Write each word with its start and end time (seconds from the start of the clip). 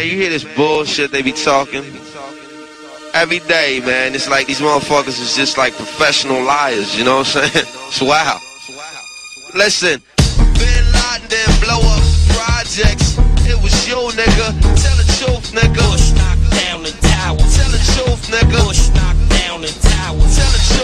man, 0.00 0.08
you 0.10 0.16
hear 0.16 0.30
this 0.30 0.44
bullshit 0.56 1.10
they 1.10 1.22
be 1.22 1.32
talking. 1.32 1.84
Every 3.12 3.40
day, 3.40 3.80
man, 3.84 4.14
it's 4.14 4.28
like 4.28 4.46
these 4.46 4.60
motherfuckers 4.60 5.20
is 5.20 5.36
just 5.36 5.58
like 5.58 5.74
professional 5.74 6.42
liars, 6.42 6.96
you 6.96 7.04
know 7.04 7.18
what 7.18 7.36
I'm 7.36 7.48
saying? 7.50 7.66
It's 7.90 8.00
wild. 8.00 8.40
Listen, 9.52 10.00
Bin 10.54 10.84
Laden 10.94 11.26
didn't 11.28 11.58
blow 11.60 11.82
up 11.82 12.04
projects. 12.38 13.18
It 13.50 13.58
was 13.60 13.74
you, 13.88 13.98
nigga. 14.14 14.48
Tell 14.78 14.96
the 14.96 15.06
truth, 15.18 15.50
nigga. 15.50 15.82
Bush 15.90 16.14
knocked 16.14 16.48
down 16.54 16.82
the 16.84 16.94
tower. 17.02 17.42
Tell 17.56 17.70
the 17.74 17.82
truth, 17.92 18.22
nigga. 18.30 18.62
Bush 18.62 18.94
knocked 18.94 19.26
down 19.28 19.60
the 19.60 19.74
tower. 19.82 20.22
Tell 20.22 20.52
the 20.54 20.62
truth, 20.70 20.79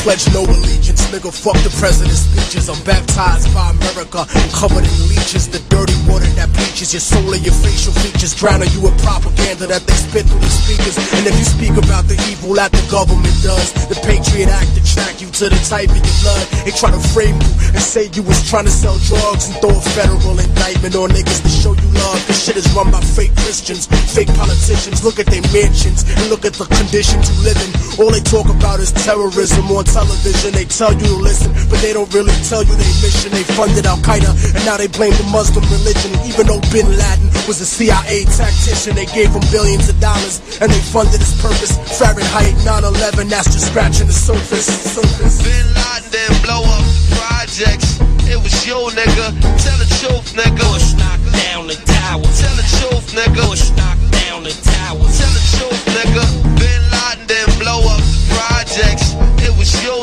pledge 0.00 0.24
no 0.32 0.42
allegiance, 0.44 1.04
nigga. 1.12 1.28
Fuck 1.28 1.60
the 1.60 1.72
president's 1.76 2.24
speeches. 2.24 2.68
I'm 2.72 2.80
baptized 2.84 3.52
by 3.52 3.70
America 3.70 4.24
covered 4.56 4.84
in 4.84 4.96
leeches. 5.12 5.48
The 5.48 5.60
dirty 5.68 5.96
water 6.08 6.28
that 6.40 6.48
bleaches 6.56 6.92
your 6.96 7.04
soul 7.04 7.28
and 7.32 7.44
your 7.44 7.54
facial 7.60 7.92
features, 8.00 8.32
drowning 8.34 8.72
you 8.72 8.80
with 8.80 8.96
propaganda 9.04 9.68
that 9.68 9.84
they 9.84 9.96
spit 9.96 10.24
through 10.24 10.40
the 10.40 10.52
speakers. 10.52 10.96
And 11.16 11.28
if 11.28 11.36
you 11.36 11.44
speak 11.44 11.74
about 11.76 12.08
the 12.08 12.16
evil 12.32 12.56
that 12.56 12.72
the 12.72 12.84
government 12.88 13.36
does, 13.44 13.72
the 13.92 13.98
Patriot 14.00 14.48
Act 14.48 14.72
attract 14.80 15.20
you 15.20 15.28
to 15.36 15.52
the 15.52 15.60
type 15.68 15.92
of 15.92 16.00
your 16.00 16.16
blood. 16.24 16.44
They 16.64 16.72
try 16.72 16.90
to 16.90 17.02
frame 17.12 17.36
you 17.36 17.52
and 17.76 17.84
say 17.84 18.08
you 18.16 18.24
was 18.24 18.40
trying 18.48 18.64
to 18.64 18.72
sell 18.72 18.96
drugs 19.04 19.52
and 19.52 19.56
throw 19.60 19.76
a 19.76 19.84
federal 19.92 20.36
indictment 20.40 20.96
on 20.96 21.12
niggas 21.12 21.44
to 21.44 21.50
show 21.52 21.72
you 21.76 21.88
love. 22.00 22.18
This 22.24 22.48
shit 22.48 22.56
is 22.56 22.66
run 22.72 22.88
by 22.88 23.04
fake 23.04 23.36
Christians, 23.44 23.84
fake 24.16 24.32
politicians. 24.32 25.04
Look 25.04 25.20
at 25.20 25.28
their 25.28 25.44
mansions 25.52 26.08
and 26.08 26.32
look 26.32 26.48
at 26.48 26.56
the 26.56 26.64
conditions 26.64 27.28
you 27.28 27.36
live 27.44 27.60
in. 27.60 27.70
All 28.00 28.08
they 28.08 28.24
talk 28.24 28.48
about 28.48 28.80
is 28.80 28.92
terrorism 28.92 29.68
on 29.76 29.84
television. 29.92 30.54
They 30.54 30.64
tell 30.64 30.94
you 30.94 31.06
to 31.10 31.18
listen, 31.18 31.50
but 31.68 31.82
they 31.82 31.92
don't 31.92 32.10
really 32.14 32.34
tell 32.46 32.62
you 32.62 32.74
their 32.74 32.94
mission. 33.02 33.30
They 33.34 33.44
funded 33.44 33.86
Al 33.86 33.98
Qaeda 33.98 34.30
and 34.54 34.62
now 34.64 34.76
they 34.78 34.88
blame 34.88 35.14
the 35.18 35.26
Muslim 35.30 35.66
religion. 35.66 36.14
Even 36.26 36.46
though 36.46 36.62
Bin 36.70 36.86
Laden 36.86 37.28
was 37.50 37.60
a 37.60 37.66
CIA 37.66 38.24
tactician, 38.30 38.94
they 38.94 39.06
gave 39.06 39.30
him 39.34 39.42
billions 39.50 39.88
of 39.90 39.98
dollars 40.00 40.38
and 40.62 40.70
they 40.70 40.82
funded 40.94 41.18
his 41.18 41.34
purpose. 41.42 41.74
Fahrenheit 41.98 42.54
9/11, 42.62 43.28
that's 43.28 43.50
just 43.50 43.66
scratching 43.70 44.06
the 44.06 44.14
surface. 44.14 44.66
surface. 44.66 45.42
Bin 45.42 45.66
Laden 45.74 46.10
didn't 46.10 46.40
blow 46.46 46.62
up 46.62 46.86
projects. 47.18 47.98
It 48.30 48.38
was 48.38 48.54
you, 48.66 48.78
nigga. 48.94 49.34
Tell 49.58 49.78
the 49.82 49.88
truth, 49.98 50.38
nigga. 50.38 50.62
Bush 50.70 50.94
knocked 50.94 51.26
down 51.34 51.66
the 51.66 51.78
tower. 51.98 52.22
Tell 52.38 52.54
the 52.54 52.66
truth, 52.78 53.06
nigga. 53.18 53.42
Bush 53.50 53.74
knocked 53.74 54.06
down 54.22 54.44
the 54.46 54.54
tower. 54.54 55.02
Tell 55.18 55.32
the 55.34 55.44
truth, 55.58 55.82
nigga. 55.98 56.24
Bin 56.60 56.82
Laden 56.94 57.26
didn't 57.26 57.58
blow 57.58 57.82
up 57.90 58.02
projects. 58.30 59.19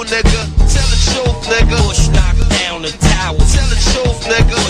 Nigga. 0.05 0.21
Tell 0.21 0.87
the 0.93 0.99
truth, 1.09 1.49
nigga. 1.49 1.77
Bush 1.87 2.07
knocked 2.09 2.47
down 2.61 2.83
the 2.83 2.91
tower. 2.91 3.35
Tell 3.35 3.67
the 3.67 3.75
truth, 3.91 4.21
nigga. 4.29 4.66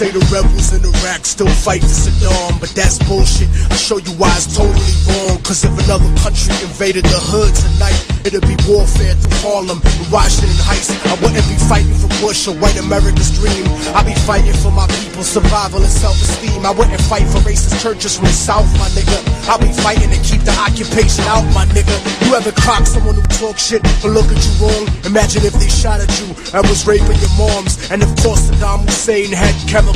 Say 0.00 0.08
the 0.08 0.24
rebels 0.32 0.72
in 0.72 0.80
Iraq 0.80 1.28
still 1.28 1.52
fight 1.60 1.84
for 1.84 1.92
Saddam, 2.08 2.56
but 2.56 2.72
that's 2.72 2.96
bullshit. 3.04 3.52
I 3.68 3.76
show 3.76 4.00
you 4.00 4.16
why 4.16 4.32
it's 4.32 4.48
totally 4.48 4.96
wrong. 5.04 5.36
Cause 5.44 5.60
if 5.60 5.76
another 5.76 6.08
country 6.24 6.56
invaded 6.64 7.04
the 7.04 7.20
hood 7.20 7.52
tonight, 7.52 8.00
it'd 8.24 8.40
be 8.48 8.56
warfare 8.64 9.12
through 9.20 9.36
Harlem 9.44 9.76
and 9.76 10.08
Washington 10.08 10.56
Heights. 10.64 10.88
I 11.04 11.20
wouldn't 11.20 11.44
be 11.52 11.58
fighting 11.68 11.92
for 12.00 12.08
Bush 12.24 12.48
or 12.48 12.56
white 12.56 12.80
America's 12.80 13.28
dream. 13.36 13.68
I'd 13.92 14.08
be 14.08 14.16
fighting 14.24 14.56
for 14.64 14.72
my 14.72 14.88
people's 15.04 15.28
survival 15.28 15.84
and 15.84 15.92
self-esteem. 15.92 16.64
I 16.64 16.72
wouldn't 16.72 17.04
fight 17.04 17.28
for 17.28 17.44
racist 17.44 17.76
churches 17.84 18.16
from 18.16 18.24
the 18.24 18.32
South, 18.32 18.72
my 18.80 18.88
nigga. 18.96 19.20
I'll 19.52 19.60
be 19.60 19.68
fighting 19.84 20.08
to 20.16 20.20
keep 20.24 20.40
the 20.48 20.56
occupation 20.64 21.28
out, 21.28 21.44
my 21.52 21.68
nigga. 21.76 21.92
You 22.24 22.40
ever 22.40 22.56
clock 22.56 22.88
someone 22.88 23.20
who 23.20 23.26
talk 23.36 23.60
shit 23.60 23.84
or 24.00 24.16
look 24.16 24.32
at 24.32 24.40
you 24.40 24.64
wrong? 24.64 24.88
Imagine 25.04 25.44
if 25.44 25.52
they 25.60 25.68
shot 25.68 26.00
at 26.00 26.08
you 26.24 26.32
and 26.56 26.64
was 26.72 26.88
raping 26.88 27.20
your 27.20 27.34
moms. 27.36 27.76
And 27.92 28.00
of 28.00 28.08
course 28.24 28.48
Saddam 28.48 28.88
Hussein 28.88 29.28
had 29.28 29.52
chemical 29.68 29.89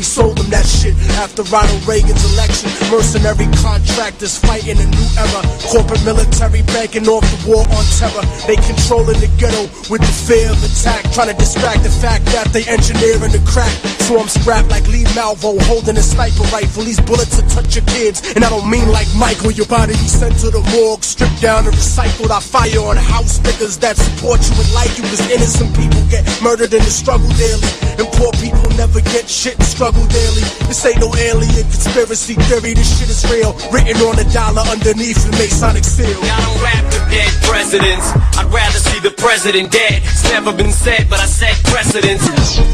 We 0.00 0.08
sold 0.08 0.40
them 0.40 0.48
that 0.48 0.64
shit 0.64 0.96
after 1.20 1.44
Ronald 1.52 1.84
Reagan's 1.84 2.24
election. 2.32 2.72
Mercenary 2.88 3.44
contractors 3.60 4.40
fighting 4.40 4.80
a 4.80 4.88
new 4.88 5.08
era. 5.12 5.44
Corporate 5.68 6.00
military 6.08 6.64
banking 6.72 7.04
off 7.04 7.20
the 7.20 7.36
war 7.44 7.60
on 7.68 7.84
terror. 8.00 8.24
They 8.48 8.56
controlling 8.56 9.20
the 9.20 9.28
ghetto 9.36 9.68
with 9.92 10.00
the 10.00 10.14
fear 10.24 10.48
of 10.48 10.56
attack. 10.64 11.04
Trying 11.12 11.28
to 11.28 11.36
distract 11.36 11.84
the 11.84 11.92
fact 11.92 12.24
that 12.32 12.48
they 12.56 12.64
engineering 12.64 13.28
the 13.28 13.44
crack. 13.44 13.68
So 14.08 14.16
I'm 14.16 14.32
strapped 14.32 14.72
like 14.72 14.88
Lee 14.88 15.04
Malvo 15.12 15.60
holding 15.68 16.00
a 16.00 16.04
sniper 16.06 16.48
rifle. 16.48 16.88
These 16.88 17.04
bullets 17.04 17.36
will 17.36 17.48
touch 17.52 17.76
your 17.76 17.84
kids. 17.84 18.24
And 18.32 18.40
I 18.40 18.48
don't 18.48 18.64
mean 18.72 18.88
like 18.88 19.08
Michael. 19.20 19.52
Your 19.52 19.68
body 19.68 19.92
be 20.00 20.08
sent 20.08 20.40
to 20.40 20.48
the 20.48 20.64
morgue, 20.72 21.04
stripped 21.04 21.44
down 21.44 21.68
and 21.68 21.76
recycled. 21.76 22.32
I 22.32 22.40
fire 22.40 22.80
on 22.88 22.96
house 22.96 23.36
niggas 23.44 23.76
that 23.84 24.00
support 24.00 24.40
you 24.48 24.56
and 24.56 24.72
like 24.72 24.96
you. 24.96 25.04
Cause 25.04 25.20
innocent 25.28 25.76
people 25.76 26.00
get 26.08 26.24
murdered 26.40 26.72
in 26.72 26.80
the 26.80 26.94
struggle 26.94 27.28
daily. 27.36 27.68
And 28.00 28.08
poor 28.16 28.32
people 28.40 28.64
never 28.80 29.04
get 29.12 29.19
shit 29.28 29.56
and 29.58 29.66
struggle 29.66 30.06
daily. 30.06 30.44
This 30.70 30.84
ain't 30.86 31.00
no 31.00 31.10
alien 31.16 31.66
conspiracy 31.68 32.34
theory. 32.48 32.74
This 32.74 32.88
shit 32.98 33.10
is 33.10 33.24
real. 33.28 33.52
Written 33.72 33.98
on 34.06 34.18
a 34.18 34.26
dollar 34.32 34.62
underneath 34.70 35.20
the 35.24 35.32
Masonic 35.36 35.84
seal. 35.84 36.16
I 36.22 36.38
don't 36.40 36.60
rap 36.62 36.84
with 36.84 37.06
dead 37.10 37.32
presidents. 37.42 38.06
I'd 38.38 38.48
rather 38.52 38.78
see 38.78 39.00
the 39.00 39.10
president 39.10 39.72
dead. 39.72 40.02
It's 40.04 40.24
never 40.30 40.52
been 40.52 40.72
said, 40.72 41.08
but 41.10 41.20
I 41.20 41.26
set 41.26 41.56
precedents. 41.66 42.24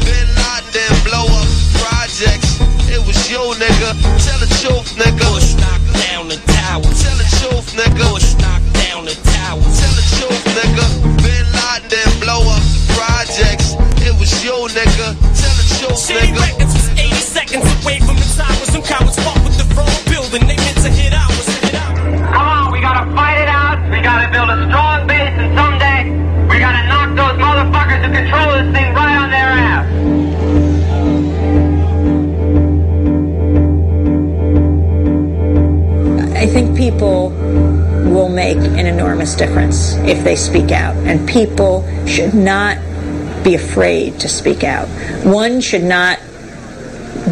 Bin 0.05 0.27
Laden 0.37 0.95
blow 1.03 1.25
up 1.25 1.49
projects. 1.81 2.61
It 2.87 3.01
was 3.03 3.17
you, 3.29 3.41
nigga. 3.57 3.97
Tell 4.21 4.39
the 4.39 4.51
truth, 4.61 4.95
nigga. 4.95 5.25
Bush 5.33 5.55
knocked 5.59 5.91
down 6.07 6.27
the 6.29 6.39
tower. 6.53 6.83
Tell 6.83 7.17
the 7.17 7.27
truth, 7.41 7.67
nigga. 7.75 8.13
Bush 8.13 8.35
knocked 8.39 8.66
Tell 15.97 16.05
City. 16.05 16.31
Records 16.33 16.73
was 16.75 16.89
80 16.89 17.15
seconds 17.15 17.65
away 17.81 17.97
from 17.97 18.17
the 18.17 18.29
towers. 18.37 18.69
Some 18.69 18.83
cowards 18.83 19.17
fought 19.17 19.41
with 19.43 19.57
the 19.57 19.65
wrong 19.73 19.89
building. 20.05 20.45
They 20.45 20.55
meant 20.55 20.77
to 20.85 20.89
hit 20.93 21.11
ours. 21.11 21.47
Hit 21.57 21.73
ours. 21.73 21.97
Come 22.37 22.47
on, 22.47 22.71
we 22.71 22.81
gotta 22.81 23.09
fight 23.15 23.41
it 23.41 23.49
out. 23.49 23.81
We 23.89 23.99
gotta 24.01 24.29
build 24.29 24.47
a 24.47 24.61
strong 24.69 25.07
base, 25.07 25.33
and 25.33 25.57
someday 25.57 26.13
we 26.53 26.59
gotta 26.59 26.85
knock 26.85 27.17
those 27.17 27.41
motherfuckers 27.41 28.05
who 28.05 28.13
control 28.13 28.51
this 28.53 28.69
thing 28.77 28.93
right 28.93 29.17
on 29.17 29.31
their 29.33 29.49
ass. 29.57 29.89
I 36.37 36.45
think 36.45 36.77
people 36.77 37.31
will 38.05 38.29
make 38.29 38.57
an 38.57 38.85
enormous 38.85 39.33
difference 39.33 39.95
if 40.05 40.23
they 40.23 40.35
speak 40.35 40.71
out, 40.71 40.95
and 41.07 41.27
people 41.27 41.83
should 42.05 42.35
not 42.35 42.77
be 43.43 43.55
afraid 43.55 44.19
to 44.19 44.27
speak 44.27 44.63
out. 44.63 44.87
One 45.25 45.61
should 45.61 45.83
not 45.83 46.19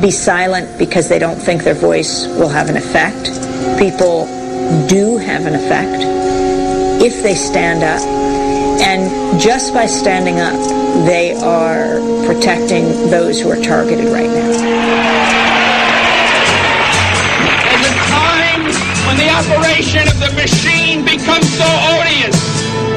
be 0.02 0.12
silent 0.12 0.78
because 0.78 1.08
they 1.08 1.20
don't 1.20 1.38
think 1.38 1.64
their 1.64 1.74
voice 1.74 2.28
will 2.28 2.50
have 2.50 2.70
an 2.70 2.78
effect. 2.78 3.32
People 3.80 4.26
do 4.88 5.18
have 5.18 5.46
an 5.46 5.56
effect 5.56 6.04
if 7.02 7.22
they 7.22 7.36
stand 7.36 7.84
up, 7.84 8.02
and 8.82 9.40
just 9.40 9.74
by 9.74 9.86
standing 9.86 10.40
up, 10.40 10.56
they 11.06 11.34
are 11.36 12.00
protecting 12.26 12.86
those 13.10 13.40
who 13.40 13.50
are 13.52 13.62
targeted 13.62 14.06
right 14.06 14.30
now. 14.30 14.48
There's 17.62 17.86
a 17.86 17.96
time 18.10 18.64
when 19.06 19.18
the 19.18 19.30
operation 19.30 20.08
of 20.08 20.20
the 20.20 20.32
machine 20.36 21.04
becomes 21.04 21.50
so 21.54 21.68
odious, 21.68 22.36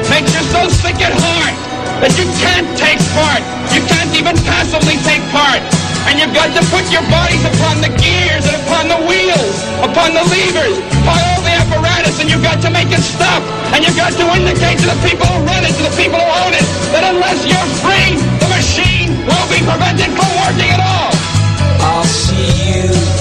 makes 0.09 0.33
you 0.33 0.43
so 0.51 0.67
sick 0.69 0.95
at 1.01 1.13
heart 1.13 1.68
that 1.99 2.15
you 2.15 2.27
can't 2.39 2.67
take 2.79 2.99
part. 3.11 3.43
You 3.75 3.83
can't 3.83 4.11
even 4.15 4.35
passively 4.47 4.95
take 5.03 5.23
part. 5.35 5.59
And 6.07 6.15
you've 6.15 6.33
got 6.33 6.49
to 6.55 6.63
put 6.71 6.87
your 6.89 7.03
bodies 7.11 7.43
upon 7.43 7.83
the 7.83 7.91
gears 7.99 8.47
and 8.47 8.55
upon 8.63 8.87
the 8.87 8.99
wheels, 9.03 9.55
upon 9.83 10.15
the 10.15 10.23
levers, 10.31 10.79
upon 11.03 11.19
all 11.19 11.41
the 11.43 11.53
apparatus, 11.53 12.23
and 12.23 12.31
you've 12.31 12.43
got 12.43 12.63
to 12.63 12.71
make 12.71 12.89
it 12.89 13.03
stop. 13.03 13.43
And 13.75 13.83
you've 13.83 13.99
got 13.99 14.15
to 14.15 14.25
indicate 14.31 14.79
to 14.79 14.87
the 14.87 14.99
people 15.03 15.27
who 15.27 15.43
run 15.43 15.67
it, 15.67 15.75
to 15.75 15.83
the 15.85 15.95
people 15.99 16.17
who 16.17 16.31
own 16.47 16.55
it, 16.55 16.65
that 16.95 17.03
unless 17.03 17.43
you're 17.43 17.69
free, 17.83 18.15
the 18.39 18.49
machine 18.49 19.19
will 19.27 19.47
be 19.51 19.59
prevented 19.61 20.09
from 20.15 20.29
working 20.39 20.71
at 20.71 20.81
all. 20.81 21.11
I'll 21.83 22.07
see 22.07 22.47
you 22.79 23.18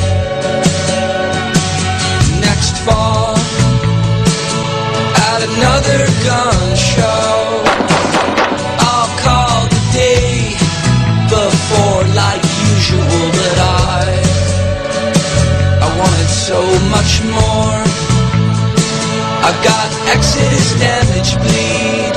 bleed. 21.36 22.14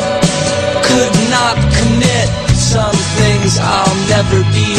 Could 0.88 1.16
not 1.32 1.58
commit 1.78 2.28
some 2.56 2.96
things 3.20 3.58
I'll 3.60 3.98
never 4.08 4.40
be. 4.56 4.72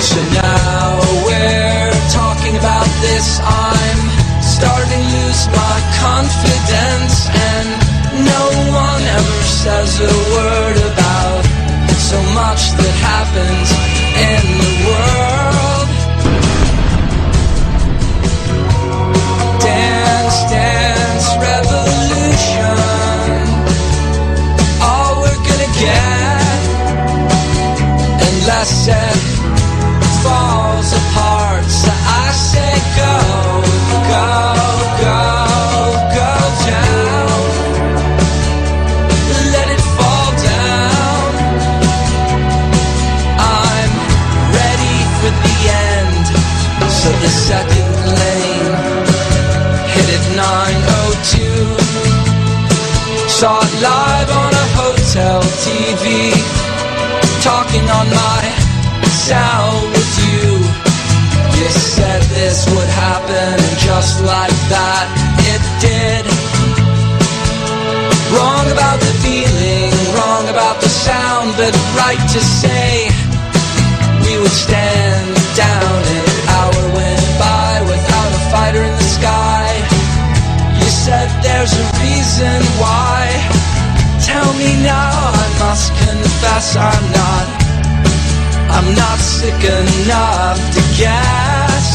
So 0.00 0.18
now 0.42 1.00
we're 1.24 1.94
talking 2.12 2.56
about 2.56 2.88
this. 3.00 3.40
I'm 3.40 4.00
starting 4.42 4.90
to 4.90 5.10
lose 5.16 5.42
my 5.48 5.76
confidence, 6.02 7.16
and 7.30 7.68
no 8.24 8.44
one 8.72 9.02
ever 9.18 9.40
says 9.44 10.00
a 10.00 10.14
word 10.34 10.76
about 10.92 11.42
so 11.98 12.18
much 12.34 12.70
that 12.78 12.94
happens 13.02 13.65
TV. 55.66 56.30
Talking 57.42 57.86
on 57.98 58.06
my 58.10 58.42
cell 59.26 59.70
with 59.90 60.12
you. 60.22 60.48
You 61.58 61.68
said 61.70 62.22
this 62.38 62.58
would 62.70 62.90
happen, 63.06 63.54
and 63.66 63.76
just 63.82 64.22
like 64.22 64.58
that, 64.70 65.06
it 65.50 65.62
did. 65.82 66.22
Wrong 68.34 68.66
about 68.70 68.98
the 69.00 69.14
feeling, 69.24 69.90
wrong 70.14 70.44
about 70.54 70.78
the 70.84 70.88
sound, 70.88 71.54
but 71.58 71.74
right 71.98 72.24
to 72.34 72.40
say 72.40 73.08
we 74.22 74.38
would 74.38 74.56
stand 74.66 75.34
down. 75.56 75.98
An 76.18 76.26
hour 76.54 76.82
went 76.94 77.26
by 77.42 77.72
without 77.90 78.30
a 78.40 78.42
fighter 78.52 78.82
in 78.82 78.94
the 78.94 79.10
sky. 79.18 79.70
You 80.78 80.88
said 80.90 81.26
there's 81.42 81.72
a 81.74 81.86
reason 82.04 82.58
why. 82.82 83.30
Tell 84.26 84.50
me 84.58 84.70
now, 84.82 85.35
must 85.58 85.88
confess 85.96 86.76
I'm 86.76 87.06
not. 87.12 87.46
I'm 88.76 88.94
not 88.94 89.18
sick 89.18 89.60
enough 89.64 90.58
to 90.74 90.80
guess. 91.00 91.86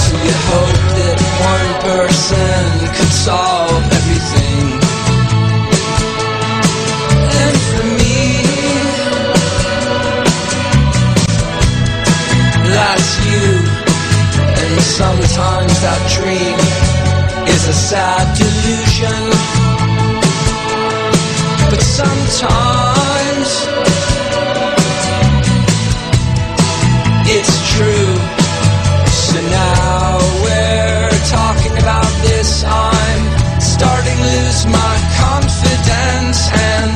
So 0.00 0.12
you 0.26 0.34
hope 0.52 0.80
that 0.98 1.18
one 1.52 1.70
person 1.90 2.66
could 2.96 3.12
solve 3.28 3.84
everything. 3.98 4.64
And 7.40 7.56
for 7.68 7.84
me, 8.00 8.18
that's 12.74 13.10
you. 13.28 13.48
And 14.60 14.80
sometimes 14.82 15.74
that 15.86 16.00
dream 16.16 16.58
is 17.48 17.62
a 17.68 17.72
sad 17.72 18.24
delusion. 18.36 19.39
Sometimes 22.30 23.66
it's 27.26 27.54
true. 27.74 28.14
So 29.10 29.38
now 29.50 30.18
we're 30.44 31.10
talking 31.28 31.76
about 31.82 32.06
this. 32.22 32.62
I'm 32.64 33.60
starting 33.60 34.16
to 34.16 34.22
lose 34.22 34.64
my 34.66 34.94
confidence, 35.18 36.48
and 36.54 36.90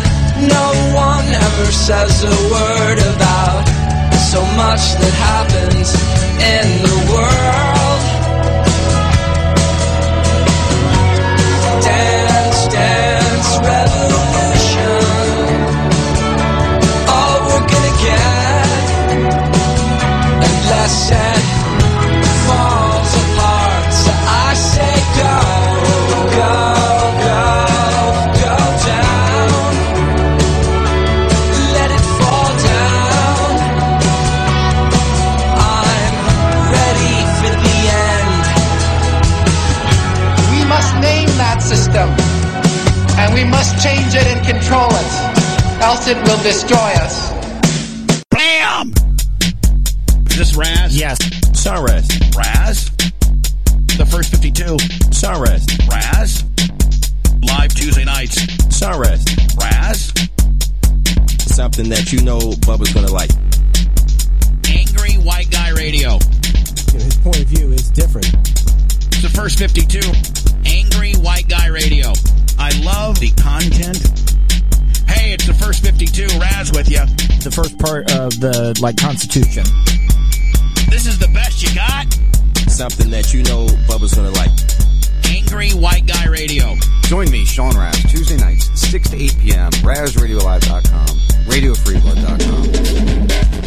no 0.48 0.66
one 0.94 1.26
ever 1.26 1.72
says 1.72 2.22
a 2.22 2.36
word 2.54 2.98
about 3.16 3.66
so 4.16 4.40
much 4.56 4.94
that 5.02 5.14
happens 5.18 5.94
in 6.38 6.66
the 6.86 7.12
world. 7.12 7.73
Else 46.06 46.08
it 46.08 46.28
will 46.28 46.42
destroy 46.42 46.76
us. 46.76 47.30
Bam! 48.30 48.92
Is 50.30 50.36
this 50.36 50.56
Raz? 50.56 50.96
Yes. 50.96 51.18
Sunrise. 51.58 52.08
Raz? 52.36 52.90
The 53.96 54.06
first 54.10 54.30
52. 54.30 54.78
Sunrise. 55.12 55.66
Raz? 55.88 56.44
Live 57.46 57.74
Tuesday 57.74 58.04
nights. 58.04 58.40
Sunrise. 58.74 59.24
Raz? 59.60 60.12
Something 61.38 61.88
that 61.90 62.12
you 62.12 62.22
know 62.22 62.38
Bubba's 62.66 62.92
gonna 62.92 63.12
like. 63.12 63.30
Angry 64.68 65.14
White 65.24 65.50
Guy 65.50 65.70
Radio. 65.70 66.18
His 66.92 67.16
point 67.18 67.40
of 67.40 67.46
view 67.46 67.72
is 67.72 67.90
different. 67.90 68.26
It's 68.34 69.22
the 69.22 69.30
first 69.30 69.58
52. 69.58 70.00
Part 77.84 78.10
of 78.16 78.40
the 78.40 78.76
like 78.80 78.96
Constitution. 78.96 79.62
This 80.88 81.06
is 81.06 81.18
the 81.18 81.28
best 81.28 81.62
you 81.62 81.74
got. 81.74 82.06
Something 82.70 83.10
that 83.10 83.34
you 83.34 83.42
know 83.42 83.66
Bubba's 83.86 84.14
gonna 84.14 84.30
like. 84.30 84.50
Angry 85.28 85.70
White 85.70 86.06
Guy 86.06 86.26
Radio. 86.26 86.76
Join 87.02 87.30
me, 87.30 87.44
Sean 87.44 87.76
Raz, 87.76 88.00
Tuesday 88.10 88.36
nights, 88.36 88.70
6 88.80 89.10
to 89.10 89.16
8 89.16 89.36
p.m., 89.40 89.70
RazRadioLive.com, 89.82 91.06
RadioFreeBlood.com. 91.46 93.63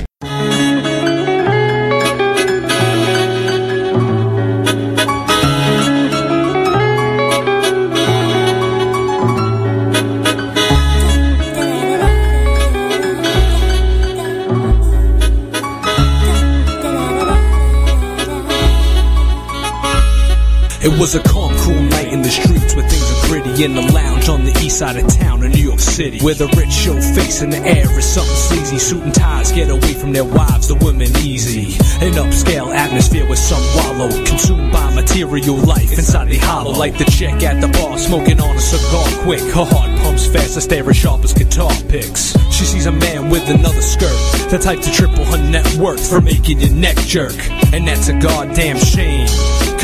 It 20.88 20.98
was 20.98 21.16
a 21.16 21.20
calm, 21.22 21.54
cool 21.58 21.82
night 21.82 22.14
in 22.14 22.22
the 22.22 22.30
streets 22.30 22.74
where 22.74 22.88
things 22.88 23.12
are 23.12 23.28
gritty 23.28 23.66
in 23.66 23.76
the 23.76 23.82
lounge 23.92 24.30
on 24.30 24.46
the 24.46 24.58
east 24.64 24.80
side 24.80 24.96
of 24.96 25.06
town 25.20 25.44
in 25.44 25.52
New 25.52 25.62
York 25.62 25.82
City. 25.82 26.18
Where 26.22 26.34
the 26.34 26.48
rich 26.56 26.72
show 26.72 26.94
face 27.12 27.42
in 27.42 27.50
the 27.50 27.58
air 27.58 27.92
is 28.00 28.08
something 28.08 28.34
sleazy. 28.34 28.78
Suit 28.80 29.04
and 29.04 29.14
ties 29.14 29.52
get 29.52 29.70
away 29.70 29.94
from 29.96 30.14
their 30.14 30.24
wives, 30.24 30.70
the 30.70 30.76
women 30.76 31.12
easy. 31.18 31.76
An 32.00 32.14
upscale 32.14 32.74
atmosphere 32.74 33.28
where 33.28 33.36
some 33.36 33.62
wallow, 33.76 34.08
consumed 34.24 34.72
by 34.72 34.96
material 34.96 35.58
life 35.58 35.92
inside 35.92 36.30
the 36.30 36.38
hollow. 36.38 36.72
Like 36.72 36.98
the 36.98 37.04
chick 37.04 37.44
at 37.44 37.60
the 37.60 37.68
bar 37.68 37.98
smoking 37.98 38.40
on 38.40 38.56
a 38.56 38.62
cigar 38.62 39.24
quick. 39.26 39.44
Her 39.52 39.66
heart 39.66 39.92
pumps 40.00 40.28
fast, 40.28 40.56
I 40.56 40.62
stare 40.62 40.90
as 40.90 40.96
sharp 40.96 41.22
as 41.26 41.34
guitar 41.34 41.74
picks. 41.90 42.32
She 42.50 42.64
sees 42.64 42.86
a 42.86 42.94
man 42.94 43.30
with 43.30 43.50
another 43.50 43.82
skirt, 43.82 44.18
the 44.50 44.58
type 44.58 44.80
to 44.80 44.92
triple 44.94 45.26
her 45.26 45.52
net 45.52 45.68
worth 45.76 46.10
for 46.10 46.22
making 46.22 46.62
your 46.62 46.72
neck 46.72 46.96
jerk. 47.00 47.36
And 47.74 47.86
that's 47.86 48.08
a 48.08 48.18
goddamn 48.18 48.78
shame. 48.78 49.28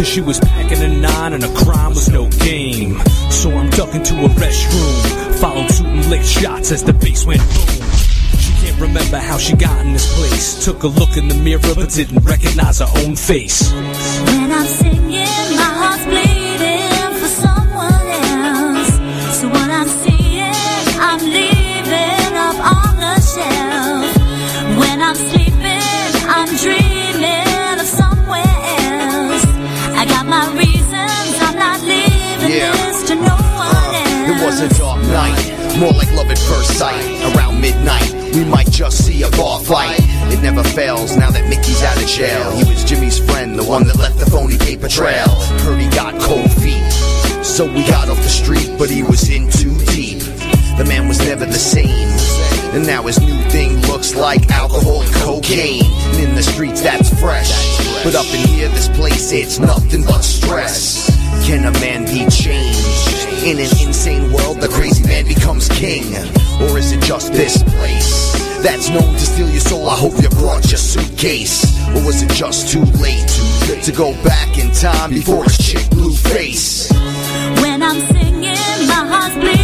Cause 0.03 0.11
she 0.11 0.19
was 0.19 0.37
packing 0.41 0.81
a 0.81 0.89
nine 0.89 1.31
and 1.31 1.45
a 1.45 1.53
crime 1.53 1.91
was 1.91 2.09
no 2.09 2.27
game. 2.27 2.99
So 3.31 3.49
I'm 3.55 3.69
ducking 3.69 4.03
to 4.03 4.25
a 4.25 4.27
restroom. 4.27 5.35
Followed 5.39 5.71
suit 5.71 5.85
and 5.85 6.05
licked 6.09 6.25
shots 6.25 6.73
as 6.73 6.83
the 6.83 6.91
bass 6.91 7.25
went 7.25 7.39
boom. 7.39 7.87
She 8.37 8.51
can't 8.59 8.81
remember 8.81 9.17
how 9.17 9.37
she 9.37 9.55
got 9.55 9.79
in 9.85 9.93
this 9.93 10.13
place. 10.17 10.65
Took 10.65 10.83
a 10.83 10.87
look 10.87 11.15
in 11.15 11.29
the 11.29 11.35
mirror 11.35 11.73
but 11.73 11.89
didn't 11.89 12.21
recognize 12.25 12.79
her 12.79 12.89
own 12.97 13.15
face. 13.15 13.71
When 13.71 14.51
I'm 14.51 14.65
singing, 14.65 15.02
More 35.83 35.91
like 35.91 36.13
love 36.13 36.31
at 36.31 36.39
first 36.39 36.77
sight. 36.77 37.03
Around 37.35 37.59
midnight, 37.59 38.09
we 38.33 38.45
might 38.45 38.71
just 38.71 39.03
see 39.05 39.21
a 39.23 39.29
bar 39.31 39.59
fight. 39.59 39.99
It 40.31 40.41
never 40.41 40.63
fails 40.63 41.17
now 41.17 41.29
that 41.29 41.49
Mickey's 41.49 41.83
out 41.83 42.01
of 42.01 42.07
jail. 42.07 42.51
He 42.51 42.63
was 42.71 42.85
Jimmy's 42.85 43.19
friend, 43.19 43.59
the 43.59 43.65
one 43.65 43.85
that 43.87 43.97
left 43.97 44.17
the 44.17 44.25
phony 44.25 44.57
paper 44.57 44.87
trail. 44.87 45.27
Heard 45.59 45.81
he 45.81 45.89
got 45.89 46.17
cold 46.21 46.49
feet. 46.53 46.89
So 47.43 47.65
we 47.65 47.85
got 47.85 48.07
off 48.07 48.15
the 48.15 48.29
street, 48.29 48.71
but 48.79 48.89
he 48.89 49.03
was 49.03 49.29
in 49.29 49.51
too 49.51 49.75
deep. 49.91 50.19
The 50.79 50.85
man 50.87 51.09
was 51.09 51.19
never 51.19 51.45
the 51.45 51.51
same. 51.51 52.07
And 52.73 52.87
now 52.87 53.03
his 53.03 53.19
new 53.19 53.43
thing 53.49 53.75
looks 53.81 54.15
like 54.15 54.49
alcohol 54.51 55.01
and 55.01 55.13
cocaine. 55.15 55.83
And 55.83 56.29
in 56.29 56.35
the 56.35 56.43
streets, 56.43 56.81
that's 56.81 57.09
fresh. 57.19 57.51
But 58.05 58.15
up 58.15 58.25
in 58.33 58.47
here, 58.47 58.69
this 58.69 58.87
place, 58.87 59.33
it's 59.33 59.59
nothing 59.59 60.03
but 60.03 60.21
stress. 60.21 61.02
Can 61.45 61.65
a 61.65 61.71
man 61.79 62.05
be 62.05 62.25
changed? 62.29 63.43
In 63.43 63.59
an 63.59 63.69
insane 63.85 64.31
world, 64.31 64.61
the 64.61 64.69
crazy 64.69 65.05
man 65.05 65.27
becomes 65.27 65.67
king. 65.67 66.05
Or 66.61 66.77
is 66.77 66.93
it 66.93 67.01
just 67.01 67.33
this 67.33 67.61
place? 67.63 68.33
That's 68.63 68.87
known 68.89 69.13
to 69.13 69.19
steal 69.19 69.49
your 69.49 69.59
soul. 69.59 69.89
I 69.89 69.95
hope 69.95 70.13
you 70.21 70.29
brought 70.29 70.71
your 70.71 70.77
suitcase. 70.77 71.77
Or 71.89 72.05
was 72.05 72.21
it 72.21 72.31
just 72.31 72.71
too 72.71 72.85
late 73.03 73.27
to 73.83 73.91
go 73.91 74.13
back 74.23 74.57
in 74.57 74.71
time 74.71 75.09
before 75.09 75.43
his 75.43 75.57
chick 75.57 75.89
blue 75.89 76.13
face? 76.13 76.89
When 77.61 77.83
I'm 77.83 77.99
singing, 77.99 78.87
my 78.87 79.03
heart's 79.05 79.35
bleeding 79.35 79.62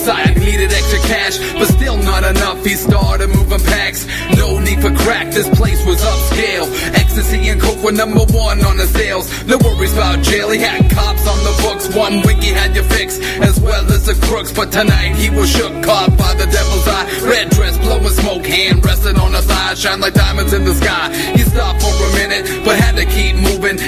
side, 0.00 0.36
he 0.36 0.44
needed 0.52 0.72
extra 0.72 0.98
cash, 1.00 1.38
but 1.54 1.66
still 1.66 1.96
not 1.96 2.24
enough. 2.24 2.64
He 2.64 2.74
started 2.74 3.28
moving 3.28 3.60
packs. 3.60 4.06
No 4.36 4.58
need 4.58 4.80
for 4.80 4.94
crack, 5.04 5.32
this 5.32 5.48
place 5.58 5.84
was 5.86 6.00
upscale. 6.02 6.66
Ecstasy 6.94 7.48
and 7.48 7.60
coke 7.60 7.82
were 7.82 7.92
number 7.92 8.24
one 8.32 8.64
on 8.64 8.76
the 8.76 8.86
sales. 8.86 9.26
No 9.46 9.58
worries 9.58 9.92
about 9.92 10.22
jail, 10.22 10.50
he 10.50 10.58
had 10.58 10.90
cops 10.90 11.26
on 11.26 11.38
the 11.44 11.54
books. 11.62 11.94
One 11.94 12.22
week 12.26 12.42
he 12.42 12.50
had 12.50 12.74
you 12.74 12.82
fixed, 12.82 13.22
as 13.42 13.60
well 13.60 13.84
as 13.92 14.06
the 14.06 14.14
crooks. 14.26 14.52
But 14.52 14.72
tonight 14.72 15.14
he 15.16 15.30
was 15.30 15.50
shook, 15.50 15.72
caught 15.82 16.16
by 16.16 16.34
the 16.34 16.46
devil's 16.46 16.86
eye. 16.88 17.06
Red 17.22 17.50
dress, 17.50 17.78
blowing 17.78 18.08
smoke, 18.08 18.46
hand 18.46 18.84
resting 18.84 19.18
on 19.18 19.32
the 19.32 19.42
thigh, 19.42 19.74
shine 19.74 20.00
like 20.00 20.14
diamonds 20.14 20.52
in 20.52 20.64
the 20.64 20.74
sky. 20.74 21.12
He 21.36 21.42
stopped 21.42 21.82
for 21.82 21.92
a 21.92 22.12
minute, 22.14 22.64
but 22.64 22.76
had 22.78 22.96
to 22.96 23.04
keep 23.06 23.36
moving 23.36 23.78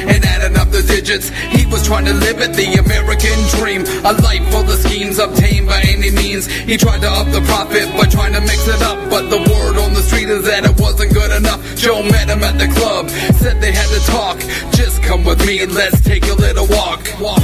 the 0.80 0.94
digits. 0.94 1.28
He 1.28 1.66
was 1.66 1.86
trying 1.86 2.04
to 2.06 2.14
live 2.14 2.40
it, 2.40 2.52
the 2.54 2.74
American 2.78 3.38
dream. 3.58 3.82
A 4.04 4.12
life 4.22 4.44
full 4.50 4.68
of 4.68 4.78
schemes 4.78 5.18
obtained 5.18 5.66
by 5.66 5.80
any 5.86 6.10
means. 6.10 6.46
He 6.46 6.76
tried 6.76 7.00
to 7.02 7.10
up 7.10 7.28
the 7.32 7.40
profit 7.42 7.90
by 7.96 8.06
trying 8.06 8.32
to 8.34 8.40
mix 8.40 8.66
it 8.68 8.82
up, 8.82 8.98
but 9.10 9.28
the 9.30 9.38
word 9.38 9.76
on 9.78 9.94
the 9.94 10.02
street 10.02 10.28
is 10.28 10.44
that 10.44 10.64
it 10.64 10.78
wasn't 10.80 11.12
good 11.12 11.32
enough. 11.36 11.60
Joe 11.76 12.02
met 12.02 12.28
him 12.28 12.42
at 12.42 12.58
the 12.58 12.68
club, 12.68 13.10
said 13.40 13.60
they 13.60 13.72
had 13.72 13.88
to 13.88 14.00
talk. 14.10 14.38
Just 14.72 15.02
come 15.02 15.24
with 15.24 15.44
me 15.46 15.62
and 15.62 15.72
let's 15.72 16.00
take 16.00 16.24
a 16.28 16.34
little 16.34 16.66
walk. 16.66 17.00
walk. 17.20 17.40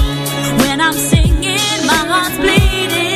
When 0.63 0.81
I'm 0.81 0.95
singing, 0.95 1.79
my 1.87 2.03
heart's 2.09 2.37
bleeding 2.39 3.16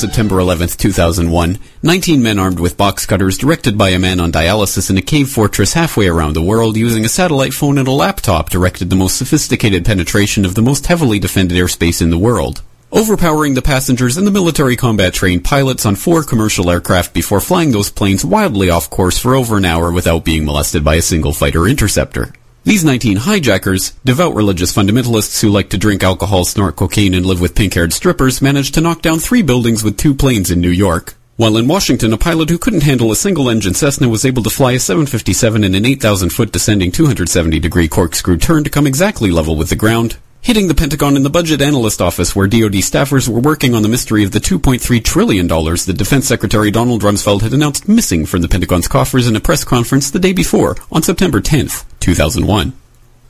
September 0.00 0.36
11th, 0.36 0.78
2001, 0.78 1.58
19 1.82 2.22
men 2.22 2.38
armed 2.38 2.58
with 2.58 2.78
box 2.78 3.04
cutters 3.04 3.36
directed 3.36 3.76
by 3.76 3.90
a 3.90 3.98
man 3.98 4.18
on 4.18 4.32
dialysis 4.32 4.88
in 4.88 4.96
a 4.96 5.02
cave 5.02 5.28
fortress 5.28 5.74
halfway 5.74 6.08
around 6.08 6.34
the 6.34 6.42
world 6.42 6.74
using 6.74 7.04
a 7.04 7.08
satellite 7.08 7.52
phone 7.52 7.76
and 7.76 7.86
a 7.86 7.90
laptop 7.90 8.48
directed 8.48 8.88
the 8.88 8.96
most 8.96 9.18
sophisticated 9.18 9.84
penetration 9.84 10.46
of 10.46 10.54
the 10.54 10.62
most 10.62 10.86
heavily 10.86 11.18
defended 11.18 11.58
airspace 11.58 12.00
in 12.00 12.08
the 12.08 12.16
world. 12.16 12.62
Overpowering 12.90 13.52
the 13.52 13.60
passengers 13.60 14.16
and 14.16 14.26
the 14.26 14.30
military 14.30 14.74
combat 14.74 15.12
trained 15.12 15.44
pilots 15.44 15.84
on 15.84 15.96
four 15.96 16.24
commercial 16.24 16.70
aircraft 16.70 17.12
before 17.12 17.42
flying 17.42 17.72
those 17.72 17.90
planes 17.90 18.24
wildly 18.24 18.70
off 18.70 18.88
course 18.88 19.18
for 19.18 19.34
over 19.34 19.58
an 19.58 19.66
hour 19.66 19.92
without 19.92 20.24
being 20.24 20.46
molested 20.46 20.82
by 20.82 20.94
a 20.94 21.02
single 21.02 21.34
fighter 21.34 21.66
interceptor. 21.68 22.32
These 22.62 22.84
19 22.84 23.16
hijackers, 23.16 23.92
devout 24.04 24.34
religious 24.34 24.70
fundamentalists 24.70 25.40
who 25.40 25.48
like 25.48 25.70
to 25.70 25.78
drink 25.78 26.02
alcohol, 26.02 26.44
snort 26.44 26.76
cocaine, 26.76 27.14
and 27.14 27.24
live 27.24 27.40
with 27.40 27.54
pink-haired 27.54 27.94
strippers, 27.94 28.42
managed 28.42 28.74
to 28.74 28.82
knock 28.82 29.00
down 29.00 29.18
three 29.18 29.40
buildings 29.40 29.82
with 29.82 29.96
two 29.96 30.14
planes 30.14 30.50
in 30.50 30.60
New 30.60 30.68
York. 30.70 31.14
While 31.36 31.56
in 31.56 31.66
Washington, 31.66 32.12
a 32.12 32.18
pilot 32.18 32.50
who 32.50 32.58
couldn't 32.58 32.82
handle 32.82 33.10
a 33.10 33.16
single-engine 33.16 33.72
Cessna 33.72 34.10
was 34.10 34.26
able 34.26 34.42
to 34.42 34.50
fly 34.50 34.72
a 34.72 34.78
757 34.78 35.64
in 35.64 35.74
an 35.74 35.84
8,000-foot 35.84 36.52
descending 36.52 36.92
270-degree 36.92 37.88
corkscrew 37.88 38.36
turn 38.36 38.62
to 38.64 38.70
come 38.70 38.86
exactly 38.86 39.30
level 39.30 39.56
with 39.56 39.70
the 39.70 39.74
ground, 39.74 40.18
hitting 40.42 40.68
the 40.68 40.74
Pentagon 40.74 41.16
in 41.16 41.22
the 41.22 41.30
budget 41.30 41.60
analyst 41.60 42.00
office 42.00 42.34
where 42.34 42.46
DoD 42.46 42.74
staffers 42.74 43.28
were 43.28 43.40
working 43.40 43.74
on 43.74 43.82
the 43.82 43.88
mystery 43.88 44.24
of 44.24 44.32
the 44.32 44.38
$2.3 44.38 45.02
trillion 45.04 45.46
that 45.46 45.94
Defense 45.96 46.26
Secretary 46.26 46.70
Donald 46.70 47.02
Rumsfeld 47.02 47.42
had 47.42 47.52
announced 47.52 47.88
missing 47.88 48.26
from 48.26 48.42
the 48.42 48.48
Pentagon's 48.48 48.88
coffers 48.88 49.26
in 49.26 49.36
a 49.36 49.40
press 49.40 49.64
conference 49.64 50.10
the 50.10 50.18
day 50.18 50.32
before, 50.32 50.76
on 50.90 51.02
September 51.02 51.40
10th, 51.40 51.84
2001. 52.00 52.72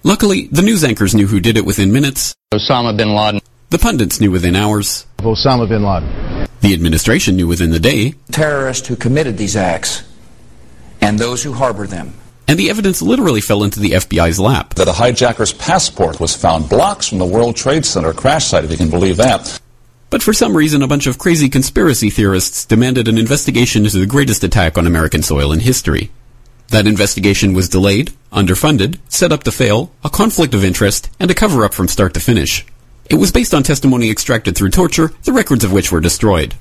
Luckily, 0.02 0.46
the 0.48 0.62
news 0.62 0.84
anchors 0.84 1.14
knew 1.14 1.26
who 1.26 1.40
did 1.40 1.56
it 1.56 1.66
within 1.66 1.92
minutes. 1.92 2.34
Osama 2.54 2.96
bin 2.96 3.14
Laden. 3.14 3.40
The 3.70 3.78
pundits 3.78 4.20
knew 4.20 4.30
within 4.30 4.56
hours. 4.56 5.06
Of 5.18 5.26
Osama 5.26 5.68
bin 5.68 5.82
Laden. 5.82 6.48
The 6.60 6.74
administration 6.74 7.36
knew 7.36 7.46
within 7.46 7.70
the 7.70 7.80
day. 7.80 8.14
Terrorists 8.30 8.88
who 8.88 8.96
committed 8.96 9.36
these 9.36 9.56
acts 9.56 10.02
and 11.00 11.18
those 11.18 11.42
who 11.42 11.52
harbor 11.52 11.86
them. 11.86 12.14
And 12.50 12.59
the 12.59 12.69
evidence 12.69 13.00
literally 13.00 13.40
fell 13.40 13.62
into 13.62 13.78
the 13.78 13.92
FBI's 13.92 14.40
lap. 14.40 14.75
That 14.75 14.88
a 14.88 14.90
hijacker's 14.90 15.52
passport 15.52 16.19
was 16.19 16.35
found 16.35 16.69
blocks 16.69 17.07
from 17.07 17.19
the 17.19 17.25
World 17.25 17.54
Trade 17.54 17.87
Center 17.87 18.12
crash 18.12 18.47
site, 18.47 18.64
if 18.64 18.73
you 18.73 18.76
can 18.76 18.90
believe 18.90 19.19
that. 19.19 19.61
But 20.11 20.21
for 20.21 20.33
some 20.33 20.57
reason, 20.57 20.83
a 20.83 20.88
bunch 20.88 21.07
of 21.07 21.16
crazy 21.16 21.49
conspiracy 21.49 22.11
theorists 22.11 22.64
demanded 22.64 23.07
an 23.07 23.19
investigation 23.19 23.85
into 23.85 24.00
the 24.00 24.04
greatest 24.07 24.42
attack 24.42 24.76
on 24.76 24.88
American 24.88 25.23
soil 25.23 25.52
in 25.52 25.61
history. 25.61 26.11
That 26.71 26.88
investigation 26.88 27.54
was 27.54 27.69
delayed, 27.69 28.12
underfunded, 28.33 28.99
set 29.09 29.30
up 29.30 29.45
to 29.45 29.52
fail, 29.52 29.92
a 30.02 30.11
conflict 30.11 30.52
of 30.52 30.64
interest, 30.64 31.09
and 31.21 31.30
a 31.30 31.35
cover 31.35 31.64
up 31.64 31.73
from 31.73 31.87
start 31.87 32.14
to 32.14 32.21
finish. 32.21 32.66
It 33.09 33.14
was 33.14 33.30
based 33.30 33.54
on 33.54 33.62
testimony 33.62 34.11
extracted 34.11 34.57
through 34.57 34.71
torture, 34.71 35.12
the 35.23 35.33
records 35.33 35.62
of 35.62 35.71
which 35.71 35.92
were 35.92 36.00
destroyed. 36.00 36.57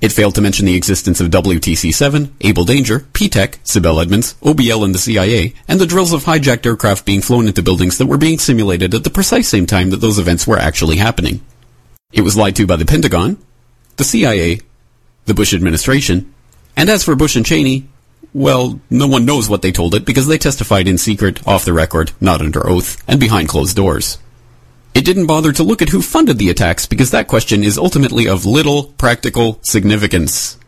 It 0.00 0.12
failed 0.12 0.34
to 0.36 0.40
mention 0.40 0.64
the 0.64 0.76
existence 0.76 1.20
of 1.20 1.28
WTC-7, 1.28 2.30
Able 2.40 2.64
Danger, 2.64 3.00
P-TECH, 3.12 3.62
Sibel 3.64 4.00
Edmonds, 4.00 4.34
OBL 4.42 4.84
and 4.84 4.94
the 4.94 4.98
CIA, 4.98 5.52
and 5.68 5.78
the 5.78 5.86
drills 5.86 6.14
of 6.14 6.24
hijacked 6.24 6.64
aircraft 6.64 7.04
being 7.04 7.20
flown 7.20 7.46
into 7.46 7.62
buildings 7.62 7.98
that 7.98 8.06
were 8.06 8.16
being 8.16 8.38
simulated 8.38 8.94
at 8.94 9.04
the 9.04 9.10
precise 9.10 9.48
same 9.48 9.66
time 9.66 9.90
that 9.90 9.98
those 9.98 10.18
events 10.18 10.46
were 10.46 10.58
actually 10.58 10.96
happening. 10.96 11.42
It 12.12 12.22
was 12.22 12.36
lied 12.36 12.56
to 12.56 12.66
by 12.66 12.76
the 12.76 12.86
Pentagon, 12.86 13.36
the 13.96 14.04
CIA, 14.04 14.60
the 15.26 15.34
Bush 15.34 15.52
administration, 15.52 16.32
and 16.76 16.88
as 16.88 17.04
for 17.04 17.14
Bush 17.14 17.36
and 17.36 17.44
Cheney, 17.44 17.86
well, 18.32 18.80
no 18.88 19.06
one 19.06 19.26
knows 19.26 19.50
what 19.50 19.60
they 19.60 19.72
told 19.72 19.94
it 19.94 20.06
because 20.06 20.26
they 20.26 20.38
testified 20.38 20.88
in 20.88 20.96
secret, 20.96 21.46
off 21.46 21.64
the 21.64 21.72
record, 21.72 22.12
not 22.20 22.40
under 22.40 22.66
oath, 22.66 23.02
and 23.06 23.20
behind 23.20 23.48
closed 23.48 23.76
doors. 23.76 24.18
It 24.94 25.04
didn't 25.04 25.26
bother 25.26 25.52
to 25.52 25.62
look 25.62 25.82
at 25.82 25.90
who 25.90 26.02
funded 26.02 26.38
the 26.38 26.50
attacks 26.50 26.86
because 26.86 27.10
that 27.12 27.28
question 27.28 27.62
is 27.62 27.78
ultimately 27.78 28.26
of 28.28 28.44
little 28.44 28.84
practical 28.98 29.58
significance. 29.62 30.58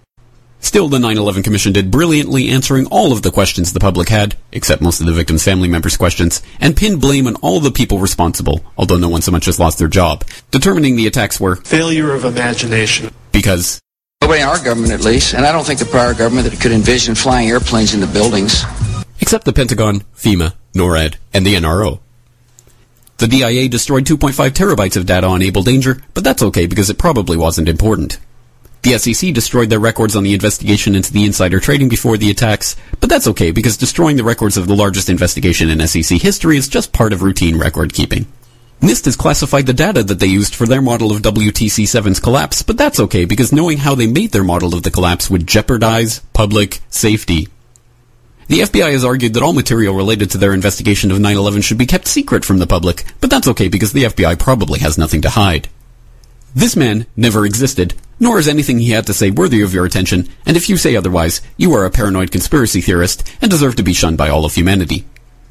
Still, 0.60 0.88
the 0.88 0.98
9-11 0.98 1.42
Commission 1.42 1.72
did 1.72 1.90
brilliantly 1.90 2.48
answering 2.48 2.86
all 2.86 3.12
of 3.12 3.22
the 3.22 3.32
questions 3.32 3.72
the 3.72 3.80
public 3.80 4.08
had, 4.08 4.36
except 4.52 4.80
most 4.80 5.00
of 5.00 5.06
the 5.06 5.12
victims' 5.12 5.42
family 5.42 5.68
members' 5.68 5.96
questions, 5.96 6.40
and 6.60 6.76
pinned 6.76 7.00
blame 7.00 7.26
on 7.26 7.34
all 7.36 7.58
the 7.58 7.72
people 7.72 7.98
responsible, 7.98 8.64
although 8.78 8.96
no 8.96 9.08
one 9.08 9.22
so 9.22 9.32
much 9.32 9.48
as 9.48 9.58
lost 9.58 9.78
their 9.78 9.88
job, 9.88 10.24
determining 10.52 10.94
the 10.94 11.08
attacks 11.08 11.40
were 11.40 11.56
Failure 11.56 12.12
of 12.12 12.24
imagination. 12.24 13.12
because 13.32 13.80
Nobody 14.22 14.40
in 14.40 14.46
our 14.46 14.62
government, 14.62 14.92
at 14.92 15.00
least, 15.00 15.34
and 15.34 15.44
I 15.44 15.50
don't 15.50 15.66
think 15.66 15.80
the 15.80 15.84
prior 15.84 16.14
government 16.14 16.48
that 16.48 16.60
could 16.60 16.70
envision 16.70 17.16
flying 17.16 17.48
airplanes 17.48 17.92
into 17.92 18.06
buildings. 18.06 18.64
except 19.20 19.44
the 19.44 19.52
Pentagon, 19.52 20.04
FEMA, 20.14 20.54
NORAD, 20.74 21.16
and 21.34 21.44
the 21.44 21.56
NRO. 21.56 21.98
The 23.22 23.28
DIA 23.28 23.68
destroyed 23.68 24.04
2.5 24.04 24.50
terabytes 24.50 24.96
of 24.96 25.06
data 25.06 25.28
on 25.28 25.42
Able 25.42 25.62
Danger, 25.62 26.02
but 26.12 26.24
that's 26.24 26.42
okay 26.42 26.66
because 26.66 26.90
it 26.90 26.98
probably 26.98 27.36
wasn't 27.36 27.68
important. 27.68 28.18
The 28.82 28.98
SEC 28.98 29.32
destroyed 29.32 29.70
their 29.70 29.78
records 29.78 30.16
on 30.16 30.24
the 30.24 30.34
investigation 30.34 30.96
into 30.96 31.12
the 31.12 31.24
insider 31.24 31.60
trading 31.60 31.88
before 31.88 32.16
the 32.16 32.32
attacks, 32.32 32.74
but 32.98 33.08
that's 33.08 33.28
okay 33.28 33.52
because 33.52 33.76
destroying 33.76 34.16
the 34.16 34.24
records 34.24 34.56
of 34.56 34.66
the 34.66 34.74
largest 34.74 35.08
investigation 35.08 35.70
in 35.70 35.86
SEC 35.86 36.20
history 36.20 36.56
is 36.56 36.66
just 36.66 36.92
part 36.92 37.12
of 37.12 37.22
routine 37.22 37.56
record 37.56 37.94
keeping. 37.94 38.26
NIST 38.80 39.04
has 39.04 39.14
classified 39.14 39.66
the 39.66 39.72
data 39.72 40.02
that 40.02 40.18
they 40.18 40.26
used 40.26 40.56
for 40.56 40.66
their 40.66 40.82
model 40.82 41.12
of 41.12 41.22
WTC7's 41.22 42.18
collapse, 42.18 42.62
but 42.62 42.76
that's 42.76 42.98
okay 42.98 43.24
because 43.24 43.52
knowing 43.52 43.78
how 43.78 43.94
they 43.94 44.08
made 44.08 44.32
their 44.32 44.42
model 44.42 44.74
of 44.74 44.82
the 44.82 44.90
collapse 44.90 45.30
would 45.30 45.46
jeopardize 45.46 46.18
public 46.32 46.80
safety. 46.90 47.46
The 48.52 48.60
FBI 48.60 48.92
has 48.92 49.02
argued 49.02 49.32
that 49.32 49.42
all 49.42 49.54
material 49.54 49.94
related 49.94 50.30
to 50.32 50.36
their 50.36 50.52
investigation 50.52 51.10
of 51.10 51.16
9-11 51.16 51.64
should 51.64 51.78
be 51.78 51.86
kept 51.86 52.06
secret 52.06 52.44
from 52.44 52.58
the 52.58 52.66
public, 52.66 53.02
but 53.18 53.30
that's 53.30 53.48
okay 53.48 53.68
because 53.68 53.94
the 53.94 54.04
FBI 54.04 54.38
probably 54.38 54.80
has 54.80 54.98
nothing 54.98 55.22
to 55.22 55.30
hide. 55.30 55.70
This 56.54 56.76
man 56.76 57.06
never 57.16 57.46
existed, 57.46 57.94
nor 58.20 58.38
is 58.38 58.48
anything 58.48 58.78
he 58.78 58.90
had 58.90 59.06
to 59.06 59.14
say 59.14 59.30
worthy 59.30 59.62
of 59.62 59.72
your 59.72 59.86
attention, 59.86 60.28
and 60.44 60.54
if 60.54 60.68
you 60.68 60.76
say 60.76 60.94
otherwise, 60.94 61.40
you 61.56 61.72
are 61.72 61.86
a 61.86 61.90
paranoid 61.90 62.30
conspiracy 62.30 62.82
theorist 62.82 63.26
and 63.40 63.50
deserve 63.50 63.74
to 63.76 63.82
be 63.82 63.94
shunned 63.94 64.18
by 64.18 64.28
all 64.28 64.44
of 64.44 64.54
humanity. 64.54 65.06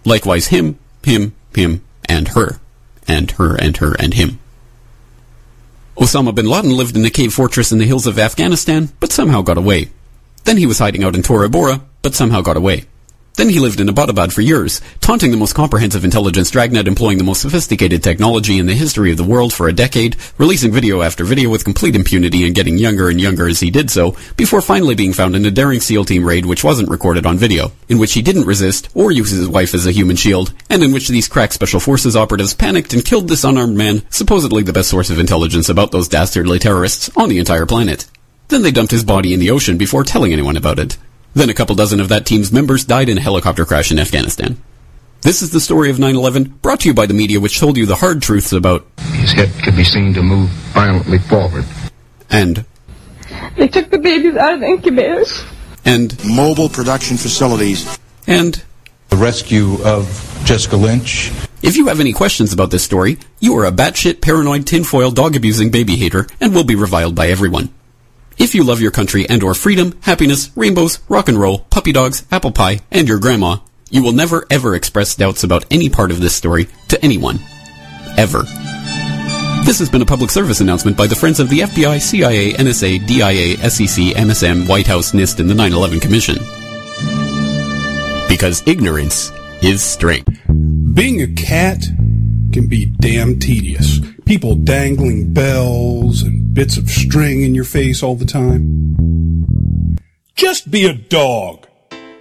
Likewise 0.06 0.50
him, 0.50 0.78
him, 1.04 1.34
him, 1.56 1.84
and 2.06 2.28
her. 2.28 2.60
And 3.08 3.32
her, 3.32 3.56
and 3.56 3.78
her, 3.78 3.96
and 3.96 4.14
him. 4.14 4.38
Osama 5.98 6.36
bin 6.36 6.46
Laden 6.46 6.78
lived 6.78 6.96
in 6.96 7.04
a 7.04 7.10
cave 7.10 7.34
fortress 7.34 7.72
in 7.72 7.80
the 7.80 7.88
hills 7.88 8.06
of 8.06 8.20
Afghanistan, 8.20 8.90
but 9.00 9.12
somehow 9.12 9.42
got 9.42 9.58
away. 9.58 9.90
Then 10.44 10.58
he 10.58 10.68
was 10.68 10.78
hiding 10.78 11.04
out 11.04 11.16
in 11.16 11.24
Tora 11.24 11.50
Bora, 11.50 11.82
but 12.04 12.14
somehow 12.14 12.42
got 12.42 12.58
away. 12.58 12.86
Then 13.36 13.48
he 13.48 13.60
lived 13.60 13.80
in 13.80 13.88
Abbottabad 13.88 14.34
for 14.34 14.42
years, 14.42 14.82
taunting 15.00 15.32
the 15.32 15.38
most 15.38 15.56
comprehensive 15.56 16.04
intelligence 16.04 16.52
dragnet 16.52 16.88
employing 16.88 17.18
the 17.18 17.24
most 17.24 17.42
sophisticated 17.42 18.04
technology 18.04 18.60
in 18.60 18.66
the 18.66 18.74
history 18.74 19.10
of 19.10 19.18
the 19.18 19.24
world 19.24 19.54
for 19.54 19.68
a 19.68 19.74
decade, 19.74 20.18
releasing 20.38 20.72
video 20.72 21.02
after 21.02 21.24
video 21.24 21.50
with 21.50 21.64
complete 21.64 21.96
impunity 21.96 22.46
and 22.46 22.54
getting 22.54 22.78
younger 22.78 23.10
and 23.10 23.22
younger 23.22 23.48
as 23.48 23.62
he 23.62 23.72
did 23.72 23.90
so, 23.90 24.16
before 24.36 24.62
finally 24.62 24.96
being 24.96 25.14
found 25.14 25.36
in 25.36 25.46
a 25.46 25.52
daring 25.52 25.80
SEAL 25.80 26.06
team 26.06 26.26
raid 26.26 26.46
which 26.46 26.64
wasn't 26.64 26.90
recorded 26.90 27.26
on 27.26 27.38
video, 27.38 27.72
in 27.88 27.98
which 27.98 28.14
he 28.14 28.22
didn't 28.22 28.46
resist 28.46 28.90
or 28.94 29.12
use 29.12 29.32
his 29.32 29.48
wife 29.48 29.74
as 29.74 29.88
a 29.88 29.92
human 29.92 30.18
shield, 30.18 30.54
and 30.70 30.84
in 30.84 30.92
which 30.92 31.08
these 31.08 31.30
crack 31.30 31.54
special 31.54 31.80
forces 31.80 32.18
operatives 32.18 32.54
panicked 32.54 32.94
and 32.94 33.06
killed 33.06 33.30
this 33.30 33.46
unarmed 33.46 33.78
man, 33.78 34.02
supposedly 34.10 34.62
the 34.62 34.74
best 34.74 34.90
source 34.90 35.10
of 35.10 35.20
intelligence 35.20 35.70
about 35.70 35.92
those 35.92 36.10
dastardly 36.10 36.60
terrorists 36.60 37.10
on 37.16 37.30
the 37.30 37.40
entire 37.40 37.66
planet. 37.66 38.08
Then 38.50 38.62
they 38.62 38.72
dumped 38.72 38.92
his 38.92 39.06
body 39.06 39.34
in 39.34 39.40
the 39.40 39.52
ocean 39.52 39.78
before 39.78 40.04
telling 40.04 40.34
anyone 40.34 40.58
about 40.58 40.78
it. 40.78 40.98
Then 41.34 41.50
a 41.50 41.54
couple 41.54 41.76
dozen 41.76 42.00
of 42.00 42.10
that 42.10 42.26
team's 42.26 42.52
members 42.52 42.84
died 42.86 43.10
in 43.10 43.18
a 43.18 43.22
helicopter 43.22 43.66
crash 43.66 43.92
in 43.92 44.00
Afghanistan. 44.00 44.58
This 45.22 45.42
is 45.42 45.52
the 45.52 45.60
story 45.62 45.90
of 45.90 45.98
9-11, 45.98 46.62
brought 46.62 46.82
to 46.82 46.90
you 46.90 46.94
by 46.94 47.06
the 47.06 47.14
media 47.14 47.40
which 47.40 47.60
told 47.60 47.78
you 47.78 47.86
the 47.86 47.96
hard 47.96 48.22
truths 48.22 48.52
about 48.52 48.86
His 49.14 49.32
head 49.34 49.52
could 49.64 49.76
be 49.76 49.84
seen 49.84 50.14
to 50.16 50.24
move 50.24 50.50
violently 50.74 51.20
forward. 51.20 51.64
and 52.30 52.66
They 53.56 53.68
took 53.68 53.90
the 53.92 54.00
babies 54.00 54.36
out 54.36 54.56
of 54.56 54.60
the 54.62 54.66
incubators. 54.68 55.44
and 55.86 56.18
mobile 56.26 56.70
production 56.70 57.18
facilities. 57.18 57.98
and 58.28 58.62
The 59.10 59.18
rescue 59.18 59.78
of 59.84 60.06
Jessica 60.44 60.76
Lynch. 60.76 61.32
If 61.62 61.78
you 61.78 61.88
have 61.88 62.00
any 62.00 62.14
questions 62.14 62.52
about 62.52 62.72
this 62.72 62.84
story, 62.84 63.20
you 63.40 63.56
are 63.58 63.66
a 63.66 63.72
batshit 63.72 64.22
paranoid 64.22 64.66
tinfoil 64.66 65.12
dog 65.12 65.36
abusing 65.36 65.70
baby 65.70 65.96
hater 65.96 66.26
and 66.42 66.54
will 66.56 66.64
be 66.64 66.76
reviled 66.76 67.14
by 67.14 67.28
everyone. 67.28 67.70
If 68.38 68.56
you 68.56 68.64
love 68.64 68.82
your 68.82 68.92
country 68.92 69.28
and 69.30 69.44
or 69.44 69.54
freedom, 69.54 69.98
happiness, 70.02 70.52
rainbows, 70.56 71.00
rock 71.10 71.30
and 71.30 71.40
roll, 71.40 71.60
puppy 71.70 71.92
dogs, 71.92 72.26
apple 72.32 72.52
pie, 72.52 72.80
and 72.90 73.08
your 73.08 73.20
grandma, 73.20 73.58
you 73.90 74.02
will 74.02 74.14
never 74.14 74.46
ever 74.50 74.74
express 74.76 75.16
doubts 75.16 75.44
about 75.44 75.66
any 75.70 75.90
part 75.90 76.12
of 76.12 76.22
this 76.22 76.36
story 76.36 76.68
to 76.88 77.04
anyone. 77.04 77.40
Ever. 78.18 78.44
This 79.64 79.78
has 79.80 79.90
been 79.90 80.02
a 80.02 80.06
public 80.06 80.32
service 80.32 80.60
announcement 80.60 80.98
by 80.98 81.08
the 81.08 81.16
Friends 81.16 81.40
of 81.40 81.50
the 81.50 81.60
FBI, 81.60 82.02
CIA, 82.02 82.54
NSA, 82.54 83.06
DIA, 83.06 83.70
SEC, 83.70 84.16
MSM, 84.16 84.68
White 84.68 84.88
House, 84.88 85.12
NIST, 85.12 85.40
and 85.40 85.50
the 85.50 85.54
9-11 85.54 86.02
Commission. 86.02 86.38
Because 88.28 88.64
ignorance 88.66 89.32
is 89.62 89.84
strength. 89.84 90.40
Being 90.94 91.22
a 91.22 91.28
cat 91.28 91.84
can 92.52 92.68
be 92.68 92.86
damn 92.86 93.38
tedious. 93.40 94.00
People 94.26 94.56
dangling 94.56 95.32
bells 95.32 96.24
and 96.24 96.41
bits 96.54 96.78
of 96.78 96.90
string 96.90 97.44
in 97.44 97.56
your 97.56 97.64
face 97.64 98.04
all 98.04 98.16
the 98.16 98.26
time. 98.26 99.98
Just 100.36 100.70
be 100.70 100.86
a 100.86 100.94
dog. 100.94 101.68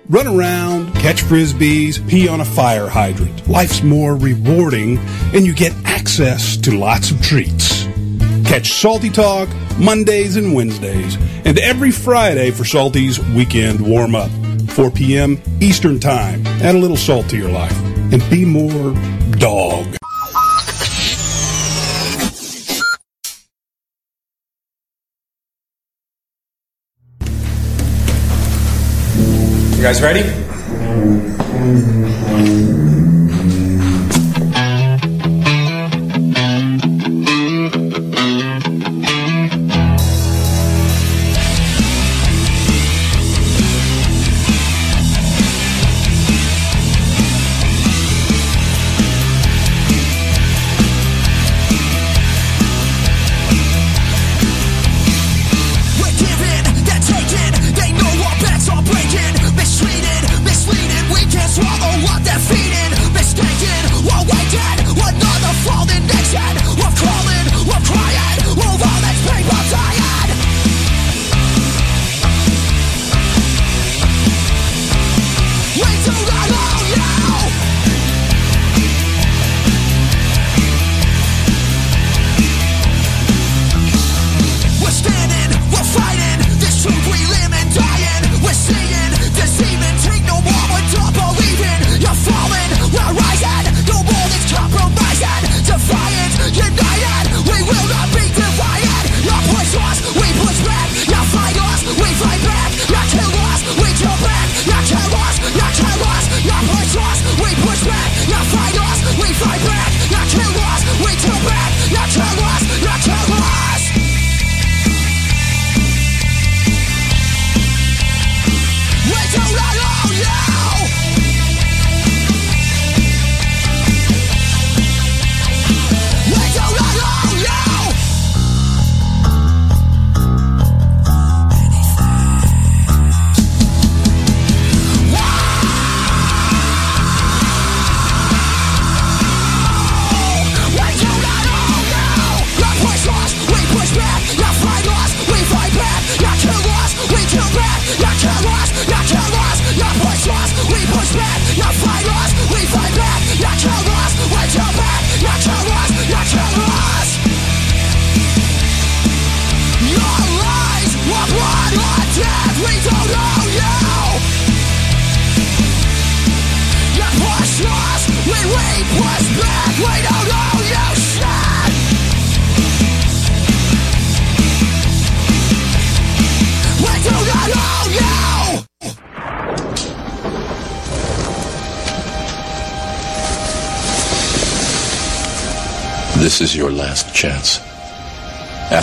Run 0.08 0.26
around, 0.26 0.92
catch 0.94 1.22
frisbees, 1.22 2.06
pee 2.08 2.28
on 2.28 2.40
a 2.40 2.44
fire 2.44 2.88
hydrant. 2.88 3.48
Life's 3.48 3.82
more 3.82 4.16
rewarding 4.16 4.98
and 5.34 5.46
you 5.46 5.54
get 5.54 5.72
access 5.84 6.56
to 6.58 6.76
lots 6.76 7.10
of 7.10 7.22
treats. 7.22 7.84
Catch 8.44 8.72
Salty 8.72 9.10
Talk 9.10 9.48
Mondays 9.78 10.36
and 10.36 10.54
Wednesdays 10.54 11.16
and 11.44 11.58
every 11.58 11.90
Friday 11.90 12.50
for 12.50 12.64
Salty's 12.64 13.18
weekend 13.30 13.80
warm 13.80 14.14
up. 14.14 14.30
4 14.70 14.90
p.m. 14.90 15.40
Eastern 15.60 15.98
Time. 15.98 16.46
Add 16.62 16.74
a 16.74 16.78
little 16.78 16.96
salt 16.96 17.28
to 17.30 17.36
your 17.36 17.50
life 17.50 17.76
and 18.12 18.22
be 18.30 18.44
more 18.44 18.92
dog. 19.38 19.99
Guys 29.90 30.02
ready? 30.02 30.22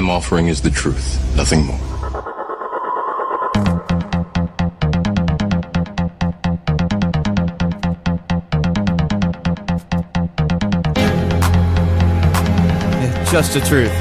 I'm 0.00 0.08
offering 0.08 0.48
is 0.48 0.62
the 0.62 0.70
truth, 0.70 1.20
nothing 1.36 1.66
more. 1.66 1.76
Just 13.30 13.52
the 13.52 13.60
truth. 13.60 13.92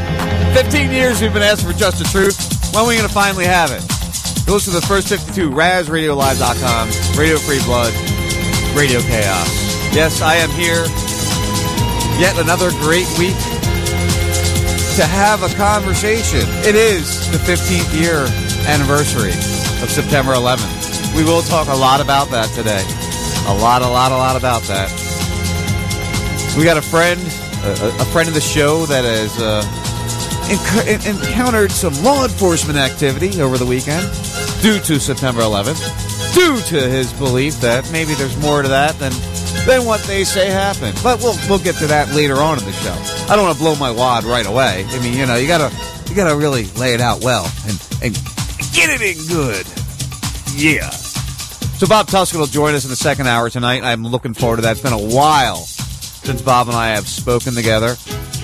15 0.54 0.90
years 0.90 1.22
we've 1.22 1.34
been 1.34 1.44
asking 1.44 1.70
for 1.70 1.78
just 1.78 1.98
the 1.98 2.06
truth. 2.06 2.74
When 2.74 2.86
are 2.86 2.88
we 2.88 2.96
going 2.96 3.06
to 3.06 3.14
finally 3.14 3.44
have 3.44 3.72
it? 3.72 3.84
Go 4.48 4.58
to 4.58 4.70
the 4.70 4.82
first 4.82 5.10
52, 5.10 5.50
RazRadioLive.com, 5.50 7.20
Radio 7.20 7.38
Free 7.40 7.62
Blood, 7.66 7.94
Radio 8.74 9.02
Chaos. 9.02 9.94
Yes, 9.94 10.22
I 10.22 10.36
am 10.36 10.50
here. 10.52 10.86
Yet 12.22 12.40
another 12.40 12.72
great 12.80 13.08
week 13.20 13.36
to 15.00 15.06
have 15.06 15.44
a 15.44 15.56
conversation. 15.56 16.42
It 16.68 16.76
is 16.76 17.32
the 17.32 17.38
15th 17.38 17.98
year 17.98 18.28
anniversary 18.68 19.32
of 19.82 19.90
September 19.90 20.34
11th. 20.34 21.16
We 21.16 21.24
will 21.24 21.42
talk 21.42 21.70
a 21.70 21.74
lot 21.74 22.02
about 22.02 22.30
that 22.32 22.50
today. 22.50 22.84
A 23.48 23.56
lot, 23.64 23.82
a 23.82 23.88
lot, 23.88 24.12
a 24.12 24.18
lot 24.18 24.36
about 24.36 24.62
that. 24.64 24.92
We 26.58 26.66
got 26.66 26.76
a 26.76 26.82
friend, 26.82 27.18
a, 27.64 28.02
a 28.02 28.06
friend 28.12 28.28
of 28.28 28.36
the 28.36 28.42
show 28.42 28.86
that 28.88 29.06
has 29.06 29.40
uh, 29.40 29.64
enc- 30.52 31.08
encountered 31.08 31.72
some 31.72 31.94
law 32.04 32.26
enforcement 32.26 32.78
activity 32.78 33.42
over 33.42 33.58
the 33.58 33.66
weekend 33.66 34.04
due 34.62 34.80
to 34.82 35.00
September 35.00 35.40
11th, 35.44 35.80
due 36.36 36.60
to 36.60 36.90
his 36.90 37.14
belief 37.14 37.56
that 37.62 37.90
maybe 37.94 38.16
there's 38.16 38.36
more 38.42 38.64
to 38.64 38.68
that 38.68 39.00
than 39.00 39.14
than 39.66 39.86
what 39.86 40.02
they 40.02 40.24
say 40.24 40.48
happened. 40.48 41.00
But 41.04 41.20
we'll 41.20 41.38
we'll 41.48 41.60
get 41.60 41.76
to 41.76 41.88
that 41.88 42.14
later 42.14 42.38
on 42.38 42.60
in 42.60 42.66
the 42.66 42.72
show. 42.72 42.94
I 43.32 43.36
don't 43.36 43.46
want 43.46 43.58
to 43.58 43.64
blow 43.64 43.76
my 43.76 43.92
wad 43.92 44.24
right 44.24 44.46
away. 44.46 44.86
I 44.88 45.00
mean, 45.00 45.14
you 45.14 45.26
know, 45.26 45.36
you 45.36 45.48
gotta 45.48 45.74
you 46.10 46.16
gotta 46.16 46.36
really 46.36 46.66
lay 46.78 46.94
it 46.94 47.02
out 47.02 47.24
well 47.24 47.46
and 47.66 47.80
and 48.04 48.14
get 48.74 48.90
it 48.90 49.02
in 49.02 49.28
good. 49.28 49.66
Yeah. 50.56 50.90
So 51.80 51.88
Bob 51.88 52.08
Tuscan 52.08 52.40
will 52.40 52.48
join 52.48 52.76
us 52.76 52.84
in 52.84 52.90
the 52.90 52.96
second 52.96 53.28
hour 53.28 53.50
tonight. 53.50 53.84
I'm 53.84 54.04
looking 54.04 54.34
forward 54.34 54.58
to 54.58 54.62
that. 54.64 54.72
It's 54.74 54.82
been 54.82 54.92
a 54.92 54.98
while 55.16 55.58
since 55.58 56.42
Bob 56.42 56.68
and 56.68 56.76
I 56.76 56.90
have 56.90 57.08
spoken 57.08 57.54
together. 57.54 57.96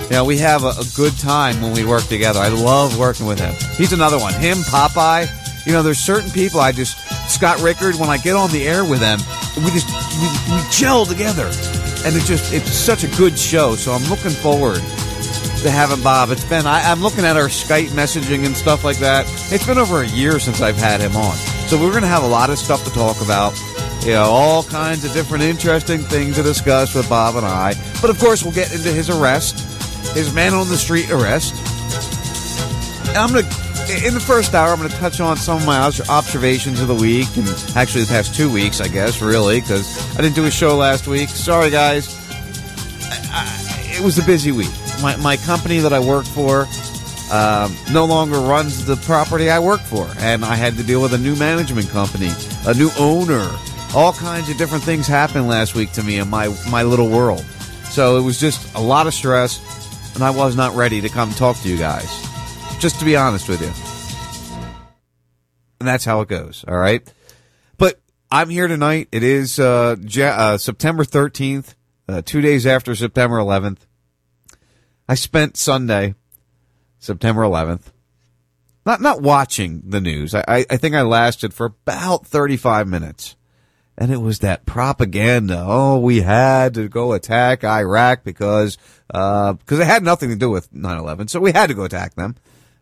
You 0.06 0.10
know, 0.12 0.26
we 0.26 0.38
have 0.38 0.64
a, 0.64 0.70
a 0.70 0.84
good 0.96 1.18
time 1.18 1.62
when 1.62 1.74
we 1.74 1.84
work 1.84 2.04
together. 2.04 2.40
I 2.40 2.48
love 2.48 2.98
working 2.98 3.26
with 3.26 3.40
him. 3.40 3.54
He's 3.76 3.92
another 3.92 4.20
one. 4.20 4.34
Him, 4.34 4.58
Popeye. 4.60 5.28
You 5.66 5.74
know, 5.74 5.82
there's 5.82 5.98
certain 5.98 6.30
people 6.30 6.60
I 6.60 6.72
just 6.72 6.98
Scott 7.30 7.60
Rickard. 7.62 7.96
When 7.96 8.10
I 8.10 8.18
get 8.18 8.36
on 8.36 8.52
the 8.52 8.68
air 8.68 8.86
with 8.86 9.00
them, 9.00 9.20
we 9.64 9.72
just 9.72 9.88
we, 10.20 10.56
we 10.56 10.62
gel 10.70 11.06
together, 11.06 11.46
and 12.06 12.16
it's 12.16 12.28
just 12.28 12.54
it's 12.54 12.72
such 12.72 13.04
a 13.04 13.08
good 13.16 13.38
show. 13.38 13.76
So 13.76 13.92
I'm 13.92 14.04
looking 14.10 14.32
forward 14.32 14.82
to 15.64 15.72
having 15.72 16.04
Bob. 16.04 16.30
It's 16.32 16.44
been 16.44 16.66
I, 16.66 16.92
I'm 16.92 17.02
looking 17.02 17.26
at 17.26 17.38
our 17.38 17.48
Skype 17.48 17.90
messaging 17.90 18.46
and 18.46 18.56
stuff 18.56 18.84
like 18.84 18.98
that. 18.98 19.26
It's 19.52 19.66
been 19.66 19.78
over 19.78 20.02
a 20.02 20.08
year 20.08 20.40
since 20.40 20.62
I've 20.62 20.78
had 20.78 21.00
him 21.00 21.16
on, 21.16 21.36
so 21.68 21.80
we're 21.80 22.00
to 22.00 22.08
have 22.08 22.24
a 22.24 22.28
lot 22.28 22.50
of 22.50 22.58
stuff 22.58 22.84
to 22.86 22.92
talk 22.92 23.22
about. 23.22 23.54
You 24.02 24.12
know, 24.12 24.26
all 24.26 24.64
kinds 24.64 25.04
of 25.04 25.14
different 25.14 25.44
interesting 25.44 26.00
things 26.00 26.36
to 26.36 26.44
discuss 26.44 26.94
with 26.94 27.10
Bob 27.10 27.38
and 27.38 27.46
I. 27.46 27.74
But 28.02 28.12
of 28.12 28.20
course, 28.20 28.44
we'll 28.44 28.54
get 28.54 28.72
into 28.72 28.92
his 28.92 29.10
arrest, 29.10 29.60
his 30.14 30.32
man 30.32 30.54
on 30.54 30.68
the 30.68 30.78
street 30.78 31.10
arrest. 31.10 31.56
I'm 33.16 33.30
to, 33.30 33.65
in 33.90 34.14
the 34.14 34.20
first 34.20 34.54
hour, 34.54 34.72
I'm 34.72 34.80
going 34.80 34.90
to 34.90 34.96
touch 34.98 35.20
on 35.20 35.38
some 35.38 35.58
of 35.58 35.66
my 35.66 35.80
observations 36.10 36.82
of 36.82 36.88
the 36.88 36.96
week, 36.96 37.28
and 37.38 37.48
actually 37.76 38.04
the 38.04 38.10
past 38.10 38.36
two 38.36 38.52
weeks, 38.52 38.82
I 38.82 38.88
guess, 38.88 39.22
really, 39.22 39.62
because 39.62 40.18
I 40.18 40.22
didn't 40.22 40.36
do 40.36 40.46
a 40.46 40.52
show 40.52 40.76
last 40.76 41.08
week. 41.08 41.30
Sorry, 41.30 41.70
guys. 41.70 42.16
I, 43.04 43.20
I, 43.32 43.98
it 43.98 44.04
was 44.04 44.18
a 44.18 44.26
busy 44.26 44.52
week. 44.52 44.72
My, 45.02 45.16
my 45.18 45.38
company 45.38 45.80
that 45.80 45.94
I 45.94 46.00
work 46.00 46.26
for 46.26 46.68
um, 47.32 47.76
no 47.92 48.06
longer 48.06 48.40
runs 48.40 48.86
the 48.86 48.96
property 48.98 49.50
I 49.50 49.60
work 49.60 49.82
for, 49.82 50.08
and 50.20 50.46
I 50.46 50.56
had 50.56 50.78
to 50.78 50.84
deal 50.84 51.02
with 51.02 51.14
a 51.14 51.18
new 51.18 51.36
management 51.36 51.90
company, 51.90 52.32
a 52.66 52.74
new 52.74 52.90
owner. 52.98 53.50
All 53.96 54.14
kinds 54.14 54.50
of 54.50 54.58
different 54.58 54.84
things 54.84 55.08
happened 55.08 55.48
last 55.48 55.76
week 55.76 55.92
to 55.94 56.04
me 56.04 56.18
in 56.18 56.30
my 56.30 56.54
my 56.70 56.84
little 56.84 57.10
world. 57.10 57.46
So 57.90 58.18
it 58.18 58.22
was 58.22 58.40
just 58.40 58.74
a 58.76 58.82
lot 58.82 59.08
of 59.08 59.14
stress, 59.14 59.60
and 60.16 60.24
I 60.24 60.32
was 60.32 60.56
not 60.56 60.76
ready 60.76 61.02
to 61.02 61.10
come 61.10 61.32
talk 61.32 61.58
to 61.58 61.70
you 61.70 61.78
guys. 61.78 62.25
Just 62.86 63.00
to 63.00 63.06
be 63.06 63.16
honest 63.16 63.50
with 63.50 63.62
you. 63.62 63.72
And 65.80 65.88
that's 65.88 66.06
how 66.06 66.22
it 66.22 66.28
goes, 66.28 66.64
all 66.68 66.78
right? 66.78 67.02
But 67.80 68.00
I'm 68.30 68.52
here 68.52 68.68
tonight. 68.68 69.08
It 69.12 69.24
is 69.24 69.58
uh, 69.58 69.96
uh, 70.16 70.58
September 70.60 71.04
13th, 71.04 71.74
uh, 72.08 72.22
two 72.24 72.42
days 72.42 72.68
after 72.68 72.94
September 72.94 73.38
11th. 73.38 73.80
I 75.10 75.16
spent 75.16 75.58
Sunday, 75.58 76.14
September 77.00 77.42
11th, 77.42 77.92
not 78.86 79.02
not 79.02 79.20
watching 79.20 79.82
the 79.88 80.00
news. 80.00 80.36
I, 80.36 80.44
I, 80.48 80.66
I 80.70 80.78
think 80.78 80.94
I 80.94 81.02
lasted 81.02 81.56
for 81.56 81.66
about 81.66 82.28
35 82.28 82.88
minutes. 82.88 83.36
And 83.98 84.12
it 84.12 84.22
was 84.22 84.38
that 84.40 84.68
propaganda. 84.68 85.64
Oh, 85.66 85.98
we 85.98 86.22
had 86.22 86.76
to 86.76 86.88
go 86.88 87.14
attack 87.14 87.64
Iraq 87.64 88.24
because, 88.24 88.78
uh, 89.12 89.54
because 89.54 89.80
it 89.80 89.88
had 89.88 90.04
nothing 90.04 90.30
to 90.30 90.36
do 90.36 90.52
with 90.52 90.72
9-11. 90.72 91.32
So 91.32 91.40
we 91.40 91.52
had 91.52 91.70
to 91.70 91.74
go 91.74 91.86
attack 91.86 92.14
them. 92.14 92.36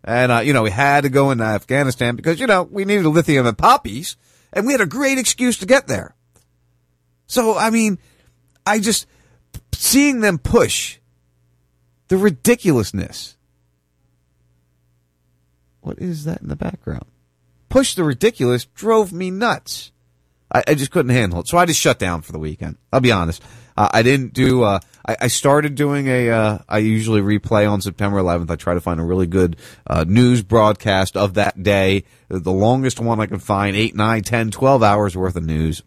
And, 0.03 0.31
uh, 0.31 0.39
you 0.39 0.53
know, 0.53 0.63
we 0.63 0.71
had 0.71 1.01
to 1.01 1.09
go 1.09 1.31
into 1.31 1.43
Afghanistan 1.43 2.15
because, 2.15 2.39
you 2.39 2.47
know, 2.47 2.63
we 2.63 2.83
needed 2.83 3.05
lithium 3.05 3.47
and 3.47 3.57
poppies 3.57 4.17
and 4.51 4.65
we 4.65 4.73
had 4.73 4.81
a 4.81 4.85
great 4.85 5.17
excuse 5.17 5.57
to 5.59 5.65
get 5.65 5.87
there. 5.87 6.15
So, 7.27 7.57
I 7.57 7.69
mean, 7.69 7.99
I 8.65 8.79
just, 8.79 9.07
seeing 9.71 10.19
them 10.19 10.37
push 10.37 10.97
the 12.09 12.17
ridiculousness. 12.17 13.37
What 15.81 15.99
is 15.99 16.25
that 16.25 16.41
in 16.41 16.47
the 16.47 16.55
background? 16.55 17.05
Push 17.69 17.95
the 17.95 18.03
ridiculous 18.03 18.65
drove 18.65 19.11
me 19.11 19.31
nuts. 19.31 19.91
I, 20.51 20.63
I 20.67 20.75
just 20.75 20.91
couldn't 20.91 21.15
handle 21.15 21.39
it. 21.39 21.47
So 21.47 21.57
I 21.57 21.65
just 21.65 21.79
shut 21.79 21.97
down 21.97 22.21
for 22.21 22.31
the 22.31 22.39
weekend. 22.39 22.77
I'll 22.91 22.99
be 22.99 23.11
honest. 23.11 23.41
Uh, 23.75 23.89
I 23.91 24.03
didn't 24.03 24.33
do, 24.33 24.63
uh, 24.63 24.79
I, 25.05 25.17
I 25.21 25.27
started 25.27 25.75
doing 25.75 26.07
a, 26.07 26.29
uh, 26.29 26.57
I 26.67 26.79
usually 26.79 27.21
replay 27.21 27.69
on 27.69 27.81
September 27.81 28.17
11th. 28.17 28.49
I 28.49 28.55
try 28.55 28.73
to 28.73 28.81
find 28.81 28.99
a 28.99 29.03
really 29.03 29.27
good, 29.27 29.57
uh, 29.87 30.05
news 30.07 30.43
broadcast 30.43 31.17
of 31.17 31.35
that 31.35 31.61
day. 31.61 32.03
The 32.29 32.51
longest 32.51 32.99
one 32.99 33.19
I 33.19 33.25
can 33.25 33.39
find, 33.39 33.75
8, 33.75 33.95
9, 33.95 34.23
10, 34.23 34.51
12 34.51 34.83
hours 34.83 35.17
worth 35.17 35.35
of 35.35 35.43
news. 35.43 35.83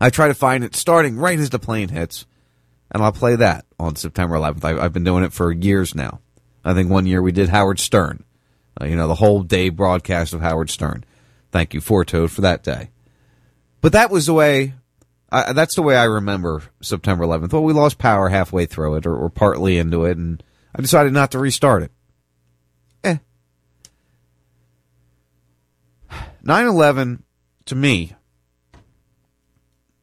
I 0.00 0.10
try 0.10 0.28
to 0.28 0.34
find 0.34 0.64
it 0.64 0.76
starting 0.76 1.16
right 1.16 1.38
as 1.38 1.50
the 1.50 1.58
plane 1.58 1.88
hits, 1.88 2.26
and 2.90 3.02
I'll 3.02 3.12
play 3.12 3.36
that 3.36 3.64
on 3.78 3.96
September 3.96 4.36
11th. 4.36 4.64
I, 4.64 4.84
I've 4.84 4.92
been 4.92 5.04
doing 5.04 5.24
it 5.24 5.32
for 5.32 5.52
years 5.52 5.94
now. 5.94 6.20
I 6.64 6.74
think 6.74 6.90
one 6.90 7.06
year 7.06 7.20
we 7.20 7.32
did 7.32 7.48
Howard 7.48 7.78
Stern. 7.78 8.24
Uh, 8.80 8.86
you 8.86 8.96
know, 8.96 9.06
the 9.06 9.14
whole 9.14 9.42
day 9.42 9.68
broadcast 9.68 10.32
of 10.32 10.40
Howard 10.40 10.70
Stern. 10.70 11.04
Thank 11.52 11.74
you, 11.74 11.80
Fortoad, 11.80 12.30
for 12.30 12.40
that 12.40 12.64
day. 12.64 12.90
But 13.80 13.92
that 13.92 14.10
was 14.10 14.26
the 14.26 14.34
way, 14.34 14.74
I, 15.34 15.52
that's 15.52 15.74
the 15.74 15.82
way 15.82 15.96
I 15.96 16.04
remember 16.04 16.62
September 16.80 17.24
11th. 17.24 17.52
Well, 17.52 17.64
we 17.64 17.72
lost 17.72 17.98
power 17.98 18.28
halfway 18.28 18.66
through 18.66 18.94
it 18.94 19.06
or, 19.06 19.16
or 19.16 19.30
partly 19.30 19.78
into 19.78 20.04
it, 20.04 20.16
and 20.16 20.40
I 20.72 20.80
decided 20.80 21.12
not 21.12 21.32
to 21.32 21.40
restart 21.40 21.82
it. 21.82 21.90
Eh. 23.02 23.16
9/11 26.44 27.22
to 27.64 27.74
me 27.74 28.14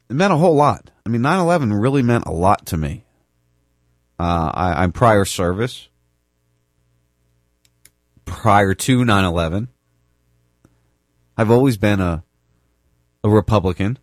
it 0.10 0.16
meant 0.16 0.34
a 0.34 0.38
whole 0.38 0.56
lot. 0.56 0.92
I 1.06 1.10
mean, 1.10 1.22
9/11 1.22 1.82
really 1.82 2.02
meant 2.02 2.26
a 2.26 2.34
lot 2.34 2.66
to 2.68 2.78
me. 2.78 3.06
Uh, 4.20 4.52
I, 4.54 4.84
I'm 4.84 4.92
prior 4.92 5.24
service. 5.24 5.88
Prior 8.26 8.74
to 8.74 9.06
9/11, 9.06 9.70
I've 11.38 11.50
always 11.52 11.78
been 11.78 12.02
a 12.02 12.26
a 13.24 13.30
Republican 13.30 13.98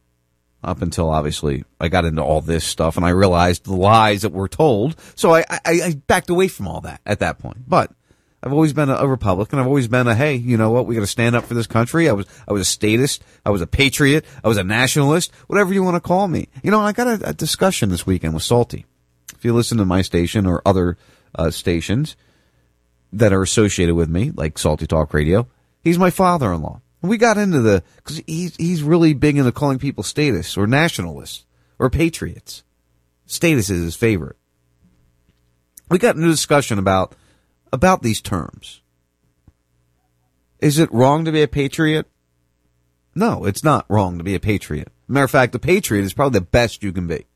up 0.63 0.83
until 0.83 1.09
obviously 1.09 1.65
I 1.81 1.89
got 1.89 2.05
into 2.05 2.23
all 2.23 2.41
this 2.41 2.65
stuff 2.65 2.97
and 2.97 3.07
I 3.07 3.11
realized 3.11 3.65
the 3.65 3.75
lies 3.75 4.23
that 4.23 4.33
were 4.33 4.49
told. 4.49 4.97
So 5.15 5.35
I, 5.35 5.45
I, 5.51 5.61
I 5.65 6.03
backed 6.07 6.31
away 6.31 6.49
from 6.49 6.67
all 6.67 6.81
that 6.83 7.01
at 7.07 7.21
that 7.21 7.39
point. 7.39 7.69
But 7.69 7.93
I've 8.43 8.53
always 8.53 8.73
been 8.73 8.89
a, 8.89 8.97
a 8.97 9.07
Republican. 9.07 9.59
I've 9.59 9.67
always 9.67 9.89
been 9.89 10.07
a 10.07 10.15
hey, 10.15 10.35
you 10.35 10.57
know 10.57 10.71
what? 10.71 10.87
We 10.87 10.95
got 10.95 11.03
to 11.03 11.07
stand 11.07 11.37
up 11.37 11.45
for 11.45 11.55
this 11.55 11.67
country. 11.67 12.09
I 12.09 12.13
was 12.13 12.27
I 12.47 12.53
was 12.53 12.63
a 12.63 12.71
statist. 12.71 13.23
I 13.45 13.51
was 13.51 13.61
a 13.61 13.67
patriot. 13.67 14.25
I 14.43 14.49
was 14.49 14.57
a 14.57 14.65
nationalist. 14.65 15.33
Whatever 15.47 15.73
you 15.73 15.83
want 15.83 15.97
to 15.97 16.01
call 16.01 16.29
me. 16.29 16.49
You 16.63 16.71
know, 16.71 16.81
I 16.81 16.93
got 16.93 17.07
a, 17.07 17.31
a 17.31 17.35
discussion 17.35 17.91
this 17.91 18.07
weekend 18.07 18.35
with 18.35 18.43
Salty. 18.43 18.87
If 19.35 19.45
you 19.45 19.55
listen 19.55 19.79
to 19.79 19.85
my 19.85 20.03
station 20.03 20.47
or 20.47 20.63
other 20.67 20.97
uh, 21.35 21.51
stations 21.51 22.17
that 23.13 23.33
are 23.33 23.43
associated 23.43 23.95
with 23.95 24.09
me, 24.09 24.33
like 24.35 24.59
Salty 24.59 24.87
Talk 24.87 25.15
Radio, 25.15 25.47
he's 25.83 25.99
my 25.99 26.11
father-in-law. 26.11 26.81
We 27.01 27.17
got 27.17 27.39
into 27.39 27.61
the 27.61 27.85
because 27.97 28.23
he's 28.27 28.57
he's 28.57 28.83
really 28.83 29.15
big 29.15 29.37
into 29.37 29.53
calling 29.53 29.79
people 29.79 30.03
statists 30.03 30.57
or 30.57 30.67
nationalists 30.67 31.45
or 31.79 31.91
patriots. 31.91 32.65
Status 33.27 33.71
is 33.71 33.85
his 33.85 33.97
favorite. 33.97 34.37
We 35.91 35.99
got 35.99 36.17
into 36.17 36.29
a 36.29 36.33
discussion 36.33 36.79
about 36.79 37.15
about 37.73 38.03
these 38.03 38.21
terms. 38.21 38.83
Is 40.59 40.79
it 40.79 40.93
wrong 40.93 41.25
to 41.25 41.33
be 41.33 41.43
a 41.43 41.49
patriot? 41.49 42.07
No, 43.15 43.45
it's 43.45 43.63
not 43.63 43.87
wrong 43.89 44.19
to 44.19 44.25
be 44.25 44.35
a 44.35 44.41
patriot. 44.41 44.91
Matter 45.07 45.25
of 45.25 45.31
fact, 45.31 45.55
a 45.55 45.59
patriot 45.59 46.03
is 46.03 46.13
probably 46.13 46.41
the 46.41 46.47
best 46.47 46.83
you 46.83 46.93
can 46.93 47.07
be. 47.07 47.27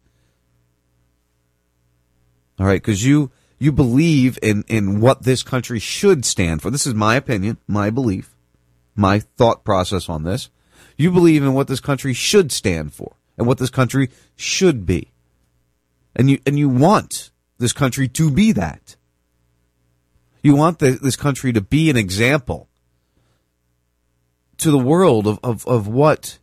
All 2.59 2.67
right, 2.67 2.83
because 2.83 3.05
you 3.05 3.31
you 3.61 3.71
believe 3.71 4.41
in 4.43 4.65
in 4.67 5.01
what 5.01 5.23
this 5.23 5.45
country 5.45 5.79
should 5.79 6.25
stand 6.25 6.63
for. 6.63 6.71
This 6.71 6.87
is 6.87 6.95
my 6.95 7.15
opinion, 7.15 7.59
my 7.69 7.91
belief 7.91 8.32
my 8.95 9.21
thought 9.21 9.65
process 9.65 10.09
on 10.09 10.25
this. 10.25 10.51
You 10.97 11.11
believe 11.11 11.43
in 11.43 11.55
what 11.55 11.69
this 11.69 11.81
country 11.81 12.13
should 12.13 12.53
stand 12.53 12.93
for 12.93 13.17
and 13.39 13.47
what 13.47 13.59
this 13.59 13.71
country 13.71 14.11
should 14.37 14.87
be. 14.87 15.13
And 16.15 16.31
you, 16.31 16.39
and 16.47 16.59
you 16.59 16.69
want 16.69 17.31
this 17.59 17.73
country 17.73 18.09
to 18.09 18.31
be 18.31 18.53
that. 18.53 18.97
You 20.43 20.55
want 20.57 20.79
the, 20.79 20.91
this 20.91 21.17
country 21.17 21.53
to 21.53 21.61
be 21.61 21.89
an 21.89 21.97
example 21.97 22.69
to 24.59 24.71
the 24.71 24.79
world 24.79 25.27
of, 25.27 25.39
of, 25.43 25.67
of 25.67 25.89
what, 25.89 26.39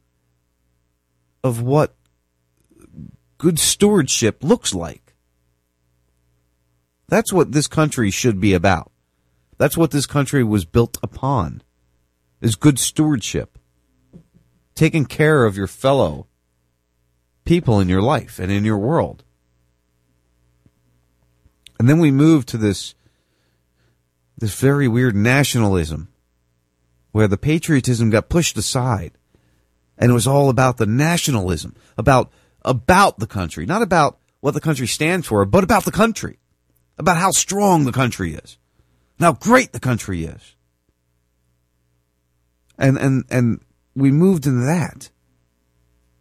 of 1.43 1.61
what 1.61 1.95
good 3.37 3.59
stewardship 3.59 4.43
looks 4.43 4.73
like. 4.73 5.15
That's 7.07 7.33
what 7.33 7.51
this 7.51 7.67
country 7.67 8.11
should 8.11 8.39
be 8.39 8.53
about. 8.53 8.91
That's 9.57 9.77
what 9.77 9.91
this 9.91 10.05
country 10.05 10.43
was 10.43 10.65
built 10.65 10.97
upon 11.03 11.61
is 12.41 12.55
good 12.55 12.79
stewardship. 12.79 13.57
Taking 14.75 15.05
care 15.05 15.45
of 15.45 15.57
your 15.57 15.67
fellow 15.67 16.27
people 17.43 17.79
in 17.79 17.89
your 17.89 18.01
life 18.01 18.39
and 18.39 18.51
in 18.51 18.63
your 18.63 18.77
world. 18.77 19.23
And 21.79 21.89
then 21.89 21.99
we 21.99 22.11
move 22.11 22.45
to 22.47 22.57
this 22.57 22.95
this 24.37 24.57
very 24.57 24.87
weird 24.87 25.15
nationalism 25.15 26.07
where 27.11 27.27
the 27.27 27.37
patriotism 27.37 28.09
got 28.09 28.29
pushed 28.29 28.57
aside 28.57 29.11
and 29.97 30.11
it 30.11 30.13
was 30.13 30.27
all 30.27 30.49
about 30.49 30.77
the 30.77 30.85
nationalism, 30.85 31.75
about 31.97 32.31
about 32.63 33.19
the 33.19 33.27
country, 33.27 33.65
not 33.65 33.81
about 33.81 34.17
what 34.39 34.53
the 34.53 34.61
country 34.61 34.87
stands 34.87 35.27
for, 35.27 35.43
but 35.45 35.63
about 35.63 35.83
the 35.83 35.91
country, 35.91 36.39
about 36.97 37.17
how 37.17 37.31
strong 37.31 37.83
the 37.83 37.91
country 37.91 38.33
is, 38.33 38.57
how 39.19 39.33
great 39.33 39.73
the 39.73 39.79
country 39.79 40.23
is 40.23 40.55
and 42.79 42.97
and 42.97 43.25
and 43.29 43.59
we 43.95 44.11
moved 44.11 44.47
into 44.47 44.65
that. 44.65 45.11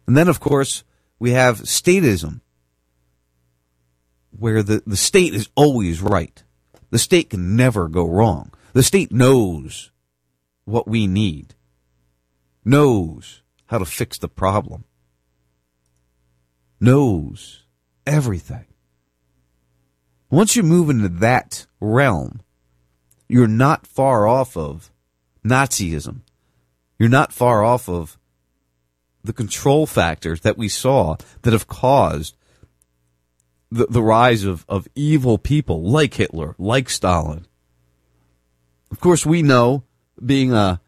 And 0.05 0.15
then, 0.17 0.27
of 0.27 0.39
course, 0.39 0.83
we 1.17 1.31
have 1.31 1.61
statism, 1.61 2.41
where 4.37 4.61
the, 4.61 4.83
the 4.85 4.97
state 4.97 5.33
is 5.33 5.49
always 5.55 6.01
right. 6.01 6.43
The 6.89 6.99
state 6.99 7.29
can 7.29 7.55
never 7.55 7.87
go 7.87 8.07
wrong. 8.07 8.51
The 8.73 8.83
state 8.83 9.11
knows 9.11 9.91
what 10.65 10.87
we 10.87 11.07
need, 11.07 11.55
knows 12.65 13.41
how 13.67 13.77
to 13.77 13.85
fix 13.85 14.17
the 14.17 14.27
problem, 14.27 14.83
knows 16.79 17.63
everything. 18.05 18.65
Once 20.31 20.55
you 20.55 20.63
move 20.63 20.89
into 20.89 21.09
that 21.09 21.65
realm, 21.79 22.41
you're 23.27 23.47
not 23.47 23.87
far 23.87 24.27
off 24.27 24.57
of 24.57 24.91
Nazism 25.45 26.21
you're 26.99 27.09
not 27.09 27.33
far 27.33 27.63
off 27.63 27.89
of 27.89 28.17
the 29.23 29.33
control 29.33 29.87
factors 29.87 30.41
that 30.41 30.57
we 30.57 30.67
saw 30.67 31.15
that 31.41 31.53
have 31.53 31.67
caused 31.67 32.37
the, 33.71 33.85
the 33.87 34.03
rise 34.03 34.43
of, 34.43 34.65
of 34.67 34.87
evil 34.95 35.37
people 35.37 35.83
like 35.83 36.13
Hitler, 36.15 36.55
like 36.57 36.89
Stalin. 36.89 37.45
Of 38.91 38.99
course, 38.99 39.25
we 39.25 39.41
know 39.41 39.83
being 40.23 40.53
a 40.53 40.81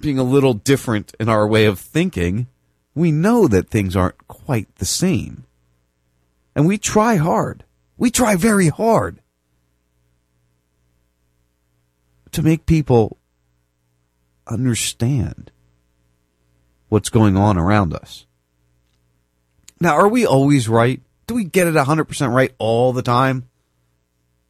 being 0.00 0.18
a 0.18 0.24
little 0.24 0.54
different 0.54 1.14
in 1.20 1.28
our 1.28 1.46
way 1.46 1.66
of 1.66 1.78
thinking, 1.78 2.46
we 2.94 3.12
know 3.12 3.46
that 3.46 3.68
things 3.68 3.94
aren't 3.94 4.26
quite 4.28 4.74
the 4.76 4.84
same. 4.84 5.44
And 6.54 6.66
we 6.66 6.78
try 6.78 7.16
hard. 7.16 7.64
We 7.98 8.10
try 8.10 8.36
very 8.36 8.68
hard 8.68 9.20
to 12.32 12.42
make 12.42 12.64
people 12.64 13.18
understand 14.50 15.50
what's 16.88 17.08
going 17.08 17.36
on 17.36 17.56
around 17.56 17.94
us. 17.94 18.26
Now, 19.80 19.94
are 19.94 20.08
we 20.08 20.26
always 20.26 20.68
right? 20.68 21.00
Do 21.26 21.34
we 21.34 21.44
get 21.44 21.66
it 21.66 21.74
100% 21.74 22.34
right 22.34 22.52
all 22.58 22.92
the 22.92 23.02
time? 23.02 23.48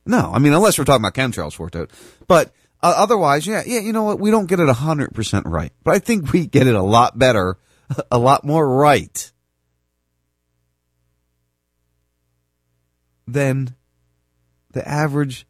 No. 0.04 0.32
I 0.32 0.38
mean, 0.38 0.52
unless 0.52 0.78
we're 0.78 0.84
talking 0.84 1.04
about 1.04 1.14
chemtrails 1.14 1.58
worked 1.58 1.76
out. 1.76 1.90
But 2.26 2.52
uh, 2.82 2.94
otherwise, 2.96 3.46
yeah, 3.46 3.62
yeah, 3.64 3.80
you 3.80 3.92
know 3.92 4.04
what? 4.04 4.18
We 4.18 4.30
don't 4.30 4.46
get 4.46 4.58
it 4.58 4.68
100% 4.68 5.42
right. 5.44 5.72
But 5.84 5.94
I 5.94 5.98
think 5.98 6.32
we 6.32 6.46
get 6.46 6.66
it 6.66 6.74
a 6.74 6.82
lot 6.82 7.18
better, 7.18 7.58
a 8.10 8.18
lot 8.18 8.44
more 8.44 8.68
right 8.68 9.30
than 13.28 13.76
the 14.72 14.86
average 14.88 15.46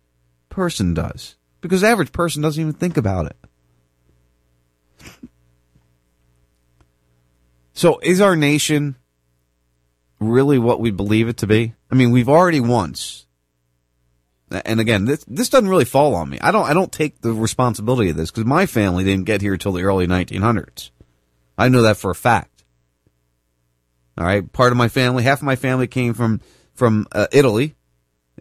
person 0.48 0.92
does. 0.92 1.36
Because 1.60 1.82
the 1.82 1.88
average 1.88 2.12
person 2.12 2.42
doesn't 2.42 2.60
even 2.60 2.74
think 2.74 2.96
about 2.96 3.26
it. 3.26 3.36
So 7.72 7.98
is 8.02 8.20
our 8.20 8.36
nation 8.36 8.96
really 10.18 10.58
what 10.58 10.80
we 10.80 10.90
believe 10.90 11.28
it 11.28 11.38
to 11.38 11.46
be? 11.46 11.74
I 11.90 11.94
mean, 11.94 12.10
we've 12.10 12.28
already 12.28 12.60
once, 12.60 13.26
and 14.50 14.80
again, 14.80 15.06
this 15.06 15.24
this 15.26 15.48
doesn't 15.48 15.68
really 15.68 15.84
fall 15.84 16.14
on 16.14 16.28
me. 16.28 16.38
I 16.40 16.50
don't 16.50 16.68
I 16.68 16.74
don't 16.74 16.92
take 16.92 17.20
the 17.22 17.32
responsibility 17.32 18.10
of 18.10 18.16
this 18.16 18.30
because 18.30 18.44
my 18.44 18.66
family 18.66 19.04
didn't 19.04 19.24
get 19.24 19.40
here 19.40 19.56
till 19.56 19.72
the 19.72 19.82
early 19.82 20.06
1900s. 20.06 20.90
I 21.56 21.68
know 21.68 21.82
that 21.82 21.96
for 21.96 22.10
a 22.10 22.14
fact. 22.14 22.64
All 24.18 24.26
right, 24.26 24.52
part 24.52 24.72
of 24.72 24.76
my 24.76 24.88
family, 24.88 25.22
half 25.22 25.38
of 25.38 25.44
my 25.44 25.56
family 25.56 25.86
came 25.86 26.12
from 26.12 26.40
from 26.74 27.06
uh, 27.12 27.28
Italy 27.32 27.76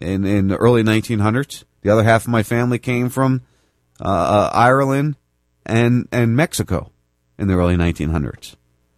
in 0.01 0.25
in 0.25 0.47
the 0.49 0.57
early 0.57 0.83
1900s. 0.83 1.63
The 1.81 1.91
other 1.91 2.03
half 2.03 2.23
of 2.23 2.29
my 2.29 2.43
family 2.43 2.79
came 2.79 3.09
from 3.09 3.43
uh, 4.01 4.03
uh, 4.03 4.49
Ireland 4.53 5.15
and 5.69 6.07
and 6.11 6.35
Mexico 6.35 6.91
in 7.37 7.47
the 7.47 7.53
early 7.53 7.75
1900s. 7.75 8.55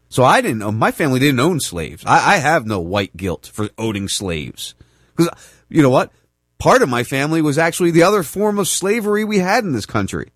So 0.10 0.23
I 0.23 0.41
didn't 0.41 0.60
know. 0.60 0.71
My 0.71 0.91
family 0.91 1.19
didn't 1.19 1.39
own 1.39 1.60
slaves. 1.60 2.03
I, 2.05 2.34
I 2.34 2.38
have 2.38 2.65
no 2.65 2.79
white 2.79 3.15
guilt 3.15 3.49
for 3.53 3.69
owning 3.77 4.07
slaves 4.07 4.75
because 5.15 5.31
you 5.69 5.81
know 5.81 5.89
what? 5.89 6.12
Part 6.57 6.81
of 6.81 6.89
my 6.89 7.03
family 7.03 7.41
was 7.41 7.57
actually 7.57 7.91
the 7.91 8.03
other 8.03 8.23
form 8.23 8.60
of 8.60 8.67
slavery 8.67 9.23
we 9.23 9.39
had 9.39 9.63
in 9.63 9.71
this 9.71 9.86
country, 9.86 10.31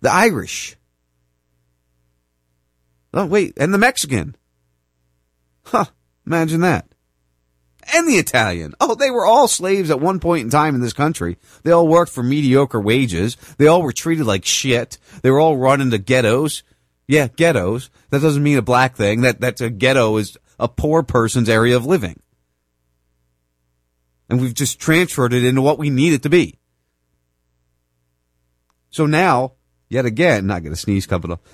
the 0.00 0.12
Irish. 0.12 0.76
Oh 3.14 3.26
wait, 3.26 3.54
and 3.56 3.72
the 3.72 3.78
Mexican. 3.78 4.36
Huh? 5.64 5.86
Imagine 6.26 6.60
that 6.60 6.86
and 7.94 8.08
the 8.08 8.16
Italian. 8.16 8.74
Oh, 8.80 8.94
they 8.94 9.10
were 9.10 9.26
all 9.26 9.48
slaves 9.48 9.90
at 9.90 10.00
one 10.00 10.20
point 10.20 10.44
in 10.44 10.50
time 10.50 10.74
in 10.74 10.80
this 10.80 10.92
country. 10.92 11.36
They 11.62 11.70
all 11.70 11.88
worked 11.88 12.12
for 12.12 12.22
mediocre 12.22 12.80
wages. 12.80 13.36
They 13.58 13.66
all 13.66 13.82
were 13.82 13.92
treated 13.92 14.26
like 14.26 14.44
shit. 14.44 14.98
They 15.22 15.30
were 15.30 15.40
all 15.40 15.56
run 15.56 15.80
into 15.80 15.98
ghettos. 15.98 16.62
Yeah, 17.06 17.28
ghettos. 17.28 17.90
That 18.10 18.22
doesn't 18.22 18.42
mean 18.42 18.58
a 18.58 18.62
black 18.62 18.96
thing. 18.96 19.20
That 19.22 19.40
that's 19.40 19.60
a 19.60 19.70
ghetto 19.70 20.16
is 20.16 20.36
a 20.58 20.68
poor 20.68 21.02
person's 21.02 21.48
area 21.48 21.76
of 21.76 21.86
living. 21.86 22.20
And 24.28 24.40
we've 24.40 24.54
just 24.54 24.80
transferred 24.80 25.32
it 25.32 25.44
into 25.44 25.62
what 25.62 25.78
we 25.78 25.90
need 25.90 26.12
it 26.12 26.22
to 26.24 26.30
be. 26.30 26.58
So 28.90 29.06
now 29.06 29.52
yet 29.88 30.04
again, 30.06 30.46
not 30.46 30.62
going 30.62 30.74
to 30.74 30.80
sneeze 30.80 31.06
coming 31.06 31.32
up. 31.32 31.44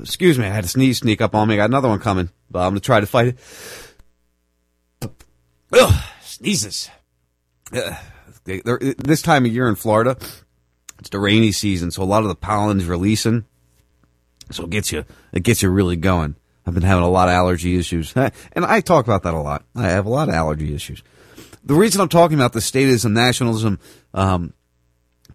Excuse 0.00 0.38
me, 0.38 0.46
I 0.46 0.50
had 0.50 0.64
a 0.64 0.68
sneeze 0.68 0.98
sneak 0.98 1.20
up 1.20 1.34
on 1.34 1.48
me. 1.48 1.54
I 1.54 1.58
got 1.58 1.70
another 1.70 1.88
one 1.88 2.00
coming, 2.00 2.30
but 2.50 2.60
I'm 2.60 2.70
gonna 2.70 2.80
try 2.80 3.00
to 3.00 3.06
fight 3.06 3.28
it. 3.28 5.10
Ugh, 5.72 6.04
sneezes. 6.22 6.90
Ugh. 7.72 7.94
This 8.44 9.22
time 9.22 9.44
of 9.44 9.52
year 9.52 9.68
in 9.68 9.74
Florida, 9.74 10.16
it's 11.00 11.10
the 11.10 11.18
rainy 11.18 11.50
season, 11.50 11.90
so 11.90 12.02
a 12.02 12.04
lot 12.04 12.22
of 12.22 12.28
the 12.28 12.36
pollen's 12.36 12.84
releasing. 12.84 13.44
So 14.52 14.64
it 14.64 14.70
gets 14.70 14.92
you, 14.92 15.04
it 15.32 15.42
gets 15.42 15.62
you 15.62 15.70
really 15.70 15.96
going. 15.96 16.36
I've 16.64 16.74
been 16.74 16.84
having 16.84 17.04
a 17.04 17.10
lot 17.10 17.28
of 17.28 17.34
allergy 17.34 17.76
issues, 17.76 18.12
and 18.16 18.64
I 18.64 18.80
talk 18.80 19.04
about 19.04 19.24
that 19.24 19.34
a 19.34 19.40
lot. 19.40 19.64
I 19.74 19.88
have 19.88 20.06
a 20.06 20.10
lot 20.10 20.28
of 20.28 20.34
allergy 20.34 20.74
issues. 20.74 21.02
The 21.64 21.74
reason 21.74 22.00
I'm 22.00 22.08
talking 22.08 22.38
about 22.38 22.52
the 22.52 22.60
statism, 22.60 23.12
nationalism, 23.12 23.80
um, 24.14 24.52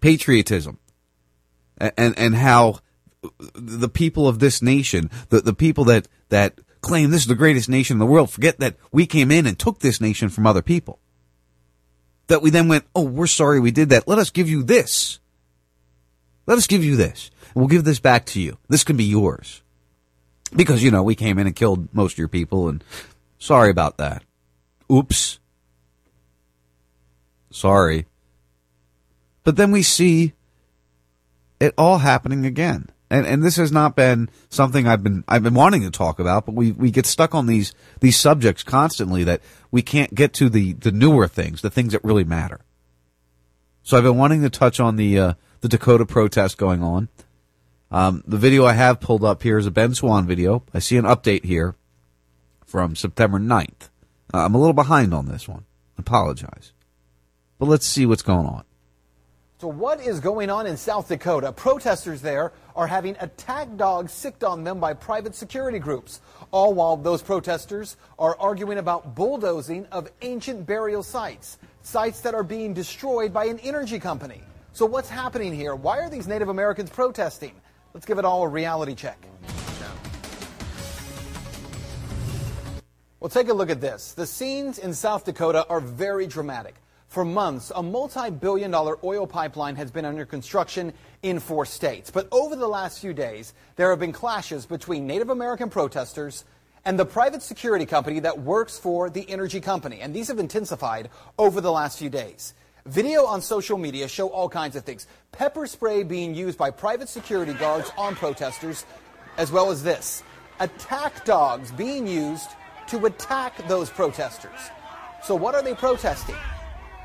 patriotism, 0.00 0.78
and 1.78 2.18
and 2.18 2.34
how 2.34 2.80
the 3.54 3.88
people 3.88 4.26
of 4.28 4.38
this 4.38 4.62
nation, 4.62 5.10
the 5.28 5.40
the 5.40 5.54
people 5.54 5.84
that 5.84 6.08
that 6.30 6.58
claim 6.82 7.10
this 7.10 7.22
is 7.22 7.28
the 7.28 7.34
greatest 7.34 7.68
nation 7.68 7.94
in 7.94 7.98
the 7.98 8.06
world, 8.06 8.30
forget 8.30 8.58
that 8.58 8.76
we 8.90 9.06
came 9.06 9.30
in 9.30 9.46
and 9.46 9.58
took 9.58 9.78
this 9.78 10.00
nation 10.00 10.28
from 10.28 10.46
other 10.46 10.62
people. 10.62 10.98
That 12.26 12.42
we 12.42 12.50
then 12.50 12.68
went, 12.68 12.84
oh, 12.94 13.04
we're 13.04 13.26
sorry 13.26 13.60
we 13.60 13.70
did 13.70 13.88
that. 13.88 14.06
Let 14.06 14.18
us 14.18 14.30
give 14.30 14.48
you 14.48 14.62
this. 14.62 15.20
Let 16.46 16.58
us 16.58 16.66
give 16.66 16.84
you 16.84 16.96
this. 16.96 17.30
We'll 17.54 17.68
give 17.68 17.84
this 17.84 18.00
back 18.00 18.26
to 18.26 18.40
you. 18.40 18.58
This 18.68 18.84
can 18.84 18.96
be 18.96 19.04
yours. 19.04 19.62
Because, 20.54 20.82
you 20.82 20.90
know, 20.90 21.02
we 21.02 21.14
came 21.14 21.38
in 21.38 21.46
and 21.46 21.56
killed 21.56 21.94
most 21.94 22.14
of 22.14 22.18
your 22.18 22.28
people 22.28 22.68
and 22.68 22.82
sorry 23.38 23.70
about 23.70 23.98
that. 23.98 24.24
Oops. 24.90 25.38
Sorry. 27.50 28.06
But 29.44 29.56
then 29.56 29.70
we 29.70 29.82
see 29.82 30.32
it 31.60 31.74
all 31.78 31.98
happening 31.98 32.44
again. 32.44 32.88
And 33.12 33.26
and 33.26 33.42
this 33.42 33.56
has 33.56 33.70
not 33.70 33.94
been 33.94 34.30
something 34.48 34.88
I've 34.88 35.02
been 35.02 35.22
I've 35.28 35.42
been 35.42 35.52
wanting 35.52 35.82
to 35.82 35.90
talk 35.90 36.18
about, 36.18 36.46
but 36.46 36.54
we 36.54 36.72
we 36.72 36.90
get 36.90 37.04
stuck 37.04 37.34
on 37.34 37.44
these 37.44 37.74
these 38.00 38.18
subjects 38.18 38.62
constantly 38.62 39.22
that 39.24 39.42
we 39.70 39.82
can't 39.82 40.14
get 40.14 40.32
to 40.34 40.48
the 40.48 40.72
the 40.72 40.90
newer 40.90 41.28
things, 41.28 41.60
the 41.60 41.68
things 41.68 41.92
that 41.92 42.02
really 42.02 42.24
matter. 42.24 42.60
So 43.82 43.98
I've 43.98 44.02
been 44.02 44.16
wanting 44.16 44.40
to 44.40 44.48
touch 44.48 44.80
on 44.80 44.96
the 44.96 45.18
uh, 45.18 45.34
the 45.60 45.68
Dakota 45.68 46.06
protest 46.06 46.56
going 46.56 46.82
on. 46.82 47.10
Um, 47.90 48.24
the 48.26 48.38
video 48.38 48.64
I 48.64 48.72
have 48.72 48.98
pulled 48.98 49.24
up 49.24 49.42
here 49.42 49.58
is 49.58 49.66
a 49.66 49.70
Ben 49.70 49.94
Swann 49.94 50.26
video. 50.26 50.62
I 50.72 50.78
see 50.78 50.96
an 50.96 51.04
update 51.04 51.44
here 51.44 51.74
from 52.64 52.96
September 52.96 53.38
9th. 53.38 53.90
Uh, 54.32 54.38
I'm 54.38 54.54
a 54.54 54.58
little 54.58 54.72
behind 54.72 55.12
on 55.12 55.26
this 55.26 55.46
one. 55.46 55.66
Apologize. 55.98 56.72
But 57.58 57.68
let's 57.68 57.86
see 57.86 58.06
what's 58.06 58.22
going 58.22 58.46
on. 58.46 58.64
So, 59.62 59.68
what 59.68 60.00
is 60.00 60.18
going 60.18 60.50
on 60.50 60.66
in 60.66 60.76
South 60.76 61.06
Dakota? 61.06 61.52
Protesters 61.52 62.20
there 62.20 62.52
are 62.76 62.86
having 62.86 63.16
attack 63.20 63.76
dogs 63.76 64.12
sicked 64.12 64.44
on 64.44 64.64
them 64.64 64.80
by 64.80 64.94
private 64.94 65.34
security 65.34 65.78
groups, 65.78 66.20
all 66.50 66.74
while 66.74 66.96
those 66.96 67.22
protesters 67.22 67.96
are 68.18 68.36
arguing 68.38 68.78
about 68.78 69.14
bulldozing 69.14 69.86
of 69.92 70.10
ancient 70.22 70.66
burial 70.66 71.02
sites, 71.02 71.58
sites 71.82 72.20
that 72.20 72.34
are 72.34 72.42
being 72.42 72.74
destroyed 72.74 73.32
by 73.32 73.46
an 73.46 73.58
energy 73.60 73.98
company. 73.98 74.42
So, 74.72 74.86
what's 74.86 75.10
happening 75.10 75.54
here? 75.54 75.74
Why 75.74 75.98
are 75.98 76.08
these 76.08 76.26
Native 76.26 76.48
Americans 76.48 76.90
protesting? 76.90 77.54
Let's 77.94 78.06
give 78.06 78.18
it 78.18 78.24
all 78.24 78.42
a 78.42 78.48
reality 78.48 78.94
check. 78.94 79.18
Well, 83.22 83.28
take 83.28 83.48
a 83.48 83.54
look 83.54 83.70
at 83.70 83.80
this. 83.80 84.14
The 84.14 84.26
scenes 84.26 84.78
in 84.78 84.92
South 84.92 85.24
Dakota 85.24 85.64
are 85.68 85.78
very 85.78 86.26
dramatic. 86.26 86.74
For 87.12 87.26
months, 87.26 87.70
a 87.76 87.82
multi 87.82 88.30
billion 88.30 88.70
dollar 88.70 88.96
oil 89.04 89.26
pipeline 89.26 89.76
has 89.76 89.90
been 89.90 90.06
under 90.06 90.24
construction 90.24 90.94
in 91.22 91.40
four 91.40 91.66
states. 91.66 92.10
But 92.10 92.26
over 92.32 92.56
the 92.56 92.66
last 92.66 93.00
few 93.00 93.12
days, 93.12 93.52
there 93.76 93.90
have 93.90 93.98
been 93.98 94.14
clashes 94.14 94.64
between 94.64 95.06
Native 95.06 95.28
American 95.28 95.68
protesters 95.68 96.46
and 96.86 96.98
the 96.98 97.04
private 97.04 97.42
security 97.42 97.84
company 97.84 98.20
that 98.20 98.40
works 98.40 98.78
for 98.78 99.10
the 99.10 99.28
energy 99.28 99.60
company. 99.60 100.00
And 100.00 100.14
these 100.14 100.28
have 100.28 100.38
intensified 100.38 101.10
over 101.38 101.60
the 101.60 101.70
last 101.70 101.98
few 101.98 102.08
days. 102.08 102.54
Video 102.86 103.26
on 103.26 103.42
social 103.42 103.76
media 103.76 104.08
show 104.08 104.28
all 104.28 104.48
kinds 104.48 104.74
of 104.74 104.84
things. 104.84 105.06
Pepper 105.32 105.66
spray 105.66 106.04
being 106.04 106.34
used 106.34 106.56
by 106.56 106.70
private 106.70 107.10
security 107.10 107.52
guards 107.52 107.92
on 107.98 108.14
protesters, 108.14 108.86
as 109.36 109.52
well 109.52 109.70
as 109.70 109.82
this 109.82 110.22
attack 110.60 111.26
dogs 111.26 111.72
being 111.72 112.06
used 112.06 112.48
to 112.86 113.04
attack 113.04 113.68
those 113.68 113.90
protesters. 113.90 114.70
So, 115.22 115.34
what 115.34 115.54
are 115.54 115.62
they 115.62 115.74
protesting? 115.74 116.36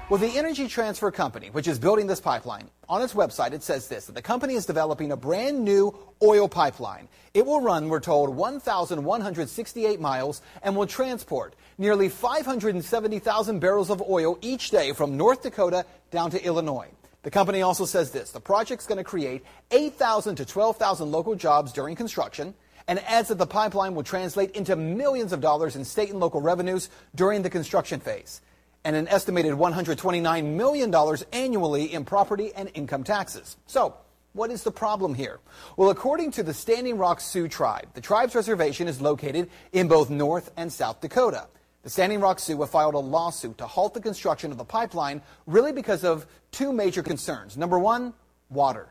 Well, 0.09 0.21
the 0.21 0.37
Energy 0.37 0.69
Transfer 0.69 1.11
Company, 1.11 1.49
which 1.49 1.67
is 1.67 1.79
building 1.79 2.07
this 2.07 2.21
pipeline, 2.21 2.69
on 2.87 3.01
its 3.01 3.13
website 3.13 3.51
it 3.51 3.61
says 3.61 3.89
this 3.89 4.05
that 4.05 4.15
the 4.15 4.21
company 4.21 4.53
is 4.53 4.65
developing 4.65 5.11
a 5.11 5.17
brand 5.17 5.65
new 5.65 5.93
oil 6.23 6.47
pipeline. 6.47 7.09
It 7.33 7.45
will 7.45 7.59
run, 7.59 7.89
we're 7.89 7.99
told, 7.99 8.33
1,168 8.33 9.99
miles 9.99 10.41
and 10.63 10.77
will 10.77 10.87
transport 10.87 11.57
nearly 11.77 12.07
570,000 12.07 13.59
barrels 13.59 13.89
of 13.89 14.01
oil 14.01 14.37
each 14.39 14.69
day 14.69 14.93
from 14.93 15.17
North 15.17 15.43
Dakota 15.43 15.85
down 16.09 16.31
to 16.31 16.41
Illinois. 16.41 16.87
The 17.23 17.31
company 17.31 17.61
also 17.61 17.83
says 17.83 18.11
this 18.11 18.31
the 18.31 18.39
project's 18.39 18.85
going 18.87 18.99
to 18.99 19.03
create 19.03 19.43
8,000 19.71 20.37
to 20.37 20.45
12,000 20.45 21.11
local 21.11 21.35
jobs 21.35 21.73
during 21.73 21.97
construction 21.97 22.53
and 22.87 22.99
adds 22.99 23.27
that 23.27 23.39
the 23.39 23.45
pipeline 23.45 23.93
will 23.93 24.03
translate 24.03 24.51
into 24.51 24.77
millions 24.77 25.33
of 25.33 25.41
dollars 25.41 25.75
in 25.75 25.83
state 25.83 26.11
and 26.11 26.21
local 26.21 26.39
revenues 26.39 26.89
during 27.13 27.41
the 27.41 27.49
construction 27.49 27.99
phase 27.99 28.39
and 28.87 28.95
an 28.95 29.05
estimated 29.09 29.51
$129 29.51 30.45
million 30.45 30.95
annually 31.33 31.93
in 31.93 32.05
property 32.05 32.53
and 32.55 32.71
income 32.73 33.03
taxes. 33.03 33.57
So, 33.65 33.95
what 34.31 34.49
is 34.49 34.63
the 34.63 34.71
problem 34.71 35.13
here? 35.13 35.41
Well, 35.75 35.89
according 35.89 36.31
to 36.31 36.43
the 36.43 36.53
Standing 36.53 36.97
Rock 36.97 37.19
Sioux 37.19 37.49
tribe, 37.49 37.89
the 37.95 37.99
tribe's 37.99 38.33
reservation 38.33 38.87
is 38.87 39.01
located 39.01 39.49
in 39.73 39.89
both 39.89 40.09
North 40.09 40.51
and 40.55 40.71
South 40.71 41.01
Dakota. 41.01 41.47
The 41.83 41.89
Standing 41.89 42.21
Rock 42.21 42.39
Sioux 42.39 42.61
have 42.61 42.69
filed 42.69 42.93
a 42.93 42.99
lawsuit 42.99 43.57
to 43.57 43.67
halt 43.67 43.93
the 43.93 43.99
construction 43.99 44.51
of 44.51 44.57
the 44.57 44.63
pipeline 44.63 45.21
really 45.47 45.73
because 45.73 46.05
of 46.05 46.25
two 46.51 46.71
major 46.71 47.03
concerns. 47.03 47.57
Number 47.57 47.77
one, 47.77 48.13
water. 48.49 48.87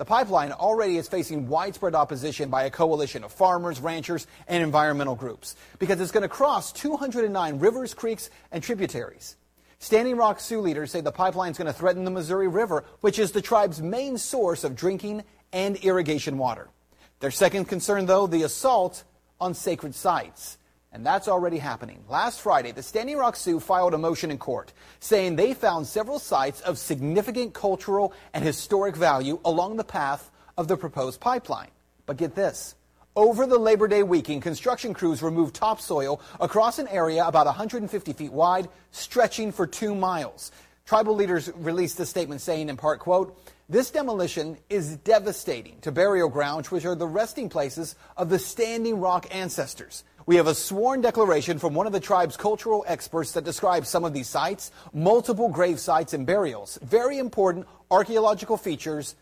The 0.00 0.06
pipeline 0.06 0.52
already 0.52 0.96
is 0.96 1.08
facing 1.08 1.46
widespread 1.46 1.94
opposition 1.94 2.48
by 2.48 2.62
a 2.62 2.70
coalition 2.70 3.22
of 3.22 3.32
farmers, 3.32 3.80
ranchers, 3.80 4.26
and 4.48 4.62
environmental 4.62 5.14
groups 5.14 5.56
because 5.78 6.00
it's 6.00 6.10
going 6.10 6.22
to 6.22 6.28
cross 6.28 6.72
209 6.72 7.58
rivers, 7.58 7.92
creeks, 7.92 8.30
and 8.50 8.62
tributaries. 8.62 9.36
Standing 9.78 10.16
Rock 10.16 10.40
Sioux 10.40 10.62
leaders 10.62 10.90
say 10.90 11.02
the 11.02 11.12
pipeline 11.12 11.50
is 11.50 11.58
going 11.58 11.66
to 11.66 11.78
threaten 11.78 12.04
the 12.04 12.10
Missouri 12.10 12.48
River, 12.48 12.82
which 13.02 13.18
is 13.18 13.32
the 13.32 13.42
tribe's 13.42 13.82
main 13.82 14.16
source 14.16 14.64
of 14.64 14.74
drinking 14.74 15.22
and 15.52 15.76
irrigation 15.76 16.38
water. 16.38 16.70
Their 17.18 17.30
second 17.30 17.66
concern, 17.66 18.06
though, 18.06 18.26
the 18.26 18.44
assault 18.44 19.04
on 19.38 19.52
sacred 19.52 19.94
sites. 19.94 20.56
And 20.92 21.06
that's 21.06 21.28
already 21.28 21.58
happening. 21.58 22.02
Last 22.08 22.40
Friday, 22.40 22.72
the 22.72 22.82
Standing 22.82 23.16
Rock 23.16 23.36
Sioux 23.36 23.60
filed 23.60 23.94
a 23.94 23.98
motion 23.98 24.30
in 24.30 24.38
court 24.38 24.72
saying 24.98 25.36
they 25.36 25.54
found 25.54 25.86
several 25.86 26.18
sites 26.18 26.60
of 26.62 26.78
significant 26.78 27.54
cultural 27.54 28.12
and 28.34 28.44
historic 28.44 28.96
value 28.96 29.38
along 29.44 29.76
the 29.76 29.84
path 29.84 30.30
of 30.58 30.66
the 30.66 30.76
proposed 30.76 31.20
pipeline. 31.20 31.70
But 32.06 32.16
get 32.16 32.34
this. 32.34 32.74
Over 33.14 33.46
the 33.46 33.58
Labor 33.58 33.86
Day 33.86 34.02
weekend, 34.02 34.42
construction 34.42 34.94
crews 34.94 35.22
removed 35.22 35.54
topsoil 35.54 36.20
across 36.40 36.78
an 36.78 36.88
area 36.88 37.24
about 37.24 37.46
150 37.46 38.12
feet 38.12 38.32
wide, 38.32 38.68
stretching 38.90 39.52
for 39.52 39.66
two 39.66 39.94
miles. 39.94 40.50
Tribal 40.86 41.14
leaders 41.14 41.50
released 41.54 42.00
a 42.00 42.06
statement 42.06 42.40
saying, 42.40 42.68
in 42.68 42.76
part, 42.76 42.98
quote, 42.98 43.40
this 43.68 43.92
demolition 43.92 44.58
is 44.68 44.96
devastating 44.96 45.78
to 45.82 45.92
burial 45.92 46.28
grounds, 46.28 46.72
which 46.72 46.84
are 46.84 46.96
the 46.96 47.06
resting 47.06 47.48
places 47.48 47.94
of 48.16 48.28
the 48.28 48.40
Standing 48.40 48.98
Rock 48.98 49.32
ancestors. 49.32 50.02
We 50.30 50.36
have 50.36 50.46
a 50.46 50.54
sworn 50.54 51.00
declaration 51.00 51.58
from 51.58 51.74
one 51.74 51.88
of 51.88 51.92
the 51.92 51.98
tribe's 51.98 52.36
cultural 52.36 52.84
experts 52.86 53.32
that 53.32 53.42
describes 53.42 53.88
some 53.88 54.04
of 54.04 54.12
these 54.12 54.28
sites, 54.28 54.70
multiple 54.92 55.48
grave 55.48 55.80
sites 55.80 56.14
and 56.14 56.24
burials, 56.24 56.78
very 56.82 57.18
important 57.18 57.66
archaeological 57.90 58.56
features 58.56 59.16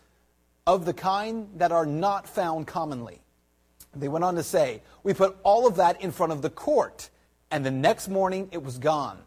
of 0.67 0.85
the 0.85 0.93
kind 0.93 1.49
that 1.55 1.71
are 1.71 1.87
not 1.87 2.29
found 2.29 2.67
commonly. 2.67 3.23
They 3.95 4.07
went 4.07 4.23
on 4.23 4.35
to 4.35 4.43
say, 4.43 4.83
We 5.01 5.15
put 5.15 5.35
all 5.41 5.65
of 5.65 5.77
that 5.77 5.99
in 5.99 6.11
front 6.11 6.31
of 6.31 6.43
the 6.43 6.51
court, 6.51 7.09
and 7.49 7.65
the 7.65 7.71
next 7.71 8.07
morning 8.07 8.47
it 8.51 8.61
was 8.61 8.77
gone. 8.77 9.17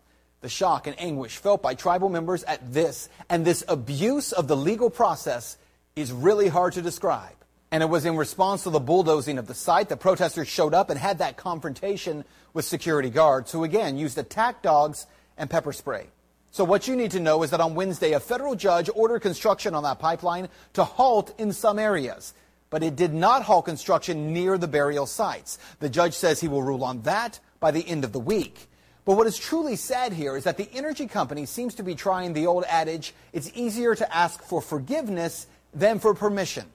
The 0.40 0.48
shock 0.48 0.86
and 0.86 0.94
anguish 1.00 1.38
felt 1.38 1.62
by 1.62 1.74
tribal 1.74 2.10
members 2.10 2.44
at 2.44 2.72
this 2.72 3.08
and 3.28 3.44
this 3.44 3.64
abuse 3.66 4.30
of 4.30 4.46
the 4.46 4.56
legal 4.56 4.88
process 4.88 5.58
is 5.96 6.12
really 6.12 6.46
hard 6.46 6.74
to 6.74 6.82
describe. 6.82 7.41
And 7.72 7.82
it 7.82 7.86
was 7.86 8.04
in 8.04 8.16
response 8.16 8.64
to 8.64 8.70
the 8.70 8.78
bulldozing 8.78 9.38
of 9.38 9.46
the 9.46 9.54
site 9.54 9.88
that 9.88 9.96
protesters 9.96 10.46
showed 10.46 10.74
up 10.74 10.90
and 10.90 10.98
had 10.98 11.18
that 11.18 11.38
confrontation 11.38 12.26
with 12.52 12.66
security 12.66 13.08
guards, 13.08 13.50
who 13.50 13.64
again 13.64 13.96
used 13.96 14.18
attack 14.18 14.60
dogs 14.60 15.06
and 15.38 15.48
pepper 15.48 15.72
spray. 15.72 16.08
So, 16.50 16.64
what 16.64 16.86
you 16.86 16.94
need 16.94 17.12
to 17.12 17.20
know 17.20 17.42
is 17.42 17.50
that 17.50 17.62
on 17.62 17.74
Wednesday, 17.74 18.12
a 18.12 18.20
federal 18.20 18.54
judge 18.54 18.90
ordered 18.94 19.22
construction 19.22 19.74
on 19.74 19.84
that 19.84 19.98
pipeline 19.98 20.48
to 20.74 20.84
halt 20.84 21.34
in 21.38 21.54
some 21.54 21.78
areas. 21.78 22.34
But 22.68 22.82
it 22.82 22.94
did 22.94 23.14
not 23.14 23.42
halt 23.42 23.64
construction 23.64 24.34
near 24.34 24.58
the 24.58 24.68
burial 24.68 25.06
sites. 25.06 25.58
The 25.80 25.88
judge 25.88 26.12
says 26.12 26.40
he 26.40 26.48
will 26.48 26.62
rule 26.62 26.84
on 26.84 27.00
that 27.02 27.40
by 27.58 27.70
the 27.70 27.88
end 27.88 28.04
of 28.04 28.12
the 28.12 28.20
week. 28.20 28.68
But 29.06 29.16
what 29.16 29.26
is 29.26 29.38
truly 29.38 29.76
sad 29.76 30.12
here 30.12 30.36
is 30.36 30.44
that 30.44 30.58
the 30.58 30.68
energy 30.74 31.06
company 31.06 31.46
seems 31.46 31.74
to 31.76 31.82
be 31.82 31.94
trying 31.94 32.34
the 32.34 32.46
old 32.46 32.64
adage 32.68 33.14
it's 33.32 33.50
easier 33.54 33.94
to 33.94 34.14
ask 34.14 34.42
for 34.42 34.60
forgiveness 34.60 35.46
than 35.72 36.00
for 36.00 36.12
permission. 36.12 36.66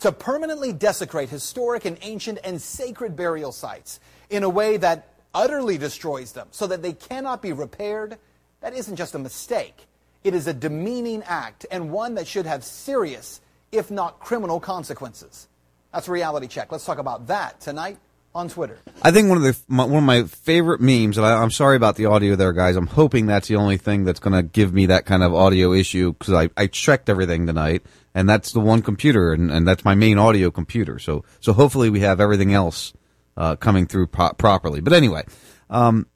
To 0.00 0.12
permanently 0.12 0.72
desecrate 0.72 1.30
historic 1.30 1.84
and 1.84 1.96
ancient 2.02 2.38
and 2.44 2.60
sacred 2.60 3.16
burial 3.16 3.52
sites 3.52 4.00
in 4.28 4.42
a 4.42 4.48
way 4.48 4.76
that 4.76 5.14
utterly 5.34 5.78
destroys 5.78 6.32
them 6.32 6.48
so 6.50 6.66
that 6.66 6.82
they 6.82 6.92
cannot 6.92 7.40
be 7.40 7.52
repaired, 7.52 8.18
that 8.60 8.74
isn't 8.74 8.96
just 8.96 9.14
a 9.14 9.18
mistake. 9.18 9.86
It 10.22 10.34
is 10.34 10.46
a 10.46 10.54
demeaning 10.54 11.22
act 11.24 11.66
and 11.70 11.90
one 11.90 12.14
that 12.14 12.26
should 12.26 12.46
have 12.46 12.64
serious, 12.64 13.40
if 13.72 13.90
not 13.90 14.20
criminal, 14.20 14.60
consequences. 14.60 15.48
That's 15.92 16.08
a 16.08 16.12
Reality 16.12 16.48
Check. 16.48 16.72
Let's 16.72 16.84
talk 16.84 16.98
about 16.98 17.26
that 17.28 17.60
tonight 17.60 17.98
on 18.34 18.48
Twitter. 18.48 18.78
I 19.02 19.10
think 19.12 19.28
one 19.28 19.38
of 19.38 19.44
the 19.44 19.56
my, 19.68 19.84
one 19.84 19.98
of 19.98 20.04
my 20.04 20.24
favorite 20.24 20.80
memes, 20.80 21.18
and 21.18 21.26
I, 21.26 21.40
I'm 21.40 21.50
sorry 21.50 21.76
about 21.76 21.96
the 21.96 22.06
audio 22.06 22.34
there, 22.36 22.52
guys. 22.52 22.74
I'm 22.76 22.88
hoping 22.88 23.26
that's 23.26 23.48
the 23.48 23.56
only 23.56 23.76
thing 23.76 24.04
that's 24.04 24.18
going 24.18 24.32
to 24.32 24.42
give 24.42 24.72
me 24.72 24.86
that 24.86 25.06
kind 25.06 25.22
of 25.22 25.34
audio 25.34 25.72
issue 25.72 26.12
because 26.14 26.34
I, 26.34 26.50
I 26.56 26.66
checked 26.66 27.08
everything 27.08 27.46
tonight, 27.46 27.82
and 28.14 28.28
that's 28.28 28.52
the 28.52 28.60
one 28.60 28.80
computer, 28.80 29.32
and, 29.32 29.50
and 29.50 29.66
that's 29.66 29.84
my 29.84 29.94
main 29.94 30.18
audio 30.18 30.50
computer. 30.50 30.98
So 30.98 31.24
so 31.40 31.52
hopefully 31.52 31.90
we 31.90 32.00
have 32.00 32.20
everything 32.20 32.52
else 32.54 32.92
uh, 33.36 33.56
coming 33.56 33.86
through 33.86 34.08
pro- 34.08 34.32
properly. 34.34 34.80
But 34.80 34.92
anyway, 34.92 35.24
um, 35.68 36.06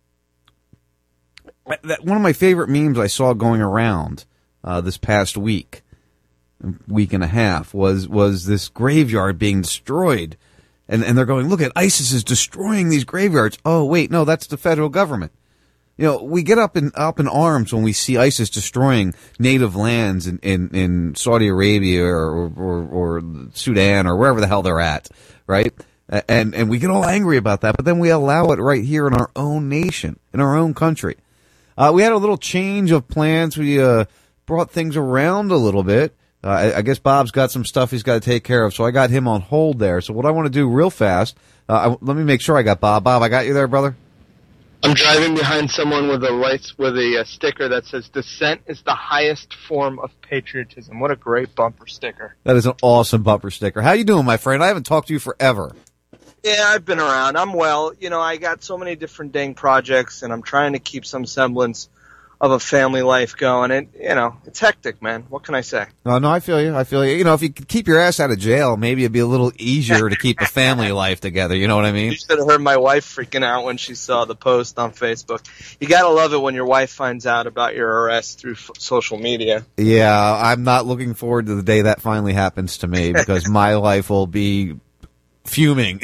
that, 1.83 2.05
one 2.05 2.17
of 2.17 2.23
my 2.23 2.33
favorite 2.33 2.69
memes 2.69 2.99
I 2.99 3.09
saw 3.09 3.35
going 3.35 3.61
around 3.61 4.25
uh, 4.63 4.81
this 4.81 4.97
past 4.97 5.37
week, 5.37 5.83
week 6.87 7.13
and 7.13 7.25
a 7.25 7.29
half, 7.29 7.75
was 7.75 8.09
was 8.09 8.47
this 8.47 8.69
graveyard 8.69 9.39
being 9.39 9.63
destroyed, 9.63 10.37
and 10.89 11.05
and 11.05 11.19
they're 11.19 11.27
going, 11.27 11.49
look 11.49 11.61
at 11.61 11.73
ISIS 11.75 12.13
is 12.13 12.25
destroying 12.25 12.89
these 12.89 13.05
graveyards. 13.05 13.59
Oh 13.65 13.85
wait, 13.85 14.11
no, 14.11 14.25
that's 14.25 14.47
the 14.47 14.57
federal 14.57 14.89
government. 14.89 15.33
You 15.99 16.05
know, 16.05 16.23
we 16.23 16.45
get 16.45 16.59
up 16.59 16.77
in 16.77 16.93
up 16.95 17.19
in 17.19 17.27
arms 17.27 17.73
when 17.75 17.83
we 17.83 17.93
see 17.93 18.17
ISIS 18.17 18.49
destroying 18.51 19.15
native 19.41 19.75
lands 19.75 20.29
in, 20.29 20.39
in, 20.39 20.71
in 20.71 21.15
Saudi 21.17 21.49
Arabia 21.49 22.05
or, 22.05 22.53
or 22.55 22.89
or 22.89 23.23
Sudan 23.53 24.07
or 24.07 24.17
wherever 24.17 24.41
the 24.41 24.47
hell 24.47 24.63
they're 24.63 24.81
at, 24.81 25.09
right? 25.49 25.75
And 26.09 26.55
and 26.55 26.71
we 26.71 26.79
get 26.79 26.91
all 26.91 27.05
angry 27.05 27.37
about 27.37 27.63
that, 27.63 27.77
but 27.77 27.85
then 27.85 27.99
we 27.99 28.11
allow 28.11 28.53
it 28.53 28.61
right 28.61 28.85
here 28.85 29.09
in 29.09 29.15
our 29.15 29.31
own 29.35 29.69
nation, 29.69 30.21
in 30.33 30.41
our 30.41 30.57
own 30.57 30.73
country. 30.73 31.17
Uh, 31.77 31.91
we 31.93 32.03
had 32.03 32.13
a 32.13 32.17
little 32.17 32.39
change 32.39 32.93
of 32.93 33.09
plans. 33.09 33.59
We 33.59 33.83
uh, 33.83 34.05
brought 34.47 34.71
things 34.71 34.97
around 34.97 35.51
a 35.51 35.57
little 35.57 35.83
bit. 35.83 36.17
Uh, 36.43 36.49
I, 36.49 36.79
I, 36.79 36.83
guess 36.83 37.01
Bob's 37.01 37.33
got 37.33 37.51
some 37.51 37.65
stuff 37.65 37.91
he's 37.91 38.05
got 38.05 38.15
to 38.15 38.21
take 38.21 38.45
care 38.45 38.65
of, 38.65 38.73
so 38.73 38.85
I 38.85 38.93
got 38.93 39.11
him 39.11 39.27
on 39.27 39.41
hold 39.41 39.81
there. 39.81 40.01
So 40.01 40.15
what 40.15 40.25
I 40.25 40.31
want 40.31 40.47
to 40.47 40.51
do 40.51 40.69
real 40.69 40.91
fast, 40.91 41.37
uh, 41.69 41.91
I, 41.91 41.97
let 42.01 42.17
me 42.17 42.23
make 42.23 42.41
sure 42.41 42.57
I 42.57 42.63
got 42.63 42.81
Bob. 42.81 43.03
Bob, 43.03 43.23
I 43.23 43.29
got 43.29 43.47
you 43.47 43.55
there, 43.55 43.67
brother. 43.67 43.97
I'm 44.83 44.95
driving 44.95 45.35
behind 45.35 45.71
someone 45.71 46.09
with 46.09 46.23
a 46.23 46.31
lights 46.31 46.79
with 46.79 46.97
a, 46.97 47.21
uh, 47.21 47.25
sticker 47.25 47.69
that 47.69 47.85
says 47.87 48.09
"Dissent 48.09 48.63
is 48.69 48.83
the 48.83 48.95
highest 48.95 49.55
form 49.67 49.99
of 49.99 50.11
patriotism." 50.21 51.01
What 51.01 51.11
a 51.11 51.17
great 51.17 51.55
bumper 51.57 51.87
sticker! 51.89 52.37
That 52.45 52.57
is 52.57 52.65
an 52.65 52.75
awesome 52.81 53.25
bumper 53.25 53.51
sticker. 53.51 53.83
How 53.83 53.93
you 53.93 54.05
doing, 54.05 54.25
my 54.25 54.37
friend? 54.37 54.63
I 54.63 54.69
haven't 54.69 54.87
talked 54.87 55.09
to 55.09 55.15
you 55.15 55.19
forever. 55.19 55.75
Yeah, 56.45 56.65
I've 56.69 56.85
been 56.85 57.01
around. 57.01 57.37
I'm 57.37 57.53
well. 57.53 57.93
You 57.99 58.09
know, 58.11 58.21
I 58.21 58.37
got 58.37 58.63
so 58.63 58.79
many 58.79 58.95
different 58.95 59.33
dang 59.33 59.55
projects, 59.55 60.23
and 60.23 60.33
I'm 60.33 60.43
trying 60.43 60.75
to 60.75 60.79
keep 60.79 61.05
some 61.05 61.27
semblance 61.27 61.89
of 62.41 62.53
a 62.53 62.61
family 62.61 63.03
life 63.03 63.37
going. 63.37 63.71
And 63.71 63.89
you 63.99 64.15
know, 64.15 64.37
it's 64.47 64.61
hectic, 64.61 65.03
man. 65.03 65.25
What 65.29 65.43
can 65.43 65.55
I 65.55 65.63
say? 65.63 65.87
No, 66.05 66.19
no, 66.19 66.31
I 66.31 66.41
feel 66.41 66.61
you. 66.61 66.75
I 66.75 66.85
feel 66.85 67.05
you. 67.05 67.17
You 67.17 67.25
know, 67.25 67.35
if 67.35 67.43
you 67.43 67.53
could 67.53 67.69
keep 67.69 67.89
your 67.89 67.99
ass 67.99 68.21
out 68.21 68.31
of 68.31 68.39
jail, 68.39 68.77
maybe 68.77 69.03
it'd 69.03 69.13
be 69.13 69.19
a 69.19 69.27
little 69.27 69.53
easier 69.57 70.09
to 70.09 70.17
keep 70.17 70.41
a 70.41 70.47
family 70.47 70.93
life 71.05 71.21
together. 71.21 71.57
You 71.57 71.67
know 71.67 71.77
what 71.77 71.85
I 71.85 71.93
mean? 71.93 72.13
You 72.13 72.19
should 72.19 72.39
have 72.39 72.49
heard 72.49 72.61
my 72.61 72.77
wife 72.77 73.05
freaking 73.05 73.45
out 73.45 73.65
when 73.65 73.77
she 73.77 73.95
saw 73.95 74.25
the 74.25 74.37
post 74.37 74.79
on 74.79 74.93
Facebook. 74.93 75.45
You 75.81 75.89
gotta 75.89 76.09
love 76.09 76.33
it 76.33 76.41
when 76.41 76.55
your 76.55 76.67
wife 76.67 76.91
finds 76.91 77.27
out 77.27 77.47
about 77.47 77.75
your 77.75 77.89
arrest 77.89 78.41
through 78.41 78.53
f- 78.53 78.71
social 78.79 79.19
media. 79.19 79.65
Yeah, 79.77 80.41
I'm 80.43 80.63
not 80.63 80.87
looking 80.87 81.15
forward 81.15 81.47
to 81.47 81.55
the 81.55 81.63
day 81.63 81.83
that 81.83 82.01
finally 82.01 82.33
happens 82.33 82.79
to 82.79 82.87
me 82.87 83.13
because 83.13 83.49
my 83.51 83.75
life 83.75 84.11
will 84.11 84.27
be 84.27 84.77
fuming. 85.45 86.01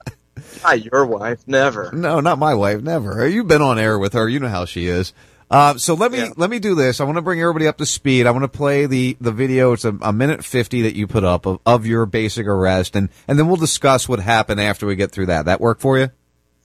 not 0.62 0.84
your 0.84 1.06
wife, 1.06 1.46
never. 1.46 1.90
No, 1.92 2.20
not 2.20 2.38
my 2.38 2.54
wife, 2.54 2.82
never. 2.82 3.26
You've 3.26 3.48
been 3.48 3.62
on 3.62 3.78
air 3.78 3.98
with 3.98 4.12
her. 4.12 4.28
You 4.28 4.40
know 4.40 4.48
how 4.48 4.64
she 4.66 4.86
is. 4.86 5.12
Uh, 5.52 5.76
so 5.76 5.92
let 5.92 6.10
me 6.10 6.18
yeah. 6.18 6.30
let 6.38 6.48
me 6.48 6.58
do 6.58 6.74
this. 6.74 6.98
I 6.98 7.04
want 7.04 7.16
to 7.16 7.22
bring 7.22 7.38
everybody 7.38 7.66
up 7.66 7.76
to 7.76 7.84
speed. 7.84 8.26
I 8.26 8.30
want 8.30 8.44
to 8.44 8.48
play 8.48 8.86
the, 8.86 9.18
the 9.20 9.32
video. 9.32 9.74
It's 9.74 9.84
a, 9.84 9.94
a 10.00 10.12
minute 10.12 10.44
fifty 10.46 10.80
that 10.82 10.96
you 10.96 11.06
put 11.06 11.24
up 11.24 11.44
of, 11.44 11.60
of 11.66 11.84
your 11.84 12.06
basic 12.06 12.46
arrest, 12.46 12.96
and 12.96 13.10
and 13.28 13.38
then 13.38 13.48
we'll 13.48 13.58
discuss 13.58 14.08
what 14.08 14.18
happened 14.18 14.62
after 14.62 14.86
we 14.86 14.96
get 14.96 15.12
through 15.12 15.26
that. 15.26 15.44
That 15.44 15.60
work 15.60 15.78
for 15.78 15.98
you? 15.98 16.08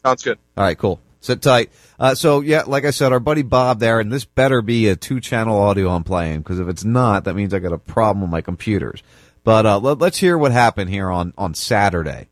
Sounds 0.03 0.23
good. 0.23 0.39
All 0.55 0.63
right, 0.63 0.77
cool. 0.77 1.01
Sit 1.19 1.41
tight. 1.41 1.69
Uh, 1.99 2.15
so 2.15 2.39
yeah, 2.39 2.63
like 2.65 2.85
I 2.85 2.91
said, 2.91 3.11
our 3.11 3.19
buddy 3.19 3.41
Bob 3.41 3.81
there, 3.81 3.99
and 3.99 4.09
this 4.09 4.23
better 4.23 4.61
be 4.61 4.87
a 4.87 4.95
two 4.95 5.19
channel 5.19 5.59
audio 5.59 5.89
I'm 5.89 6.05
playing 6.05 6.39
because 6.39 6.59
if 6.59 6.69
it's 6.69 6.85
not, 6.85 7.25
that 7.25 7.35
means 7.35 7.53
I 7.53 7.59
got 7.59 7.73
a 7.73 7.77
problem 7.77 8.21
with 8.21 8.31
my 8.31 8.39
computers. 8.39 9.03
But 9.43 9.65
uh, 9.65 9.79
let, 9.79 10.01
us 10.01 10.17
hear 10.17 10.37
what 10.37 10.53
happened 10.53 10.89
here 10.89 11.09
on, 11.09 11.33
on 11.37 11.53
Saturday. 11.53 12.27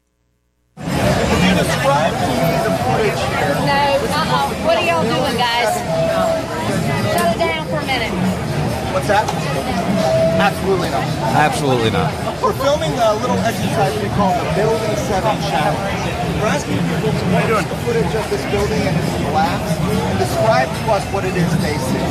Could 0.77 0.85
you 0.85 1.55
describe 1.55 2.13
to 2.13 2.27
me 2.27 2.51
the 2.63 2.75
footage 2.83 3.19
here? 3.19 3.55
No, 3.55 3.85
uh-uh. 4.11 4.65
What 4.65 4.77
are 4.77 4.85
y'all 4.85 5.03
doing, 5.03 5.34
What's 9.05 9.21
that? 9.21 10.41
Absolutely 10.41 10.89
not. 10.89 11.05
Absolutely 11.37 11.91
not. 11.91 12.09
We're 12.41 12.57
filming 12.57 12.89
a 12.89 13.13
little 13.21 13.37
exercise 13.37 13.93
we 14.01 14.09
call 14.17 14.33
the 14.33 14.49
Building 14.57 14.97
7 14.97 15.21
Challenge. 15.45 16.41
We're 16.41 16.49
asking 16.49 16.81
people 16.89 17.13
to 17.13 17.25
watch 17.29 17.69
the 17.69 17.75
footage 17.85 18.15
of 18.17 18.27
this 18.31 18.41
building 18.49 18.81
and 18.81 18.97
its 18.97 19.15
collapse 19.21 19.77
and 19.77 20.17
describe 20.17 20.67
to 20.69 20.91
us 20.91 21.05
what 21.13 21.23
it 21.23 21.37
is 21.37 21.45
they 21.61 21.77
see. 21.77 22.01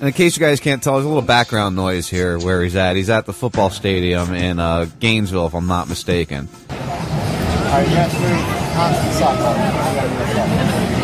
And 0.00 0.08
in 0.08 0.12
case 0.14 0.38
you 0.38 0.40
guys 0.40 0.58
can't 0.58 0.82
tell, 0.82 0.94
there's 0.94 1.04
a 1.04 1.08
little 1.08 1.20
background 1.20 1.76
noise 1.76 2.08
here 2.08 2.38
where 2.38 2.62
he's 2.62 2.74
at. 2.74 2.96
He's 2.96 3.10
at 3.10 3.26
the 3.26 3.34
football 3.34 3.68
stadium 3.68 4.32
in 4.32 4.58
uh, 4.58 4.86
Gainesville, 5.00 5.48
if 5.48 5.54
I'm 5.54 5.66
not 5.66 5.90
mistaken. 5.90 6.48
All 6.70 6.76
right, 6.78 7.86
you 7.86 7.94
have 7.94 8.10
to 8.10 8.68
constant 8.72 9.12
softball. 9.20 9.52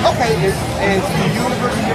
Okay, 0.05 0.33
is, 0.47 0.55
is 0.55 1.05
the 1.05 1.29
University 1.37 1.94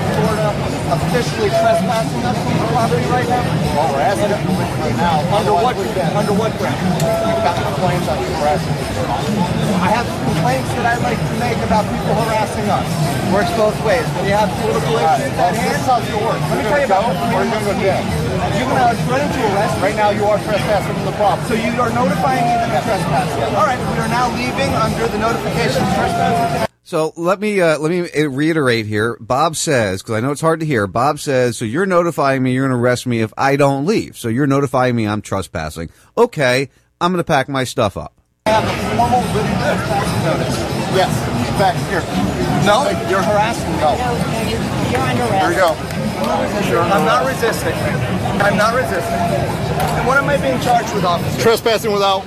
officially 0.89 1.49
trespassing 1.53 2.23
us 2.25 2.37
from 2.41 2.55
the 2.57 2.67
property 2.73 3.05
right 3.13 3.29
now? 3.29 3.43
Well, 3.77 3.93
we're 3.93 4.01
asking 4.01 4.33
them 4.33 4.41
to 4.41 4.51
leave 4.57 4.79
right 4.81 4.97
now. 4.97 5.21
Under 5.29 5.53
what 5.53 5.77
under 5.77 6.33
what 6.33 6.51
ground? 6.57 6.81
We've 6.97 7.43
got 7.45 7.55
complaints 7.61 8.07
on 8.09 8.17
harassing 8.41 8.89
I 9.79 9.89
have 9.93 10.07
complaints 10.25 10.69
that 10.75 10.85
I'd 10.89 11.03
like 11.05 11.21
to 11.21 11.35
make 11.39 11.59
about 11.63 11.85
people 11.87 12.13
harassing 12.25 12.67
us. 12.67 12.87
Works 13.29 13.53
both 13.53 13.77
ways. 13.85 14.03
When 14.17 14.25
you 14.25 14.35
have 14.35 14.49
political 14.59 14.97
issues 14.97 15.33
at 15.37 15.53
hand, 15.53 15.55
this 15.55 15.79
is 15.79 15.85
how 15.85 16.01
it's 16.01 16.09
going 16.09 16.19
to 16.19 16.25
work. 16.25 16.41
Let 16.49 16.57
me 16.57 16.65
tell 16.65 16.81
you 16.81 16.89
about 16.89 17.05
you're 17.29 17.45
going 17.45 17.53
to 17.53 17.69
go 17.69 17.73
jail. 17.77 18.01
You're 18.57 18.67
going 18.67 18.81
to 18.81 18.97
threaten 19.05 19.29
to 19.29 19.41
arrest. 19.53 19.73
Right 19.79 19.95
now, 19.95 20.09
you 20.09 20.25
are 20.25 20.39
trespassing 20.41 20.95
from 20.97 21.05
the 21.05 21.15
property. 21.15 21.45
So 21.47 21.55
you 21.55 21.71
are 21.79 21.93
notifying 21.93 22.43
me 22.43 22.53
that 22.57 22.69
you're 22.73 22.85
trespassing. 22.89 23.53
All 23.53 23.67
right, 23.69 23.79
we 23.79 23.97
are 24.01 24.11
now 24.11 24.33
leaving 24.33 24.71
under 24.73 25.05
the 25.07 25.19
notification 25.21 25.79
of 25.79 25.91
trespassing. 25.93 26.68
So 26.83 27.13
let 27.15 27.39
me 27.39 27.61
uh, 27.61 27.77
let 27.77 27.91
me 27.91 28.25
reiterate 28.25 28.85
here. 28.85 29.17
Bob 29.19 29.55
says 29.55 30.01
because 30.01 30.15
I 30.15 30.21
know 30.21 30.31
it's 30.31 30.41
hard 30.41 30.59
to 30.61 30.65
hear. 30.65 30.87
Bob 30.87 31.19
says 31.19 31.57
so. 31.57 31.65
You're 31.65 31.85
notifying 31.85 32.41
me. 32.41 32.53
You're 32.53 32.67
going 32.67 32.77
to 32.77 32.81
arrest 32.81 33.05
me 33.05 33.21
if 33.21 33.33
I 33.37 33.55
don't 33.57 33.85
leave. 33.85 34.17
So 34.17 34.27
you're 34.27 34.47
notifying 34.47 34.95
me 34.95 35.07
I'm 35.07 35.21
trespassing. 35.21 35.89
Okay, 36.17 36.69
I'm 36.99 37.11
going 37.11 37.19
to 37.19 37.27
pack 37.27 37.47
my 37.47 37.63
stuff 37.63 37.95
up. 37.97 38.15
I 38.47 38.51
have 38.51 38.63
a 38.63 38.97
formal 38.97 39.21
written 39.35 39.53
trespassing 39.61 40.25
notice. 40.25 40.57
Yes. 40.95 41.13
back 41.59 41.75
here. 41.89 42.01
No, 42.65 42.89
you're 43.09 43.21
harassing. 43.21 43.69
No. 43.77 43.93
You're 44.89 45.01
under 45.01 45.23
arrest. 45.23 45.45
Here 45.45 45.49
we 45.49 45.55
go. 45.55 45.99
I'm 46.81 47.05
not 47.05 47.27
resisting. 47.27 47.73
I'm 48.41 48.57
not 48.57 48.73
resisting. 48.73 49.13
And 49.13 50.07
what 50.07 50.17
am 50.17 50.27
I 50.27 50.37
being 50.37 50.59
charged 50.61 50.93
with, 50.95 51.03
officer? 51.03 51.41
Trespassing 51.41 51.91
without 51.91 52.25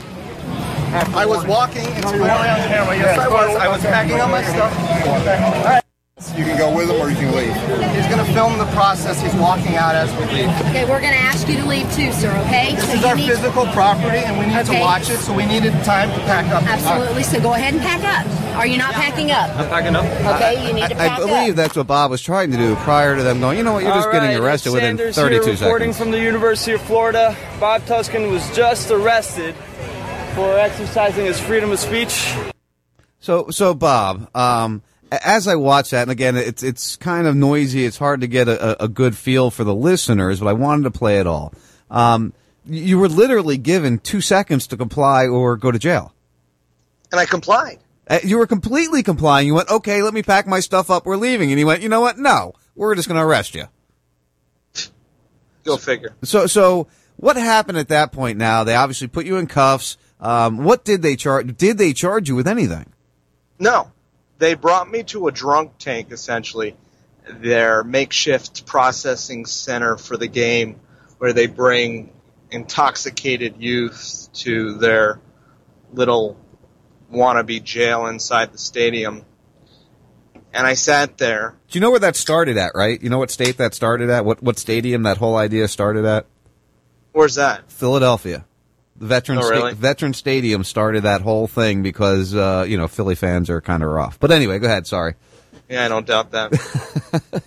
I 0.92 1.24
was 1.24 1.46
walking 1.46 1.84
into 1.84 2.08
an 2.08 2.28
camera. 2.68 2.96
Yes, 2.96 3.18
I 3.18 3.28
was. 3.28 3.56
I 3.56 3.68
was 3.68 3.80
packing 3.82 4.20
up 4.20 4.30
my 4.30 4.42
stuff. 4.42 4.76
All 5.06 5.64
right. 5.64 5.82
You 6.36 6.44
can 6.44 6.56
go 6.56 6.74
with 6.74 6.88
him 6.88 7.00
or 7.00 7.10
you 7.10 7.16
can 7.16 7.34
leave. 7.34 7.52
He's 7.96 8.06
going 8.06 8.24
to 8.24 8.32
film 8.32 8.56
the 8.56 8.66
process. 8.66 9.20
He's 9.20 9.34
walking 9.34 9.74
out 9.74 9.94
as 9.94 10.12
we 10.12 10.24
leave. 10.32 10.48
Okay, 10.70 10.84
we're 10.84 11.00
going 11.00 11.12
to 11.12 11.18
ask 11.18 11.48
you 11.48 11.56
to 11.56 11.66
leave 11.66 11.92
too, 11.94 12.12
sir, 12.12 12.30
okay? 12.46 12.76
This 12.76 12.86
so 12.86 12.94
is 12.94 13.04
our 13.04 13.16
physical 13.16 13.64
to... 13.64 13.72
property 13.72 14.18
and 14.18 14.38
we 14.38 14.46
need 14.46 14.56
okay. 14.58 14.76
to 14.76 14.80
watch 14.80 15.10
it, 15.10 15.18
so 15.18 15.34
we 15.34 15.46
needed 15.46 15.72
time 15.84 16.10
to 16.10 16.18
pack 16.24 16.46
up. 16.52 16.62
Absolutely. 16.62 17.24
So 17.24 17.40
go 17.40 17.54
ahead 17.54 17.74
and 17.74 17.82
pack 17.82 18.04
up. 18.04 18.56
Are 18.56 18.66
you 18.66 18.78
not 18.78 18.94
packing 18.94 19.32
up? 19.32 19.50
I'm 19.56 19.68
packing 19.68 19.96
up. 19.96 20.04
Okay, 20.36 20.66
you 20.66 20.72
need 20.72 20.88
to 20.88 20.94
pack 20.94 21.18
I, 21.18 21.22
I 21.22 21.26
believe 21.26 21.50
up. 21.50 21.56
that's 21.56 21.76
what 21.76 21.86
Bob 21.88 22.10
was 22.10 22.22
trying 22.22 22.52
to 22.52 22.56
do 22.56 22.76
prior 22.76 23.16
to 23.16 23.22
them 23.22 23.40
going, 23.40 23.58
you 23.58 23.64
know 23.64 23.72
what, 23.72 23.82
you're 23.82 23.94
just 23.94 24.06
All 24.06 24.12
getting 24.12 24.36
arrested 24.36 24.72
within 24.72 24.96
Sanders 24.98 25.16
32 25.16 25.44
here 25.44 25.52
reporting 25.54 25.92
seconds. 25.92 25.98
from 25.98 26.10
the 26.12 26.20
University 26.20 26.72
of 26.72 26.82
Florida. 26.82 27.36
Bob 27.58 27.84
Tuscan 27.86 28.30
was 28.30 28.48
just 28.54 28.90
arrested 28.90 29.56
for 30.34 30.58
exercising 30.58 31.26
his 31.26 31.40
freedom 31.40 31.70
of 31.72 31.78
speech. 31.78 32.34
So, 33.20 33.50
so 33.50 33.74
Bob, 33.74 34.34
um, 34.34 34.82
as 35.10 35.46
I 35.46 35.54
watch 35.56 35.90
that, 35.90 36.02
and 36.02 36.10
again, 36.10 36.36
it's 36.36 36.62
it's 36.62 36.96
kind 36.96 37.26
of 37.26 37.36
noisy. 37.36 37.84
It's 37.84 37.98
hard 37.98 38.22
to 38.22 38.26
get 38.26 38.48
a, 38.48 38.82
a 38.82 38.88
good 38.88 39.16
feel 39.16 39.50
for 39.50 39.64
the 39.64 39.74
listeners, 39.74 40.40
but 40.40 40.48
I 40.48 40.54
wanted 40.54 40.84
to 40.84 40.90
play 40.90 41.20
it 41.20 41.26
all. 41.26 41.52
Um, 41.90 42.32
you 42.64 42.98
were 42.98 43.08
literally 43.08 43.58
given 43.58 43.98
two 43.98 44.20
seconds 44.20 44.66
to 44.68 44.76
comply 44.76 45.26
or 45.26 45.56
go 45.56 45.70
to 45.70 45.78
jail. 45.78 46.14
And 47.10 47.20
I 47.20 47.26
complied. 47.26 47.78
Uh, 48.08 48.20
You 48.22 48.38
were 48.38 48.46
completely 48.46 49.02
complying. 49.02 49.46
You 49.46 49.54
went, 49.54 49.68
okay, 49.68 50.02
let 50.02 50.14
me 50.14 50.22
pack 50.22 50.46
my 50.46 50.60
stuff 50.60 50.90
up. 50.90 51.04
We're 51.04 51.16
leaving. 51.16 51.50
And 51.50 51.58
he 51.58 51.64
went, 51.64 51.82
you 51.82 51.88
know 51.88 52.00
what? 52.00 52.18
No, 52.18 52.54
we're 52.74 52.94
just 52.94 53.08
going 53.08 53.18
to 53.20 53.24
arrest 53.24 53.54
you. 53.54 53.64
Go 55.64 55.76
figure. 55.76 56.14
So, 56.22 56.46
so 56.46 56.86
what 57.16 57.36
happened 57.36 57.78
at 57.78 57.88
that 57.88 58.12
point? 58.12 58.38
Now 58.38 58.64
they 58.64 58.74
obviously 58.74 59.08
put 59.08 59.26
you 59.26 59.36
in 59.36 59.46
cuffs. 59.46 59.96
Um, 60.22 60.58
what 60.58 60.84
did 60.84 61.02
they 61.02 61.16
charge? 61.16 61.56
Did 61.56 61.78
they 61.78 61.92
charge 61.92 62.28
you 62.28 62.36
with 62.36 62.46
anything? 62.46 62.92
No, 63.58 63.90
they 64.38 64.54
brought 64.54 64.88
me 64.88 65.02
to 65.04 65.26
a 65.26 65.32
drunk 65.32 65.78
tank, 65.78 66.12
essentially, 66.12 66.76
their 67.28 67.82
makeshift 67.82 68.64
processing 68.64 69.46
center 69.46 69.96
for 69.96 70.16
the 70.16 70.28
game, 70.28 70.80
where 71.18 71.32
they 71.32 71.48
bring 71.48 72.12
intoxicated 72.52 73.56
youth 73.58 74.28
to 74.34 74.74
their 74.74 75.20
little 75.92 76.36
wannabe 77.12 77.62
jail 77.62 78.06
inside 78.06 78.52
the 78.52 78.58
stadium. 78.58 79.24
And 80.54 80.66
I 80.66 80.74
sat 80.74 81.18
there. 81.18 81.56
Do 81.68 81.78
you 81.78 81.80
know 81.80 81.90
where 81.90 82.00
that 82.00 82.14
started 82.14 82.58
at? 82.58 82.72
Right? 82.76 83.02
You 83.02 83.10
know 83.10 83.18
what 83.18 83.32
state 83.32 83.56
that 83.56 83.74
started 83.74 84.08
at? 84.08 84.24
What 84.24 84.40
what 84.40 84.58
stadium 84.58 85.02
that 85.02 85.16
whole 85.16 85.36
idea 85.36 85.66
started 85.66 86.04
at? 86.04 86.26
Where's 87.10 87.34
that? 87.34 87.72
Philadelphia. 87.72 88.44
Veteran 89.02 89.38
Oh, 89.38 89.48
really? 89.48 89.70
sta- 89.72 89.80
veteran 89.80 90.14
stadium 90.14 90.64
started 90.64 91.02
that 91.02 91.20
whole 91.22 91.46
thing 91.46 91.82
because 91.82 92.34
uh, 92.34 92.64
you 92.68 92.76
know 92.76 92.86
Philly 92.88 93.14
fans 93.16 93.50
are 93.50 93.60
kind 93.60 93.82
of 93.82 93.90
rough. 93.90 94.18
But 94.20 94.30
anyway, 94.30 94.58
go 94.58 94.66
ahead. 94.68 94.86
Sorry. 94.86 95.14
Yeah, 95.68 95.84
I 95.84 95.88
don't 95.88 96.06
doubt 96.06 96.30
that. 96.32 97.42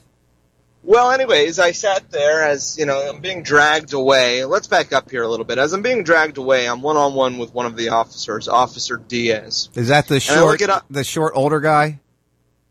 well, 0.83 1.11
anyways, 1.11 1.59
I 1.59 1.71
sat 1.71 2.09
there 2.11 2.43
as, 2.43 2.77
you 2.77 2.85
know, 2.85 3.09
I'm 3.09 3.21
being 3.21 3.43
dragged 3.43 3.93
away. 3.93 4.45
Let's 4.45 4.67
back 4.67 4.93
up 4.93 5.09
here 5.11 5.23
a 5.23 5.27
little 5.27 5.45
bit. 5.45 5.57
As 5.57 5.73
I'm 5.73 5.81
being 5.81 6.03
dragged 6.03 6.37
away, 6.37 6.67
I'm 6.67 6.81
one 6.81 6.97
on 6.97 7.13
one 7.13 7.37
with 7.37 7.53
one 7.53 7.65
of 7.65 7.75
the 7.75 7.89
officers, 7.89 8.47
Officer 8.47 8.97
Diaz. 8.97 9.69
Is 9.75 9.87
that 9.89 10.07
the 10.07 10.19
short 10.19 10.61
the 10.89 11.03
short 11.03 11.33
older 11.35 11.59
guy? 11.59 11.99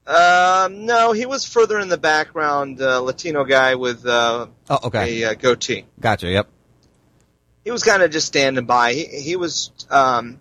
Um, 0.07 0.85
no, 0.87 1.13
he 1.13 1.25
was 1.25 1.47
further 1.47 1.79
in 1.79 1.89
the 1.89 1.97
background, 1.97 2.81
uh, 2.83 3.01
Latino 3.01 3.45
guy 3.45 3.75
with 3.77 4.05
uh, 4.05 4.49
Oh, 4.69 4.79
okay. 4.85 5.23
a 5.23 5.31
uh, 5.31 5.35
goatee. 5.35 5.87
Gotcha. 5.99 6.29
Yep. 6.29 6.49
He 7.65 7.71
was 7.71 7.83
kind 7.83 8.03
of 8.03 8.11
just 8.11 8.27
standing 8.27 8.67
by. 8.67 8.93
He, 8.93 9.05
he 9.05 9.37
was, 9.37 9.73
um, 9.91 10.39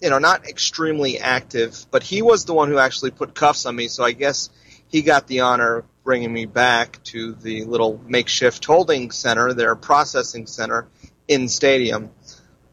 you 0.00 0.10
know, 0.10 0.18
not 0.18 0.46
extremely 0.46 1.18
active, 1.18 1.86
but 1.90 2.02
he 2.02 2.22
was 2.22 2.44
the 2.44 2.54
one 2.54 2.68
who 2.68 2.78
actually 2.78 3.10
put 3.10 3.34
cuffs 3.34 3.66
on 3.66 3.74
me. 3.74 3.88
So 3.88 4.04
I 4.04 4.12
guess 4.12 4.50
he 4.88 5.02
got 5.02 5.26
the 5.26 5.40
honor 5.40 5.78
of 5.78 5.84
bringing 6.04 6.32
me 6.32 6.46
back 6.46 7.02
to 7.04 7.34
the 7.34 7.64
little 7.64 8.00
makeshift 8.06 8.64
holding 8.64 9.10
center, 9.10 9.52
their 9.52 9.76
processing 9.76 10.46
center 10.46 10.88
in 11.28 11.48
stadium. 11.48 12.10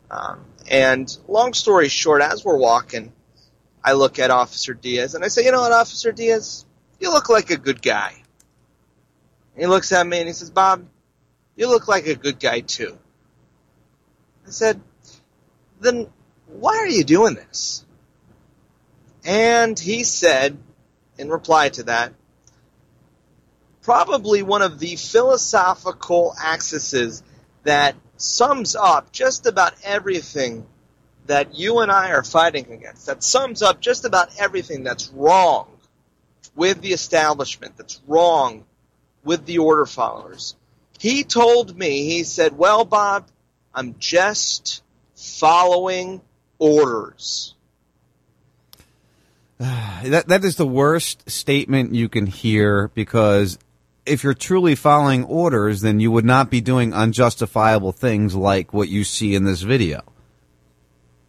Um, 0.10 0.46
and 0.70 1.16
long 1.28 1.54
story 1.54 1.90
short, 1.90 2.22
as 2.22 2.46
we're 2.46 2.58
walking, 2.58 3.12
I 3.84 3.94
look 3.94 4.20
at 4.20 4.32
Officer 4.32 4.74
Diaz 4.74 5.16
and 5.16 5.24
I 5.24 5.28
say, 5.28 5.46
you 5.46 5.52
know 5.52 5.62
what, 5.62 5.72
Officer 5.72 6.12
Diaz, 6.12 6.66
you 7.00 7.12
look 7.12 7.30
like 7.30 7.50
a 7.52 7.58
good 7.58 7.82
guy. 7.82 8.24
He 9.58 9.66
looks 9.66 9.92
at 9.92 10.06
me 10.06 10.20
and 10.20 10.28
he 10.28 10.34
says, 10.34 10.52
Bob, 10.52 10.86
you 11.56 11.68
look 11.68 11.88
like 11.88 12.06
a 12.08 12.16
good 12.16 12.40
guy 12.40 12.62
too. 12.62 12.98
I 14.48 14.50
said, 14.52 14.80
then 15.82 16.08
why 16.48 16.78
are 16.78 16.88
you 16.88 17.04
doing 17.04 17.36
this? 17.36 17.86
And 19.26 19.78
he 19.78 20.06
said, 20.06 20.58
in 21.18 21.30
reply 21.30 21.68
to 21.70 21.84
that, 21.84 22.14
probably 23.82 24.44
one 24.44 24.62
of 24.62 24.80
the 24.80 24.96
philosophical 24.96 26.34
axes 26.42 27.24
that 27.64 27.96
sums 28.16 28.76
up 28.76 29.12
just 29.12 29.46
about 29.46 29.74
everything 29.84 30.66
that 31.26 31.56
you 31.56 31.80
and 31.80 31.92
I 31.92 32.12
are 32.12 32.24
fighting 32.24 32.72
against, 32.72 33.08
that 33.08 33.24
sums 33.24 33.62
up 33.62 33.82
just 33.82 34.06
about 34.06 34.30
everything 34.40 34.84
that's 34.84 35.10
wrong 35.10 35.68
with 36.56 36.82
the 36.82 36.94
establishment, 36.94 37.76
that's 37.76 38.02
wrong 38.08 38.64
with 39.26 39.46
the 39.46 39.58
order 39.58 39.86
followers. 39.86 40.56
He 41.00 41.26
told 41.26 41.78
me, 41.78 42.06
he 42.06 42.24
said, 42.24 42.58
well, 42.58 42.86
Bob, 42.86 43.28
I'm 43.78 43.96
just 44.00 44.82
following 45.16 46.22
orders. 46.58 47.54
That 50.04 50.28
that 50.28 50.44
is 50.46 50.56
the 50.56 50.68
worst 50.68 51.30
statement 51.30 51.94
you 51.96 52.10
can 52.10 52.28
hear 52.28 52.90
because 52.94 53.58
if 54.06 54.24
you're 54.24 54.36
truly 54.36 54.76
following 54.76 55.24
orders, 55.24 55.82
then 55.82 56.00
you 56.00 56.12
would 56.12 56.26
not 56.26 56.50
be 56.52 56.62
doing 56.62 56.94
unjustifiable 56.94 57.92
things 57.92 58.36
like 58.36 58.74
what 58.74 58.90
you 58.90 59.04
see 59.04 59.34
in 59.36 59.44
this 59.44 59.62
video. 59.64 60.02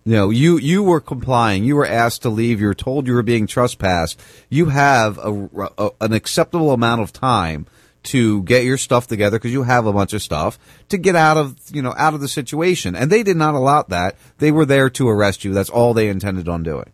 You 0.04 0.12
know, 0.12 0.30
you 0.30 0.58
you 0.58 0.82
were 0.82 1.00
complying. 1.00 1.64
You 1.64 1.76
were 1.76 1.86
asked 1.86 2.22
to 2.22 2.28
leave. 2.30 2.60
You 2.60 2.68
were 2.68 2.74
told 2.74 3.06
you 3.06 3.14
were 3.14 3.22
being 3.22 3.46
trespassed. 3.46 4.20
You 4.50 4.66
have 4.66 5.18
a, 5.18 5.48
a- 5.78 5.90
an 6.02 6.12
acceptable 6.12 6.72
amount 6.72 7.00
of 7.02 7.12
time 7.12 7.66
to 8.04 8.42
get 8.42 8.64
your 8.64 8.78
stuff 8.78 9.06
together 9.06 9.38
because 9.38 9.52
you 9.52 9.62
have 9.62 9.86
a 9.86 9.92
bunch 9.92 10.12
of 10.12 10.22
stuff 10.22 10.58
to 10.88 10.98
get 10.98 11.16
out 11.16 11.36
of 11.36 11.56
you 11.72 11.82
know 11.82 11.94
out 11.96 12.14
of 12.14 12.20
the 12.20 12.28
situation. 12.28 12.94
And 12.94 13.10
they 13.10 13.22
did 13.22 13.36
not 13.36 13.54
allow 13.54 13.82
that. 13.82 14.16
They 14.38 14.50
were 14.50 14.64
there 14.64 14.90
to 14.90 15.08
arrest 15.08 15.44
you. 15.44 15.52
That's 15.52 15.70
all 15.70 15.94
they 15.94 16.08
intended 16.08 16.48
on 16.48 16.62
doing. 16.62 16.92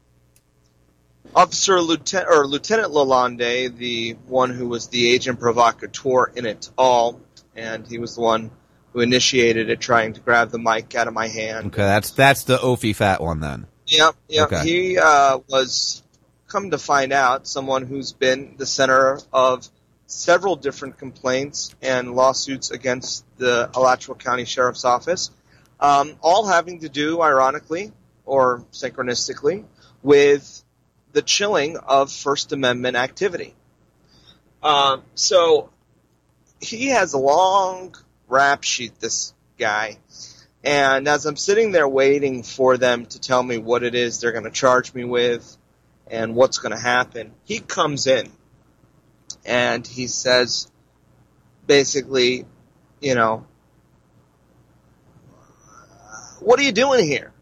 Officer 1.35 1.81
Lieutenant 1.81 2.29
or 2.31 2.47
Lieutenant 2.47 2.93
lalande 2.93 3.77
the 3.77 4.13
one 4.27 4.51
who 4.51 4.69
was 4.69 4.89
the 4.89 5.09
agent 5.09 5.41
provocateur 5.41 6.31
in 6.37 6.47
it 6.47 6.71
all, 6.79 7.21
and 7.57 7.87
he 7.87 7.99
was 7.99 8.15
the 8.15 8.21
one 8.21 8.51
who 8.93 9.01
initiated 9.01 9.69
it, 9.69 9.81
trying 9.81 10.13
to 10.13 10.21
grab 10.21 10.51
the 10.51 10.59
mic 10.59 10.95
out 10.95 11.09
of 11.09 11.15
my 11.15 11.27
hand. 11.27 11.67
Okay, 11.67 11.83
that's 11.83 12.13
that's 12.13 12.45
the 12.45 12.57
Ophi 12.59 12.95
fat 12.95 13.21
one 13.21 13.41
then. 13.41 13.67
Yep, 13.87 14.15
yep. 14.29 14.53
Okay. 14.53 14.65
He 14.65 14.99
uh, 14.99 15.41
was, 15.49 16.03
come 16.47 16.71
to 16.71 16.79
find 16.79 17.13
out, 17.13 17.47
someone 17.47 17.85
who's 17.85 18.13
been 18.13 18.55
the 18.57 18.67
center 18.67 19.19
of 19.33 19.69
several 20.15 20.57
different 20.57 20.99
complaints 20.99 21.75
and 21.83 22.15
lawsuits 22.15 22.71
against 22.71 23.25
the 23.37 23.69
Alachua 23.75 24.15
County 24.15 24.45
Sheriff's 24.45 24.85
Office, 24.85 25.31
um, 25.81 26.15
all 26.21 26.47
having 26.47 26.81
to 26.81 26.89
do, 26.89 27.21
ironically 27.21 27.93
or 28.25 28.65
synchronistically, 28.73 29.65
with 30.03 30.63
the 31.13 31.21
chilling 31.21 31.77
of 31.77 32.11
First 32.11 32.53
Amendment 32.53 32.97
activity. 32.97 33.55
Um, 34.63 35.03
so 35.15 35.71
he 36.61 36.89
has 36.89 37.13
a 37.13 37.19
long 37.19 37.95
rap 38.29 38.63
sheet, 38.63 38.99
this 39.01 39.35
guy. 39.59 39.99
And 40.63 41.07
as 41.07 41.27
I'm 41.27 41.37
sitting 41.37 41.73
there 41.73 41.89
waiting 41.89 42.43
for 42.43 42.79
them 42.79 43.05
to 43.07 43.21
tell 43.21 43.43
me 43.43 43.59
what 43.59 43.83
it 43.83 43.95
is 43.95 44.21
they're 44.21 44.33
going 44.33 44.45
to 44.45 44.51
charge 44.51 44.95
me 44.95 45.05
with 45.05 45.57
and 46.07 46.35
what's 46.35 46.59
going 46.59 46.73
to 46.73 46.81
happen, 46.81 47.33
he 47.45 47.59
comes 47.59 48.07
in 48.07 48.31
and 49.45 49.87
he 49.87 50.07
says, 50.07 50.71
basically, 51.67 52.47
you 53.01 53.15
know, 53.15 53.47
what 56.41 56.59
are 56.59 56.63
you 56.63 56.73
doing 56.73 57.07
here? 57.07 57.33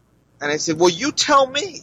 And 0.41 0.51
I 0.51 0.57
said, 0.57 0.79
well, 0.79 0.89
you 0.89 1.11
tell 1.11 1.45
me. 1.47 1.81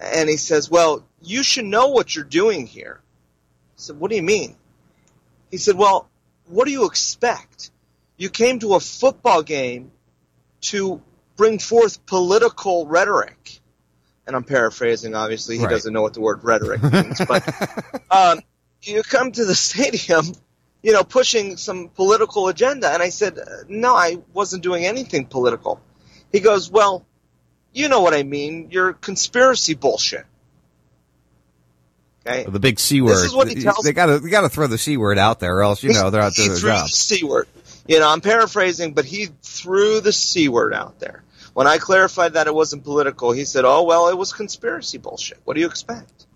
And 0.00 0.28
he 0.28 0.36
says, 0.36 0.70
well, 0.70 1.04
you 1.22 1.42
should 1.42 1.64
know 1.64 1.88
what 1.88 2.14
you're 2.14 2.24
doing 2.24 2.66
here. 2.66 3.00
I 3.02 3.76
said, 3.76 3.98
what 3.98 4.10
do 4.10 4.16
you 4.16 4.22
mean? 4.22 4.56
He 5.50 5.58
said, 5.58 5.76
well, 5.76 6.08
what 6.46 6.64
do 6.64 6.72
you 6.72 6.86
expect? 6.86 7.70
You 8.16 8.30
came 8.30 8.58
to 8.60 8.74
a 8.74 8.80
football 8.80 9.42
game 9.42 9.92
to 10.62 11.00
bring 11.36 11.58
forth 11.58 12.04
political 12.06 12.86
rhetoric. 12.86 13.60
And 14.26 14.34
I'm 14.36 14.44
paraphrasing, 14.44 15.14
obviously. 15.14 15.56
He 15.58 15.64
Right. 15.64 15.70
doesn't 15.70 15.92
know 15.92 16.02
what 16.02 16.14
the 16.14 16.20
word 16.20 16.42
rhetoric 16.44 16.82
means. 16.82 17.20
but 17.26 17.42
um, 18.10 18.40
you 18.82 19.02
come 19.02 19.32
to 19.32 19.44
the 19.44 19.54
stadium, 19.68 20.24
you 20.82 20.92
know, 20.92 21.04
pushing 21.04 21.56
some 21.56 21.88
political 21.88 22.48
agenda. 22.48 22.90
And 22.90 23.02
I 23.02 23.10
said, 23.10 23.38
no, 23.68 23.94
I 23.94 24.18
wasn't 24.32 24.62
doing 24.62 24.84
anything 24.84 25.26
political. 25.26 25.80
He 26.30 26.40
goes, 26.40 26.70
well, 26.70 27.04
you 27.72 27.88
know 27.88 28.00
what 28.00 28.14
I 28.14 28.22
mean. 28.22 28.68
You're 28.70 28.92
conspiracy 28.92 29.74
bullshit. 29.74 30.26
Okay. 32.26 32.44
The 32.48 32.60
big 32.60 32.78
c 32.78 33.00
word. 33.00 33.10
This 33.10 33.24
is 33.24 33.34
what 33.34 33.48
he 33.48 33.56
tells 33.56 33.84
They 33.84 33.92
got 33.92 34.06
to 34.06 34.20
they 34.20 34.30
got 34.30 34.42
to 34.42 34.48
throw 34.48 34.68
the 34.68 34.78
c 34.78 34.96
word 34.96 35.18
out 35.18 35.40
there, 35.40 35.56
or 35.56 35.62
else 35.62 35.82
you 35.82 35.92
know 35.92 36.10
they're 36.10 36.22
out 36.22 36.34
he 36.34 36.42
doing 36.42 36.48
their 36.50 36.58
threw 36.58 36.70
job. 36.70 36.84
the 36.84 36.88
c 36.88 37.24
word. 37.24 37.48
You 37.88 37.98
know, 37.98 38.08
I'm 38.08 38.20
paraphrasing, 38.20 38.92
but 38.92 39.04
he 39.04 39.28
threw 39.42 40.00
the 40.00 40.12
c 40.12 40.48
word 40.48 40.72
out 40.72 41.00
there. 41.00 41.24
When 41.52 41.66
I 41.66 41.78
clarified 41.78 42.34
that 42.34 42.46
it 42.46 42.54
wasn't 42.54 42.84
political, 42.84 43.32
he 43.32 43.44
said, 43.44 43.64
"Oh 43.64 43.82
well, 43.82 44.08
it 44.08 44.16
was 44.16 44.32
conspiracy 44.32 44.98
bullshit. 44.98 45.40
What 45.44 45.54
do 45.54 45.60
you 45.60 45.66
expect?" 45.66 46.26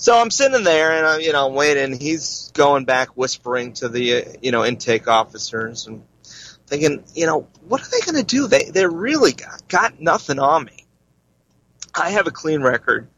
So 0.00 0.16
I'm 0.16 0.30
sitting 0.30 0.62
there 0.62 0.92
and 0.92 1.04
I'm, 1.04 1.20
you 1.20 1.32
know, 1.32 1.48
waiting. 1.48 1.98
He's 1.98 2.52
going 2.54 2.84
back, 2.84 3.16
whispering 3.16 3.72
to 3.74 3.88
the, 3.88 4.14
uh, 4.14 4.32
you 4.40 4.52
know, 4.52 4.64
intake 4.64 5.08
officers 5.08 5.88
and 5.88 6.04
thinking, 6.68 7.02
you 7.16 7.26
know, 7.26 7.48
what 7.66 7.82
are 7.82 7.90
they 7.90 8.00
going 8.06 8.14
to 8.14 8.22
do? 8.22 8.46
They 8.46 8.70
they 8.70 8.86
really 8.86 9.32
got, 9.32 9.66
got 9.66 10.00
nothing 10.00 10.38
on 10.38 10.64
me. 10.64 10.86
I 11.92 12.10
have 12.10 12.28
a 12.28 12.30
clean 12.30 12.62
record. 12.62 13.08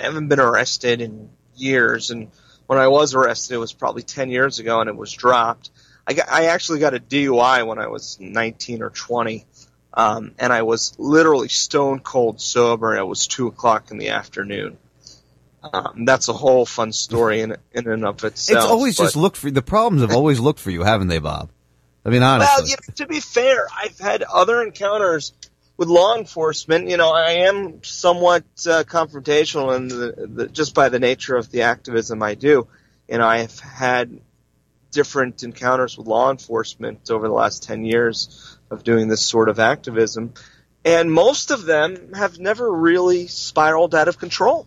I 0.00 0.04
haven't 0.04 0.28
been 0.28 0.40
arrested 0.40 1.02
in 1.02 1.28
years, 1.56 2.10
and 2.10 2.30
when 2.66 2.78
I 2.78 2.88
was 2.88 3.14
arrested, 3.14 3.56
it 3.56 3.58
was 3.58 3.74
probably 3.74 4.02
ten 4.02 4.30
years 4.30 4.60
ago, 4.60 4.80
and 4.80 4.88
it 4.88 4.96
was 4.96 5.12
dropped. 5.12 5.68
I 6.06 6.14
got, 6.14 6.30
I 6.30 6.46
actually 6.46 6.78
got 6.78 6.94
a 6.94 7.00
DUI 7.00 7.66
when 7.66 7.78
I 7.78 7.88
was 7.88 8.18
19 8.18 8.82
or 8.82 8.88
20, 8.88 9.44
um, 9.92 10.32
and 10.38 10.54
I 10.54 10.62
was 10.62 10.94
literally 10.98 11.48
stone 11.48 12.00
cold 12.00 12.40
sober. 12.40 12.96
It 12.96 13.04
was 13.04 13.26
two 13.26 13.46
o'clock 13.46 13.90
in 13.90 13.98
the 13.98 14.08
afternoon. 14.08 14.78
Um, 15.62 16.04
that's 16.06 16.28
a 16.28 16.32
whole 16.32 16.64
fun 16.64 16.92
story 16.92 17.40
in 17.40 17.56
in 17.72 17.86
and 17.86 18.04
of 18.04 18.24
itself. 18.24 18.64
It's 18.64 18.70
always 18.70 18.96
but- 18.96 19.04
just 19.04 19.16
looked 19.16 19.36
for 19.36 19.50
the 19.50 19.62
problems 19.62 20.02
have 20.02 20.16
always 20.16 20.40
looked 20.40 20.60
for 20.60 20.70
you, 20.70 20.82
haven't 20.82 21.08
they, 21.08 21.18
Bob? 21.18 21.50
I 22.04 22.08
mean, 22.08 22.22
honestly. 22.22 22.62
Well, 22.62 22.68
you 22.68 22.76
know, 22.76 22.94
to 22.96 23.06
be 23.06 23.20
fair, 23.20 23.66
I've 23.76 23.98
had 23.98 24.22
other 24.22 24.62
encounters 24.62 25.34
with 25.76 25.88
law 25.88 26.16
enforcement. 26.16 26.88
You 26.88 26.96
know, 26.96 27.12
I 27.12 27.32
am 27.48 27.82
somewhat 27.84 28.44
uh, 28.66 28.84
confrontational, 28.84 29.88
the, 30.36 30.48
just 30.48 30.74
by 30.74 30.88
the 30.88 30.98
nature 30.98 31.36
of 31.36 31.50
the 31.50 31.62
activism 31.62 32.22
I 32.22 32.34
do. 32.34 32.68
Know, 33.08 33.26
I've 33.26 33.58
had 33.58 34.20
different 34.92 35.42
encounters 35.42 35.98
with 35.98 36.06
law 36.06 36.30
enforcement 36.30 37.10
over 37.10 37.28
the 37.28 37.34
last 37.34 37.62
ten 37.64 37.84
years 37.84 38.56
of 38.70 38.82
doing 38.82 39.08
this 39.08 39.20
sort 39.20 39.48
of 39.48 39.58
activism, 39.58 40.32
and 40.84 41.12
most 41.12 41.50
of 41.50 41.64
them 41.64 42.14
have 42.14 42.38
never 42.38 42.70
really 42.70 43.26
spiraled 43.26 43.94
out 43.94 44.08
of 44.08 44.18
control. 44.18 44.66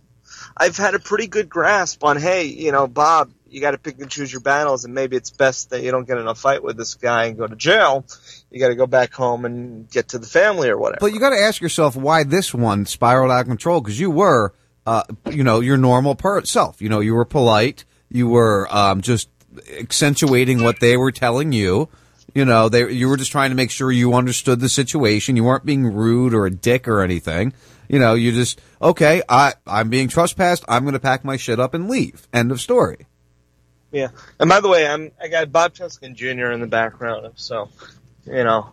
I've 0.56 0.76
had 0.76 0.94
a 0.94 0.98
pretty 0.98 1.26
good 1.26 1.48
grasp 1.48 2.04
on, 2.04 2.16
hey, 2.16 2.44
you 2.44 2.70
know, 2.70 2.86
Bob, 2.86 3.32
you 3.48 3.60
got 3.60 3.72
to 3.72 3.78
pick 3.78 4.00
and 4.00 4.10
choose 4.10 4.32
your 4.32 4.40
battles, 4.40 4.84
and 4.84 4.94
maybe 4.94 5.16
it's 5.16 5.30
best 5.30 5.70
that 5.70 5.82
you 5.82 5.90
don't 5.90 6.06
get 6.06 6.18
in 6.18 6.26
a 6.26 6.34
fight 6.34 6.62
with 6.62 6.76
this 6.76 6.94
guy 6.94 7.26
and 7.26 7.36
go 7.36 7.46
to 7.46 7.56
jail. 7.56 8.04
You 8.50 8.60
got 8.60 8.68
to 8.68 8.74
go 8.74 8.86
back 8.86 9.12
home 9.12 9.44
and 9.44 9.90
get 9.90 10.08
to 10.08 10.18
the 10.18 10.26
family 10.26 10.68
or 10.68 10.78
whatever. 10.78 11.00
But 11.00 11.12
you 11.12 11.20
got 11.20 11.30
to 11.30 11.40
ask 11.40 11.60
yourself 11.60 11.96
why 11.96 12.24
this 12.24 12.52
one 12.52 12.86
spiraled 12.86 13.30
out 13.30 13.42
of 13.42 13.46
control 13.46 13.80
because 13.80 13.98
you 13.98 14.10
were, 14.10 14.52
uh, 14.86 15.04
you 15.30 15.44
know, 15.44 15.60
your 15.60 15.76
normal 15.76 16.14
per- 16.14 16.44
self. 16.44 16.82
You 16.82 16.88
know, 16.88 17.00
you 17.00 17.14
were 17.14 17.24
polite. 17.24 17.84
You 18.08 18.28
were 18.28 18.68
um, 18.74 19.00
just 19.00 19.28
accentuating 19.78 20.62
what 20.62 20.80
they 20.80 20.96
were 20.96 21.12
telling 21.12 21.52
you. 21.52 21.88
You 22.34 22.44
know, 22.44 22.68
they 22.68 22.90
you 22.90 23.08
were 23.08 23.16
just 23.16 23.30
trying 23.30 23.50
to 23.50 23.56
make 23.56 23.70
sure 23.70 23.92
you 23.92 24.14
understood 24.14 24.58
the 24.58 24.68
situation. 24.68 25.36
You 25.36 25.44
weren't 25.44 25.64
being 25.64 25.86
rude 25.86 26.34
or 26.34 26.46
a 26.46 26.50
dick 26.50 26.88
or 26.88 27.00
anything. 27.00 27.52
You 27.88 27.98
know, 27.98 28.14
you 28.14 28.32
just 28.32 28.60
okay. 28.80 29.22
I 29.28 29.54
I'm 29.66 29.90
being 29.90 30.08
trespassed. 30.08 30.64
I'm 30.68 30.84
going 30.84 30.94
to 30.94 31.00
pack 31.00 31.24
my 31.24 31.36
shit 31.36 31.60
up 31.60 31.74
and 31.74 31.88
leave. 31.88 32.26
End 32.32 32.50
of 32.52 32.60
story. 32.60 33.06
Yeah. 33.92 34.08
And 34.40 34.48
by 34.48 34.60
the 34.60 34.68
way, 34.68 34.86
I'm 34.86 35.10
I 35.22 35.28
got 35.28 35.52
Bob 35.52 35.74
Tuscan 35.74 36.14
Jr. 36.14 36.50
in 36.50 36.60
the 36.60 36.66
background, 36.66 37.32
so 37.36 37.68
you 38.26 38.44
know. 38.44 38.70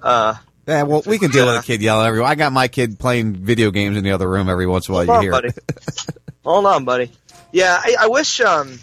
Uh, 0.00 0.34
Yeah, 0.66 0.84
well, 0.84 1.02
we 1.06 1.18
can 1.18 1.30
deal 1.30 1.46
with 1.46 1.56
a 1.56 1.62
kid 1.66 1.82
yelling 1.82 2.06
every. 2.06 2.22
I 2.22 2.34
got 2.36 2.52
my 2.52 2.68
kid 2.68 2.98
playing 2.98 3.34
video 3.34 3.70
games 3.70 3.96
in 3.96 4.04
the 4.04 4.12
other 4.12 4.28
room 4.28 4.48
every 4.48 4.66
once 4.66 4.88
in 4.88 4.94
a 4.94 4.98
while. 4.98 5.06
Hold 5.06 5.24
You 5.24 5.32
on, 5.34 5.42
hear. 5.44 5.52
buddy. 5.52 5.54
Hold 6.44 6.66
on, 6.66 6.84
buddy. 6.84 7.10
Yeah, 7.52 7.78
I, 7.80 7.96
I 8.00 8.06
wish 8.08 8.40
um 8.40 8.78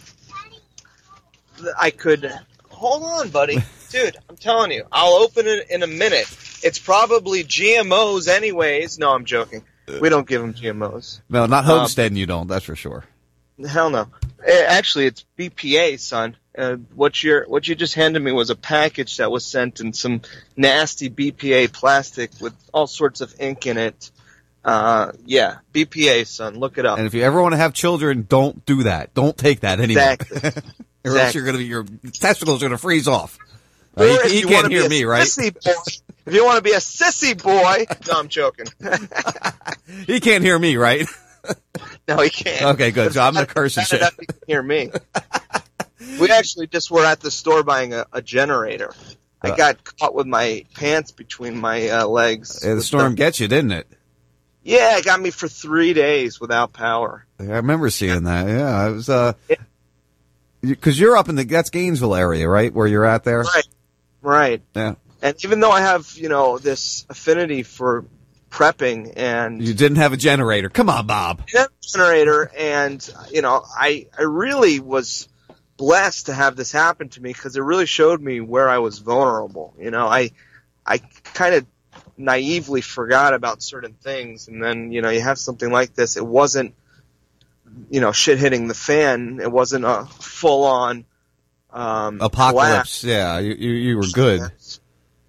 I 1.78 1.90
could. 1.92 2.32
Hold 2.70 3.04
on, 3.04 3.30
buddy. 3.30 3.58
Dude, 3.90 4.16
I'm 4.30 4.38
telling 4.38 4.72
you, 4.72 4.84
I'll 4.92 5.14
open 5.14 5.48
it 5.48 5.70
in 5.72 5.82
a 5.82 5.88
minute. 5.88 6.28
It's 6.62 6.78
probably 6.78 7.44
GMOs, 7.44 8.28
anyways. 8.28 9.00
No, 9.00 9.12
I'm 9.12 9.26
joking. 9.26 9.64
We 10.02 10.10
don't 10.10 10.28
give 10.28 10.42
them 10.42 10.54
GMOs. 10.54 11.22
No, 11.30 11.46
not 11.46 11.66
Um, 11.66 11.80
homesteading. 11.80 12.18
you 12.18 12.26
don't. 12.26 12.48
That's 12.48 12.66
for 12.66 12.76
sure. 12.76 13.06
Hell 13.68 13.90
no. 13.90 14.08
Actually, 14.48 15.06
it's 15.08 15.26
BPA, 15.38 16.00
son. 16.00 16.36
Uh, 16.58 16.76
what 16.96 17.22
you 17.24 17.44
what 17.48 17.68
you 17.68 17.76
just 17.76 17.94
handed 17.96 18.22
me 18.22 18.32
was 18.32 18.50
a 18.50 18.56
package 18.56 19.18
that 19.18 19.32
was 19.32 19.46
sent 19.46 19.80
in 19.80 19.94
some 19.94 20.22
nasty 20.58 21.10
BPA 21.10 21.72
plastic 21.72 22.32
with 22.42 22.54
all 22.74 22.88
sorts 22.88 23.22
of 23.22 23.34
ink 23.40 23.66
in 23.68 23.78
it. 23.78 24.12
Uh, 24.64 25.12
yeah, 25.26 25.58
BPA, 25.74 26.26
son. 26.28 26.56
Look 26.56 26.78
it 26.78 26.86
up. 26.86 26.98
And 26.98 27.08
if 27.08 27.14
you 27.14 27.24
ever 27.24 27.42
want 27.42 27.54
to 27.54 27.58
have 27.58 27.74
children, 27.74 28.26
don't 28.28 28.66
do 28.66 28.84
that. 28.84 29.14
Don't 29.14 29.38
take 29.38 29.62
that 29.62 29.80
anymore. 29.80 30.12
Exactly. 30.20 30.38
or 31.06 31.12
else 31.12 31.34
Exactly. 31.34 31.38
you're 31.40 31.46
going 31.46 31.58
to 31.58 31.60
be 31.60 31.66
your 31.66 31.86
testicles 32.14 32.62
are 32.62 32.68
going 32.68 32.72
to 32.72 32.78
freeze 32.78 33.08
off. 33.08 33.38
Uh, 33.96 34.04
he 34.24 34.30
he 34.36 34.40
you 34.42 34.48
can't 34.48 34.70
hear 34.72 34.88
me, 34.88 35.04
right? 35.06 35.28
boy- 35.38 35.50
if 36.30 36.36
you 36.36 36.46
want 36.46 36.58
to 36.58 36.64
be 36.64 36.72
a 36.72 36.78
sissy 36.78 37.42
boy, 37.42 37.86
no, 38.08 38.20
I'm 38.20 38.28
joking. 38.28 38.68
He 40.06 40.20
can't 40.20 40.44
hear 40.44 40.58
me, 40.58 40.78
right? 40.78 41.08
no, 42.08 42.18
he 42.22 42.30
can't. 42.30 42.62
Okay, 42.76 42.92
good. 42.92 43.12
So 43.14 43.22
I'm 43.22 43.34
to 43.34 43.48
curse 43.48 43.76
and 43.78 43.88
shit. 43.88 44.04
he 44.20 44.26
can 44.28 44.38
hear 44.46 44.62
me. 44.62 44.92
we 46.20 46.30
actually 46.30 46.68
just 46.68 46.92
were 46.92 47.04
at 47.04 47.20
the 47.22 47.32
store 47.32 47.64
buying 47.64 47.94
a, 47.96 48.06
a 48.14 48.22
generator. 48.22 48.94
I 49.42 49.50
Uh. 49.50 49.56
got 49.56 49.84
caught 49.84 50.14
with 50.14 50.28
my 50.28 50.64
pants 50.76 51.12
between 51.12 51.58
my 51.58 51.90
uh, 51.90 52.06
legs. 52.06 52.62
Yeah, 52.64 52.76
the 52.76 52.84
storm 52.84 53.16
gets 53.16 53.40
you, 53.40 53.48
didn't 53.48 53.72
it? 53.72 53.88
Yeah, 54.64 54.98
it 55.00 55.06
got 55.06 55.20
me 55.20 55.32
for 55.32 55.48
three 55.48 55.94
days 55.94 56.40
without 56.40 56.72
power. 56.72 57.26
I 57.40 57.44
remember 57.46 57.90
seeing 57.90 58.24
that. 58.26 58.48
Yeah, 58.48 58.90
it 58.90 58.92
was 58.92 59.10
uh, 59.10 59.34
because 60.62 61.00
you're 61.00 61.18
up 61.18 61.30
in 61.30 61.36
the 61.36 61.46
that's 61.46 61.72
Gainesville 61.72 62.14
area, 62.16 62.48
right? 62.48 62.72
Where 62.72 62.86
you're 62.86 63.06
at 63.06 63.24
there. 63.24 63.42
Right, 63.42 63.68
right. 64.22 64.62
Yeah. 64.76 64.96
And 65.22 65.36
even 65.44 65.60
though 65.60 65.72
I 65.72 65.82
have, 65.82 66.12
you 66.16 66.30
know, 66.30 66.58
this 66.58 67.06
affinity 67.10 67.64
for 67.64 68.06
prepping 68.50 69.14
and 69.16 69.62
You 69.62 69.74
didn't 69.74 69.98
have 69.98 70.14
a 70.14 70.18
generator. 70.18 70.70
Come 70.70 70.90
on, 70.90 71.08
Bob. 71.08 71.44
generator, 71.82 72.52
and 72.58 73.08
you 73.32 73.42
know, 73.42 73.64
I 73.78 74.08
I 74.18 74.24
really 74.24 74.80
was 74.80 75.28
blessed 75.78 76.28
to 76.28 76.34
have 76.34 76.56
this 76.56 76.72
happen 76.72 77.10
to 77.10 77.22
me 77.22 77.32
because 77.32 77.56
it 77.56 77.62
really 77.62 77.86
showed 77.86 78.22
me 78.22 78.42
where 78.42 78.70
I 78.70 78.80
was 78.80 79.00
vulnerable. 79.00 79.74
You 79.80 79.92
know, 79.92 80.08
I 80.08 80.32
I 80.86 81.00
kind 81.34 81.56
of 81.56 81.66
naively 82.18 82.82
forgot 82.82 83.34
about 83.34 83.62
certain 83.62 83.94
things, 83.94 84.48
and 84.48 84.62
then 84.64 84.92
you 84.92 85.02
know, 85.02 85.10
you 85.10 85.22
have 85.22 85.38
something 85.38 85.72
like 85.72 85.96
this. 85.96 86.18
It 86.18 86.26
wasn't 86.26 86.76
you 87.90 88.02
know 88.02 88.12
shit 88.12 88.40
hitting 88.40 88.68
the 88.68 88.74
fan. 88.74 89.40
It 89.42 89.52
wasn't 89.52 89.86
a 89.86 90.06
full 90.06 90.64
on 90.66 91.06
um, 91.72 92.20
Apocalypse. 92.22 93.04
Yeah, 93.04 93.40
you, 93.40 93.54
you 93.54 93.72
you 93.72 93.98
were 93.98 94.08
good. 94.14 94.42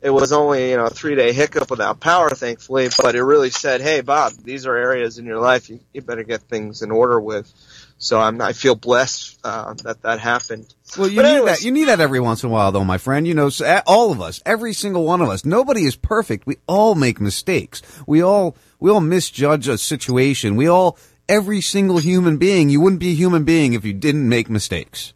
It 0.03 0.11
was 0.11 0.33
only 0.33 0.71
you 0.71 0.77
know 0.77 0.87
a 0.87 0.91
three 0.91 1.15
day 1.15 1.33
hiccup 1.33 1.71
without 1.71 2.01
power, 2.01 2.31
thankfully. 2.31 2.89
But 3.01 3.15
it 3.15 3.23
really 3.23 3.51
said, 3.51 3.81
"Hey, 3.81 4.01
Bob, 4.01 4.33
these 4.45 4.67
are 4.67 4.77
areas 4.77 5.19
in 5.19 5.25
your 5.27 5.39
life 5.39 5.69
you, 5.69 5.81
you 5.93 6.03
better 6.03 6.23
get 6.25 6.43
things 6.43 6.83
in 6.83 6.91
order 6.91 7.21
with." 7.21 7.53
So 7.99 8.19
I'm 8.19 8.41
I 8.41 8.55
feel 8.55 8.75
blessed 8.77 9.39
uh, 9.45 9.75
that 9.85 10.01
that 10.03 10.21
happened. 10.21 10.73
Well, 10.97 11.09
you 11.09 11.17
But 11.17 11.23
need 11.25 11.29
anyways- 11.37 11.59
that. 11.59 11.65
You 11.65 11.71
need 11.71 11.85
that 11.85 12.01
every 12.01 12.19
once 12.21 12.43
in 12.43 12.49
a 12.49 12.53
while, 12.53 12.73
though, 12.73 12.85
my 12.85 12.97
friend. 12.97 13.29
You 13.29 13.35
know, 13.35 13.51
all 13.87 14.11
of 14.11 14.23
us, 14.23 14.41
every 14.47 14.73
single 14.73 15.05
one 15.05 15.21
of 15.21 15.29
us. 15.29 15.45
Nobody 15.45 15.85
is 15.85 15.97
perfect. 15.97 16.47
We 16.47 16.57
all 16.67 16.95
make 16.95 17.21
mistakes. 17.21 17.83
We 18.07 18.23
all 18.23 18.57
we 18.79 18.91
all 18.91 19.01
misjudge 19.01 19.69
a 19.69 19.77
situation. 19.77 20.57
We 20.57 20.67
all, 20.67 20.97
every 21.29 21.61
single 21.61 21.99
human 21.99 22.39
being. 22.39 22.71
You 22.71 22.81
wouldn't 22.81 23.01
be 23.01 23.11
a 23.11 23.15
human 23.15 23.45
being 23.45 23.75
if 23.75 23.85
you 23.85 23.93
didn't 23.93 24.27
make 24.27 24.49
mistakes. 24.49 25.13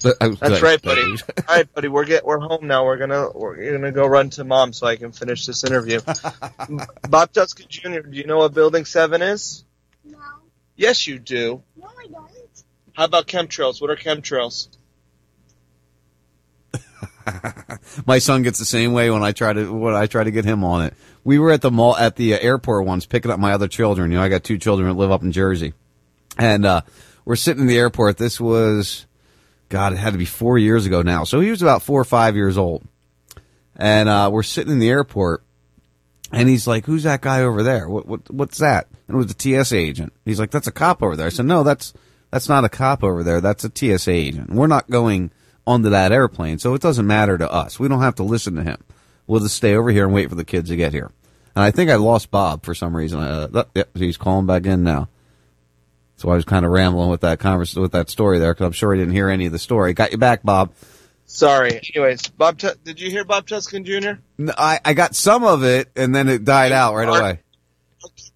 Th- 0.00 0.14
uh, 0.20 0.28
That's 0.40 0.62
right, 0.62 0.80
buddy. 0.80 1.02
All 1.02 1.16
right, 1.48 1.72
buddy. 1.74 1.88
We're 1.88 2.04
get 2.04 2.24
we're 2.24 2.38
home 2.38 2.66
now. 2.66 2.84
We're 2.84 2.96
gonna 2.96 3.30
we're 3.30 3.72
gonna 3.72 3.92
go 3.92 4.06
run 4.06 4.30
to 4.30 4.44
mom 4.44 4.72
so 4.72 4.86
I 4.86 4.96
can 4.96 5.12
finish 5.12 5.46
this 5.46 5.64
interview. 5.64 6.00
Bob 7.08 7.32
Tuscan 7.32 7.66
Jr. 7.68 8.00
Do 8.00 8.16
you 8.16 8.24
know 8.26 8.38
what 8.38 8.54
Building 8.54 8.84
Seven 8.84 9.22
is? 9.22 9.64
No. 10.04 10.18
Yes, 10.76 11.06
you 11.06 11.18
do. 11.18 11.62
No, 11.76 11.88
I 11.98 12.06
don't. 12.06 12.30
How 12.94 13.04
about 13.04 13.26
chemtrails? 13.26 13.80
What 13.80 13.90
are 13.90 13.96
chemtrails? 13.96 14.68
My 18.06 18.18
son 18.18 18.42
gets 18.42 18.58
the 18.58 18.64
same 18.64 18.92
way 18.92 19.10
when 19.10 19.22
I 19.22 19.32
try 19.32 19.52
to 19.52 19.72
when 19.72 19.94
I 19.94 20.06
try 20.06 20.24
to 20.24 20.30
get 20.30 20.44
him 20.44 20.64
on 20.64 20.86
it. 20.86 20.94
We 21.24 21.38
were 21.38 21.50
at 21.50 21.60
the 21.60 21.70
mall 21.70 21.96
at 21.96 22.16
the 22.16 22.34
uh, 22.34 22.38
airport 22.38 22.86
once 22.86 23.06
picking 23.06 23.30
up 23.30 23.38
my 23.38 23.52
other 23.52 23.68
children. 23.68 24.10
You 24.10 24.18
know, 24.18 24.24
I 24.24 24.28
got 24.28 24.44
two 24.44 24.58
children 24.58 24.88
that 24.88 24.94
live 24.94 25.10
up 25.10 25.22
in 25.22 25.32
Jersey, 25.32 25.74
and 26.38 26.64
uh, 26.64 26.80
we're 27.24 27.36
sitting 27.36 27.62
in 27.62 27.66
the 27.66 27.78
airport. 27.78 28.16
This 28.16 28.40
was, 28.40 29.06
God, 29.70 29.92
it 29.92 29.98
had 29.98 30.12
to 30.12 30.18
be 30.18 30.26
four 30.26 30.58
years 30.58 30.84
ago 30.84 31.00
now. 31.00 31.24
So 31.24 31.40
he 31.40 31.48
was 31.48 31.62
about 31.62 31.82
four 31.82 32.00
or 32.00 32.04
five 32.04 32.36
years 32.36 32.58
old, 32.58 32.84
and 33.76 34.08
uh, 34.08 34.28
we're 34.30 34.42
sitting 34.42 34.72
in 34.72 34.80
the 34.80 34.90
airport, 34.90 35.44
and 36.32 36.48
he's 36.48 36.66
like, 36.66 36.84
"Who's 36.84 37.04
that 37.04 37.20
guy 37.20 37.42
over 37.42 37.62
there? 37.62 37.88
What 37.88 38.06
what 38.06 38.30
what's 38.30 38.58
that?" 38.58 38.88
And 39.06 39.14
it 39.14 39.18
was 39.18 39.32
the 39.32 39.64
TSA 39.64 39.76
agent. 39.76 40.12
He's 40.24 40.40
like, 40.40 40.50
"That's 40.50 40.66
a 40.66 40.72
cop 40.72 41.02
over 41.02 41.16
there." 41.16 41.26
I 41.26 41.30
said, 41.30 41.46
"No, 41.46 41.62
that's 41.62 41.94
that's 42.30 42.48
not 42.48 42.64
a 42.64 42.68
cop 42.68 43.04
over 43.04 43.22
there. 43.22 43.40
That's 43.40 43.64
a 43.64 43.70
TSA 43.72 44.10
agent. 44.10 44.50
We're 44.50 44.66
not 44.66 44.90
going 44.90 45.30
onto 45.66 45.88
that 45.90 46.10
airplane, 46.10 46.58
so 46.58 46.74
it 46.74 46.82
doesn't 46.82 47.06
matter 47.06 47.38
to 47.38 47.50
us. 47.50 47.78
We 47.78 47.88
don't 47.88 48.02
have 48.02 48.16
to 48.16 48.24
listen 48.24 48.56
to 48.56 48.64
him. 48.64 48.78
We'll 49.28 49.40
just 49.40 49.56
stay 49.56 49.76
over 49.76 49.90
here 49.90 50.04
and 50.04 50.12
wait 50.12 50.28
for 50.28 50.34
the 50.34 50.44
kids 50.44 50.68
to 50.70 50.76
get 50.76 50.92
here." 50.92 51.12
And 51.54 51.64
I 51.64 51.70
think 51.70 51.90
I 51.90 51.96
lost 51.96 52.32
Bob 52.32 52.64
for 52.64 52.74
some 52.74 52.96
reason. 52.96 53.20
Uh, 53.20 53.64
yep, 53.74 53.96
he's 53.96 54.16
calling 54.16 54.46
back 54.46 54.66
in 54.66 54.82
now. 54.82 55.08
So 56.20 56.28
I 56.28 56.34
was 56.36 56.44
kind 56.44 56.66
of 56.66 56.70
rambling 56.70 57.08
with 57.08 57.22
that 57.22 57.38
convers 57.38 57.74
with 57.74 57.92
that 57.92 58.10
story 58.10 58.38
there 58.38 58.52
because 58.52 58.66
I'm 58.66 58.72
sure 58.72 58.92
he 58.92 59.00
didn't 59.00 59.14
hear 59.14 59.30
any 59.30 59.46
of 59.46 59.52
the 59.52 59.58
story. 59.58 59.94
Got 59.94 60.12
you 60.12 60.18
back, 60.18 60.42
Bob. 60.42 60.74
Sorry. 61.24 61.80
Anyways, 61.94 62.28
Bob, 62.28 62.58
Tu- 62.58 62.74
did 62.84 63.00
you 63.00 63.08
hear 63.08 63.24
Bob 63.24 63.48
Tuscan 63.48 63.86
Jr.? 63.86 64.20
No, 64.36 64.52
I, 64.58 64.80
I 64.84 64.92
got 64.92 65.14
some 65.14 65.44
of 65.44 65.64
it 65.64 65.88
and 65.96 66.14
then 66.14 66.28
it 66.28 66.44
died 66.44 66.72
out 66.72 66.94
right 66.94 67.08
away. 67.08 67.40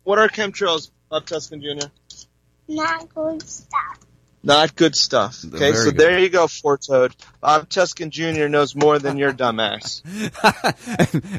What 0.03 0.19
are 0.19 0.29
chemtrails, 0.29 0.93
Bob 1.11 1.27
Tuscan 1.27 1.61
Jr.? 1.61 1.89
Not 2.69 3.15
good 3.15 3.43
stuff. 3.43 3.99
Not 4.45 4.77
good 4.77 4.95
stuff. 4.95 5.43
Okay, 5.43 5.59
Very 5.59 5.75
so 5.75 5.85
good. 5.87 5.97
there 5.97 6.19
you 6.19 6.29
go, 6.29 6.47
Four 6.47 6.77
Toad. 6.77 7.17
Bob 7.41 7.67
Tuscan 7.71 8.11
Jr. 8.11 8.47
knows 8.49 8.77
more 8.77 8.99
than 8.99 9.17
your 9.17 9.33
dumbass. 9.33 10.03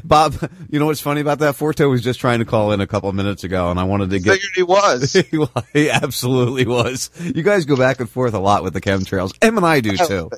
Bob, 0.04 0.34
you 0.68 0.80
know 0.80 0.86
what's 0.86 1.00
funny 1.00 1.20
about 1.20 1.38
that? 1.38 1.54
Forto 1.54 1.88
was 1.88 2.02
just 2.02 2.18
trying 2.18 2.40
to 2.40 2.44
call 2.44 2.72
in 2.72 2.80
a 2.80 2.86
couple 2.86 3.08
of 3.08 3.14
minutes 3.14 3.44
ago, 3.44 3.70
and 3.70 3.78
I 3.78 3.84
wanted 3.84 4.10
to 4.10 4.18
get. 4.18 4.32
Figured 4.34 4.52
he 4.56 4.62
was. 4.64 5.12
he, 5.30 5.46
he 5.72 5.88
absolutely 5.88 6.66
was. 6.66 7.10
You 7.20 7.44
guys 7.44 7.64
go 7.64 7.76
back 7.76 8.00
and 8.00 8.10
forth 8.10 8.34
a 8.34 8.40
lot 8.40 8.64
with 8.64 8.72
the 8.72 8.80
chemtrails. 8.80 9.32
Em 9.40 9.56
and 9.56 9.64
I 9.64 9.80
do 9.80 9.96
too. 9.96 10.30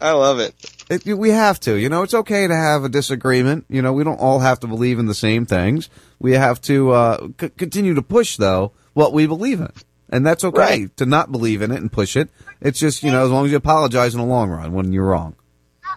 I 0.00 0.10
love 0.12 0.40
it. 0.40 0.54
It, 0.90 1.16
we 1.16 1.30
have 1.30 1.60
to. 1.60 1.76
You 1.76 1.88
know, 1.88 2.02
it's 2.02 2.12
okay 2.12 2.46
to 2.46 2.54
have 2.54 2.82
a 2.82 2.88
disagreement. 2.88 3.66
You 3.68 3.82
know, 3.82 3.92
we 3.92 4.02
don't 4.02 4.20
all 4.20 4.40
have 4.40 4.60
to 4.60 4.66
believe 4.66 4.98
in 4.98 5.06
the 5.06 5.14
same 5.14 5.46
things. 5.46 5.88
We 6.18 6.32
have 6.32 6.60
to 6.62 6.90
uh, 6.90 7.28
c- 7.40 7.50
continue 7.50 7.94
to 7.94 8.02
push, 8.02 8.36
though, 8.36 8.72
what 8.94 9.12
we 9.12 9.26
believe 9.26 9.60
in. 9.60 9.72
And 10.08 10.24
that's 10.26 10.44
okay 10.44 10.58
Right. 10.58 10.96
to 10.98 11.06
not 11.06 11.32
believe 11.32 11.62
in 11.62 11.70
it 11.72 11.80
and 11.80 11.90
push 11.90 12.16
it. 12.16 12.28
It's 12.60 12.78
just, 12.78 13.02
you 13.02 13.10
know, 13.10 13.24
as 13.24 13.30
long 13.30 13.44
as 13.44 13.50
you 13.50 13.56
apologize 13.56 14.14
in 14.14 14.20
the 14.20 14.26
long 14.26 14.50
run 14.50 14.72
when 14.72 14.92
you're 14.92 15.06
wrong. 15.06 15.34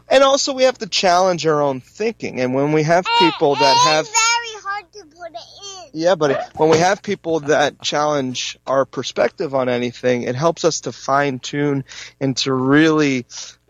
And 0.10 0.24
also, 0.24 0.54
we 0.54 0.64
have 0.64 0.78
to 0.80 0.88
challenge 0.88 1.46
our 1.46 1.62
own 1.62 1.82
thinking. 1.82 2.42
And 2.42 2.54
when 2.56 2.72
we 2.72 2.84
have 2.84 3.06
people 3.20 3.56
that 3.56 3.78
have 3.78 4.06
very 4.08 4.64
hard 4.64 4.92
to 4.94 5.00
put 5.16 5.32
it 5.32 5.94
in. 5.94 6.00
Yeah, 6.02 6.16
but 6.16 6.52
when 6.58 6.70
we 6.70 6.78
have 6.80 7.04
people 7.04 7.42
that 7.42 7.82
challenge 7.82 8.58
our 8.66 8.86
perspective 8.86 9.54
on 9.54 9.70
anything, 9.70 10.24
it 10.24 10.36
helps 10.36 10.66
us 10.66 10.82
to 10.82 10.92
fine 10.92 11.40
tune 11.40 11.84
and 12.20 12.36
to 12.38 12.54
really, 12.54 13.28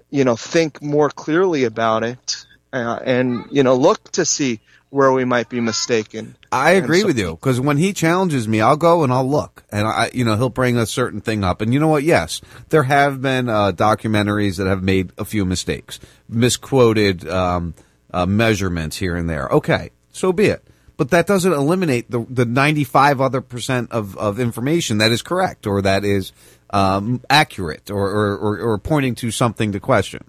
you 0.10 0.24
know, 0.24 0.38
think 0.38 0.82
more 0.82 1.10
clearly 1.10 1.66
about 1.66 2.04
it, 2.04 2.46
uh, 2.72 3.00
and 3.04 3.46
you 3.52 3.64
know, 3.64 3.76
look 3.76 4.12
to 4.14 4.26
see 4.26 4.62
where 4.90 5.12
we 5.12 5.26
might 5.26 5.50
be 5.50 5.60
mistaken. 5.60 6.36
I 6.52 6.72
agree 6.72 7.02
so- 7.02 7.08
with 7.08 7.20
you 7.20 7.32
because 7.32 7.60
when 7.60 7.78
he 7.78 7.94
challenges 7.94 8.48
me, 8.48 8.62
I'll 8.62 8.78
go 8.78 9.04
and 9.04 9.14
I'll 9.14 9.30
look, 9.30 9.64
and 9.72 9.88
I, 9.88 10.10
you 10.14 10.26
know, 10.26 10.36
he'll 10.36 10.50
bring 10.50 10.78
a 10.78 10.86
certain 10.86 11.22
thing 11.22 11.44
up, 11.44 11.62
and 11.62 11.74
you 11.74 11.80
know 11.80 11.88
what? 11.88 12.04
Yes, 12.04 12.42
there 12.70 12.84
have 12.84 13.22
been 13.22 13.50
uh, 13.50 13.72
documentaries 13.72 14.58
that 14.58 14.68
have 14.68 14.82
made 14.82 15.12
a 15.18 15.26
few 15.26 15.46
mistakes, 15.46 16.00
misquoted 16.28 17.28
um, 17.28 17.74
uh, 18.12 18.26
measurements 18.26 18.98
here 18.98 19.16
and 19.16 19.30
there. 19.30 19.48
Okay, 19.48 19.92
so 20.12 20.34
be 20.34 20.46
it. 20.46 20.64
But 20.98 21.12
that 21.12 21.28
doesn't 21.28 21.54
eliminate 21.54 22.12
the 22.12 22.26
the 22.30 22.46
ninety 22.46 22.84
five 22.84 23.22
other 23.22 23.40
percent 23.40 23.92
of, 23.92 24.18
of 24.18 24.40
information 24.40 24.98
that 24.98 25.12
is 25.12 25.22
correct 25.22 25.66
or 25.66 25.82
that 25.84 26.04
is 26.04 26.34
um, 26.72 27.22
accurate 27.30 27.90
or, 27.90 28.10
or, 28.10 28.38
or, 28.38 28.60
or 28.60 28.78
pointing 28.78 29.16
to 29.16 29.32
something 29.32 29.72
to 29.72 29.80
question. 29.80 30.26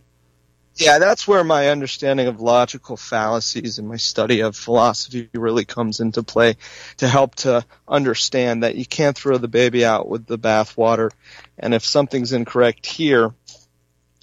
Yeah, 0.81 0.99
that's 0.99 1.29
where 1.29 1.45
my 1.45 1.69
understanding 1.69 2.27
of 2.27 2.41
logical 2.41 2.97
fallacies 2.97 3.79
and 3.79 3.87
my 3.87 3.99
study 3.99 4.41
of 4.41 4.57
philosophy 4.57 5.29
really 5.35 5.67
comes 5.67 6.01
into 6.01 6.23
play 6.23 6.57
to 6.97 7.07
help 7.07 7.35
to 7.37 7.67
understand 7.87 8.63
that 8.63 8.77
you 8.77 8.87
can't 8.87 9.15
throw 9.15 9.37
the 9.37 9.47
baby 9.47 9.85
out 9.85 10.09
with 10.09 10.25
the 10.25 10.39
bathwater. 10.39 11.11
And 11.59 11.75
if 11.75 11.85
something's 11.85 12.33
incorrect 12.33 12.87
here, 12.87 13.35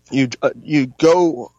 you 0.09 0.29
uh, 0.41 0.49
you 0.63 0.87
go 0.87 1.51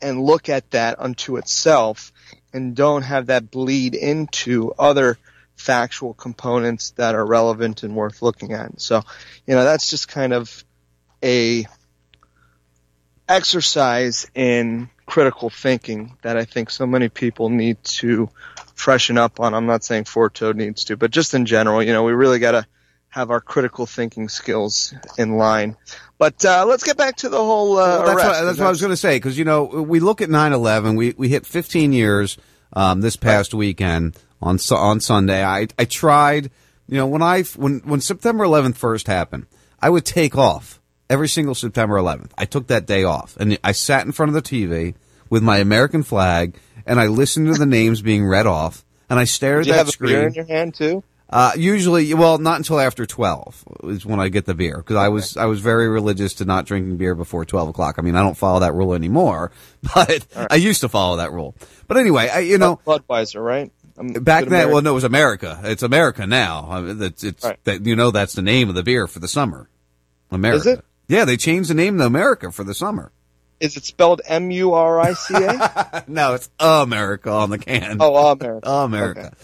and 0.00 0.22
look 0.22 0.48
at 0.48 0.70
that 0.70 1.00
unto 1.00 1.38
itself 1.38 2.12
and 2.52 2.76
don't 2.76 3.02
have 3.02 3.26
that 3.26 3.50
bleed 3.50 3.96
into 3.96 4.72
other 4.78 5.18
factual 5.56 6.14
components 6.14 6.90
that 6.92 7.16
are 7.16 7.26
relevant 7.26 7.82
and 7.82 7.96
worth 7.96 8.22
looking 8.22 8.52
at. 8.52 8.80
So, 8.80 9.02
you 9.44 9.56
know, 9.56 9.64
that's 9.64 9.90
just 9.90 10.06
kind 10.06 10.32
of 10.32 10.64
a 11.20 11.66
exercise 13.28 14.30
in 14.34 14.88
critical 15.06 15.50
thinking 15.50 16.16
that 16.22 16.36
I 16.36 16.44
think 16.44 16.70
so 16.70 16.86
many 16.86 17.08
people 17.08 17.48
need 17.48 17.82
to 17.84 18.28
freshen 18.74 19.18
up 19.18 19.40
on. 19.40 19.54
I'm 19.54 19.66
not 19.66 19.84
saying 19.84 20.04
Forto 20.04 20.54
needs 20.54 20.84
to, 20.84 20.96
but 20.96 21.10
just 21.10 21.34
in 21.34 21.46
general, 21.46 21.82
you 21.82 21.92
know, 21.92 22.02
we 22.04 22.12
really 22.12 22.38
got 22.38 22.52
to 22.52 22.66
have 23.08 23.30
our 23.30 23.40
critical 23.40 23.86
thinking 23.86 24.28
skills 24.28 24.92
in 25.16 25.36
line. 25.36 25.76
But 26.18 26.44
uh, 26.44 26.66
let's 26.66 26.84
get 26.84 26.96
back 26.96 27.16
to 27.18 27.28
the 27.28 27.38
whole 27.38 27.78
uh, 27.78 27.98
Well, 27.98 27.98
that's 28.06 28.16
arrest. 28.16 28.28
what, 28.28 28.44
that's 28.44 28.58
what 28.58 28.66
I 28.66 28.70
was 28.70 28.80
going 28.80 28.92
to 28.92 28.96
say 28.96 29.16
because 29.16 29.38
you 29.38 29.44
know 29.44 29.64
we 29.64 30.00
look 30.00 30.20
at 30.20 30.28
9/11. 30.28 30.96
We 30.96 31.14
we 31.16 31.28
hit 31.28 31.46
15 31.46 31.92
years 31.92 32.36
um, 32.72 33.00
this 33.00 33.16
past 33.16 33.54
weekend 33.54 34.16
on 34.42 34.58
on 34.70 35.00
Sunday. 35.00 35.42
I 35.44 35.68
I 35.78 35.84
tried 35.84 36.50
you 36.88 36.96
know 36.98 37.06
when 37.06 37.22
I 37.22 37.42
when 37.56 37.78
when 37.84 38.00
September 38.00 38.44
11th 38.44 38.76
first 38.76 39.06
happened, 39.06 39.46
I 39.80 39.88
would 39.88 40.04
take 40.04 40.36
off 40.36 40.80
every 41.08 41.28
single 41.28 41.54
September 41.54 41.96
11th. 41.96 42.30
I 42.36 42.44
took 42.44 42.66
that 42.68 42.86
day 42.86 43.04
off 43.04 43.36
and 43.38 43.58
I 43.62 43.72
sat 43.72 44.06
in 44.06 44.12
front 44.12 44.34
of 44.34 44.34
the 44.34 44.42
TV 44.42 44.94
with 45.30 45.42
my 45.42 45.58
American 45.58 46.02
flag 46.02 46.56
and 46.86 47.00
I 47.00 47.06
listened 47.06 47.46
to 47.52 47.58
the 47.58 47.66
names 47.66 48.02
being 48.02 48.26
read 48.26 48.46
off 48.46 48.84
and 49.08 49.18
I 49.18 49.24
stared 49.24 49.64
Did 49.64 49.72
at 49.72 49.76
have 49.78 49.86
that 49.86 49.96
a 49.96 50.02
beer 50.02 50.26
in 50.26 50.34
your 50.34 50.44
hand 50.44 50.74
too? 50.74 51.02
Uh, 51.28 51.52
usually, 51.56 52.14
well, 52.14 52.38
not 52.38 52.58
until 52.58 52.78
after 52.78 53.04
twelve 53.04 53.64
is 53.82 54.06
when 54.06 54.20
I 54.20 54.28
get 54.28 54.44
the 54.44 54.54
beer 54.54 54.76
because 54.76 54.94
I 54.94 55.08
was 55.08 55.36
I 55.36 55.46
was 55.46 55.58
very 55.58 55.88
religious 55.88 56.34
to 56.34 56.44
not 56.44 56.66
drinking 56.66 56.98
beer 56.98 57.16
before 57.16 57.44
twelve 57.44 57.68
o'clock. 57.68 57.96
I 57.98 58.02
mean, 58.02 58.14
I 58.14 58.22
don't 58.22 58.36
follow 58.36 58.60
that 58.60 58.74
rule 58.74 58.94
anymore, 58.94 59.50
but 59.94 60.24
I 60.36 60.54
used 60.54 60.82
to 60.82 60.88
follow 60.88 61.16
that 61.16 61.32
rule. 61.32 61.56
But 61.88 61.96
anyway, 61.96 62.28
I, 62.28 62.38
you 62.40 62.58
know, 62.58 62.80
Budweiser, 62.86 63.44
right? 63.44 63.72
Um, 63.98 64.12
back 64.12 64.44
then, 64.44 64.70
well, 64.70 64.82
no, 64.82 64.92
it 64.92 64.94
was 64.94 65.04
America. 65.04 65.58
It's 65.64 65.82
America 65.82 66.28
now. 66.28 66.68
I 66.70 66.80
mean, 66.80 67.02
it's 67.02 67.24
it's 67.24 67.44
that 67.64 67.84
you 67.84 67.96
know 67.96 68.12
that's 68.12 68.34
the 68.34 68.42
name 68.42 68.68
of 68.68 68.76
the 68.76 68.84
beer 68.84 69.08
for 69.08 69.18
the 69.18 69.28
summer. 69.28 69.68
America. 70.30 70.58
Is 70.60 70.66
it? 70.78 70.84
Yeah, 71.08 71.24
they 71.24 71.36
changed 71.36 71.70
the 71.70 71.74
name 71.74 71.98
to 71.98 72.04
America 72.04 72.50
for 72.50 72.64
the 72.64 72.74
summer. 72.74 73.12
Is 73.58 73.76
it 73.76 73.84
spelled 73.84 74.20
M 74.26 74.50
U 74.50 74.74
R 74.74 75.00
I 75.00 75.12
C 75.14 75.34
A? 75.34 76.04
no, 76.08 76.34
it's 76.34 76.50
America 76.60 77.30
on 77.30 77.50
the 77.50 77.58
can. 77.58 77.98
Oh, 78.00 78.30
America. 78.32 78.68
America. 78.68 79.36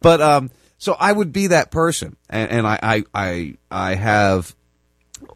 But 0.00 0.20
um, 0.20 0.50
so 0.78 0.96
I 0.98 1.12
would 1.12 1.32
be 1.32 1.48
that 1.48 1.70
person, 1.70 2.16
and, 2.28 2.50
and 2.50 2.66
I, 2.66 2.78
I 2.82 3.04
I 3.14 3.54
I 3.70 3.94
have 3.94 4.56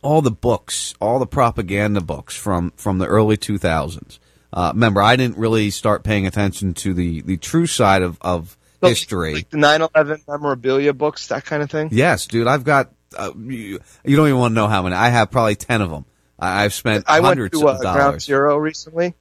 all 0.03 0.23
the 0.23 0.31
books, 0.31 0.95
all 1.01 1.21
the 1.21 1.27
propaganda 1.27 2.01
books 2.01 2.37
from 2.37 2.73
from 2.77 2.99
the 2.99 3.07
early 3.07 3.37
two 3.37 3.59
thousands. 3.59 4.19
Uh, 4.53 4.73
remember, 4.75 5.03
I 5.03 5.17
didn't 5.17 5.39
really 5.39 5.71
start 5.71 6.03
paying 6.03 6.27
attention 6.27 6.75
to 6.75 6.95
the 6.95 7.21
the 7.21 7.37
true 7.37 7.67
side 7.67 8.03
of 8.03 8.19
of 8.23 8.57
history. 8.83 9.47
The 9.51 9.57
9/11 9.57 10.27
memorabilia 10.27 10.93
books, 10.93 11.29
that 11.29 11.45
kind 11.45 11.63
of 11.63 11.71
thing. 11.71 11.91
Yes, 11.93 12.27
dude, 12.27 12.47
I've 12.47 12.65
got. 12.65 12.91
Uh, 13.17 13.33
you, 13.37 13.81
you 14.05 14.17
don't 14.17 14.29
even 14.29 14.39
want 14.39 14.53
to 14.53 14.55
know 14.55 14.69
how 14.69 14.83
many. 14.83 14.95
I 14.95 15.09
have 15.09 15.31
probably 15.31 15.57
ten 15.57 15.83
of 15.83 15.91
them. 15.91 16.05
I, 16.39 16.65
I've 16.65 16.75
spent 16.75 17.05
I 17.07 17.21
went 17.21 17.53
to 17.53 17.69
uh, 17.69 17.73
of 17.73 17.81
Ground. 17.81 18.23
Zero 18.23 18.57
recently. 18.57 19.15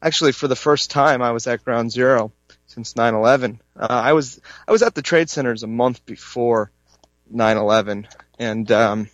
Actually, 0.00 0.32
for 0.32 0.46
the 0.46 0.56
first 0.56 0.90
time, 0.90 1.22
I 1.22 1.32
was 1.32 1.46
at 1.46 1.64
Ground 1.64 1.90
Zero 1.90 2.32
since 2.66 2.94
9/11. 2.94 3.58
Uh, 3.76 3.86
I 3.88 4.12
was 4.12 4.40
I 4.66 4.72
was 4.72 4.82
at 4.82 4.94
the 4.94 5.02
trade 5.02 5.30
centers 5.30 5.62
a 5.62 5.66
month 5.66 6.04
before 6.06 6.70
9/11, 7.34 8.06
and 8.38 8.70
um, 8.70 9.10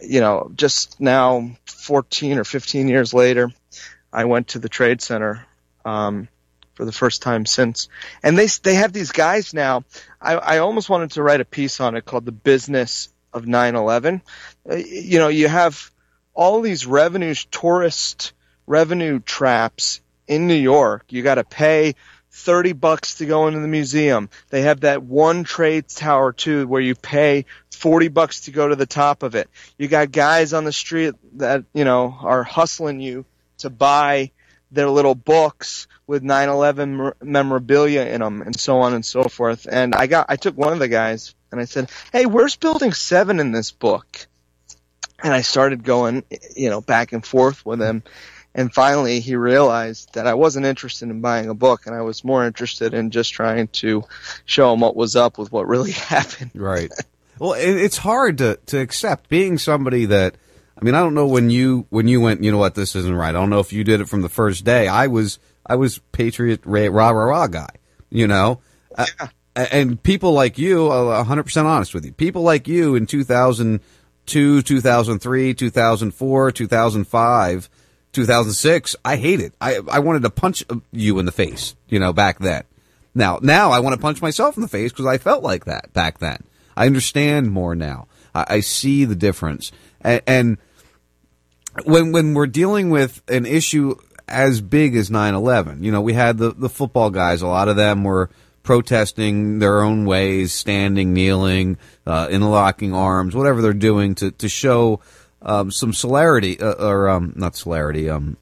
you 0.00 0.20
know, 0.20 0.50
just 0.54 1.00
now, 1.00 1.50
14 1.66 2.38
or 2.38 2.44
15 2.44 2.88
years 2.88 3.12
later, 3.14 3.50
I 4.12 4.24
went 4.24 4.48
to 4.48 4.58
the 4.58 4.68
trade 4.68 5.00
center 5.00 5.46
um, 5.84 6.28
for 6.74 6.84
the 6.84 6.92
first 6.92 7.22
time 7.22 7.46
since, 7.46 7.88
and 8.22 8.38
they 8.38 8.46
they 8.62 8.74
have 8.74 8.92
these 8.92 9.12
guys 9.12 9.54
now. 9.54 9.84
I, 10.20 10.34
I 10.34 10.58
almost 10.58 10.88
wanted 10.88 11.12
to 11.12 11.22
write 11.22 11.40
a 11.40 11.44
piece 11.44 11.80
on 11.80 11.96
it 11.96 12.04
called 12.04 12.24
"The 12.24 12.32
Business 12.32 13.08
of 13.32 13.44
9/11." 13.44 14.20
Uh, 14.68 14.76
you 14.76 15.18
know, 15.18 15.28
you 15.28 15.48
have 15.48 15.90
all 16.34 16.60
these 16.60 16.86
revenue 16.86 17.34
tourist 17.50 18.32
revenue 18.66 19.20
traps 19.20 20.00
in 20.26 20.46
New 20.46 20.54
York. 20.54 21.04
You 21.10 21.22
got 21.22 21.34
to 21.36 21.44
pay 21.44 21.94
30 22.30 22.72
bucks 22.72 23.16
to 23.16 23.26
go 23.26 23.46
into 23.46 23.60
the 23.60 23.68
museum. 23.68 24.30
They 24.48 24.62
have 24.62 24.80
that 24.80 25.02
one 25.02 25.44
trade 25.44 25.88
tower 25.88 26.32
too 26.32 26.66
where 26.66 26.80
you 26.80 26.94
pay 26.94 27.44
40 27.70 28.08
bucks 28.08 28.42
to 28.42 28.50
go 28.50 28.68
to 28.68 28.76
the 28.76 28.86
top 28.86 29.22
of 29.22 29.34
it. 29.34 29.50
You 29.76 29.88
got 29.88 30.10
guys 30.10 30.52
on 30.52 30.64
the 30.64 30.72
street 30.72 31.14
that, 31.34 31.64
you 31.74 31.84
know, 31.84 32.16
are 32.20 32.42
hustling 32.42 33.00
you 33.00 33.26
to 33.58 33.70
buy 33.70 34.30
their 34.70 34.88
little 34.88 35.14
books 35.14 35.86
with 36.06 36.22
9/11 36.22 37.12
memorabilia 37.20 38.06
in 38.06 38.20
them 38.20 38.40
and 38.40 38.58
so 38.58 38.80
on 38.80 38.94
and 38.94 39.04
so 39.04 39.24
forth. 39.24 39.66
And 39.70 39.94
I 39.94 40.06
got 40.06 40.26
I 40.30 40.36
took 40.36 40.56
one 40.56 40.72
of 40.72 40.78
the 40.78 40.88
guys 40.88 41.34
and 41.52 41.60
I 41.60 41.64
said, 41.66 41.90
"Hey, 42.12 42.26
where's 42.26 42.56
building 42.56 42.92
7 42.92 43.38
in 43.38 43.52
this 43.52 43.70
book?" 43.70 44.26
and 45.22 45.32
I 45.32 45.42
started 45.42 45.84
going, 45.84 46.24
you 46.56 46.68
know, 46.68 46.80
back 46.80 47.12
and 47.12 47.24
forth 47.24 47.64
with 47.64 47.80
him. 47.80 48.02
And 48.54 48.74
finally, 48.74 49.20
he 49.20 49.36
realized 49.36 50.14
that 50.14 50.26
I 50.26 50.34
wasn't 50.34 50.66
interested 50.66 51.08
in 51.08 51.20
buying 51.20 51.48
a 51.48 51.54
book, 51.54 51.86
and 51.86 51.94
I 51.94 52.02
was 52.02 52.24
more 52.24 52.44
interested 52.44 52.92
in 52.92 53.10
just 53.10 53.32
trying 53.32 53.68
to 53.68 54.04
show 54.44 54.72
him 54.72 54.80
what 54.80 54.96
was 54.96 55.16
up 55.16 55.38
with 55.38 55.50
what 55.50 55.68
really 55.68 55.92
happened. 56.12 56.50
Right. 56.54 56.90
Well, 57.38 57.54
it's 57.56 57.96
hard 57.98 58.38
to, 58.38 58.58
to 58.66 58.78
accept 58.78 59.28
being 59.28 59.58
somebody 59.58 60.04
that. 60.06 60.34
I 60.76 60.84
mean, 60.84 60.94
I 60.94 61.00
don't 61.00 61.14
know 61.14 61.26
when 61.28 61.48
you 61.50 61.86
when 61.90 62.08
you 62.08 62.20
went. 62.20 62.42
You 62.42 62.50
know 62.50 62.58
what? 62.58 62.74
This 62.74 62.96
isn't 62.96 63.14
right. 63.14 63.28
I 63.28 63.32
don't 63.32 63.50
know 63.50 63.60
if 63.60 63.72
you 63.72 63.84
did 63.84 64.00
it 64.00 64.08
from 64.08 64.22
the 64.22 64.28
first 64.28 64.64
day. 64.64 64.88
I 64.88 65.06
was 65.06 65.38
I 65.64 65.76
was 65.76 65.98
Patriot 66.10 66.60
Ray, 66.64 66.88
rah 66.88 67.10
rah 67.10 67.24
rah 67.24 67.46
guy. 67.46 67.70
You 68.10 68.26
know, 68.26 68.60
Uh, 68.96 69.06
and 69.54 70.02
people 70.02 70.32
like 70.32 70.58
you, 70.58 70.86
a 70.86 71.24
hundred 71.24 71.44
percent 71.44 71.66
honest 71.66 71.94
with 71.94 72.04
you. 72.04 72.12
People 72.12 72.42
like 72.42 72.68
you 72.68 72.94
in 72.94 73.06
two 73.06 73.24
thousand 73.24 73.80
two, 74.26 74.62
two 74.62 74.80
thousand 74.80 75.18
three, 75.20 75.54
two 75.54 75.70
thousand 75.70 76.12
four, 76.12 76.50
two 76.52 76.66
thousand 76.66 77.04
five. 77.04 77.68
2006, 78.12 78.94
I 79.04 79.16
hated. 79.16 79.54
I 79.58 79.80
I 79.90 80.00
wanted 80.00 80.22
to 80.22 80.30
punch 80.30 80.62
you 80.92 81.18
in 81.18 81.24
the 81.24 81.32
face, 81.32 81.74
you 81.88 81.98
know, 81.98 82.12
back 82.12 82.38
then. 82.40 82.64
Now, 83.14 83.38
now 83.42 83.70
I 83.70 83.80
want 83.80 83.94
to 83.94 84.00
punch 84.00 84.22
myself 84.22 84.56
in 84.56 84.62
the 84.62 84.68
face 84.68 84.92
because 84.92 85.06
I 85.06 85.18
felt 85.18 85.42
like 85.42 85.64
that 85.64 85.92
back 85.92 86.18
then. 86.18 86.44
I 86.76 86.86
understand 86.86 87.50
more 87.50 87.74
now. 87.74 88.08
I, 88.34 88.46
I 88.48 88.60
see 88.60 89.04
the 89.04 89.14
difference, 89.14 89.72
and, 90.02 90.22
and 90.26 90.58
when 91.84 92.12
when 92.12 92.34
we're 92.34 92.46
dealing 92.46 92.90
with 92.90 93.22
an 93.28 93.46
issue 93.46 93.96
as 94.28 94.60
big 94.60 94.94
as 94.94 95.10
9/11, 95.10 95.82
you 95.82 95.90
know, 95.90 96.00
we 96.00 96.12
had 96.12 96.38
the 96.38 96.52
the 96.52 96.68
football 96.68 97.10
guys. 97.10 97.42
A 97.42 97.46
lot 97.46 97.68
of 97.68 97.76
them 97.76 98.04
were 98.04 98.30
protesting 98.62 99.58
their 99.58 99.82
own 99.82 100.04
ways, 100.04 100.52
standing, 100.52 101.12
kneeling, 101.12 101.78
uh, 102.06 102.28
interlocking 102.30 102.94
arms, 102.94 103.34
whatever 103.34 103.62
they're 103.62 103.72
doing 103.72 104.14
to 104.16 104.30
to 104.32 104.48
show 104.48 105.00
um, 105.42 105.70
some 105.70 105.92
celerity 105.92 106.60
uh, 106.60 106.72
or 106.72 107.08
um, 107.08 107.32
not 107.36 107.56
celerity, 107.56 108.08
um, 108.08 108.36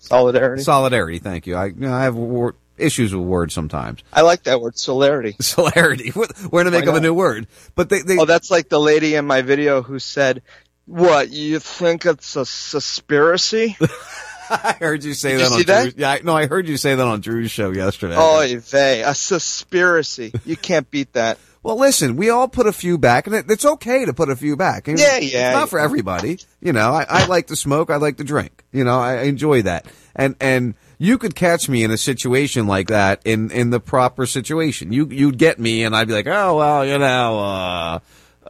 Solidarity. 0.00 0.62
Solidarity. 0.62 1.18
Thank 1.18 1.46
you. 1.46 1.56
I 1.56 1.66
you 1.66 1.74
know, 1.76 1.92
I 1.92 2.02
have 2.02 2.16
wor- 2.16 2.56
issues 2.78 3.14
with 3.14 3.24
words 3.24 3.54
sometimes. 3.54 4.02
I 4.12 4.22
like 4.22 4.44
that 4.44 4.60
word, 4.60 4.78
celerity. 4.78 5.36
Celerity. 5.40 6.10
We're 6.14 6.64
gonna 6.64 6.70
make 6.70 6.88
up 6.88 6.96
a 6.96 7.00
new 7.00 7.14
word, 7.14 7.46
but 7.74 7.90
they, 7.90 8.00
they 8.00 8.18
oh, 8.18 8.24
that's 8.24 8.50
like 8.50 8.68
the 8.68 8.80
lady 8.80 9.14
in 9.14 9.26
my 9.26 9.42
video 9.42 9.82
who 9.82 9.98
said, 9.98 10.42
"What 10.86 11.30
you 11.30 11.58
think 11.60 12.06
it's 12.06 12.34
a 12.34 12.40
conspiracy?" 12.40 13.76
I 14.64 14.76
heard 14.78 15.04
you 15.04 15.14
say 15.14 15.36
Did 15.36 15.40
that 15.40 15.50
you 15.50 15.56
on 15.58 15.62
that? 15.66 15.82
Drew's, 15.82 15.94
yeah, 15.96 16.10
I- 16.10 16.20
no, 16.24 16.36
I 16.36 16.46
heard 16.46 16.66
you 16.68 16.76
say 16.76 16.94
that 16.94 17.06
on 17.06 17.20
Drew's 17.20 17.50
show 17.50 17.70
yesterday. 17.70 18.14
Oh, 18.18 18.44
vey, 18.60 19.02
a 19.02 19.14
conspiracy. 19.14 20.32
You 20.44 20.56
can't 20.56 20.90
beat 20.90 21.12
that. 21.14 21.38
Well, 21.62 21.76
listen, 21.78 22.16
we 22.16 22.30
all 22.30 22.48
put 22.48 22.66
a 22.66 22.72
few 22.72 22.96
back, 22.96 23.26
and 23.26 23.36
it, 23.36 23.44
it's 23.50 23.66
okay 23.66 24.06
to 24.06 24.14
put 24.14 24.30
a 24.30 24.36
few 24.36 24.56
back. 24.56 24.88
I 24.88 24.92
mean, 24.92 24.98
Yeah, 24.98 25.18
It's 25.18 25.32
yeah. 25.32 25.52
not 25.52 25.68
for 25.68 25.78
everybody. 25.78 26.38
You 26.60 26.72
know, 26.72 26.92
I, 26.92 27.04
I 27.08 27.26
like 27.26 27.48
to 27.48 27.56
smoke. 27.56 27.90
I 27.90 27.96
like 27.96 28.16
to 28.16 28.24
drink. 28.24 28.64
You 28.72 28.82
know, 28.84 28.98
I 28.98 29.22
enjoy 29.24 29.62
that. 29.62 29.86
And 30.16 30.36
and 30.40 30.74
you 30.98 31.18
could 31.18 31.34
catch 31.34 31.68
me 31.68 31.84
in 31.84 31.90
a 31.90 31.98
situation 31.98 32.66
like 32.66 32.88
that 32.88 33.20
in 33.26 33.50
in 33.50 33.68
the 33.70 33.78
proper 33.78 34.24
situation. 34.26 34.90
You 34.92 35.06
you'd 35.10 35.36
get 35.38 35.58
me, 35.60 35.84
and 35.84 35.94
I'd 35.94 36.08
be 36.08 36.14
like, 36.14 36.26
oh 36.26 36.56
well, 36.56 36.84
you 36.86 36.98
know, 36.98 37.38
uh, 37.38 37.98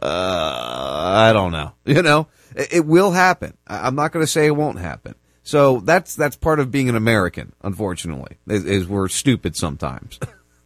uh, 0.01 1.11
I 1.29 1.33
don't 1.33 1.51
know. 1.51 1.73
You 1.85 2.01
know, 2.01 2.27
it, 2.55 2.73
it 2.73 2.85
will 2.85 3.11
happen. 3.11 3.57
I- 3.67 3.87
I'm 3.87 3.95
not 3.95 4.11
going 4.13 4.23
to 4.25 4.31
say 4.31 4.45
it 4.45 4.55
won't 4.55 4.79
happen. 4.79 5.15
So 5.43 5.79
that's 5.79 6.15
that's 6.15 6.35
part 6.35 6.59
of 6.59 6.71
being 6.71 6.89
an 6.89 6.95
American. 6.95 7.53
Unfortunately, 7.63 8.37
is, 8.47 8.65
is 8.65 8.87
we're 8.87 9.07
stupid 9.07 9.55
sometimes. 9.55 10.19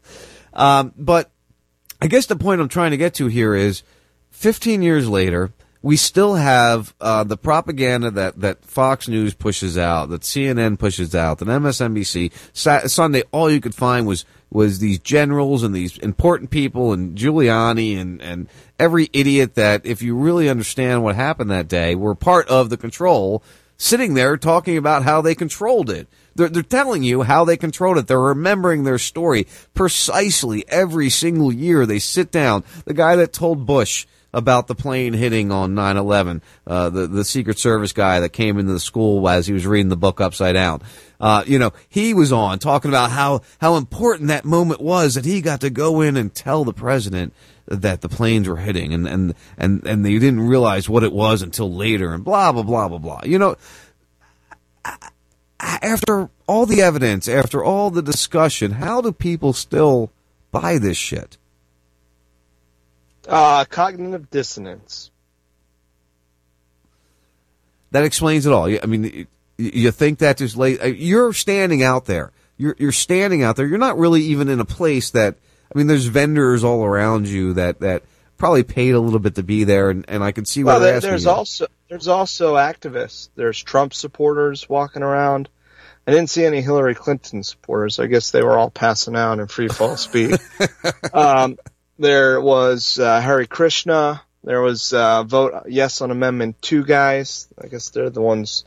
um, 0.54 0.94
but 0.98 1.32
I 2.02 2.08
guess 2.08 2.26
the 2.26 2.36
point 2.36 2.62
I'm 2.62 2.70
trying 2.70 2.92
to 2.92 2.98
get 2.98 3.14
to 3.16 3.28
here 3.28 3.56
is 3.56 3.84
15 4.32 4.82
years 4.82 5.08
later, 5.08 5.54
we 5.82 5.96
still 5.96 6.34
have 6.34 6.94
uh, 7.00 7.24
the 7.24 7.38
propaganda 7.38 8.10
that, 8.10 8.40
that 8.40 8.66
Fox 8.66 9.08
News 9.08 9.34
pushes 9.36 9.78
out, 9.78 10.10
that 10.10 10.22
CNN 10.22 10.80
pushes 10.80 11.14
out, 11.14 11.38
that 11.38 11.48
MSNBC. 11.48 12.32
Sa- 12.54 12.88
Sunday, 12.88 13.22
all 13.32 13.52
you 13.52 13.62
could 13.62 13.76
find 13.76 14.08
was 14.08 14.26
was 14.50 14.80
these 14.80 15.00
generals 15.00 15.64
and 15.64 15.76
these 15.76 15.98
important 15.98 16.50
people 16.50 16.94
and 16.94 17.18
Giuliani 17.18 17.98
and, 18.00 18.22
and 18.22 18.48
every 18.80 19.10
idiot 19.14 19.56
that, 19.56 19.86
if 19.86 20.02
you 20.02 20.16
really 20.16 20.50
understand 20.50 21.04
what 21.04 21.16
happened 21.16 21.52
that 21.52 21.68
day, 21.68 21.94
were 21.94 22.16
part 22.16 22.48
of 22.48 22.70
the 22.70 22.78
control, 22.78 23.44
sitting 23.78 24.14
there 24.14 24.38
talking 24.38 24.78
about 24.78 25.04
how 25.04 25.22
they 25.22 25.36
controlled 25.36 25.90
it. 25.90 26.08
They're, 26.36 26.50
they're 26.50 26.64
telling 26.64 27.04
you 27.04 27.24
how 27.24 27.46
they 27.46 27.58
controlled 27.58 27.98
it. 27.98 28.08
They're 28.08 28.20
remembering 28.20 28.84
their 28.84 28.98
story 28.98 29.48
precisely 29.74 30.66
every 30.68 31.10
single 31.10 31.52
year. 31.52 31.86
They 31.86 32.00
sit 32.00 32.32
down. 32.32 32.64
The 32.86 32.94
guy 32.94 33.16
that 33.16 33.34
told 33.34 33.66
Bush 33.66 34.06
about 34.34 34.68
the 34.68 34.76
plane 34.76 35.14
hitting 35.14 35.50
on 35.50 35.74
9-11, 35.76 36.42
uh, 36.68 36.90
the, 36.90 37.08
the 37.08 37.24
Secret 37.24 37.58
Service 37.58 37.94
guy 37.94 38.20
that 38.20 38.34
came 38.34 38.60
into 38.60 38.74
the 38.74 38.82
school 38.82 39.28
as 39.30 39.48
he 39.48 39.54
was 39.54 39.66
reading 39.66 39.88
the 39.88 39.96
book 39.96 40.20
upside 40.20 40.56
down. 40.56 40.82
Uh, 41.22 41.42
you 41.48 41.58
know, 41.58 41.72
he 41.88 42.14
was 42.14 42.34
on 42.34 42.60
talking 42.60 42.92
about 42.92 43.12
how, 43.12 43.42
how 43.62 43.78
important 43.78 44.28
that 44.28 44.44
moment 44.44 44.82
was 44.82 45.16
that 45.16 45.24
he 45.24 45.40
got 45.40 45.62
to 45.62 45.70
go 45.70 46.02
in 46.02 46.18
and 46.18 46.36
tell 46.36 46.66
the 46.66 46.74
president 46.74 47.34
that 47.68 48.01
the 48.01 48.09
planes 48.09 48.47
were 48.47 48.57
hitting 48.57 48.93
and, 48.93 49.07
and, 49.07 49.34
and, 49.57 49.86
and 49.88 50.05
they 50.05 50.13
didn't 50.13 50.41
realize 50.41 50.88
what 50.88 51.03
it 51.03 51.11
was 51.11 51.41
until 51.41 51.72
later 51.72 52.13
and 52.13 52.24
blah, 52.24 52.51
blah, 52.51 52.63
blah, 52.63 52.88
blah, 52.88 52.97
blah. 52.99 53.22
You 53.24 53.39
know, 53.39 53.55
after 55.59 56.30
all 56.47 56.66
the 56.66 56.82
evidence, 56.82 57.28
after 57.28 57.63
all 57.63 57.89
the 57.89 58.01
discussion, 58.01 58.72
how 58.72 59.01
do 59.01 59.11
people 59.11 59.53
still 59.53 60.11
buy 60.51 60.78
this 60.78 60.97
shit? 60.97 61.38
Uh, 63.28 63.66
cognitive 63.66 64.30
dissonance. 64.30 65.09
That 67.91 68.03
explains 68.03 68.45
it 68.45 68.51
all. 68.51 68.66
I 68.66 68.86
mean, 68.86 69.28
you- 69.57 69.91
think 69.91 70.20
that 70.20 70.38
just 70.38 70.57
late. 70.57 70.80
You're 70.97 71.34
standing 71.34 71.82
out 71.82 72.05
there. 72.05 72.32
You're 72.57 72.76
you're 72.78 72.91
standing 72.91 73.41
out 73.41 73.55
there. 73.55 73.66
You're 73.66 73.78
not 73.78 73.97
really 73.97 74.22
even 74.24 74.49
in 74.49 74.59
a 74.59 74.66
place 74.66 75.09
that. 75.11 75.38
I 75.76 75.78
mean, 75.78 75.88
there's 75.88 76.06
vendors 76.06 76.64
all 76.64 76.86
around 76.86 77.28
you 77.28 77.54
that 77.54 77.82
that 77.82 78.04
probably 78.38 78.64
paid 78.64 78.96
a 78.96 79.00
little 79.00 79.20
bit 79.20 79.36
to 79.36 79.44
be 79.44 79.66
there, 79.66 79.90
and, 79.90 80.06
and 80.08 80.24
I 80.24 80.32
can 80.32 80.46
see 80.46 80.64
why 80.64 80.74
Well, 80.74 80.80
there, 80.80 80.96
asking 80.96 81.10
there's 81.10 81.26
also 81.26 81.68
there's 81.90 82.08
also 82.08 82.56
activists. 82.56 83.28
There's 83.36 83.62
Trump 83.62 83.94
supporters 83.94 84.70
walking 84.70 85.04
around. 85.04 85.50
I 86.08 86.12
didn't 86.12 86.30
see 86.30 86.46
any 86.46 86.62
Hillary 86.62 86.96
Clinton 86.96 87.44
supporters. 87.44 88.00
I 88.00 88.08
guess 88.08 88.32
they 88.32 88.42
were 88.42 88.58
all 88.58 88.70
passing 88.70 89.18
out 89.18 89.40
in 89.40 89.48
free 89.48 89.68
fall 89.68 89.98
speed. 89.98 90.38
um, 91.14 91.58
there 92.00 92.40
was 92.40 92.98
uh, 92.98 93.20
Hare 93.20 93.46
Krishna. 93.46 94.22
There 94.46 94.62
was 94.62 94.94
uh, 94.94 95.24
vote 95.24 95.64
yes 95.68 96.00
on 96.00 96.10
Amendment 96.10 96.62
Two 96.62 96.86
guys. 96.86 97.50
I 97.62 97.68
guess 97.68 97.90
they're 97.90 98.10
the 98.10 98.22
ones 98.22 98.64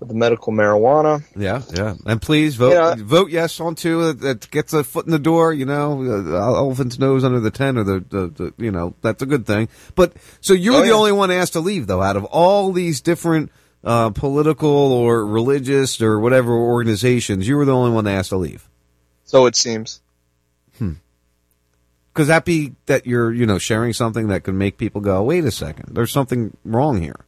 with 0.00 0.08
the 0.08 0.14
medical 0.14 0.52
marijuana. 0.52 1.22
Yeah, 1.36 1.62
yeah. 1.72 1.94
And 2.06 2.20
please 2.20 2.56
vote 2.56 2.98
vote 2.98 3.30
yes 3.30 3.60
on 3.60 3.74
two 3.74 4.06
that, 4.06 4.20
that 4.20 4.50
gets 4.50 4.72
a 4.72 4.82
foot 4.82 5.04
in 5.04 5.12
the 5.12 5.18
door. 5.18 5.52
You 5.52 5.66
know, 5.66 6.02
uh, 6.02 6.36
elephant's 6.56 6.98
nose 6.98 7.22
under 7.22 7.38
the 7.38 7.50
tent, 7.50 7.78
or 7.78 7.84
the, 7.84 8.00
the, 8.08 8.26
the 8.28 8.54
you 8.64 8.70
know 8.72 8.94
that's 9.02 9.22
a 9.22 9.26
good 9.26 9.46
thing. 9.46 9.68
But 9.94 10.14
so 10.40 10.54
you 10.54 10.72
were 10.72 10.78
Oh, 10.78 10.82
the 10.82 10.88
yeah. 10.88 10.94
only 10.94 11.12
one 11.12 11.30
asked 11.30 11.52
to 11.52 11.60
leave, 11.60 11.86
though, 11.86 12.02
out 12.02 12.16
of 12.16 12.24
all 12.24 12.72
these 12.72 13.00
different 13.02 13.52
uh, 13.84 14.10
political 14.10 14.70
or 14.70 15.26
religious 15.26 16.00
or 16.02 16.18
whatever 16.18 16.52
organizations, 16.52 17.46
you 17.46 17.56
were 17.56 17.64
the 17.64 17.74
only 17.74 17.92
one 17.92 18.06
asked 18.06 18.30
to 18.30 18.36
leave. 18.36 18.68
So 19.24 19.46
it 19.46 19.54
seems. 19.54 20.00
Hmm. 20.78 20.94
Could 22.14 22.26
that 22.26 22.44
be 22.44 22.72
that 22.86 23.06
you're 23.06 23.32
you 23.32 23.46
know 23.46 23.58
sharing 23.58 23.92
something 23.92 24.28
that 24.28 24.44
could 24.44 24.54
make 24.54 24.78
people 24.78 25.00
go, 25.00 25.22
wait 25.22 25.44
a 25.44 25.50
second, 25.50 25.94
there's 25.94 26.10
something 26.10 26.56
wrong 26.64 27.00
here? 27.00 27.24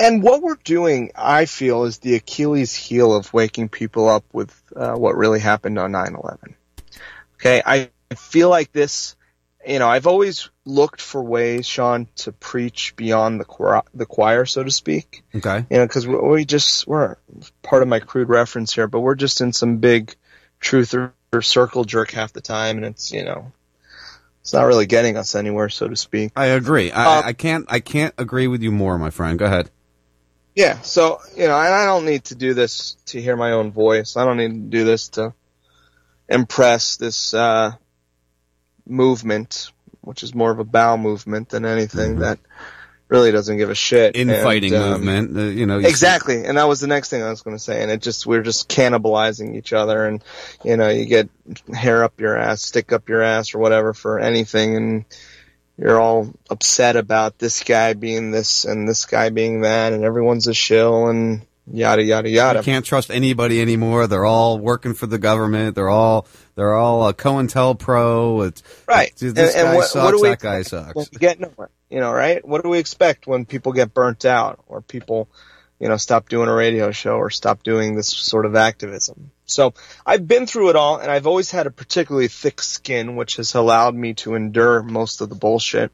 And 0.00 0.22
what 0.22 0.40
we're 0.40 0.58
doing, 0.64 1.12
I 1.14 1.44
feel, 1.44 1.84
is 1.84 1.98
the 1.98 2.14
Achilles 2.14 2.74
heel 2.74 3.14
of 3.14 3.32
waking 3.34 3.68
people 3.68 4.08
up 4.08 4.24
with 4.32 4.50
uh, 4.74 4.94
what 4.94 5.14
really 5.14 5.40
happened 5.40 5.78
on 5.78 5.92
9/11. 5.92 6.54
Okay, 7.34 7.62
I 7.64 7.90
feel 8.16 8.48
like 8.48 8.72
this. 8.72 9.14
You 9.66 9.78
know, 9.78 9.88
I've 9.88 10.06
always 10.06 10.48
looked 10.64 11.02
for 11.02 11.22
ways, 11.22 11.66
Sean, 11.66 12.08
to 12.16 12.32
preach 12.32 12.96
beyond 12.96 13.40
the 13.40 13.44
choir, 13.44 13.82
the 13.92 14.06
choir, 14.06 14.46
so 14.46 14.64
to 14.64 14.70
speak. 14.70 15.22
Okay. 15.34 15.66
You 15.68 15.76
know, 15.76 15.86
because 15.86 16.06
we, 16.08 16.46
just 16.46 16.86
we're 16.86 17.16
part 17.62 17.82
of 17.82 17.88
my 17.88 18.00
crude 18.00 18.30
reference 18.30 18.74
here, 18.74 18.86
but 18.86 19.00
we're 19.00 19.16
just 19.16 19.42
in 19.42 19.52
some 19.52 19.76
big 19.76 20.14
truth 20.60 20.94
or, 20.94 21.12
or 21.30 21.42
circle 21.42 21.84
jerk 21.84 22.10
half 22.10 22.32
the 22.32 22.40
time, 22.40 22.78
and 22.78 22.86
it's 22.86 23.12
you 23.12 23.22
know, 23.22 23.52
it's 24.40 24.54
not 24.54 24.62
really 24.62 24.86
getting 24.86 25.18
us 25.18 25.34
anywhere, 25.34 25.68
so 25.68 25.88
to 25.88 25.96
speak. 25.96 26.32
I 26.36 26.46
agree. 26.46 26.90
I, 26.90 27.18
Um, 27.18 27.24
I 27.26 27.32
can't 27.34 27.66
I 27.68 27.80
can't 27.80 28.14
agree 28.16 28.46
with 28.46 28.62
you 28.62 28.72
more, 28.72 28.98
my 28.98 29.10
friend. 29.10 29.38
Go 29.38 29.44
ahead. 29.44 29.70
Yeah, 30.54 30.80
so 30.80 31.20
you 31.36 31.46
know, 31.46 31.56
and 31.56 31.74
I 31.74 31.86
don't 31.86 32.04
need 32.04 32.24
to 32.24 32.34
do 32.34 32.54
this 32.54 32.96
to 33.06 33.20
hear 33.22 33.36
my 33.36 33.52
own 33.52 33.70
voice. 33.72 34.16
I 34.16 34.24
don't 34.24 34.36
need 34.36 34.50
to 34.52 34.78
do 34.78 34.84
this 34.84 35.08
to 35.10 35.32
impress 36.28 36.96
this 36.96 37.32
uh, 37.34 37.72
movement, 38.86 39.70
which 40.00 40.22
is 40.22 40.34
more 40.34 40.50
of 40.50 40.58
a 40.58 40.64
bow 40.64 40.96
movement 40.96 41.50
than 41.50 41.64
anything 41.64 42.18
that 42.18 42.38
really 43.08 43.32
doesn't 43.32 43.56
give 43.56 43.70
a 43.70 43.74
shit. 43.74 44.14
Infighting 44.16 44.72
And, 44.74 44.82
um, 44.82 44.90
movement. 45.04 45.36
Uh, 45.36 45.40
you 45.42 45.66
know. 45.66 45.78
you- 45.78 45.86
Exactly, 45.88 46.44
and 46.44 46.58
that 46.58 46.68
was 46.68 46.80
the 46.80 46.86
next 46.86 47.08
thing 47.10 47.22
I 47.22 47.30
was 47.30 47.42
going 47.42 47.56
to 47.56 47.62
say. 47.62 47.82
And 47.82 47.90
it 47.90 48.02
just 48.02 48.26
we're 48.26 48.42
just 48.42 48.68
cannibalizing 48.68 49.56
each 49.56 49.72
other, 49.72 50.04
and 50.06 50.22
you 50.64 50.76
know, 50.76 50.88
you 50.88 51.06
get 51.06 51.28
hair 51.74 52.04
up 52.04 52.20
your 52.20 52.36
ass, 52.36 52.62
stick 52.62 52.92
up 52.92 53.08
your 53.08 53.22
ass, 53.22 53.54
or 53.54 53.58
whatever 53.58 53.94
for 53.94 54.18
anything, 54.18 54.76
and 54.76 55.04
you're 55.80 55.98
all 56.00 56.30
upset 56.50 56.96
about 56.96 57.38
this 57.38 57.64
guy 57.64 57.94
being 57.94 58.30
this 58.30 58.64
and 58.66 58.86
this 58.86 59.06
guy 59.06 59.30
being 59.30 59.62
that, 59.62 59.92
and 59.94 60.04
everyone's 60.04 60.46
a 60.46 60.54
shill, 60.54 61.08
and 61.08 61.46
yada 61.72 62.02
yada 62.02 62.28
yada. 62.28 62.58
You 62.60 62.64
can't 62.64 62.84
trust 62.84 63.10
anybody 63.10 63.60
anymore. 63.62 64.06
They're 64.06 64.24
all 64.26 64.58
working 64.58 64.92
for 64.94 65.06
the 65.06 65.18
government. 65.18 65.74
They're 65.74 65.88
all 65.88 66.26
they're 66.56 66.74
all 66.74 67.02
uh, 67.04 67.12
COINTELPRO. 67.14 68.46
It's 68.48 68.62
Right. 68.86 69.12
This 69.16 69.32
this 69.32 69.54
And- 69.54 69.60
and 69.68 69.72
guy 69.72 69.76
what- 69.76 69.88
sucks. 69.88 70.04
what 70.04 70.10
do 70.12 70.22
we 70.22 70.28
that 70.28 70.40
guy 70.40 70.62
sucks. 70.62 71.08
get 71.10 71.40
nowhere? 71.40 71.70
You 71.88 72.00
know, 72.00 72.12
right? 72.12 72.46
What 72.46 72.62
do 72.62 72.68
we 72.68 72.78
expect 72.78 73.26
when 73.26 73.44
people 73.46 73.72
get 73.72 73.92
burnt 73.94 74.24
out 74.24 74.60
or 74.68 74.80
people, 74.82 75.28
you 75.80 75.88
know, 75.88 75.96
stop 75.96 76.28
doing 76.28 76.48
a 76.48 76.54
radio 76.54 76.92
show 76.92 77.16
or 77.16 77.30
stop 77.30 77.62
doing 77.62 77.96
this 77.96 78.08
sort 78.08 78.46
of 78.46 78.54
activism? 78.54 79.32
So 79.46 79.74
I've 80.06 80.28
been 80.28 80.46
through 80.46 80.70
it 80.70 80.76
all 80.76 80.98
and 80.98 81.10
I've 81.10 81.26
always 81.26 81.50
had 81.50 81.66
a 81.66 81.70
particularly 81.70 82.28
thick 82.28 82.62
skin, 82.62 83.16
which 83.16 83.36
has 83.36 83.54
allowed 83.54 83.94
me 83.94 84.14
to 84.14 84.34
endure 84.34 84.82
most 84.82 85.20
of 85.20 85.28
the 85.28 85.34
bullshit. 85.34 85.90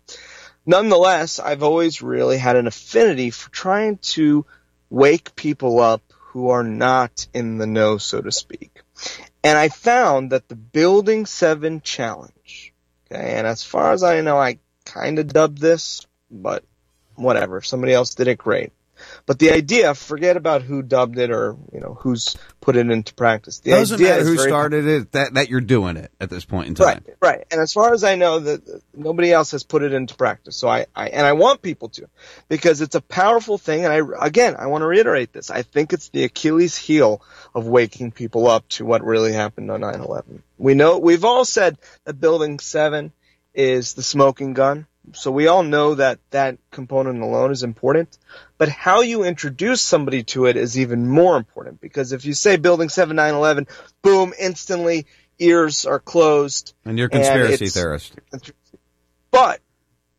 Nonetheless, 0.66 1.39
I've 1.39 1.62
always 1.62 2.03
really 2.03 2.37
had 2.37 2.57
an 2.57 2.66
affinity 2.66 3.30
for 3.30 3.51
trying 3.51 3.99
to 3.99 4.45
wake 4.91 5.37
people 5.37 5.80
up 5.80 6.03
who 6.37 6.51
are 6.51 6.64
not 6.64 7.28
in 7.32 7.59
the 7.59 7.66
know, 7.66 7.99
so 7.99 8.20
to 8.20 8.32
speak. 8.32 8.82
And 9.45 9.57
I 9.57 9.68
found 9.68 10.32
that 10.32 10.49
the 10.49 10.57
Building 10.57 11.24
7 11.24 11.80
challenge, 11.82 12.74
okay, 13.11 13.34
and 13.37 13.47
as 13.47 13.62
far 13.62 13.93
as 13.93 14.03
I 14.03 14.20
know, 14.20 14.37
I 14.37 14.59
kind 14.84 15.20
of 15.20 15.28
dubbed 15.28 15.59
this, 15.59 16.07
but 16.30 16.64
whatever. 17.14 17.62
Somebody 17.62 17.93
else 17.93 18.14
did 18.16 18.28
it, 18.28 18.39
great. 18.39 18.72
But 19.26 19.40
the 19.40 19.50
idea, 19.50 19.92
forget 19.94 20.36
about 20.36 20.62
who 20.62 20.82
dubbed 20.82 21.18
it 21.18 21.32
or 21.32 21.56
you 21.72 21.80
know 21.80 21.98
who's 22.00 22.36
put 22.60 22.76
it 22.76 22.88
into 22.88 23.12
practice. 23.12 23.58
The 23.58 23.72
Doesn't 23.72 23.96
idea 23.96 24.10
matter 24.10 24.24
who 24.24 24.36
very- 24.36 24.48
started 24.48 24.86
it. 24.86 25.12
That 25.12 25.34
that 25.34 25.48
you're 25.48 25.60
doing 25.60 25.96
it 25.96 26.12
at 26.20 26.30
this 26.30 26.44
point 26.44 26.68
in 26.68 26.74
time. 26.76 27.02
Right, 27.04 27.16
right. 27.20 27.46
And 27.50 27.60
as 27.60 27.72
far 27.72 27.92
as 27.92 28.04
I 28.04 28.14
know, 28.14 28.38
that 28.38 28.82
nobody 28.94 29.32
else 29.32 29.50
has 29.50 29.64
put 29.64 29.82
it 29.82 29.92
into 29.92 30.14
practice. 30.14 30.56
So 30.56 30.68
I, 30.68 30.86
I, 30.94 31.08
and 31.08 31.26
I 31.26 31.32
want 31.32 31.60
people 31.60 31.88
to, 31.90 32.08
because 32.48 32.80
it's 32.80 32.94
a 32.94 33.00
powerful 33.00 33.58
thing. 33.58 33.84
And 33.84 33.92
I, 33.92 34.26
again, 34.26 34.54
I 34.56 34.66
want 34.66 34.82
to 34.82 34.86
reiterate 34.86 35.32
this. 35.32 35.50
I 35.50 35.62
think 35.62 35.92
it's 35.92 36.08
the 36.10 36.22
Achilles 36.22 36.76
heel 36.76 37.20
of 37.52 37.66
waking 37.66 38.12
people 38.12 38.46
up 38.46 38.68
to 38.70 38.84
what 38.84 39.02
really 39.04 39.32
happened 39.32 39.72
on 39.72 39.80
9/11. 39.80 40.42
We 40.56 40.74
know 40.74 40.98
we've 40.98 41.24
all 41.24 41.44
said 41.44 41.78
that 42.04 42.20
Building 42.20 42.60
Seven 42.60 43.12
is 43.54 43.94
the 43.94 44.02
smoking 44.04 44.54
gun. 44.54 44.86
So 45.12 45.30
we 45.30 45.46
all 45.46 45.62
know 45.62 45.94
that 45.94 46.18
that 46.30 46.59
component 46.70 47.22
alone 47.22 47.52
is 47.52 47.62
important, 47.62 48.18
but 48.59 48.68
how 48.68 49.02
you 49.02 49.24
introduce 49.24 49.80
somebody 49.80 50.24
to 50.24 50.46
it 50.46 50.57
is 50.57 50.78
even 50.78 51.09
more 51.09 51.36
important 51.36 51.80
because 51.80 52.12
if 52.12 52.24
you 52.24 52.34
say 52.34 52.57
building 52.57 52.88
7 52.88 53.16
9/11, 53.16 53.68
boom, 54.02 54.32
instantly 54.38 55.07
ears 55.38 55.86
are 55.86 56.00
closed. 56.00 56.74
And 56.84 56.98
you're 56.98 57.07
a 57.07 57.11
conspiracy 57.11 57.68
theorist. 57.68 58.14
But 59.30 59.61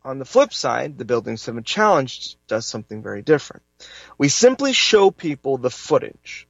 on 0.04 0.20
the 0.20 0.26
flip 0.26 0.54
side, 0.54 0.98
the 0.98 1.06
Building 1.06 1.38
7 1.38 1.64
Challenge 1.64 2.38
does 2.48 2.66
something 2.66 3.04
very 3.04 3.22
different. 3.22 3.64
We 4.18 4.30
simply 4.30 4.72
show 4.72 5.12
people 5.12 5.58
the 5.58 5.70
footage. 5.70 6.47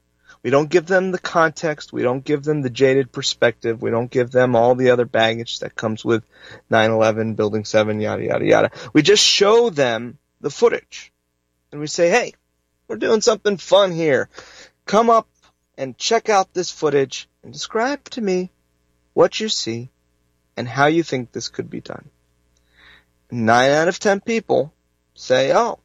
We 0.47 0.51
don't 0.51 0.69
give 0.69 0.85
them 0.85 1.11
the 1.11 1.19
context. 1.19 1.91
We 1.91 2.03
don't 2.03 2.23
give 2.23 2.41
them 2.41 2.61
the 2.61 2.69
jaded 2.69 3.11
perspective. 3.11 3.81
We 3.81 3.91
don't 3.91 4.09
give 4.09 4.31
them 4.31 4.55
all 4.55 4.75
the 4.75 4.91
other 4.91 5.03
baggage 5.03 5.59
that 5.59 5.75
comes 5.75 6.05
with 6.05 6.23
9-11, 6.71 7.35
Building 7.35 7.65
7, 7.65 7.99
yada, 7.99 8.23
yada, 8.23 8.45
yada. 8.45 8.71
We 8.93 9.01
just 9.01 9.21
show 9.21 9.69
them 9.69 10.17
the 10.39 10.49
footage. 10.49 11.11
And 11.69 11.81
we 11.81 11.87
say, 11.87 12.09
hey, 12.09 12.33
we're 12.87 12.95
doing 12.95 13.19
something 13.19 13.57
fun 13.57 13.91
here. 13.91 14.29
Come 14.85 15.09
up 15.09 15.27
and 15.77 15.97
check 15.97 16.29
out 16.29 16.53
this 16.53 16.71
footage 16.71 17.27
and 17.43 17.51
describe 17.51 18.05
to 18.11 18.21
me 18.21 18.49
what 19.13 19.41
you 19.41 19.49
see 19.49 19.89
and 20.55 20.65
how 20.65 20.85
you 20.85 21.03
think 21.03 21.33
this 21.33 21.49
could 21.49 21.69
be 21.69 21.81
done. 21.81 22.09
Nine 23.29 23.71
out 23.71 23.89
of 23.89 23.99
ten 23.99 24.21
people 24.21 24.73
say, 25.13 25.51
oh, 25.53 25.79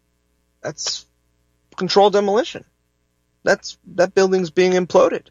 that's 0.60 1.04
controlled 1.74 2.12
demolition. 2.12 2.64
That's, 3.44 3.78
that 3.94 4.14
building's 4.14 4.50
being 4.50 4.72
imploded. 4.72 5.28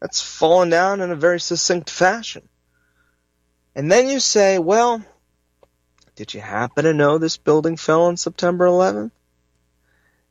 That's 0.00 0.20
fallen 0.20 0.68
down 0.68 1.00
in 1.00 1.10
a 1.10 1.16
very 1.16 1.40
succinct 1.40 1.90
fashion. 1.90 2.48
And 3.74 3.90
then 3.90 4.08
you 4.08 4.20
say, 4.20 4.58
well, 4.58 5.02
did 6.14 6.34
you 6.34 6.40
happen 6.40 6.84
to 6.84 6.92
know 6.92 7.18
this 7.18 7.36
building 7.36 7.76
fell 7.76 8.04
on 8.04 8.16
September 8.16 8.66
11th? 8.66 9.12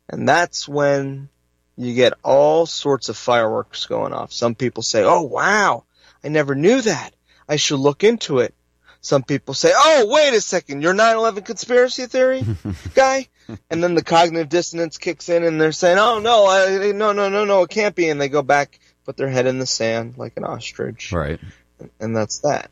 And 0.10 0.28
that's 0.28 0.68
when 0.68 1.30
you 1.78 1.96
get 1.96 2.14
all 2.24 2.66
sorts 2.66 3.10
of 3.10 3.18
fireworks 3.18 3.86
going 3.86 4.14
off. 4.14 4.32
Some 4.34 4.56
people 4.56 4.84
say, 4.84 5.04
oh 5.04 5.24
wow, 5.24 5.86
I 6.24 6.28
never 6.28 6.54
knew 6.54 6.82
that. 6.82 7.16
I 7.48 7.56
should 7.56 7.80
look 7.80 8.04
into 8.04 8.40
it. 8.40 8.54
Some 9.02 9.24
people 9.24 9.54
say, 9.54 9.72
oh 9.76 10.08
wait 10.10 10.34
a 10.34 10.42
second, 10.42 10.82
you're 10.82 10.94
9-11 10.94 11.46
conspiracy 11.46 12.06
theory 12.06 12.44
guy? 12.94 13.28
and 13.70 13.84
then 13.84 13.96
the 13.96 14.04
cognitive 14.04 14.50
dissonance 14.50 14.98
kicks 14.98 15.28
in 15.28 15.44
and 15.44 15.60
they're 15.60 15.72
saying, 15.72 15.98
oh 15.98 16.20
no, 16.20 16.46
I, 16.48 16.92
no, 16.92 17.12
no, 17.12 17.30
no, 17.30 17.44
no, 17.46 17.64
it 17.64 17.70
can't 17.70 17.96
be. 17.96 18.10
And 18.10 18.22
they 18.22 18.30
go 18.30 18.42
back, 18.42 18.80
put 19.04 19.18
their 19.18 19.30
head 19.30 19.48
in 19.48 19.60
the 19.60 19.66
sand 19.66 20.18
like 20.18 20.38
an 20.38 20.44
ostrich. 20.44 21.12
Right. 21.12 21.40
And 22.00 22.16
that's 22.16 22.40
that. 22.40 22.70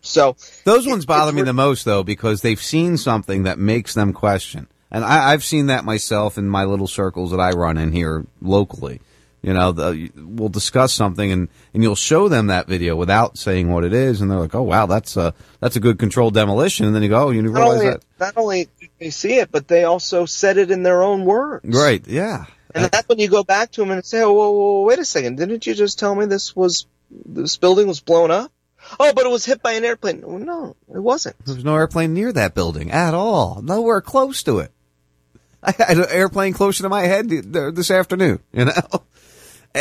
So 0.00 0.36
Those 0.64 0.86
ones 0.86 1.04
bother 1.06 1.32
me 1.32 1.42
the 1.42 1.52
most 1.52 1.84
though 1.84 2.02
because 2.02 2.42
they've 2.42 2.62
seen 2.62 2.96
something 2.96 3.44
that 3.44 3.58
makes 3.58 3.94
them 3.94 4.12
question. 4.12 4.68
And 4.90 5.04
I, 5.04 5.32
I've 5.32 5.44
seen 5.44 5.66
that 5.66 5.84
myself 5.84 6.36
in 6.38 6.48
my 6.48 6.64
little 6.64 6.86
circles 6.86 7.30
that 7.30 7.40
I 7.40 7.50
run 7.50 7.78
in 7.78 7.92
here 7.92 8.26
locally. 8.40 9.00
You 9.42 9.52
know, 9.52 9.72
the, 9.72 10.10
we'll 10.16 10.48
discuss 10.48 10.92
something 10.92 11.32
and, 11.32 11.48
and 11.74 11.82
you'll 11.82 11.96
show 11.96 12.28
them 12.28 12.46
that 12.46 12.68
video 12.68 12.94
without 12.94 13.36
saying 13.36 13.70
what 13.70 13.82
it 13.84 13.92
is, 13.92 14.20
and 14.20 14.30
they're 14.30 14.38
like, 14.38 14.54
"Oh 14.54 14.62
wow, 14.62 14.86
that's 14.86 15.16
a 15.16 15.34
that's 15.58 15.74
a 15.74 15.80
good 15.80 15.98
controlled 15.98 16.34
demolition." 16.34 16.86
And 16.86 16.94
then 16.94 17.02
you 17.02 17.08
go, 17.08 17.24
"Oh, 17.26 17.30
you 17.30 17.42
not 17.42 17.52
realize 17.52 17.80
only, 17.80 17.90
that?" 17.90 18.04
not 18.20 18.36
only 18.36 18.68
do 18.80 18.86
they 19.00 19.10
see 19.10 19.38
it, 19.38 19.50
but 19.50 19.66
they 19.66 19.82
also 19.82 20.26
said 20.26 20.58
it 20.58 20.70
in 20.70 20.84
their 20.84 21.02
own 21.02 21.24
words. 21.24 21.64
Right? 21.76 22.06
Yeah. 22.06 22.46
And 22.74 22.84
that's 22.90 23.08
when 23.08 23.18
you 23.18 23.28
go 23.28 23.44
back 23.44 23.72
to 23.72 23.80
them 23.80 23.90
and 23.90 24.04
say, 24.04 24.22
oh, 24.22 24.32
whoa, 24.32 24.50
whoa, 24.50 24.84
wait 24.84 24.98
a 24.98 25.04
second. 25.04 25.36
Didn't 25.36 25.66
you 25.66 25.74
just 25.74 25.98
tell 25.98 26.14
me 26.14 26.26
this 26.26 26.56
was, 26.56 26.86
this 27.10 27.56
building 27.56 27.86
was 27.86 28.00
blown 28.00 28.30
up? 28.30 28.50
Oh, 28.98 29.12
but 29.12 29.26
it 29.26 29.30
was 29.30 29.44
hit 29.44 29.62
by 29.62 29.72
an 29.72 29.84
airplane. 29.84 30.22
No, 30.22 30.38
No, 30.38 30.76
it 30.92 31.00
wasn't. 31.00 31.36
There 31.44 31.54
was 31.54 31.64
no 31.64 31.76
airplane 31.76 32.14
near 32.14 32.32
that 32.32 32.54
building 32.54 32.90
at 32.90 33.14
all. 33.14 33.60
Nowhere 33.62 34.00
close 34.00 34.42
to 34.44 34.58
it. 34.58 34.72
I 35.62 35.72
had 35.72 35.98
an 35.98 36.06
airplane 36.08 36.52
closer 36.52 36.82
to 36.82 36.88
my 36.88 37.02
head 37.02 37.28
this 37.28 37.90
afternoon. 37.90 38.40
You 38.52 38.66
know. 38.66 38.72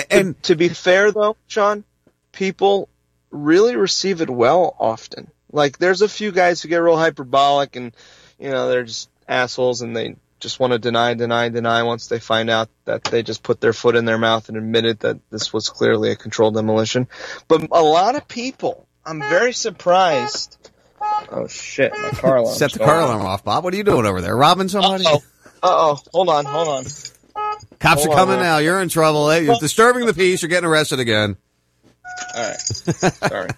And 0.09 0.41
to 0.43 0.55
be 0.55 0.69
fair 0.69 1.11
though, 1.11 1.37
Sean, 1.47 1.83
people 2.31 2.89
really 3.29 3.75
receive 3.75 4.21
it 4.21 4.29
well 4.29 4.75
often. 4.79 5.31
Like 5.51 5.77
there's 5.77 6.01
a 6.01 6.09
few 6.09 6.31
guys 6.31 6.61
who 6.61 6.69
get 6.69 6.77
real 6.77 6.97
hyperbolic 6.97 7.75
and, 7.75 7.95
you 8.39 8.49
know, 8.49 8.69
they're 8.69 8.83
just 8.83 9.09
assholes 9.27 9.81
and 9.81 9.95
they 9.95 10.15
just 10.39 10.59
want 10.59 10.73
to 10.73 10.79
deny, 10.79 11.13
deny, 11.13 11.49
deny 11.49 11.83
once 11.83 12.07
they 12.07 12.19
find 12.19 12.49
out 12.49 12.69
that 12.85 13.03
they 13.05 13.21
just 13.23 13.43
put 13.43 13.61
their 13.61 13.73
foot 13.73 13.95
in 13.95 14.05
their 14.05 14.17
mouth 14.17 14.49
and 14.49 14.57
admitted 14.57 14.99
that 15.01 15.19
this 15.29 15.53
was 15.53 15.69
clearly 15.69 16.11
a 16.11 16.15
controlled 16.15 16.55
demolition. 16.55 17.07
But 17.47 17.67
a 17.71 17.83
lot 17.83 18.15
of 18.15 18.27
people, 18.27 18.87
I'm 19.05 19.19
very 19.19 19.53
surprised. 19.53 20.57
Oh 21.31 21.47
shit, 21.47 21.91
my 21.91 22.09
car 22.11 22.37
alarm. 22.37 22.55
Set 22.55 22.73
the 22.73 22.79
car 22.79 23.01
alarm 23.01 23.21
off, 23.23 23.43
Bob. 23.43 23.63
What 23.63 23.73
are 23.73 23.77
you 23.77 23.83
doing 23.83 24.05
over 24.05 24.21
there? 24.21 24.35
Robbing 24.35 24.67
somebody? 24.67 25.05
Uh 25.05 25.19
oh. 25.63 25.99
Hold 26.11 26.29
on, 26.29 26.45
hold 26.45 26.67
on. 26.67 26.85
Cops 27.81 28.03
Hold 28.05 28.13
are 28.13 28.17
coming 28.19 28.35
man. 28.37 28.43
now. 28.45 28.57
You're 28.59 28.81
in 28.81 28.89
trouble. 28.89 29.29
Hey, 29.29 29.43
you're 29.45 29.57
disturbing 29.59 30.05
the 30.05 30.13
peace. 30.13 30.41
You're 30.41 30.49
getting 30.49 30.69
arrested 30.69 30.99
again. 30.99 31.35
All 32.35 32.41
right. 32.43 32.59
Sorry. 32.59 33.49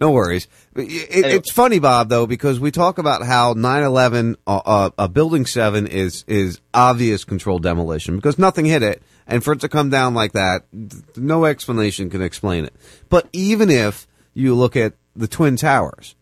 No 0.00 0.10
worries. 0.12 0.46
It, 0.76 0.82
it- 1.10 1.24
It's 1.34 1.50
funny, 1.50 1.78
Bob, 1.78 2.08
though, 2.10 2.26
because 2.26 2.60
we 2.60 2.70
talk 2.70 2.98
about 2.98 3.22
how 3.24 3.54
9/11, 3.54 4.36
uh, 4.46 4.60
uh, 4.64 4.90
uh, 4.96 5.08
Building 5.08 5.46
Seven 5.46 5.86
is 5.86 6.24
is 6.28 6.60
obvious 6.72 7.24
controlled 7.24 7.62
demolition 7.62 8.16
because 8.16 8.38
nothing 8.38 8.66
hit 8.66 8.82
it, 8.82 9.02
and 9.26 9.42
for 9.42 9.52
it 9.52 9.60
to 9.60 9.68
come 9.68 9.90
down 9.90 10.14
like 10.14 10.32
that, 10.32 10.64
th- 10.72 11.02
no 11.16 11.44
explanation 11.44 12.08
can 12.10 12.22
explain 12.22 12.64
it. 12.64 12.74
But 13.08 13.28
even 13.32 13.68
if 13.70 14.06
you 14.32 14.54
look 14.54 14.76
at 14.76 14.94
the 15.16 15.26
Twin 15.26 15.56
Towers, 15.56 16.14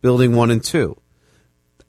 Building 0.00 0.34
One 0.34 0.50
and 0.50 0.62
Two, 0.62 0.96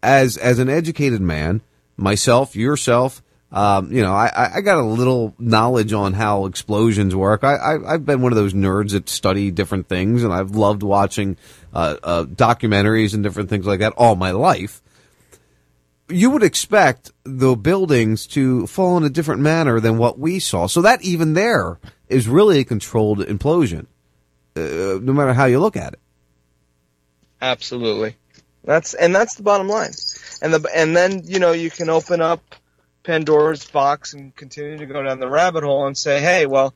as 0.04 0.38
as 0.38 0.60
an 0.60 0.70
educated 0.70 1.22
man, 1.22 1.62
myself, 1.98 2.56
yourself, 2.56 3.23
um, 3.54 3.92
you 3.94 4.02
know, 4.02 4.12
I, 4.14 4.56
I- 4.56 4.62
got 4.62 4.80
a 4.80 4.84
little 4.84 5.36
knowledge 5.38 5.94
on 5.94 6.14
how 6.14 6.48
explosions 6.48 7.16
work. 7.16 7.44
I, 7.44 7.54
I 7.56 7.94
I've 7.94 8.06
been 8.06 8.22
one 8.22 8.32
of 8.32 8.36
those 8.36 8.54
nerds 8.54 8.92
that 8.92 9.08
study 9.08 9.52
different 9.52 9.88
things, 9.88 10.24
and 10.24 10.34
I've 10.34 10.52
loved 10.52 10.82
watching 10.82 11.38
uh, 11.72 11.98
uh, 12.02 12.24
documentaries 12.26 13.14
and 13.14 13.24
different 13.24 13.50
things 13.50 13.68
like 13.68 13.80
that 13.80 13.94
all 13.96 14.16
my 14.16 14.32
life. 14.32 14.82
You 16.10 16.32
would 16.32 16.44
expect 16.44 17.12
the 17.24 17.56
buildings 17.56 18.26
to 18.28 18.66
fall 18.68 18.98
in 18.98 19.04
a 19.04 19.10
different 19.10 19.42
manner 19.42 19.80
than 19.80 19.98
what 20.00 20.18
we 20.18 20.40
saw, 20.40 20.68
so 20.68 20.82
that 20.82 21.02
even 21.04 21.34
there 21.34 21.80
is 22.10 22.28
really 22.28 22.60
a 22.60 22.64
controlled 22.66 23.20
implosion, 23.20 23.86
uh, 24.56 25.00
no 25.02 25.14
matter 25.14 25.34
how 25.34 25.46
you 25.46 25.60
look 25.60 25.78
at 25.78 25.94
it. 25.94 26.00
Absolutely. 27.42 28.16
That's 28.64 28.94
and 28.96 29.14
that's 29.14 29.36
the 29.36 29.44
bottom 29.44 29.68
line. 29.68 29.92
And 30.42 30.54
the 30.54 30.70
and 30.76 30.96
then 30.96 31.22
you 31.26 31.38
know 31.40 31.52
you 31.52 31.70
can 31.70 31.90
open 31.90 32.20
up 32.22 32.42
Pandora's 33.04 33.66
box 33.66 34.14
and 34.14 34.36
continue 34.36 34.78
to 34.78 34.86
go 34.86 35.04
down 35.04 35.20
the 35.20 35.30
rabbit 35.30 35.64
hole 35.64 35.88
and 35.88 35.98
say, 35.98 36.20
hey, 36.22 36.46
well, 36.46 36.74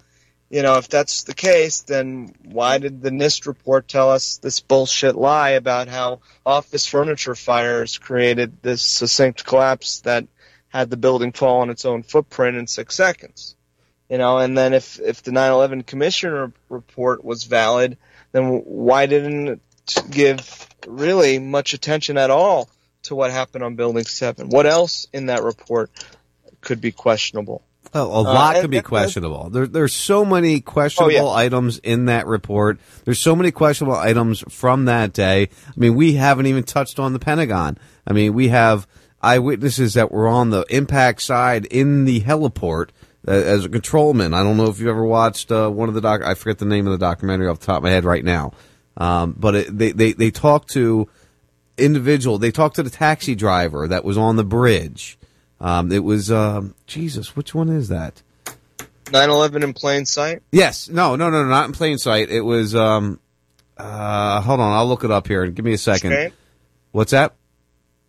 you 0.49 0.61
know, 0.61 0.77
if 0.77 0.87
that's 0.87 1.23
the 1.23 1.33
case, 1.33 1.81
then 1.81 2.33
why 2.43 2.77
did 2.77 3.01
the 3.01 3.09
NIST 3.09 3.47
report 3.47 3.87
tell 3.87 4.11
us 4.11 4.37
this 4.37 4.59
bullshit 4.59 5.15
lie 5.15 5.51
about 5.51 5.87
how 5.87 6.21
office 6.45 6.85
furniture 6.85 7.35
fires 7.35 7.97
created 7.97 8.61
this 8.61 8.81
succinct 8.81 9.45
collapse 9.45 10.01
that 10.01 10.25
had 10.69 10.89
the 10.89 10.97
building 10.97 11.33
fall 11.33 11.61
on 11.61 11.69
its 11.69 11.85
own 11.85 12.03
footprint 12.03 12.57
in 12.57 12.67
six 12.67 12.95
seconds? 12.95 13.55
You 14.09 14.17
know, 14.17 14.37
and 14.37 14.57
then 14.57 14.73
if 14.73 15.01
if 15.01 15.23
the 15.23 15.31
9/11 15.31 15.85
commissioner 15.85 16.53
report 16.69 17.25
was 17.25 17.43
valid, 17.43 17.97
then 18.31 18.61
why 18.63 19.05
didn't 19.05 19.47
it 19.49 19.59
give 20.09 20.67
really 20.87 21.39
much 21.39 21.73
attention 21.73 22.17
at 22.17 22.29
all 22.29 22.69
to 23.03 23.15
what 23.15 23.31
happened 23.31 23.65
on 23.65 23.75
Building 23.75 24.05
Seven? 24.05 24.47
What 24.47 24.65
else 24.65 25.07
in 25.11 25.25
that 25.25 25.43
report 25.43 25.91
could 26.61 26.81
be 26.81 26.91
questionable? 26.91 27.63
Oh, 27.93 28.01
a 28.11 28.19
Uh, 28.19 28.23
lot 28.23 28.55
and- 28.55 28.61
could 28.63 28.71
be 28.71 28.81
questionable. 28.81 29.49
There, 29.49 29.65
there's 29.65 29.93
so 29.93 30.25
many 30.25 30.59
questionable 30.59 31.29
Oh, 31.29 31.31
yeah. 31.37 31.45
items 31.45 31.77
in 31.79 32.05
that 32.05 32.27
report. 32.27 32.79
There's 33.05 33.19
so 33.19 33.35
many 33.35 33.51
questionable 33.51 33.97
items 33.97 34.43
from 34.49 34.85
that 34.85 35.13
day. 35.13 35.49
I 35.67 35.73
mean, 35.77 35.95
we 35.95 36.13
haven't 36.13 36.47
even 36.47 36.63
touched 36.63 36.99
on 36.99 37.13
the 37.13 37.19
Pentagon. 37.19 37.77
I 38.05 38.11
mean, 38.13 38.33
we 38.33 38.49
have 38.49 38.87
eyewitnesses 39.21 39.93
that 39.93 40.11
were 40.11 40.27
on 40.27 40.49
the 40.49 40.65
impact 40.69 41.21
side 41.21 41.65
in 41.65 42.03
the 42.05 42.19
heliport 42.21 42.89
uh, 43.27 43.31
as 43.31 43.65
a 43.65 43.69
controlman. 43.69 44.33
I 44.33 44.43
don't 44.43 44.57
know 44.57 44.65
if 44.67 44.79
you've 44.79 44.89
ever 44.89 45.05
watched 45.05 45.51
uh, 45.51 45.69
one 45.69 45.87
of 45.89 45.95
the 45.95 46.01
doc. 46.01 46.21
I 46.23 46.33
forget 46.33 46.57
the 46.59 46.65
name 46.65 46.87
of 46.87 46.91
the 46.91 46.97
documentary 46.97 47.47
off 47.47 47.59
the 47.59 47.65
top 47.67 47.77
of 47.77 47.83
my 47.83 47.89
head 47.89 48.03
right 48.05 48.23
now. 48.23 48.51
Um, 48.97 49.33
but 49.37 49.55
it, 49.55 49.77
they, 49.77 49.91
they 49.91 50.11
they 50.13 50.31
talk 50.31 50.67
to 50.69 51.07
individual. 51.77 52.37
They 52.37 52.51
talk 52.51 52.73
to 52.75 52.83
the 52.83 52.89
taxi 52.89 53.35
driver 53.35 53.87
that 53.87 54.03
was 54.03 54.17
on 54.17 54.35
the 54.35 54.43
bridge 54.43 55.17
Um, 55.59 55.91
it 55.91 56.03
was 56.03 56.31
um, 56.31 56.75
Jesus. 56.85 57.35
Which 57.35 57.55
one 57.55 57.69
is 57.69 57.89
that? 57.89 58.21
9/11 59.05 59.63
in 59.63 59.73
plain 59.73 60.05
sight. 60.05 60.43
Yes. 60.51 60.89
No. 60.89 61.15
No. 61.15 61.29
No. 61.29 61.45
Not 61.45 61.65
in 61.65 61.71
plain 61.73 61.97
sight. 61.97 62.29
It 62.29 62.41
was. 62.41 62.75
Um, 62.75 63.19
uh, 63.77 64.41
hold 64.41 64.59
on. 64.59 64.73
I'll 64.73 64.87
look 64.87 65.03
it 65.03 65.11
up 65.11 65.27
here. 65.27 65.45
Give 65.47 65.65
me 65.65 65.73
a 65.73 65.77
second. 65.77 66.11
Change? 66.11 66.33
What's 66.91 67.11
that? 67.11 67.33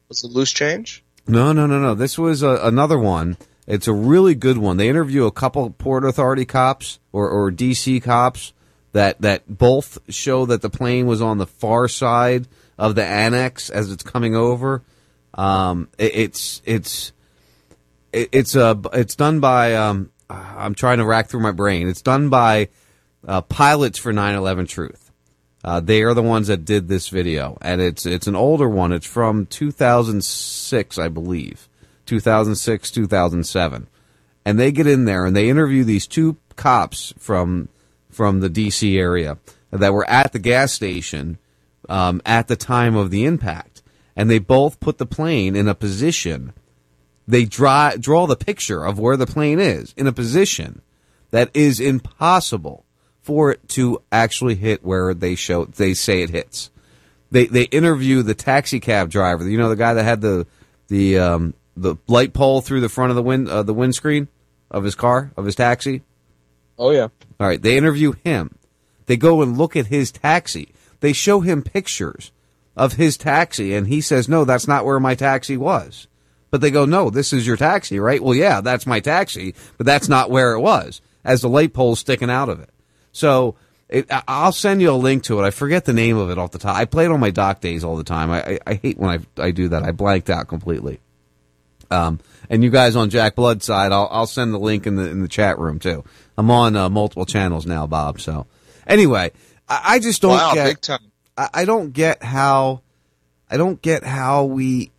Was 0.09 0.25
it 0.25 0.31
loose 0.31 0.53
change? 0.53 1.05
No, 1.27 1.53
no, 1.53 1.67
no, 1.67 1.79
no. 1.79 1.95
This 1.95 2.19
was 2.19 2.43
a, 2.43 2.59
another 2.63 2.99
one. 2.99 3.37
It's 3.67 3.87
a 3.87 3.93
really 3.93 4.35
good 4.35 4.57
one. 4.57 4.79
They 4.79 4.89
interview 4.89 5.27
a 5.27 5.31
couple 5.31 5.69
Port 5.69 6.05
Authority 6.07 6.47
cops 6.47 6.99
or, 7.13 7.29
or 7.29 7.53
DC 7.53 8.03
cops 8.03 8.55
that 8.93 9.21
that 9.21 9.43
both 9.47 9.99
show 10.09 10.47
that 10.47 10.63
the 10.63 10.71
plane 10.71 11.07
was 11.07 11.21
on 11.21 11.37
the 11.37 11.47
far 11.47 11.87
side 11.87 12.49
of 12.79 12.95
the 12.95 13.05
annex 13.05 13.69
as 13.69 13.93
it's 13.93 14.03
coming 14.03 14.35
over. 14.35 14.83
Um, 15.35 15.89
it, 15.99 16.17
it's 16.17 16.63
it's 16.65 17.13
it, 18.13 18.29
it's 18.33 18.57
uh 18.57 18.75
it's 18.93 19.15
done 19.15 19.41
by 19.41 19.75
um 19.75 20.11
I'm 20.31 20.75
trying 20.75 20.99
to 20.99 21.07
rack 21.07 21.29
through 21.29 21.41
my 21.41 21.53
brain. 21.53 21.89
It's 21.89 22.03
done 22.03 22.29
by 22.29 22.69
uh, 23.27 23.41
pilots 23.43 23.99
for 23.99 24.13
9/11 24.13 24.69
Truth. 24.69 25.11
Uh, 25.65 25.81
they 25.81 26.03
are 26.03 26.15
the 26.15 26.23
ones 26.23 26.47
that 26.47 26.65
did 26.65 26.89
this 26.89 27.09
video, 27.09 27.59
and 27.61 27.81
it's 27.81 28.07
it's 28.07 28.27
an 28.27 28.37
older 28.37 28.69
one. 28.69 28.93
It's 28.93 29.07
from 29.07 29.47
2006, 29.47 30.99
I 30.99 31.09
believe, 31.09 31.69
2006, 32.07 32.91
2007, 32.91 33.89
and 34.45 34.59
they 34.59 34.71
get 34.71 34.87
in 34.87 35.05
there 35.05 35.27
and 35.27 35.35
they 35.35 35.49
interview 35.49 35.85
these 35.85 36.07
two 36.07 36.37
cops 36.57 37.13
from 37.19 37.69
from 38.11 38.41
the 38.41 38.49
D.C. 38.49 38.99
area 38.99 39.39
that 39.71 39.93
were 39.93 40.09
at 40.09 40.33
the 40.33 40.39
gas 40.39 40.73
station 40.73 41.39
um, 41.89 42.23
at 42.25 42.49
the 42.49 42.57
time 42.57 42.97
of 42.97 43.11
the 43.11 43.25
impact, 43.25 43.83
and 44.15 44.31
they 44.31 44.39
both 44.39 44.81
put 44.81 44.99
the 44.99 45.07
plane 45.07 45.57
in 45.57 45.69
a 45.69 45.75
position. 45.75 46.53
They 47.29 47.45
draw 47.45 47.91
draw 47.91 48.27
the 48.27 48.37
picture 48.37 48.83
of 48.85 48.99
where 48.99 49.19
the 49.19 49.27
plane 49.27 49.61
is 49.61 49.93
in 49.99 50.07
a 50.07 50.13
position 50.13 50.81
that 51.31 51.51
is 51.53 51.79
impossible 51.79 52.87
for 53.21 53.51
it 53.51 53.69
to 53.69 54.03
actually 54.11 54.55
hit 54.55 54.83
where 54.83 55.13
they 55.13 55.35
show 55.35 55.67
they 55.67 55.93
say 55.93 56.23
it 56.23 56.31
hits. 56.31 56.71
They 57.31 57.45
they 57.45 57.65
interview 57.65 58.23
the 58.23 58.35
taxi 58.35 58.81
cab 58.81 59.11
driver. 59.11 59.47
You 59.47 59.59
know 59.59 59.69
the 59.69 59.77
guy 59.77 59.93
that 59.93 60.05
had 60.05 60.23
the 60.23 60.47
the 60.89 61.19
um, 61.19 61.53
the 61.77 61.97
light 62.07 62.33
pole 62.33 62.63
through 62.63 62.81
the 62.81 62.89
front 62.89 63.11
of 63.11 63.17
the 63.17 63.23
wind 63.23 63.47
uh, 63.51 63.63
the 63.63 63.75
windscreen 63.75 64.29
of 64.71 64.85
his 64.85 64.95
car 64.95 65.31
of 65.37 65.45
his 65.45 65.55
taxi. 65.55 66.01
Oh 66.79 66.93
yeah. 66.93 67.09
All 67.39 67.47
right, 67.47 67.61
they 67.61 67.77
interview 67.77 68.13
him. 68.25 68.57
They 69.05 69.19
go 69.19 69.43
and 69.43 69.59
look 69.59 69.77
at 69.77 69.89
his 69.89 70.11
taxi. 70.11 70.73
They 71.01 71.13
show 71.13 71.41
him 71.41 71.63
pictures 71.63 72.33
of 72.75 72.95
his 72.95 73.19
taxi, 73.19 73.75
and 73.75 73.87
he 73.87 74.01
says, 74.01 74.31
"No, 74.31 74.47
that's 74.47 74.67
not 74.67 74.87
where 74.87 74.99
my 74.99 75.15
taxi 75.15 75.59
was." 75.59 76.09
But 76.51 76.61
they 76.61 76.71
go, 76.71 76.85
"No, 76.85 77.11
this 77.11 77.33
is 77.33 77.47
your 77.47 77.57
taxi, 77.57 77.99
right?" 77.99 78.23
Well, 78.23 78.35
yeah, 78.35 78.61
that's 78.61 78.87
my 78.87 79.01
taxi, 79.01 79.55
but 79.77 79.87
that's 79.87 80.09
not 80.09 80.31
where 80.31 80.53
it 80.53 80.61
was. 80.61 81.01
As 81.25 81.43
the 81.43 81.49
light 81.49 81.73
pole's 81.75 81.99
sticking 82.01 82.31
out 82.31 82.49
of 82.49 82.61
it. 82.61 82.71
So 83.13 83.57
it, 83.89 84.07
I'll 84.27 84.53
send 84.53 84.81
you 84.81 84.91
a 84.91 84.93
link 84.93 85.25
to 85.25 85.41
it. 85.41 85.47
I 85.47 85.51
forget 85.51 85.85
the 85.85 85.93
name 85.93 86.17
of 86.17 86.31
it 86.31 86.39
off 86.39 86.53
the 86.53 86.59
top. 86.59 86.77
I 86.77 86.85
play 86.85 87.05
it 87.07 87.11
on 87.11 87.21
my 87.21 87.31
dock 87.31 87.61
days 87.61 87.85
all 87.85 87.97
the 87.97 88.05
time. 88.05 88.31
I, 88.31 88.43
I, 88.43 88.59
I 88.67 88.75
hate 88.75 88.99
when 88.99 89.11
I, 89.11 89.43
I 89.43 89.51
do 89.51 89.69
that. 89.69 89.83
I 89.83 89.93
blanked 89.93 90.31
out 90.31 90.49
completely. 90.49 91.01
Um, 91.91 92.21
and 92.51 92.63
you 92.63 92.71
guys 92.71 92.97
on 92.97 93.09
Jack 93.11 93.35
Blood 93.35 93.63
side, 93.63 93.93
I'll, 93.93 94.09
I'll 94.11 94.27
send 94.27 94.53
the 94.53 94.59
link 94.59 94.87
in 94.87 94.97
the 94.97 95.09
in 95.09 95.21
the 95.23 95.29
chat 95.29 95.59
room 95.59 95.79
too. 95.79 96.05
I'm 96.37 96.51
on 96.51 96.77
uh, 96.77 96.89
multiple 96.91 97.25
channels 97.27 97.67
now, 97.67 97.87
Bob. 97.87 98.21
So 98.21 98.47
anyway, 98.87 99.33
I, 99.69 99.83
I 99.85 99.99
just 99.99 100.21
don't 100.23 100.33
Wow, 100.33 100.55
get. 100.55 100.89
I, 101.37 101.49
I 101.55 101.65
don't 101.65 101.93
get 101.93 102.23
how. 102.23 102.83
I 103.51 103.57
don't 103.57 103.81
get 103.81 104.05
how 104.05 104.45
we. 104.45 104.93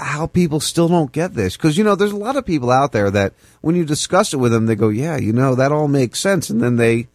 How 0.00 0.26
people 0.26 0.60
still 0.60 0.88
don't 0.88 1.12
get 1.12 1.34
this 1.34 1.56
because 1.56 1.76
you 1.76 1.84
know 1.84 1.94
there's 1.94 2.12
a 2.12 2.16
lot 2.16 2.36
of 2.36 2.46
people 2.46 2.70
out 2.70 2.92
there 2.92 3.10
that 3.10 3.34
when 3.60 3.76
you 3.76 3.84
discuss 3.84 4.32
it 4.32 4.38
with 4.38 4.50
them 4.50 4.66
they 4.66 4.74
go 4.74 4.88
yeah 4.88 5.16
you 5.16 5.32
know 5.32 5.54
that 5.54 5.72
all 5.72 5.88
makes 5.88 6.18
sense 6.18 6.48
and 6.48 6.60
then 6.60 6.76
they 6.76 7.06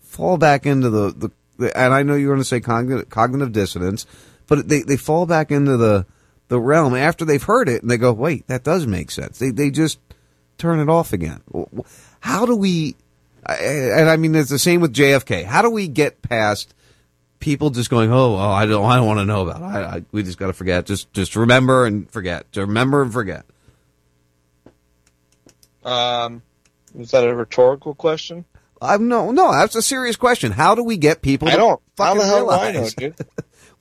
fall 0.00 0.36
back 0.36 0.66
into 0.66 0.90
the, 0.90 1.32
the, 1.58 1.76
and 1.76 1.94
I 1.94 2.02
know 2.02 2.14
you're 2.14 2.30
going 2.30 2.40
to 2.40 2.44
say 2.44 2.60
cognitive, 2.60 3.08
cognitive 3.08 3.52
dissonance, 3.52 4.06
but 4.46 4.68
they, 4.68 4.82
they 4.82 4.96
fall 4.96 5.26
back 5.26 5.50
into 5.50 5.76
the 5.76 6.06
the 6.48 6.60
realm 6.60 6.94
after 6.94 7.24
they've 7.24 7.42
heard 7.42 7.66
it 7.66 7.80
and 7.80 7.90
they 7.90 7.96
go, 7.96 8.12
wait, 8.12 8.46
that 8.48 8.62
does 8.62 8.86
make 8.86 9.10
sense. 9.10 9.38
They 9.38 9.50
they 9.50 9.70
just 9.70 9.98
turn 10.58 10.80
it 10.80 10.88
off 10.90 11.14
again. 11.14 11.40
How 12.20 12.44
do 12.44 12.54
we? 12.54 12.94
And 13.46 14.10
I 14.10 14.16
mean, 14.16 14.34
it's 14.34 14.50
the 14.50 14.58
same 14.58 14.82
with 14.82 14.94
JFK. 14.94 15.44
How 15.44 15.62
do 15.62 15.70
we 15.70 15.88
get 15.88 16.20
past 16.20 16.74
people 17.42 17.68
just 17.68 17.90
going, 17.90 18.10
oh, 18.10 18.36
oh 18.36 18.38
I 18.38 18.64
don't, 18.64 18.84
I 18.84 18.96
don't 18.96 19.06
want 19.06 19.18
to 19.18 19.26
know 19.26 19.46
about. 19.46 19.60
It. 19.60 19.64
I, 19.64 19.96
I 19.96 20.04
we 20.12 20.22
just 20.22 20.38
got 20.38 20.46
to 20.46 20.54
forget. 20.54 20.86
Just 20.86 21.12
just 21.12 21.36
remember 21.36 21.84
and 21.84 22.10
forget. 22.10 22.50
To 22.52 22.62
remember 22.62 23.02
and 23.02 23.12
forget. 23.12 23.44
Um, 25.84 26.42
is 26.98 27.10
that 27.10 27.28
a 27.28 27.34
rhetorical 27.34 27.94
question? 27.94 28.46
I'm 28.80 29.08
no, 29.08 29.30
no. 29.30 29.52
That's 29.52 29.76
a 29.76 29.82
serious 29.82 30.16
question. 30.16 30.52
How 30.52 30.74
do 30.74 30.82
we 30.82 30.96
get 30.96 31.20
people? 31.20 31.48
I 31.48 31.52
to 31.52 31.56
don't. 31.58 31.82
How 31.98 32.14
fucking 32.14 32.20
the 32.20 32.26
hell 32.26 32.46
do 32.46 32.50
I 32.50 32.56
know, 32.56 32.70
realize? 32.70 32.94
dude? 32.94 33.16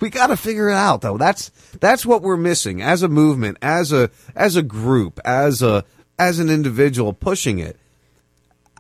we 0.01 0.09
got 0.09 0.27
to 0.27 0.35
figure 0.35 0.69
it 0.69 0.75
out 0.75 1.01
though 1.01 1.17
that's 1.17 1.49
that's 1.79 2.05
what 2.05 2.21
we're 2.21 2.35
missing 2.35 2.81
as 2.81 3.03
a 3.03 3.07
movement 3.07 3.57
as 3.61 3.93
a 3.93 4.09
as 4.35 4.55
a 4.55 4.63
group 4.63 5.19
as 5.23 5.61
a 5.61 5.85
as 6.19 6.39
an 6.39 6.49
individual 6.49 7.13
pushing 7.13 7.59
it 7.59 7.77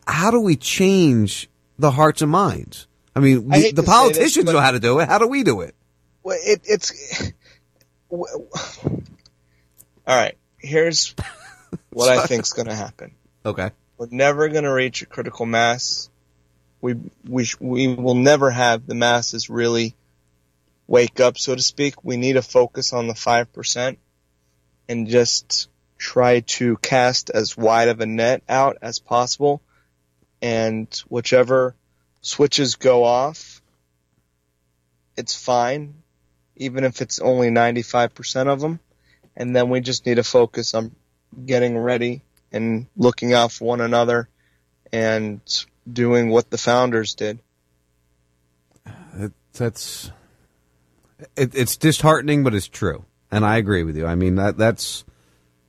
how 0.07 0.31
do 0.31 0.41
we 0.41 0.55
change 0.55 1.47
the 1.77 1.91
hearts 1.91 2.21
and 2.21 2.31
minds 2.31 2.87
i 3.15 3.19
mean 3.19 3.47
we, 3.47 3.61
hate 3.61 3.75
the 3.75 3.81
say 3.81 3.85
this, 3.85 3.85
politicians 3.85 4.45
know 4.45 4.59
how 4.59 4.71
to 4.71 4.79
do 4.79 4.99
it 4.99 5.07
how 5.07 5.17
do 5.17 5.27
we 5.27 5.43
do 5.43 5.61
it 5.61 5.75
Well, 6.23 6.37
it, 6.41 6.61
it's. 6.65 7.33
All 8.11 8.97
right. 10.07 10.37
Here's 10.57 11.15
what 11.91 12.09
I 12.09 12.25
think's 12.27 12.53
going 12.53 12.67
to 12.67 12.75
happen. 12.75 13.15
okay 13.45 13.71
We're 13.97 14.07
never 14.11 14.49
going 14.49 14.65
to 14.65 14.73
reach 14.73 15.01
a 15.01 15.05
critical 15.05 15.45
mass. 15.45 16.09
We 16.81 16.95
we 17.27 17.47
we 17.59 17.87
will 17.87 18.15
never 18.15 18.49
have 18.49 18.87
the 18.87 18.95
masses 18.95 19.49
really 19.49 19.95
wake 20.87 21.19
up, 21.19 21.37
so 21.37 21.55
to 21.55 21.61
speak. 21.61 22.03
We 22.03 22.17
need 22.17 22.33
to 22.33 22.41
focus 22.41 22.91
on 22.93 23.07
the 23.07 23.15
five 23.15 23.53
percent 23.53 23.99
and 24.89 25.07
just 25.07 25.69
try 25.97 26.39
to 26.41 26.77
cast 26.77 27.29
as 27.29 27.55
wide 27.55 27.87
of 27.87 28.01
a 28.01 28.05
net 28.05 28.41
out 28.49 28.77
as 28.81 28.99
possible. 28.99 29.61
And 30.41 30.87
whichever 31.07 31.75
switches 32.21 32.75
go 32.75 33.03
off, 33.03 33.61
it's 35.17 35.35
fine, 35.35 35.95
even 36.55 36.83
if 36.83 37.01
it's 37.01 37.19
only 37.19 37.49
95% 37.49 38.47
of 38.47 38.59
them. 38.61 38.79
And 39.35 39.55
then 39.55 39.69
we 39.69 39.81
just 39.81 40.05
need 40.05 40.15
to 40.15 40.23
focus 40.23 40.73
on 40.73 40.95
getting 41.45 41.77
ready 41.77 42.21
and 42.51 42.87
looking 42.95 43.33
out 43.33 43.51
for 43.51 43.65
one 43.65 43.81
another 43.81 44.27
and 44.91 45.41
doing 45.91 46.29
what 46.29 46.49
the 46.49 46.57
founders 46.57 47.15
did. 47.15 47.39
it, 49.17 49.31
that's 49.53 50.11
it, 51.35 51.55
it's 51.55 51.77
disheartening 51.77 52.43
but 52.43 52.53
it's 52.53 52.67
true 52.67 53.05
and 53.31 53.45
i 53.45 53.57
agree 53.57 53.83
with 53.83 53.95
you 53.97 54.05
i 54.05 54.15
mean 54.15 54.35
that 54.35 54.57
that's 54.57 55.03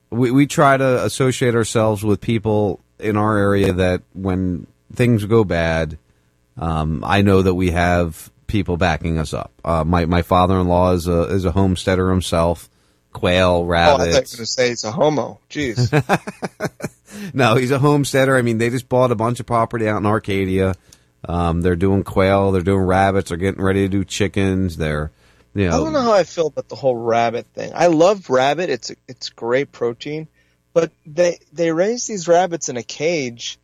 we, 0.09 0.31
we 0.31 0.45
try 0.45 0.77
to 0.77 1.03
associate 1.03 1.55
ourselves 1.55 2.03
with 2.03 2.21
people 2.21 2.79
in 2.99 3.17
our 3.17 3.37
area 3.37 3.73
that 3.73 4.03
when 4.13 4.67
things 4.93 5.25
go 5.25 5.43
bad 5.43 5.97
um, 6.57 7.03
i 7.05 7.21
know 7.21 7.41
that 7.41 7.53
we 7.53 7.71
have 7.71 8.31
people 8.47 8.77
backing 8.77 9.17
us 9.17 9.33
up 9.33 9.51
uh, 9.65 9.83
my, 9.83 10.05
my 10.05 10.21
father-in-law 10.21 10.91
is 10.93 11.07
a, 11.07 11.23
is 11.23 11.45
a 11.45 11.51
homesteader 11.51 12.09
himself 12.09 12.69
quail 13.13 13.65
Oh, 13.65 13.71
I 13.71 13.77
thought 13.77 14.03
you 14.03 14.09
were 14.09 14.13
rabbits 14.13 14.35
going 14.35 14.45
to 14.45 14.45
say 14.45 14.69
he's 14.69 14.83
a 14.83 14.91
homo. 14.91 15.39
Jeez. 15.49 15.89
no, 17.33 17.55
he's 17.55 17.71
a 17.71 17.79
homesteader. 17.79 18.35
I 18.35 18.41
mean, 18.41 18.57
they 18.57 18.69
just 18.69 18.89
bought 18.89 19.11
a 19.11 19.15
bunch 19.15 19.39
of 19.39 19.45
property 19.45 19.87
out 19.87 19.97
in 19.97 20.05
Arcadia. 20.05 20.75
Um, 21.25 21.61
they're 21.61 21.77
doing 21.77 22.03
quail. 22.03 22.51
They're 22.51 22.61
doing 22.61 22.81
rabbits. 22.81 23.29
They're 23.29 23.37
getting 23.37 23.61
ready 23.61 23.83
to 23.83 23.87
do 23.87 24.03
chickens. 24.03 24.75
They're, 24.75 25.11
you 25.53 25.67
I 25.67 25.77
don't 25.77 25.93
know 25.93 26.01
how 26.01 26.13
I 26.13 26.23
feel 26.23 26.47
about 26.47 26.67
the 26.67 26.75
whole 26.75 26.97
rabbit 26.97 27.45
thing. 27.53 27.71
I 27.73 27.87
love 27.87 28.29
rabbit. 28.29 28.69
It's 28.69 28.91
it's 29.07 29.29
great 29.29 29.71
protein, 29.71 30.27
but 30.73 30.91
they 31.05 31.37
they 31.53 31.71
raise 31.71 32.07
these 32.07 32.27
rabbits 32.27 32.69
in 32.69 32.75
a 32.75 32.83
cage, 32.83 33.59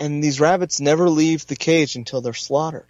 and 0.00 0.24
these 0.24 0.40
rabbits 0.40 0.80
never 0.80 1.08
leave 1.08 1.46
the 1.46 1.54
cage 1.54 1.94
until 1.94 2.22
they're 2.22 2.32
slaughtered. 2.32 2.88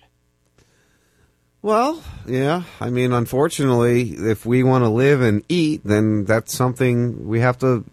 Well, 1.61 2.03
yeah. 2.27 2.63
I 2.81 2.89
mean, 2.89 3.13
unfortunately, 3.13 4.13
if 4.13 4.47
we 4.47 4.63
want 4.63 4.85
to 4.85 4.89
live 4.89 5.21
and 5.21 5.45
eat, 5.49 5.83
then 5.85 6.25
that's 6.25 6.55
something 6.55 7.27
we 7.29 7.41
have 7.41 7.59
to, 7.59 7.85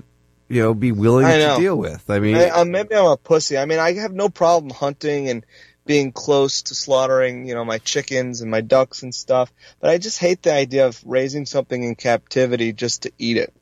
you 0.48 0.62
know, 0.62 0.74
be 0.74 0.94
willing 0.94 1.26
I 1.26 1.38
to 1.38 1.56
deal 1.60 1.76
with. 1.76 2.10
I 2.10 2.20
mean, 2.20 2.38
I, 2.38 2.50
uh, 2.50 2.66
maybe 2.66 2.96
I'm 2.96 3.08
a 3.08 3.18
pussy. 3.18 3.58
I 3.58 3.66
mean, 3.66 3.80
I 3.80 3.94
have 3.94 4.14
no 4.14 4.30
problem 4.30 4.72
hunting 4.72 5.28
and 5.28 5.46
being 5.86 6.14
close 6.14 6.62
to 6.64 6.76
slaughtering, 6.76 7.46
you 7.46 7.56
know, 7.56 7.66
my 7.66 7.80
chickens 7.80 8.42
and 8.42 8.52
my 8.52 8.62
ducks 8.62 9.04
and 9.04 9.14
stuff. 9.14 9.52
But 9.82 9.90
I 9.90 9.98
just 9.98 10.20
hate 10.20 10.44
the 10.44 10.54
idea 10.54 10.88
of 10.88 11.02
raising 11.06 11.46
something 11.46 11.84
in 11.84 11.96
captivity 11.96 12.72
just 12.72 13.02
to 13.02 13.12
eat 13.18 13.36
it. 13.36 13.54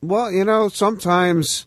Well, 0.00 0.30
you 0.30 0.44
know, 0.44 0.68
sometimes. 0.68 1.66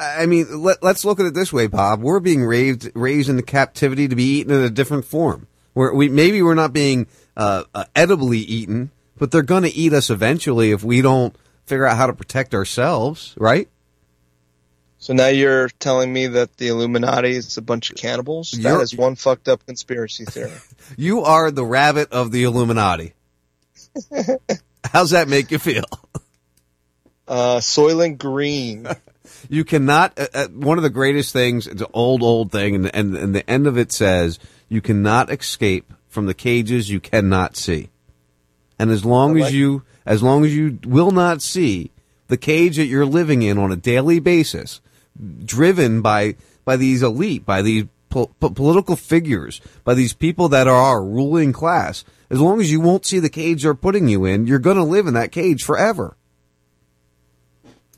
I 0.00 0.26
mean, 0.26 0.62
let, 0.62 0.82
let's 0.82 1.04
look 1.04 1.20
at 1.20 1.26
it 1.26 1.34
this 1.34 1.52
way, 1.52 1.66
Bob. 1.66 2.00
We're 2.00 2.20
being 2.20 2.42
raised 2.42 2.90
raised 2.94 3.28
into 3.28 3.42
captivity 3.42 4.08
to 4.08 4.16
be 4.16 4.38
eaten 4.38 4.52
in 4.52 4.62
a 4.62 4.70
different 4.70 5.04
form. 5.04 5.46
Where 5.74 5.92
we 5.92 6.08
maybe 6.08 6.42
we're 6.42 6.54
not 6.54 6.72
being 6.72 7.06
uh, 7.36 7.64
uh, 7.74 7.84
edibly 7.94 8.38
eaten, 8.38 8.90
but 9.18 9.30
they're 9.30 9.42
going 9.42 9.62
to 9.64 9.74
eat 9.74 9.92
us 9.92 10.10
eventually 10.10 10.72
if 10.72 10.82
we 10.82 11.02
don't 11.02 11.36
figure 11.66 11.86
out 11.86 11.96
how 11.96 12.06
to 12.06 12.12
protect 12.12 12.54
ourselves, 12.54 13.34
right? 13.36 13.68
So 14.98 15.14
now 15.14 15.28
you're 15.28 15.68
telling 15.68 16.12
me 16.12 16.26
that 16.26 16.56
the 16.58 16.68
Illuminati 16.68 17.30
is 17.30 17.56
a 17.56 17.62
bunch 17.62 17.90
of 17.90 17.96
cannibals? 17.96 18.52
You're- 18.52 18.76
that 18.78 18.82
is 18.82 18.94
one 18.94 19.14
fucked 19.16 19.48
up 19.48 19.64
conspiracy 19.66 20.24
theory. 20.24 20.52
You 20.96 21.22
are 21.22 21.52
the 21.52 21.64
rabbit 21.64 22.10
of 22.12 22.32
the 22.32 22.42
Illuminati. 22.42 23.14
How's 24.84 25.10
that 25.10 25.28
make 25.28 25.52
you 25.52 25.58
feel? 25.60 25.84
Uh, 27.28 27.58
Soylent 27.58 28.18
Green. 28.18 28.88
You 29.48 29.64
cannot. 29.64 30.18
Uh, 30.18 30.26
uh, 30.34 30.48
one 30.48 30.78
of 30.78 30.82
the 30.82 30.90
greatest 30.90 31.32
things. 31.32 31.66
It's 31.66 31.80
an 31.80 31.88
old, 31.92 32.22
old 32.22 32.52
thing, 32.52 32.74
and, 32.74 32.94
and 32.94 33.16
and 33.16 33.34
the 33.34 33.48
end 33.48 33.66
of 33.66 33.78
it 33.78 33.92
says 33.92 34.38
you 34.68 34.80
cannot 34.80 35.30
escape 35.30 35.92
from 36.08 36.26
the 36.26 36.34
cages 36.34 36.90
you 36.90 37.00
cannot 37.00 37.56
see. 37.56 37.88
And 38.78 38.90
as 38.90 39.04
long 39.04 39.38
as 39.38 39.52
you, 39.52 39.82
as 40.06 40.22
long 40.22 40.44
as 40.44 40.56
you 40.56 40.78
will 40.84 41.10
not 41.10 41.42
see 41.42 41.90
the 42.28 42.36
cage 42.36 42.76
that 42.76 42.86
you're 42.86 43.06
living 43.06 43.42
in 43.42 43.58
on 43.58 43.72
a 43.72 43.76
daily 43.76 44.20
basis, 44.20 44.80
driven 45.44 46.00
by 46.00 46.36
by 46.64 46.76
these 46.76 47.02
elite, 47.02 47.44
by 47.44 47.62
these 47.62 47.84
po- 48.08 48.30
political 48.38 48.96
figures, 48.96 49.60
by 49.84 49.94
these 49.94 50.12
people 50.12 50.48
that 50.48 50.68
are 50.68 50.74
our 50.74 51.02
ruling 51.02 51.52
class. 51.52 52.04
As 52.28 52.40
long 52.40 52.60
as 52.60 52.70
you 52.70 52.80
won't 52.80 53.06
see 53.06 53.18
the 53.18 53.28
cage 53.28 53.62
they're 53.62 53.74
putting 53.74 54.08
you 54.08 54.24
in, 54.24 54.46
you're 54.46 54.58
going 54.58 54.76
to 54.76 54.84
live 54.84 55.06
in 55.06 55.14
that 55.14 55.32
cage 55.32 55.64
forever. 55.64 56.16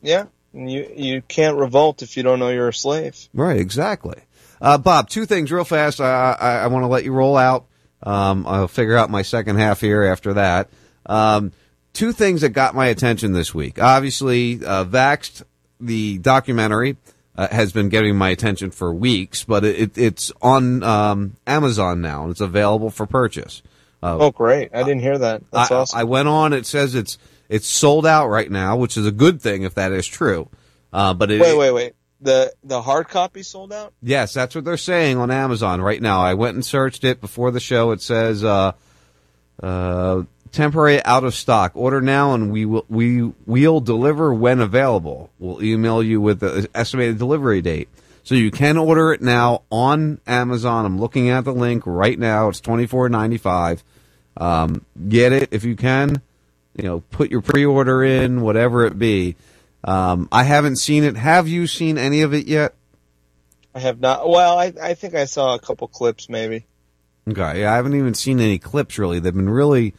Yeah. 0.00 0.26
You, 0.54 0.92
you 0.94 1.22
can't 1.22 1.56
revolt 1.56 2.02
if 2.02 2.16
you 2.16 2.22
don't 2.22 2.38
know 2.38 2.48
you're 2.50 2.68
a 2.68 2.74
slave. 2.74 3.28
Right, 3.32 3.58
exactly. 3.58 4.20
Uh, 4.60 4.78
Bob, 4.78 5.08
two 5.08 5.26
things 5.26 5.50
real 5.50 5.64
fast. 5.64 6.00
I, 6.00 6.36
I, 6.38 6.54
I 6.58 6.66
want 6.68 6.84
to 6.84 6.88
let 6.88 7.04
you 7.04 7.12
roll 7.12 7.36
out. 7.36 7.66
Um, 8.02 8.46
I'll 8.46 8.68
figure 8.68 8.96
out 8.96 9.10
my 9.10 9.22
second 9.22 9.56
half 9.56 9.80
here 9.80 10.02
after 10.02 10.34
that. 10.34 10.68
Um, 11.06 11.52
two 11.92 12.12
things 12.12 12.42
that 12.42 12.50
got 12.50 12.74
my 12.74 12.86
attention 12.86 13.32
this 13.32 13.54
week. 13.54 13.80
Obviously, 13.80 14.64
uh, 14.64 14.84
Vaxxed, 14.84 15.42
the 15.80 16.18
documentary, 16.18 16.96
uh, 17.36 17.48
has 17.48 17.72
been 17.72 17.88
getting 17.88 18.14
my 18.16 18.28
attention 18.30 18.70
for 18.70 18.92
weeks, 18.92 19.44
but 19.44 19.64
it, 19.64 19.96
it's 19.96 20.30
on 20.42 20.82
um, 20.82 21.36
Amazon 21.46 22.00
now 22.00 22.22
and 22.22 22.30
it's 22.30 22.40
available 22.40 22.90
for 22.90 23.06
purchase. 23.06 23.62
Uh, 24.02 24.18
Oh, 24.20 24.30
great. 24.30 24.70
I 24.74 24.82
didn't 24.82 25.00
hear 25.00 25.18
that. 25.18 25.42
That's 25.50 25.70
I, 25.70 25.76
awesome. 25.76 25.98
I 25.98 26.04
went 26.04 26.28
on. 26.28 26.52
It 26.52 26.66
says 26.66 26.94
it's 26.94 27.18
it's 27.52 27.68
sold 27.68 28.06
out 28.06 28.28
right 28.28 28.50
now, 28.50 28.76
which 28.76 28.96
is 28.96 29.06
a 29.06 29.12
good 29.12 29.42
thing 29.42 29.62
if 29.62 29.74
that 29.74 29.92
is 29.92 30.06
true. 30.06 30.48
Uh, 30.90 31.12
but 31.12 31.30
it, 31.30 31.40
wait, 31.40 31.56
wait, 31.56 31.70
wait. 31.70 31.92
The, 32.22 32.52
the 32.64 32.80
hard 32.80 33.08
copy 33.08 33.42
sold 33.42 33.72
out? 33.72 33.92
Yes, 34.00 34.32
that's 34.32 34.54
what 34.54 34.64
they're 34.64 34.76
saying 34.78 35.18
on 35.18 35.30
Amazon 35.30 35.82
right 35.82 36.00
now. 36.00 36.22
I 36.22 36.32
went 36.34 36.54
and 36.54 36.64
searched 36.64 37.04
it 37.04 37.20
before 37.20 37.50
the 37.50 37.60
show. 37.60 37.90
It 37.90 38.00
says 38.00 38.42
uh, 38.42 38.72
uh, 39.62 40.22
temporary 40.50 41.04
out 41.04 41.24
of 41.24 41.34
stock. 41.34 41.72
Order 41.74 42.00
now, 42.00 42.32
and 42.32 42.50
we 42.50 42.64
will 42.64 42.86
we 42.88 43.22
will 43.44 43.80
deliver 43.80 44.32
when 44.32 44.60
available. 44.60 45.30
We'll 45.38 45.62
email 45.62 46.02
you 46.02 46.20
with 46.20 46.40
the 46.40 46.68
estimated 46.74 47.18
delivery 47.18 47.60
date. 47.60 47.88
So 48.22 48.34
you 48.34 48.50
can 48.50 48.78
order 48.78 49.12
it 49.12 49.20
now 49.20 49.62
on 49.70 50.20
Amazon. 50.26 50.86
I'm 50.86 50.98
looking 50.98 51.28
at 51.28 51.44
the 51.44 51.52
link 51.52 51.82
right 51.84 52.18
now. 52.18 52.48
It's 52.48 52.60
twenty 52.60 52.86
four 52.86 53.08
ninety 53.08 53.36
five. 53.36 53.84
Um, 54.36 54.86
get 55.08 55.32
it 55.32 55.48
if 55.50 55.64
you 55.64 55.76
can. 55.76 56.22
You 56.76 56.84
know, 56.84 57.00
put 57.10 57.30
your 57.30 57.42
pre 57.42 57.64
order 57.64 58.02
in, 58.02 58.40
whatever 58.40 58.86
it 58.86 58.98
be. 58.98 59.36
Um, 59.84 60.28
I 60.32 60.44
haven't 60.44 60.76
seen 60.76 61.04
it. 61.04 61.16
Have 61.16 61.48
you 61.48 61.66
seen 61.66 61.98
any 61.98 62.22
of 62.22 62.32
it 62.32 62.46
yet? 62.46 62.74
I 63.74 63.80
have 63.80 64.00
not. 64.00 64.28
Well, 64.28 64.58
I, 64.58 64.72
I 64.80 64.94
think 64.94 65.14
I 65.14 65.24
saw 65.24 65.54
a 65.54 65.58
couple 65.58 65.88
clips 65.88 66.28
maybe. 66.28 66.66
Okay, 67.28 67.60
yeah, 67.60 67.72
I 67.72 67.76
haven't 67.76 67.94
even 67.94 68.14
seen 68.14 68.40
any 68.40 68.58
clips 68.58 68.98
really. 68.98 69.20
They've 69.20 69.34
been 69.34 69.48
really, 69.50 69.94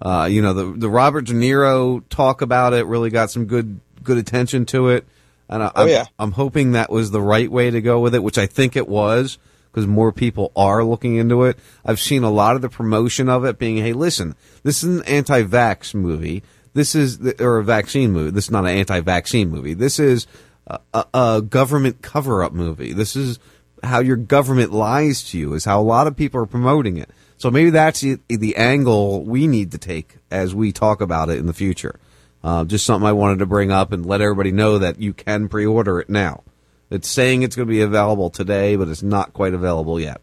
uh, 0.00 0.28
you 0.30 0.42
know, 0.42 0.52
the 0.52 0.78
the 0.78 0.90
Robert 0.90 1.26
De 1.26 1.32
Niro 1.32 2.02
talk 2.08 2.42
about 2.42 2.72
it 2.72 2.86
really 2.86 3.10
got 3.10 3.30
some 3.30 3.46
good 3.46 3.80
good 4.02 4.18
attention 4.18 4.66
to 4.66 4.88
it, 4.88 5.06
and 5.48 5.62
I, 5.62 5.72
Oh, 5.74 5.82
I'm, 5.82 5.88
yeah. 5.88 6.04
I'm 6.18 6.32
hoping 6.32 6.72
that 6.72 6.90
was 6.90 7.10
the 7.10 7.22
right 7.22 7.50
way 7.50 7.70
to 7.70 7.80
go 7.80 8.00
with 8.00 8.14
it, 8.14 8.22
which 8.22 8.38
I 8.38 8.46
think 8.46 8.76
it 8.76 8.88
was 8.88 9.38
because 9.76 9.86
more 9.86 10.10
people 10.10 10.52
are 10.56 10.82
looking 10.82 11.16
into 11.16 11.44
it. 11.44 11.58
I've 11.84 12.00
seen 12.00 12.22
a 12.24 12.30
lot 12.30 12.56
of 12.56 12.62
the 12.62 12.68
promotion 12.70 13.28
of 13.28 13.44
it 13.44 13.58
being, 13.58 13.76
hey, 13.76 13.92
listen, 13.92 14.34
this 14.66 14.82
is 14.82 14.98
an 14.98 15.04
anti-vax 15.04 15.94
movie. 15.94 16.42
This 16.74 16.96
is 16.96 17.18
the, 17.18 17.40
or 17.42 17.58
a 17.58 17.64
vaccine 17.64 18.10
movie. 18.10 18.32
This 18.32 18.46
is 18.46 18.50
not 18.50 18.64
an 18.64 18.76
anti-vaccine 18.76 19.48
movie. 19.48 19.74
This 19.74 20.00
is 20.00 20.26
a, 20.66 21.06
a, 21.14 21.40
government 21.40 22.02
cover-up 22.02 22.52
movie. 22.52 22.92
This 22.92 23.14
is 23.14 23.38
how 23.84 24.00
your 24.00 24.16
government 24.16 24.72
lies 24.72 25.22
to 25.30 25.38
you. 25.38 25.54
Is 25.54 25.64
how 25.64 25.80
a 25.80 25.84
lot 25.84 26.08
of 26.08 26.16
people 26.16 26.40
are 26.40 26.46
promoting 26.46 26.96
it. 26.96 27.10
So 27.38 27.48
maybe 27.48 27.70
that's 27.70 28.00
the, 28.00 28.18
the 28.28 28.56
angle 28.56 29.22
we 29.22 29.46
need 29.46 29.70
to 29.70 29.78
take 29.78 30.16
as 30.32 30.52
we 30.52 30.72
talk 30.72 31.00
about 31.00 31.30
it 31.30 31.38
in 31.38 31.46
the 31.46 31.52
future. 31.52 32.00
Uh, 32.42 32.64
just 32.64 32.84
something 32.84 33.06
I 33.06 33.12
wanted 33.12 33.38
to 33.38 33.46
bring 33.46 33.70
up 33.70 33.92
and 33.92 34.04
let 34.04 34.20
everybody 34.20 34.50
know 34.50 34.78
that 34.78 35.00
you 35.00 35.12
can 35.12 35.48
pre-order 35.48 36.00
it 36.00 36.10
now. 36.10 36.42
It's 36.90 37.08
saying 37.08 37.42
it's 37.42 37.54
going 37.54 37.68
to 37.68 37.72
be 37.72 37.82
available 37.82 38.30
today, 38.30 38.74
but 38.74 38.88
it's 38.88 39.02
not 39.02 39.32
quite 39.32 39.54
available 39.54 40.00
yet. 40.00 40.20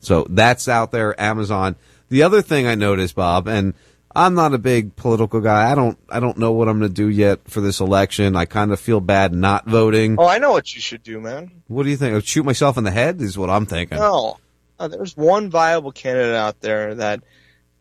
So 0.00 0.26
that's 0.30 0.68
out 0.68 0.90
there, 0.90 1.18
Amazon. 1.20 1.76
The 2.12 2.22
other 2.24 2.42
thing 2.42 2.66
I 2.66 2.74
noticed, 2.74 3.14
Bob, 3.14 3.48
and 3.48 3.72
I'm 4.14 4.34
not 4.34 4.52
a 4.52 4.58
big 4.58 4.96
political 4.96 5.40
guy. 5.40 5.72
I 5.72 5.74
don't, 5.74 5.96
I 6.10 6.20
don't 6.20 6.36
know 6.36 6.52
what 6.52 6.68
I'm 6.68 6.78
going 6.78 6.90
to 6.90 6.94
do 6.94 7.08
yet 7.08 7.48
for 7.48 7.62
this 7.62 7.80
election. 7.80 8.36
I 8.36 8.44
kind 8.44 8.70
of 8.70 8.78
feel 8.78 9.00
bad 9.00 9.32
not 9.32 9.66
voting. 9.66 10.16
Oh, 10.18 10.28
I 10.28 10.36
know 10.36 10.52
what 10.52 10.74
you 10.74 10.82
should 10.82 11.02
do, 11.02 11.18
man. 11.20 11.50
What 11.68 11.84
do 11.84 11.88
you 11.88 11.96
think? 11.96 12.22
Shoot 12.26 12.44
myself 12.44 12.76
in 12.76 12.84
the 12.84 12.90
head 12.90 13.22
is 13.22 13.38
what 13.38 13.48
I'm 13.48 13.64
thinking. 13.64 13.96
No. 13.96 14.36
Uh, 14.78 14.88
there's 14.88 15.16
one 15.16 15.48
viable 15.48 15.90
candidate 15.90 16.34
out 16.34 16.60
there 16.60 16.96
that, 16.96 17.22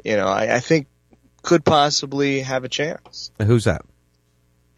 you 0.06 0.16
know, 0.16 0.28
I, 0.28 0.56
I 0.56 0.60
think 0.62 0.88
could 1.42 1.66
possibly 1.66 2.40
have 2.40 2.64
a 2.64 2.70
chance. 2.70 3.32
Who's 3.46 3.66
that? 3.66 3.82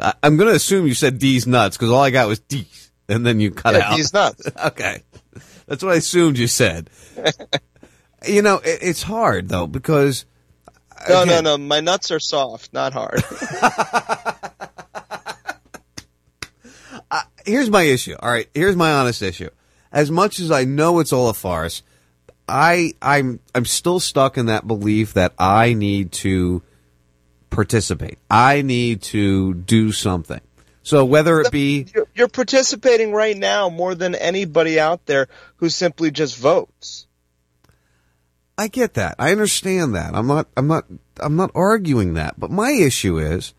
I, 0.00 0.14
I'm 0.22 0.36
going 0.36 0.48
to 0.48 0.56
assume 0.56 0.88
you 0.88 0.94
said 0.94 1.20
D's 1.20 1.46
nuts 1.46 1.76
because 1.76 1.90
all 1.92 2.00
I 2.02 2.10
got 2.10 2.26
was 2.26 2.40
D's, 2.40 2.90
and 3.08 3.24
then 3.24 3.38
you 3.38 3.52
cut 3.52 3.74
Yeah, 3.74 3.90
out. 3.90 3.96
D's 3.96 4.12
nuts. 4.12 4.48
okay, 4.66 5.02
that's 5.72 5.82
what 5.82 5.94
I 5.94 5.96
assumed 5.96 6.36
you 6.36 6.48
said. 6.48 6.90
you 8.28 8.42
know, 8.42 8.56
it, 8.56 8.80
it's 8.82 9.02
hard 9.02 9.48
though 9.48 9.66
because 9.66 10.26
no, 11.08 11.22
again- 11.22 11.44
no, 11.44 11.56
no. 11.56 11.64
My 11.64 11.80
nuts 11.80 12.10
are 12.10 12.20
soft, 12.20 12.74
not 12.74 12.92
hard. 12.92 13.22
Uh, 17.10 17.20
here's 17.44 17.68
my 17.68 17.82
issue. 17.82 18.16
All 18.18 18.30
right, 18.30 18.48
here's 18.54 18.74
my 18.74 18.90
honest 18.90 19.20
issue. 19.20 19.50
As 19.92 20.10
much 20.10 20.40
as 20.40 20.50
I 20.50 20.64
know 20.64 20.98
it's 20.98 21.12
all 21.12 21.28
a 21.28 21.34
farce, 21.34 21.82
I 22.48 22.94
I'm 23.02 23.38
I'm 23.54 23.66
still 23.66 24.00
stuck 24.00 24.38
in 24.38 24.46
that 24.46 24.66
belief 24.66 25.12
that 25.12 25.34
I 25.38 25.74
need 25.74 26.12
to 26.12 26.62
participate. 27.50 28.18
I 28.30 28.62
need 28.62 29.02
to 29.02 29.52
do 29.52 29.92
something. 29.92 30.40
So 30.82 31.04
whether 31.04 31.38
it 31.42 31.52
be 31.52 31.86
you're, 32.14 32.28
participating 32.28 33.12
right 33.12 33.36
now 33.36 33.68
more 33.68 33.94
than 33.94 34.14
anybody 34.14 34.78
out 34.78 35.06
there 35.06 35.28
who 35.56 35.68
simply 35.68 36.10
just 36.10 36.36
votes. 36.38 37.06
I 38.58 38.68
get 38.68 38.94
that. 38.94 39.16
I 39.18 39.32
understand 39.32 39.94
that. 39.94 40.14
I'm 40.14 40.26
not 40.26 40.46
I'm 40.56 40.66
not 40.66 40.84
I'm 41.18 41.36
not 41.36 41.50
arguing 41.54 42.14
that. 42.14 42.38
But 42.38 42.50
my 42.50 42.70
issue 42.70 43.18
is 43.18 43.54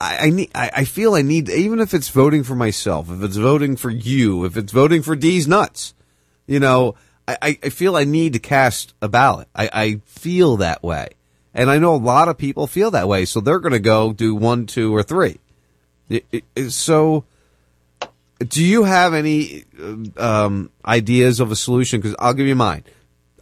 I, 0.00 0.26
I 0.26 0.30
need 0.30 0.50
I, 0.54 0.70
I 0.76 0.84
feel 0.84 1.14
I 1.14 1.22
need 1.22 1.48
even 1.48 1.80
if 1.80 1.94
it's 1.94 2.10
voting 2.10 2.44
for 2.44 2.54
myself, 2.54 3.10
if 3.10 3.22
it's 3.22 3.36
voting 3.36 3.76
for 3.76 3.90
you, 3.90 4.44
if 4.44 4.56
it's 4.56 4.70
voting 4.72 5.02
for 5.02 5.16
D's 5.16 5.48
nuts, 5.48 5.94
you 6.46 6.60
know, 6.60 6.94
I, 7.26 7.58
I- 7.62 7.70
feel 7.70 7.96
I 7.96 8.04
need 8.04 8.34
to 8.34 8.38
cast 8.38 8.92
a 9.00 9.08
ballot. 9.08 9.48
I, 9.54 9.70
I 9.72 10.00
feel 10.04 10.58
that 10.58 10.82
way. 10.82 11.08
And 11.54 11.70
I 11.70 11.78
know 11.78 11.94
a 11.94 11.96
lot 11.96 12.28
of 12.28 12.36
people 12.36 12.66
feel 12.66 12.90
that 12.90 13.08
way, 13.08 13.24
so 13.24 13.40
they're 13.40 13.60
gonna 13.60 13.78
go 13.78 14.12
do 14.12 14.34
one, 14.34 14.66
two, 14.66 14.94
or 14.94 15.02
three. 15.02 15.38
So 16.68 17.24
do 18.38 18.64
you 18.64 18.84
have 18.84 19.14
any 19.14 19.64
um, 20.16 20.70
ideas 20.84 21.40
of 21.40 21.50
a 21.50 21.56
solution? 21.56 22.00
Because 22.00 22.16
I'll 22.18 22.34
give 22.34 22.46
you 22.46 22.54
mine. 22.54 22.84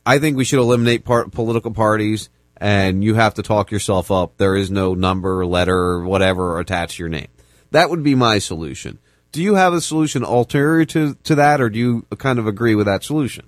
I 0.04 0.18
think 0.18 0.36
we 0.36 0.44
should 0.44 0.58
eliminate 0.58 1.04
part, 1.04 1.30
political 1.32 1.70
parties, 1.70 2.28
and 2.56 3.02
you 3.02 3.14
have 3.14 3.34
to 3.34 3.42
talk 3.42 3.70
yourself 3.70 4.10
up. 4.10 4.36
There 4.36 4.56
is 4.56 4.70
no 4.70 4.94
number, 4.94 5.46
letter, 5.46 6.00
whatever 6.00 6.58
attached 6.58 6.96
to 6.96 7.02
your 7.02 7.08
name. 7.08 7.28
That 7.70 7.90
would 7.90 8.02
be 8.02 8.14
my 8.14 8.38
solution. 8.38 8.98
Do 9.30 9.42
you 9.42 9.54
have 9.54 9.72
a 9.72 9.80
solution 9.80 10.24
ulterior 10.24 10.84
to, 10.86 11.14
to 11.14 11.34
that, 11.36 11.60
or 11.60 11.70
do 11.70 11.78
you 11.78 12.06
kind 12.18 12.38
of 12.38 12.46
agree 12.46 12.74
with 12.74 12.86
that 12.86 13.02
solution? 13.02 13.46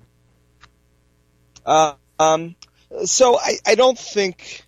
Uh, 1.65 1.93
um, 2.19 2.55
so 3.03 3.37
I, 3.37 3.57
I 3.65 3.75
don't 3.75 3.97
think. 3.97 4.64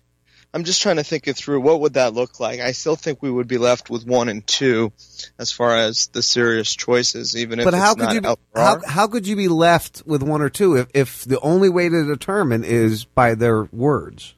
I'm 0.54 0.64
just 0.64 0.80
trying 0.80 0.96
to 0.96 1.04
think 1.04 1.28
it 1.28 1.36
through. 1.36 1.60
What 1.60 1.80
would 1.80 1.94
that 1.94 2.14
look 2.14 2.40
like? 2.40 2.60
I 2.60 2.72
still 2.72 2.96
think 2.96 3.22
we 3.22 3.30
would 3.30 3.48
be 3.48 3.58
left 3.58 3.90
with 3.90 4.06
one 4.06 4.28
and 4.28 4.46
two, 4.46 4.92
as 5.38 5.52
far 5.52 5.76
as 5.76 6.06
the 6.08 6.22
serious 6.22 6.74
choices, 6.74 7.36
even 7.36 7.58
if 7.58 7.64
but 7.64 7.74
it's 7.74 7.82
how 7.82 7.94
could 7.94 8.04
not 8.04 8.14
you 8.14 8.20
be, 8.22 8.34
how, 8.54 8.80
how 8.86 9.06
could 9.08 9.26
you 9.26 9.36
be 9.36 9.48
left 9.48 10.02
with 10.06 10.22
one 10.22 10.40
or 10.40 10.48
two 10.48 10.76
if, 10.76 10.88
if 10.94 11.24
the 11.24 11.38
only 11.40 11.68
way 11.68 11.88
to 11.88 12.06
determine 12.06 12.64
is 12.64 13.04
by 13.04 13.34
their 13.34 13.64
words? 13.64 14.34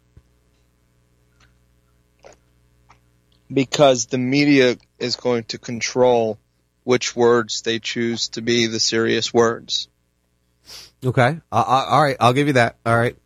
because 3.52 4.06
the 4.06 4.18
media 4.18 4.76
is 4.98 5.16
going 5.16 5.44
to 5.44 5.58
control 5.58 6.38
which 6.84 7.14
words 7.14 7.62
they 7.62 7.78
choose 7.78 8.28
to 8.30 8.42
be 8.42 8.66
the 8.66 8.80
serious 8.80 9.34
words. 9.34 9.88
Okay. 11.04 11.40
Uh, 11.50 11.84
all 11.88 12.02
right. 12.02 12.16
I'll 12.20 12.32
give 12.32 12.46
you 12.46 12.54
that. 12.54 12.76
All 12.86 12.96
right. 12.96 13.16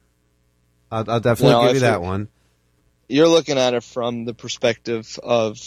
I'll, 0.90 1.10
I'll 1.10 1.20
definitely 1.20 1.54
No, 1.54 1.66
give 1.66 1.74
you 1.74 1.80
that 1.80 2.02
one. 2.02 2.28
You're 3.14 3.28
looking 3.28 3.58
at 3.58 3.74
it 3.74 3.84
from 3.84 4.24
the 4.24 4.34
perspective 4.34 5.20
of 5.22 5.60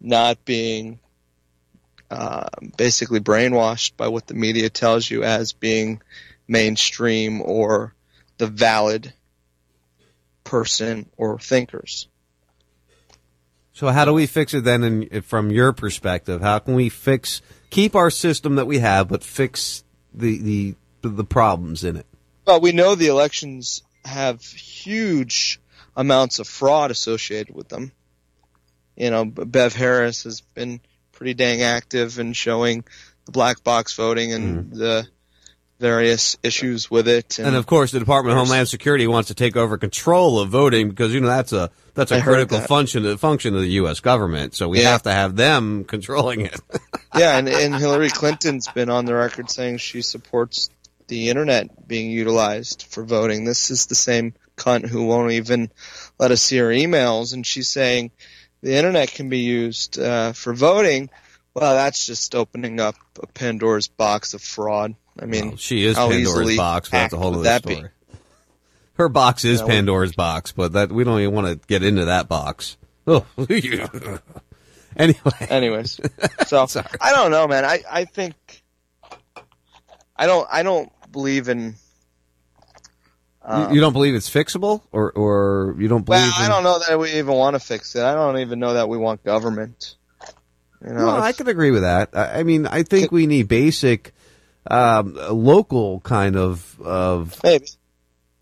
not 0.00 0.42
being 0.46 0.98
uh, 2.10 2.48
basically 2.78 3.20
brainwashed 3.20 3.98
by 3.98 4.08
what 4.08 4.26
the 4.26 4.32
media 4.32 4.70
tells 4.70 5.10
you 5.10 5.22
as 5.22 5.52
being 5.52 6.00
mainstream 6.48 7.42
or 7.42 7.94
the 8.38 8.46
valid 8.46 9.12
person 10.44 11.10
or 11.18 11.38
thinkers. 11.38 12.08
So 13.74 13.88
how 13.88 14.06
do 14.06 14.14
we 14.14 14.24
fix 14.24 14.54
it 14.54 14.64
then? 14.64 14.82
In, 14.82 15.20
from 15.20 15.50
your 15.50 15.74
perspective, 15.74 16.40
how 16.40 16.58
can 16.58 16.72
we 16.72 16.88
fix 16.88 17.42
keep 17.68 17.94
our 17.94 18.08
system 18.08 18.54
that 18.54 18.66
we 18.66 18.78
have, 18.78 19.08
but 19.08 19.22
fix 19.22 19.84
the 20.14 20.38
the 20.38 20.74
the 21.02 21.24
problems 21.24 21.84
in 21.84 21.96
it? 21.96 22.06
Well, 22.46 22.62
we 22.62 22.72
know 22.72 22.94
the 22.94 23.08
elections 23.08 23.82
have 24.06 24.42
huge 24.42 25.60
amounts 25.96 26.38
of 26.38 26.48
fraud 26.48 26.90
associated 26.90 27.54
with 27.54 27.68
them. 27.68 27.92
You 28.96 29.10
know, 29.10 29.24
Bev 29.24 29.74
Harris 29.74 30.24
has 30.24 30.40
been 30.40 30.80
pretty 31.12 31.34
dang 31.34 31.62
active 31.62 32.18
in 32.18 32.32
showing 32.32 32.84
the 33.24 33.32
black 33.32 33.64
box 33.64 33.94
voting 33.94 34.32
and 34.32 34.64
mm-hmm. 34.66 34.78
the 34.78 35.06
various 35.80 36.36
issues 36.42 36.90
with 36.90 37.08
it. 37.08 37.38
And 37.38 37.56
of 37.56 37.66
course, 37.66 37.92
the 37.92 37.98
Department 37.98 38.32
of 38.32 38.38
Homeland 38.38 38.68
Security 38.68 39.06
wants 39.06 39.28
to 39.28 39.34
take 39.34 39.56
over 39.56 39.76
control 39.76 40.38
of 40.38 40.48
voting 40.48 40.88
because 40.88 41.12
you 41.12 41.20
know 41.20 41.26
that's 41.26 41.52
a 41.52 41.70
that's 41.94 42.12
a 42.12 42.16
I 42.16 42.20
critical 42.20 42.58
that. 42.58 42.68
function 42.68 43.16
function 43.16 43.54
of 43.54 43.60
the 43.60 43.70
U.S. 43.82 44.00
government. 44.00 44.54
So 44.54 44.68
we 44.68 44.80
Yeah. 44.80 44.92
have 44.92 45.02
to 45.02 45.12
have 45.12 45.36
them 45.36 45.84
controlling 45.88 46.42
it. 46.42 46.60
yeah, 47.16 47.36
and, 47.36 47.48
and 47.48 47.74
Hillary 47.74 48.10
Clinton's 48.10 48.68
been 48.68 48.90
on 48.90 49.04
the 49.04 49.14
record 49.14 49.50
saying 49.50 49.78
she 49.78 50.02
supports 50.02 50.70
the 51.08 51.28
internet 51.28 51.86
being 51.86 52.10
utilized 52.10 52.86
for 52.88 53.04
voting. 53.04 53.44
This 53.44 53.70
is 53.70 53.86
the 53.86 53.94
same 53.94 54.34
cunt 54.56 54.86
who 54.86 55.06
won't 55.06 55.32
even 55.32 55.70
let 56.18 56.30
us 56.30 56.42
see 56.42 56.58
her 56.58 56.68
emails, 56.68 57.32
and 57.34 57.46
she's 57.46 57.68
saying 57.68 58.10
the 58.62 58.74
internet 58.76 59.10
can 59.12 59.28
be 59.28 59.40
used 59.40 59.98
uh, 59.98 60.32
for 60.32 60.54
voting. 60.54 61.10
Well, 61.54 61.74
that's 61.74 62.04
just 62.06 62.34
opening 62.34 62.80
up 62.80 62.96
a 63.22 63.26
Pandora's 63.28 63.86
box 63.88 64.34
of 64.34 64.42
fraud. 64.42 64.94
I 65.20 65.26
mean, 65.26 65.56
she 65.56 65.84
is 65.84 65.96
Pandora's 65.96 66.56
box, 66.56 66.88
but 66.88 66.98
that's 66.98 67.14
a 67.14 67.16
whole 67.18 67.34
other 67.34 67.42
that 67.44 67.62
story. 67.62 67.76
be? 67.76 68.16
Her 68.94 69.08
box 69.08 69.44
is 69.44 69.60
Yeah, 69.60 69.66
we- 69.66 69.70
Pandora's 69.72 70.14
box, 70.14 70.52
but 70.52 70.72
that 70.72 70.90
we 70.90 71.04
don't 71.04 71.20
even 71.20 71.34
want 71.34 71.46
to 71.48 71.66
get 71.68 71.82
into 71.82 72.06
that 72.06 72.28
box. 72.28 72.76
Oh, 73.06 73.26
anyway. 74.96 75.20
Anyways, 75.50 76.00
so 76.46 76.66
I 77.02 77.12
don't 77.12 77.30
know, 77.30 77.46
man. 77.46 77.66
I 77.66 77.80
I 77.90 78.04
think 78.06 78.62
I 80.16 80.26
don't 80.26 80.48
I 80.50 80.62
don't 80.62 80.90
believe 81.12 81.50
in. 81.50 81.74
Um, 83.44 83.74
you, 83.74 83.80
don't 83.80 83.92
believe 83.92 84.14
it's 84.14 84.30
fixable, 84.30 84.82
or 84.90 85.12
or 85.12 85.76
you 85.78 85.86
don't 85.88 86.04
believe? 86.04 86.22
Well, 86.22 86.32
I 86.36 86.44
in- 86.44 86.50
don't 86.50 86.64
know 86.64 86.78
that 86.88 86.98
we 86.98 87.12
even 87.12 87.34
want 87.34 87.54
to 87.54 87.60
fix 87.60 87.94
it. 87.94 88.02
I 88.02 88.14
don't 88.14 88.38
even 88.38 88.58
know 88.58 88.74
that 88.74 88.88
we 88.88 88.96
want 88.96 89.22
government. 89.22 89.96
You 90.84 90.92
know, 90.92 91.06
no, 91.06 91.16
I 91.16 91.32
could 91.32 91.48
agree 91.48 91.70
with 91.70 91.82
that. 91.82 92.10
I, 92.12 92.40
I 92.40 92.42
mean, 92.42 92.66
I 92.66 92.82
think 92.82 93.10
we 93.10 93.26
need 93.26 93.48
basic, 93.48 94.12
um, 94.70 95.14
local 95.14 96.00
kind 96.00 96.36
of 96.36 96.78
of 96.80 97.38
Maybe. 97.42 97.66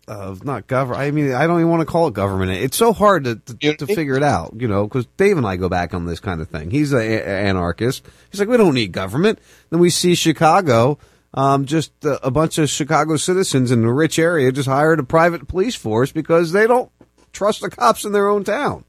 of 0.07 0.43
not 0.43 0.67
government. 0.67 1.01
I 1.01 1.11
mean, 1.11 1.33
I 1.33 1.47
don't 1.47 1.59
even 1.59 1.69
want 1.69 1.81
to 1.81 1.85
call 1.85 2.07
it 2.07 2.13
government. 2.13 2.51
It's 2.51 2.75
so 2.77 2.91
hard 2.91 3.23
to 3.25 3.35
to, 3.35 3.75
to 3.75 3.87
figure 3.87 4.15
it 4.15 4.23
out, 4.23 4.55
you 4.57 4.67
know, 4.67 4.83
because 4.85 5.05
Dave 5.17 5.37
and 5.37 5.45
I 5.47 5.55
go 5.55 5.69
back 5.69 5.93
on 5.93 6.05
this 6.05 6.19
kind 6.19 6.41
of 6.41 6.49
thing. 6.49 6.69
He's 6.71 6.91
an 6.91 7.01
anarchist. 7.01 8.05
He's 8.29 8.39
like, 8.39 8.49
we 8.49 8.57
don't 8.57 8.73
need 8.73 8.91
government. 8.91 9.39
Then 9.69 9.79
we 9.79 9.89
see 9.89 10.15
Chicago. 10.15 10.97
Um, 11.33 11.65
just 11.65 11.91
a, 12.05 12.27
a 12.27 12.31
bunch 12.31 12.57
of 12.59 12.69
Chicago 12.69 13.17
citizens 13.17 13.71
in 13.71 13.83
a 13.83 13.91
rich 13.91 14.19
area 14.19 14.51
just 14.51 14.67
hired 14.67 14.99
a 14.99 15.03
private 15.03 15.47
police 15.47 15.75
force 15.75 16.11
because 16.11 16.51
they 16.51 16.67
don't 16.67 16.91
trust 17.31 17.61
the 17.61 17.69
cops 17.69 18.05
in 18.05 18.11
their 18.11 18.29
own 18.29 18.43
town. 18.43 18.85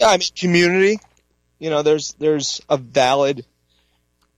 yeah, 0.00 0.08
I 0.08 0.16
mean, 0.16 0.28
community. 0.36 0.98
You 1.58 1.70
know, 1.70 1.82
there's 1.82 2.14
there's 2.14 2.60
a 2.68 2.76
valid 2.76 3.44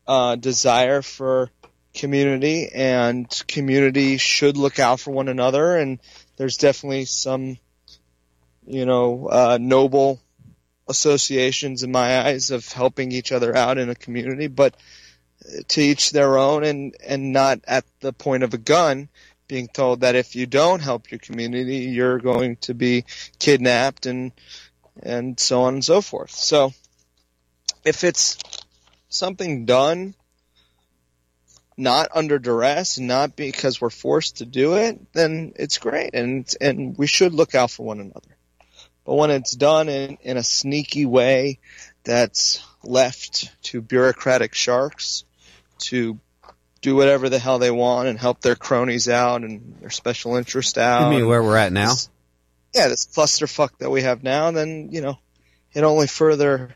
uh, 0.06 0.36
desire 0.36 1.02
for 1.02 1.50
community, 1.94 2.68
and 2.74 3.28
community 3.46 4.16
should 4.16 4.56
look 4.56 4.78
out 4.78 5.00
for 5.00 5.10
one 5.10 5.28
another. 5.28 5.76
And 5.76 6.00
there's 6.36 6.56
definitely 6.56 7.04
some, 7.04 7.58
you 8.66 8.84
know, 8.84 9.28
uh, 9.28 9.58
noble 9.60 10.20
associations 10.88 11.82
in 11.82 11.92
my 11.92 12.26
eyes 12.26 12.50
of 12.50 12.66
helping 12.72 13.12
each 13.12 13.32
other 13.32 13.56
out 13.56 13.78
in 13.78 13.88
a 13.88 13.94
community, 13.94 14.48
but 14.48 14.76
to 15.68 15.80
each 15.80 16.10
their 16.10 16.38
own, 16.38 16.64
and 16.64 16.96
and 17.04 17.32
not 17.32 17.60
at 17.66 17.84
the 18.00 18.12
point 18.12 18.42
of 18.42 18.54
a 18.54 18.58
gun. 18.58 19.08
Being 19.46 19.68
told 19.68 20.00
that 20.00 20.14
if 20.14 20.36
you 20.36 20.46
don't 20.46 20.80
help 20.80 21.10
your 21.10 21.18
community, 21.20 21.80
you're 21.80 22.18
going 22.18 22.56
to 22.62 22.74
be 22.74 23.04
kidnapped 23.38 24.06
and 24.06 24.32
and 25.02 25.38
so 25.38 25.62
on 25.62 25.74
and 25.74 25.84
so 25.84 26.00
forth. 26.00 26.30
So 26.30 26.72
if 27.84 28.04
it's 28.04 28.38
something 29.08 29.66
done 29.66 30.14
not 31.76 32.08
under 32.14 32.38
duress 32.38 32.98
not 32.98 33.36
because 33.36 33.80
we're 33.80 33.90
forced 33.90 34.38
to 34.38 34.46
do 34.46 34.74
it, 34.76 35.12
then 35.12 35.52
it's 35.56 35.78
great 35.78 36.14
and 36.14 36.52
and 36.60 36.96
we 36.96 37.06
should 37.06 37.34
look 37.34 37.54
out 37.54 37.70
for 37.70 37.84
one 37.84 38.00
another. 38.00 38.36
But 39.04 39.14
when 39.16 39.30
it's 39.30 39.52
done 39.52 39.88
in, 39.88 40.16
in 40.22 40.36
a 40.36 40.42
sneaky 40.42 41.04
way 41.04 41.58
that's 42.04 42.64
left 42.82 43.50
to 43.64 43.82
bureaucratic 43.82 44.54
sharks 44.54 45.24
to 45.88 46.18
do 46.80 46.94
whatever 46.94 47.28
the 47.28 47.38
hell 47.38 47.58
they 47.58 47.70
want 47.70 48.08
and 48.08 48.18
help 48.18 48.40
their 48.40 48.56
cronies 48.56 49.08
out 49.08 49.42
and 49.42 49.78
their 49.80 49.90
special 49.90 50.36
interest 50.36 50.76
out. 50.76 51.10
You 51.10 51.18
mean 51.18 51.28
where 51.28 51.42
we're 51.42 51.56
at 51.56 51.72
now? 51.72 51.90
This- 51.90 52.10
yeah, 52.74 52.88
this 52.88 53.06
clusterfuck 53.06 53.78
that 53.78 53.90
we 53.90 54.02
have 54.02 54.22
now, 54.24 54.50
then, 54.50 54.88
you 54.90 55.00
know, 55.00 55.18
it 55.72 55.84
only 55.84 56.08
further 56.08 56.74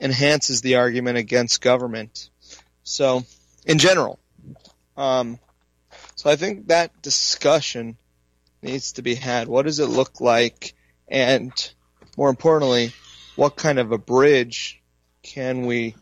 enhances 0.00 0.60
the 0.60 0.74
argument 0.76 1.18
against 1.18 1.60
government. 1.60 2.30
So, 2.82 3.24
in 3.64 3.78
general, 3.78 4.18
um, 4.96 5.38
so 6.16 6.28
I 6.28 6.36
think 6.36 6.68
that 6.68 7.00
discussion 7.00 7.96
needs 8.60 8.92
to 8.94 9.02
be 9.02 9.14
had. 9.14 9.46
What 9.46 9.66
does 9.66 9.78
it 9.78 9.86
look 9.86 10.20
like? 10.20 10.74
And 11.06 11.52
more 12.16 12.28
importantly, 12.28 12.92
what 13.36 13.54
kind 13.56 13.78
of 13.78 13.92
a 13.92 13.98
bridge 13.98 14.82
can 15.22 15.66
we 15.66 15.94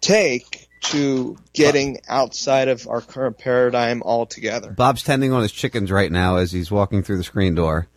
take 0.00 0.63
to 0.84 1.36
getting 1.52 1.98
outside 2.08 2.68
of 2.68 2.86
our 2.88 3.00
current 3.00 3.38
paradigm 3.38 4.02
altogether? 4.02 4.70
Bob's 4.70 5.02
tending 5.02 5.32
on 5.32 5.42
his 5.42 5.52
chickens 5.52 5.90
right 5.90 6.10
now 6.10 6.36
as 6.36 6.52
he's 6.52 6.70
walking 6.70 7.02
through 7.02 7.16
the 7.16 7.24
screen 7.24 7.54
door. 7.54 7.88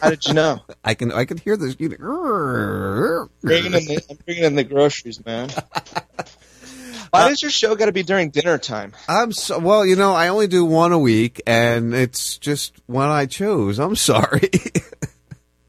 How 0.00 0.10
did 0.10 0.26
you 0.26 0.34
know? 0.34 0.60
I 0.84 0.94
can 0.94 1.12
I 1.12 1.24
can 1.24 1.38
hear 1.38 1.56
this. 1.56 1.76
You 1.78 1.90
know, 1.90 3.28
Bringing 3.40 3.72
in 3.72 3.84
the, 3.84 4.04
I'm 4.10 4.18
bringing 4.24 4.44
in 4.44 4.54
the 4.54 4.64
groceries, 4.64 5.24
man. 5.24 5.50
Why 7.10 7.24
uh, 7.24 7.28
does 7.28 7.42
your 7.42 7.50
show 7.50 7.74
got 7.76 7.86
to 7.86 7.92
be 7.92 8.02
during 8.02 8.30
dinner 8.30 8.56
time? 8.56 8.94
I'm 9.06 9.32
so 9.32 9.58
well. 9.58 9.84
You 9.84 9.96
know, 9.96 10.14
I 10.14 10.28
only 10.28 10.46
do 10.46 10.64
one 10.64 10.92
a 10.92 10.98
week, 10.98 11.42
and 11.46 11.94
it's 11.94 12.38
just 12.38 12.74
one 12.86 13.10
I 13.10 13.26
chose. 13.26 13.78
I'm 13.78 13.96
sorry. 13.96 14.48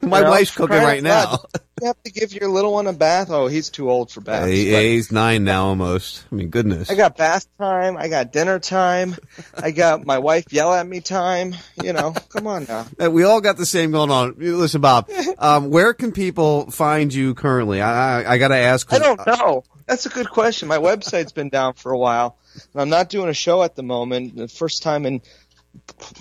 My 0.08 0.20
You 0.20 0.24
know, 0.26 0.30
wife's 0.32 0.52
cooking 0.52 0.78
right 0.78 1.04
now. 1.04 1.40
You 1.82 1.88
have 1.88 2.04
to 2.04 2.12
give 2.12 2.34
your 2.34 2.48
little 2.50 2.72
one 2.72 2.88
a 2.88 2.94
bath. 2.94 3.30
Oh, 3.30 3.48
he's 3.48 3.70
too 3.70 3.90
old 3.90 4.10
for 4.10 4.22
baths. 4.22 4.48
He- 4.50 4.74
he's 4.74 5.12
nine 5.12 5.44
now, 5.44 5.66
almost. 5.66 6.24
I 6.32 6.36
mean, 6.36 6.48
goodness. 6.50 6.90
I 6.90 6.96
got 6.96 7.18
bath 7.18 7.46
time. 7.58 7.98
I 7.98 8.08
got 8.08 8.32
dinner 8.32 8.58
time. 8.60 9.18
I 9.58 9.72
got 9.72 10.06
my 10.06 10.20
wife 10.20 10.46
yell 10.54 10.72
at 10.72 10.88
me 10.88 11.02
time. 11.02 11.56
You 11.84 11.92
know, 11.92 12.14
come 12.30 12.48
on 12.48 12.66
now. 12.70 12.86
We 13.10 13.24
all 13.24 13.42
got 13.42 13.58
the 13.58 13.66
same 13.66 13.92
going 13.92 14.12
on. 14.12 14.36
Listen, 14.38 14.80
Bob, 14.80 15.10
um, 15.40 15.72
where 15.72 15.94
can 15.94 16.14
people 16.14 16.70
find 16.72 17.14
you 17.14 17.34
currently? 17.34 17.82
I 17.82 18.22
I, 18.22 18.34
I 18.34 18.38
got 18.38 18.50
to 18.50 18.58
ask. 18.58 18.94
I 18.94 19.00
don't 19.00 19.26
know. 19.28 19.64
That's 19.86 20.06
a 20.06 20.10
good 20.10 20.30
question. 20.30 20.70
My 20.70 20.78
website's 20.78 21.34
been 21.34 21.50
down 21.50 21.74
for 21.74 21.92
a 21.92 21.98
while, 21.98 22.38
and 22.72 22.82
I'm 22.82 22.90
not 22.90 23.10
doing 23.10 23.28
a 23.30 23.34
show 23.34 23.62
at 23.64 23.76
the 23.76 23.84
moment. 23.84 24.38
The 24.38 24.48
first 24.48 24.84
time 24.84 25.06
in, 25.06 25.22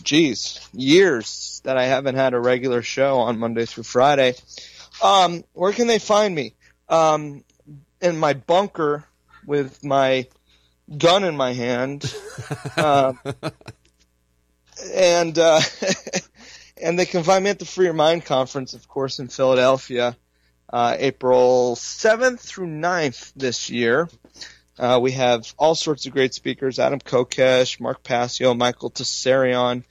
geez, 0.03 0.67
years 0.73 1.52
that 1.63 1.77
I 1.77 1.85
haven't 1.85 2.17
had 2.17 2.35
a 2.35 2.41
regular 2.41 2.83
show 2.83 3.19
on 3.21 3.39
Monday 3.39 3.67
through 3.67 3.85
Friday. 3.85 4.35
Um, 5.03 5.45
where 5.53 5.73
can 5.73 5.87
they 5.87 5.99
find 5.99 6.35
me? 6.35 6.55
Um, 6.89 7.45
in 8.01 8.19
my 8.19 8.35
bunker 8.35 9.05
with 9.47 9.83
my 9.85 10.27
gun 10.97 11.25
in 11.25 11.37
my 11.37 11.53
hand. 11.53 12.15
Um, 12.75 13.19
and 14.93 15.39
uh, 15.39 15.61
and 16.83 16.99
they 16.99 17.07
can 17.07 17.23
find 17.23 17.45
me 17.45 17.51
at 17.51 17.59
the 17.59 17.65
Free 17.65 17.87
Your 17.87 17.95
Mind 17.95 18.25
conference, 18.25 18.75
of 18.75 18.89
course, 18.89 19.19
in 19.19 19.29
Philadelphia, 19.29 20.17
uh, 20.73 20.97
April 20.99 21.77
7th 21.77 22.41
through 22.41 22.69
9th 22.69 23.33
this 23.37 23.71
year. 23.71 24.09
Uh, 24.79 24.99
we 25.01 25.13
have 25.13 25.53
all 25.59 25.75
sorts 25.75 26.07
of 26.07 26.13
great 26.13 26.35
speakers: 26.35 26.79
Adam 26.79 26.99
Kokesh, 26.99 27.79
Mark 27.79 28.03
Passio, 28.03 28.55
Michael 28.55 28.91
Tsarion, 28.91 29.85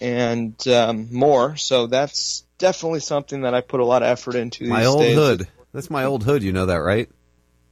and 0.00 0.66
um, 0.68 1.12
more. 1.12 1.56
So 1.56 1.86
that's 1.86 2.44
definitely 2.58 3.00
something 3.00 3.42
that 3.42 3.54
I 3.54 3.60
put 3.60 3.80
a 3.80 3.84
lot 3.84 4.02
of 4.02 4.08
effort 4.08 4.34
into. 4.34 4.66
My 4.66 4.84
old 4.84 5.00
days. 5.00 5.16
hood. 5.16 5.48
That's 5.72 5.90
my 5.90 6.04
old 6.04 6.24
hood. 6.24 6.42
You 6.42 6.52
know 6.52 6.66
that, 6.66 6.76
right? 6.76 7.08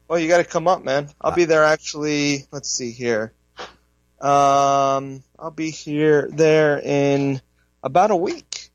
Well, 0.09 0.19
you 0.19 0.29
got 0.29 0.39
to 0.39 0.45
come 0.45 0.69
up, 0.69 0.85
man. 0.85 1.09
I'll 1.21 1.35
be 1.35 1.47
there 1.47 1.65
actually. 1.65 2.45
Let's 2.53 2.71
see 2.71 2.93
here. 2.93 3.33
Um, 4.21 5.23
I'll 5.39 5.51
be 5.55 5.71
here 5.71 6.29
there 6.33 6.81
in 6.81 7.41
about 7.83 8.11
a 8.11 8.17
week. 8.17 8.71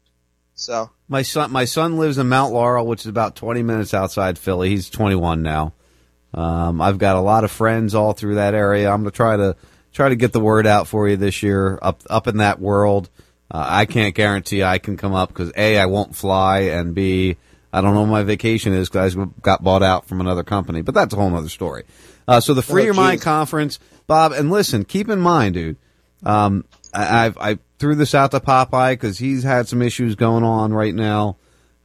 So 0.53 0.91
My 1.07 1.23
son, 1.23 1.51
my 1.51 1.65
son 1.65 1.97
lives 1.97 2.19
in 2.19 2.29
Mount 2.29 2.53
Laurel, 2.53 2.85
which 2.85 3.01
is 3.01 3.07
about 3.07 3.35
20 3.35 3.63
minutes 3.63 3.93
outside 3.93 4.37
Philly. 4.37 4.69
He's 4.69 4.89
21 4.89 5.41
now. 5.41 5.73
Um, 6.33 6.79
I've 6.81 6.99
got 6.99 7.15
a 7.15 7.21
lot 7.21 7.43
of 7.43 7.51
friends 7.51 7.95
all 7.95 8.13
through 8.13 8.35
that 8.35 8.53
area. 8.53 8.89
I'm 8.91 9.01
gonna 9.01 9.11
try 9.11 9.35
to 9.35 9.55
try 9.91 10.09
to 10.09 10.15
get 10.15 10.31
the 10.33 10.39
word 10.39 10.67
out 10.67 10.87
for 10.87 11.09
you 11.09 11.17
this 11.17 11.41
year 11.43 11.79
up 11.81 12.03
up 12.09 12.27
in 12.27 12.37
that 12.37 12.59
world. 12.59 13.09
Uh, 13.51 13.65
I 13.67 13.85
can't 13.85 14.15
guarantee 14.15 14.63
I 14.63 14.77
can 14.77 14.95
come 14.95 15.13
up 15.13 15.29
because 15.29 15.51
a 15.57 15.77
I 15.77 15.85
won't 15.85 16.15
fly 16.15 16.59
and 16.59 16.95
b 16.95 17.37
I 17.73 17.81
don't 17.81 17.93
know 17.93 18.05
my 18.05 18.23
vacation 18.23 18.73
is 18.73 18.89
because 18.89 19.17
I 19.17 19.25
got 19.41 19.63
bought 19.63 19.83
out 19.83 20.05
from 20.05 20.21
another 20.21 20.43
company. 20.43 20.81
But 20.81 20.93
that's 20.95 21.13
a 21.13 21.17
whole 21.17 21.35
other 21.35 21.49
story. 21.49 21.83
Uh, 22.27 22.39
so 22.39 22.53
the 22.53 22.61
Free 22.61 22.83
Oh, 22.83 22.85
Your 22.85 22.93
Mind 22.93 23.21
conference, 23.21 23.79
Bob, 24.07 24.31
and 24.31 24.51
listen, 24.51 24.85
keep 24.85 25.09
in 25.09 25.19
mind, 25.19 25.55
dude. 25.55 25.77
Um, 26.23 26.65
I, 26.93 27.25
I've, 27.25 27.37
I 27.37 27.59
threw 27.79 27.95
this 27.95 28.13
out 28.13 28.31
to 28.31 28.39
Popeye 28.39 28.93
because 28.93 29.17
he's 29.17 29.43
had 29.43 29.67
some 29.67 29.81
issues 29.81 30.15
going 30.15 30.43
on 30.43 30.73
right 30.73 30.93
now. 30.93 31.37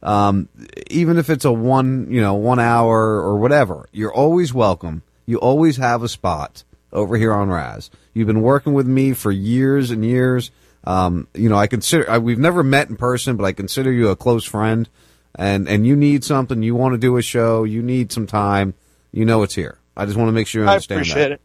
Um, 0.03 0.47
even 0.89 1.17
if 1.17 1.29
it's 1.29 1.45
a 1.45 1.51
one, 1.51 2.11
you 2.11 2.21
know, 2.21 2.35
one 2.35 2.59
hour 2.59 2.97
or 2.97 3.37
whatever, 3.37 3.87
you're 3.91 4.13
always 4.13 4.53
welcome. 4.53 5.01
You 5.25 5.37
always 5.39 5.77
have 5.77 6.03
a 6.03 6.07
spot 6.07 6.63
over 6.93 7.17
here 7.17 7.33
on 7.33 7.49
Raz. 7.49 7.89
You've 8.13 8.27
been 8.27 8.41
working 8.41 8.73
with 8.73 8.87
me 8.87 9.13
for 9.13 9.31
years 9.31 9.89
and 9.89 10.05
years. 10.05 10.51
Um, 10.87 11.27
you 11.33 11.49
know, 11.49 11.57
I 11.57 11.67
consider 11.67 12.09
I, 12.09 12.17
we've 12.17 12.39
never 12.39 12.63
met 12.63 12.89
in 12.89 12.95
person, 12.95 13.35
but 13.35 13.43
I 13.43 13.51
consider 13.51 13.91
you 13.91 14.07
a 14.07 14.15
close 14.15 14.45
friend. 14.45 14.87
And 15.35 15.67
and 15.67 15.85
you 15.85 15.97
need 15.97 16.23
something, 16.23 16.63
you 16.63 16.75
want 16.75 16.93
to 16.93 16.97
do 16.97 17.17
a 17.17 17.21
show, 17.21 17.65
you 17.65 17.83
need 17.83 18.13
some 18.13 18.25
time. 18.25 18.73
You 19.11 19.25
know 19.25 19.43
it's 19.43 19.53
here. 19.53 19.79
I 19.97 20.05
just 20.05 20.17
want 20.17 20.29
to 20.29 20.31
make 20.31 20.47
sure 20.47 20.63
you 20.63 20.69
understand. 20.69 20.99
I 20.99 21.01
appreciate 21.01 21.23
that. 21.23 21.31
it. 21.33 21.41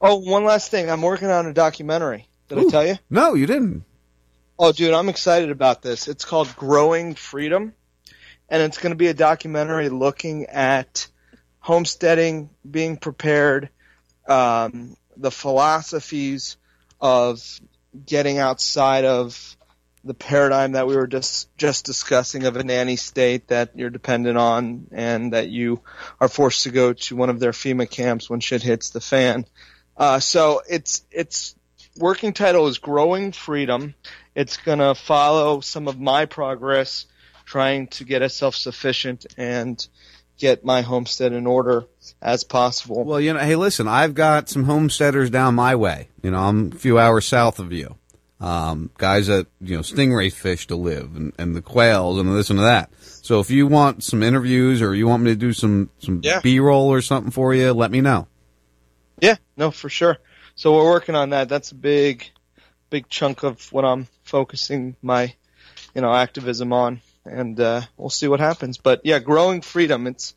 Oh, 0.00 0.16
one 0.16 0.44
last 0.44 0.70
thing. 0.70 0.88
I'm 0.88 1.02
working 1.02 1.28
on 1.28 1.46
a 1.46 1.52
documentary. 1.52 2.28
Did 2.48 2.58
I 2.58 2.64
tell 2.64 2.86
you? 2.86 2.96
No, 3.10 3.34
you 3.34 3.46
didn't. 3.46 3.84
Oh, 4.58 4.70
dude, 4.70 4.94
I'm 4.94 5.08
excited 5.08 5.50
about 5.50 5.82
this. 5.82 6.06
It's 6.06 6.24
called 6.24 6.54
Growing 6.56 7.14
Freedom, 7.14 7.74
and 8.48 8.62
it's 8.62 8.78
going 8.78 8.92
to 8.92 8.96
be 8.96 9.08
a 9.08 9.14
documentary 9.14 9.88
looking 9.88 10.46
at 10.46 11.08
homesteading, 11.58 12.50
being 12.70 12.96
prepared, 12.96 13.68
um, 14.28 14.96
the 15.16 15.32
philosophies 15.32 16.56
of 17.00 17.60
getting 18.04 18.38
outside 18.38 19.04
of 19.04 19.56
the 20.04 20.14
paradigm 20.14 20.72
that 20.72 20.86
we 20.86 20.96
were 20.96 21.08
just 21.08 21.54
just 21.56 21.84
discussing 21.84 22.44
of 22.44 22.56
a 22.56 22.62
nanny 22.62 22.96
state 22.96 23.48
that 23.48 23.70
you're 23.74 23.90
dependent 23.90 24.38
on 24.38 24.86
and 24.92 25.32
that 25.32 25.48
you 25.48 25.80
are 26.20 26.28
forced 26.28 26.62
to 26.62 26.70
go 26.70 26.92
to 26.92 27.16
one 27.16 27.28
of 27.28 27.40
their 27.40 27.50
FEMA 27.50 27.90
camps 27.90 28.30
when 28.30 28.38
shit 28.38 28.62
hits 28.62 28.90
the 28.90 29.00
fan. 29.00 29.44
Uh, 29.96 30.20
so 30.20 30.62
it's 30.68 31.04
it's 31.10 31.56
working 31.96 32.32
title 32.32 32.68
is 32.68 32.78
Growing 32.78 33.32
Freedom. 33.32 33.94
It's 34.34 34.58
gonna 34.58 34.94
follow 34.94 35.60
some 35.60 35.88
of 35.88 35.98
my 35.98 36.26
progress 36.26 37.06
trying 37.44 37.88
to 37.88 38.04
get 38.04 38.22
us 38.22 38.34
self 38.34 38.54
sufficient 38.54 39.26
and 39.36 39.84
get 40.38 40.64
my 40.64 40.82
homestead 40.82 41.32
in 41.32 41.46
order 41.46 41.84
as 42.26 42.42
possible. 42.42 43.04
Well, 43.04 43.20
you 43.20 43.32
know, 43.32 43.38
hey, 43.38 43.54
listen, 43.54 43.86
I've 43.86 44.14
got 44.14 44.48
some 44.48 44.64
homesteaders 44.64 45.30
down 45.30 45.54
my 45.54 45.76
way. 45.76 46.08
You 46.22 46.32
know, 46.32 46.40
I'm 46.40 46.72
a 46.72 46.74
few 46.74 46.98
hours 46.98 47.24
south 47.24 47.60
of 47.60 47.72
you. 47.72 47.94
Um, 48.40 48.90
guys 48.98 49.28
that, 49.28 49.46
you 49.60 49.76
know, 49.76 49.82
stingray 49.82 50.32
fish 50.32 50.66
to 50.66 50.76
live 50.76 51.14
and, 51.14 51.32
and 51.38 51.54
the 51.54 51.62
quails 51.62 52.18
and 52.18 52.36
this 52.36 52.50
and 52.50 52.58
that. 52.58 52.90
So 53.00 53.38
if 53.38 53.50
you 53.50 53.68
want 53.68 54.02
some 54.02 54.24
interviews 54.24 54.82
or 54.82 54.92
you 54.92 55.06
want 55.06 55.22
me 55.22 55.30
to 55.30 55.36
do 55.36 55.52
some, 55.52 55.88
some 56.00 56.20
Yeah. 56.22 56.40
B-roll 56.40 56.92
or 56.92 57.00
something 57.00 57.30
for 57.30 57.54
you, 57.54 57.72
let 57.72 57.92
me 57.92 58.00
know. 58.00 58.26
Yeah, 59.20 59.36
no, 59.56 59.70
for 59.70 59.88
sure. 59.88 60.18
So 60.56 60.74
we're 60.74 60.90
working 60.90 61.14
on 61.14 61.30
that. 61.30 61.48
That's 61.48 61.70
a 61.70 61.76
big, 61.76 62.28
big 62.90 63.08
chunk 63.08 63.44
of 63.44 63.72
what 63.72 63.84
I'm 63.84 64.08
focusing 64.24 64.96
my, 65.00 65.32
you 65.94 66.02
know, 66.02 66.12
activism 66.12 66.72
on, 66.72 67.00
and 67.24 67.58
uh, 67.60 67.82
we'll 67.96 68.10
see 68.10 68.28
what 68.28 68.40
happens. 68.40 68.78
But 68.78 69.02
yeah, 69.04 69.20
growing 69.20 69.62
freedom. 69.62 70.06
It's, 70.08 70.34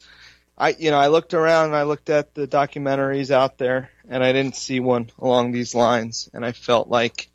I, 0.60 0.76
you 0.77 0.91
know, 0.91 0.98
I 0.98 1.07
looked 1.07 1.34
around 1.34 1.68
and 1.68 1.76
I 1.76 1.84
looked 1.84 2.10
at 2.10 2.34
the 2.34 2.48
documentaries 2.48 3.31
out 3.31 3.57
there, 3.57 3.90
and 4.10 4.23
I 4.23 4.34
didn't 4.34 4.56
see 4.56 4.80
one 4.80 5.10
along 5.18 5.52
these 5.52 5.73
lines, 5.73 6.30
and 6.34 6.45
I 6.45 6.52
felt 6.52 6.90
like, 6.90 7.30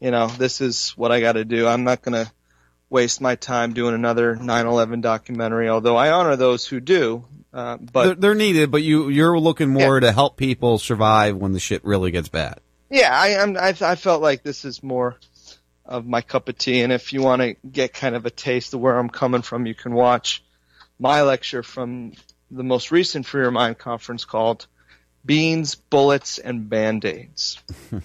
you 0.00 0.10
know, 0.10 0.26
this 0.26 0.60
is 0.60 0.90
what 0.90 1.10
I 1.10 1.20
got 1.20 1.32
to 1.32 1.44
do. 1.44 1.66
I'm 1.66 1.84
not 1.84 2.02
gonna 2.02 2.30
waste 2.90 3.20
my 3.20 3.36
time 3.36 3.72
doing 3.72 3.94
another 3.94 4.36
9/11 4.36 5.00
documentary, 5.00 5.68
although 5.68 5.96
I 5.96 6.10
honor 6.10 6.36
those 6.36 6.66
who 6.66 6.80
do. 6.80 7.24
Uh, 7.52 7.78
but 7.78 8.04
they're, 8.04 8.14
they're 8.14 8.34
needed, 8.34 8.70
but 8.70 8.82
you, 8.82 9.08
you're 9.08 9.38
looking 9.38 9.70
more 9.70 9.98
to 9.98 10.12
help 10.12 10.36
people 10.36 10.78
survive 10.78 11.36
when 11.36 11.52
the 11.52 11.58
shit 11.60 11.82
really 11.84 12.10
gets 12.10 12.28
bad. 12.28 12.60
yeah, 12.90 13.08
I, 13.10 13.38
I'm, 13.38 13.56
I, 13.56 13.74
I 13.80 13.94
felt 13.94 14.20
like 14.20 14.42
this 14.42 14.66
is 14.66 14.82
more 14.82 15.18
of 15.86 16.06
my 16.06 16.20
cup 16.20 16.48
of 16.50 16.58
tea. 16.58 16.82
And 16.82 16.92
if 16.92 17.14
you 17.14 17.22
want 17.22 17.40
to 17.40 17.54
get 17.66 17.94
kind 17.94 18.14
of 18.14 18.26
a 18.26 18.30
taste 18.30 18.74
of 18.74 18.80
where 18.80 18.98
I'm 18.98 19.08
coming 19.08 19.40
from, 19.42 19.64
you 19.64 19.74
can 19.74 19.94
watch 19.94 20.44
my 20.98 21.22
lecture 21.22 21.62
from 21.62 22.12
the 22.50 22.64
most 22.64 22.90
recent 22.90 23.26
Free 23.26 23.42
Your 23.42 23.50
Mind 23.50 23.78
conference 23.78 24.24
called 24.24 24.66
Beans, 25.24 25.74
Bullets, 25.74 26.38
and 26.38 26.68
Band-Aids. 26.68 27.58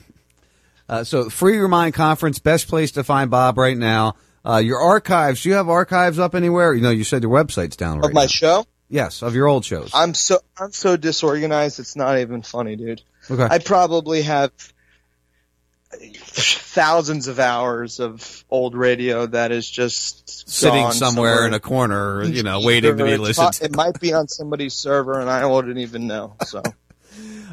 Uh, 0.90 1.02
so 1.04 1.30
Free 1.30 1.56
Your 1.56 1.70
Mind 1.70 1.94
Conference, 1.94 2.40
best 2.40 2.68
place 2.68 2.92
to 2.92 3.06
find 3.06 3.32
Bob 3.32 3.58
right 3.58 3.78
now. 3.78 4.16
Uh, 4.46 4.58
your 4.58 4.80
archives, 4.80 5.42
do 5.42 5.50
you 5.50 5.56
have 5.56 5.70
archives 5.70 6.20
up 6.20 6.36
anywhere? 6.36 6.74
You 6.74 6.82
know, 6.82 6.90
you 6.90 7.06
said 7.06 7.24
your 7.24 7.32
website's 7.32 7.78
down 7.78 8.00
right 8.00 8.08
Of 8.10 8.14
my 8.14 8.24
now. 8.24 8.28
show? 8.28 8.66
Yes, 8.90 9.24
of 9.24 9.34
your 9.34 9.48
old 9.48 9.64
shows. 9.64 9.92
I'm 9.94 10.14
so 10.14 10.40
I'm 10.60 10.74
so 10.74 10.98
disorganized. 10.98 11.80
It's 11.80 11.96
not 11.96 12.20
even 12.20 12.42
funny, 12.42 12.76
dude. 12.76 13.02
Okay. 13.32 13.48
I 13.50 13.60
probably 13.60 14.24
have 14.24 14.52
thousands 16.00 17.28
of 17.28 17.40
hours 17.40 18.00
of 18.00 18.44
old 18.50 18.76
radio 18.76 19.26
that 19.28 19.52
is 19.52 19.70
just 19.70 20.50
Sitting 20.50 20.84
gone 20.84 20.94
somewhere 20.94 21.48
in 21.48 21.54
a 21.54 21.60
corner, 21.60 22.24
you 22.24 22.44
know, 22.44 22.62
waiting 22.64 22.98
to 22.98 23.04
be 23.04 23.18
listened 23.18 23.54
to. 23.54 23.66
It 23.66 23.76
might 23.76 24.00
be 24.00 24.14
on 24.14 24.28
somebody's 24.28 24.74
server, 24.74 25.20
and 25.20 25.30
I 25.30 25.46
wouldn't 25.46 25.78
even 25.78 26.08
know. 26.08 26.36
So 26.46 26.62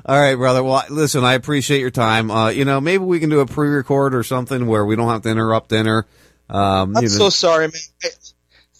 All 0.06 0.18
right, 0.18 0.34
brother. 0.34 0.62
Well, 0.62 0.82
listen, 0.90 1.24
I 1.24 1.34
appreciate 1.34 1.80
your 1.80 1.90
time. 1.90 2.30
Uh, 2.30 2.48
you 2.48 2.64
know, 2.64 2.80
maybe 2.80 3.04
we 3.04 3.20
can 3.20 3.30
do 3.30 3.40
a 3.40 3.46
pre-record 3.46 4.14
or 4.14 4.22
something 4.22 4.66
where 4.66 4.84
we 4.84 4.96
don't 4.96 5.08
have 5.08 5.22
to 5.22 5.28
interrupt 5.28 5.68
dinner. 5.68 6.06
Um, 6.48 6.96
I'm 6.96 7.02
you 7.04 7.08
know- 7.10 7.16
so 7.16 7.28
sorry, 7.30 7.68
man. 7.68 8.10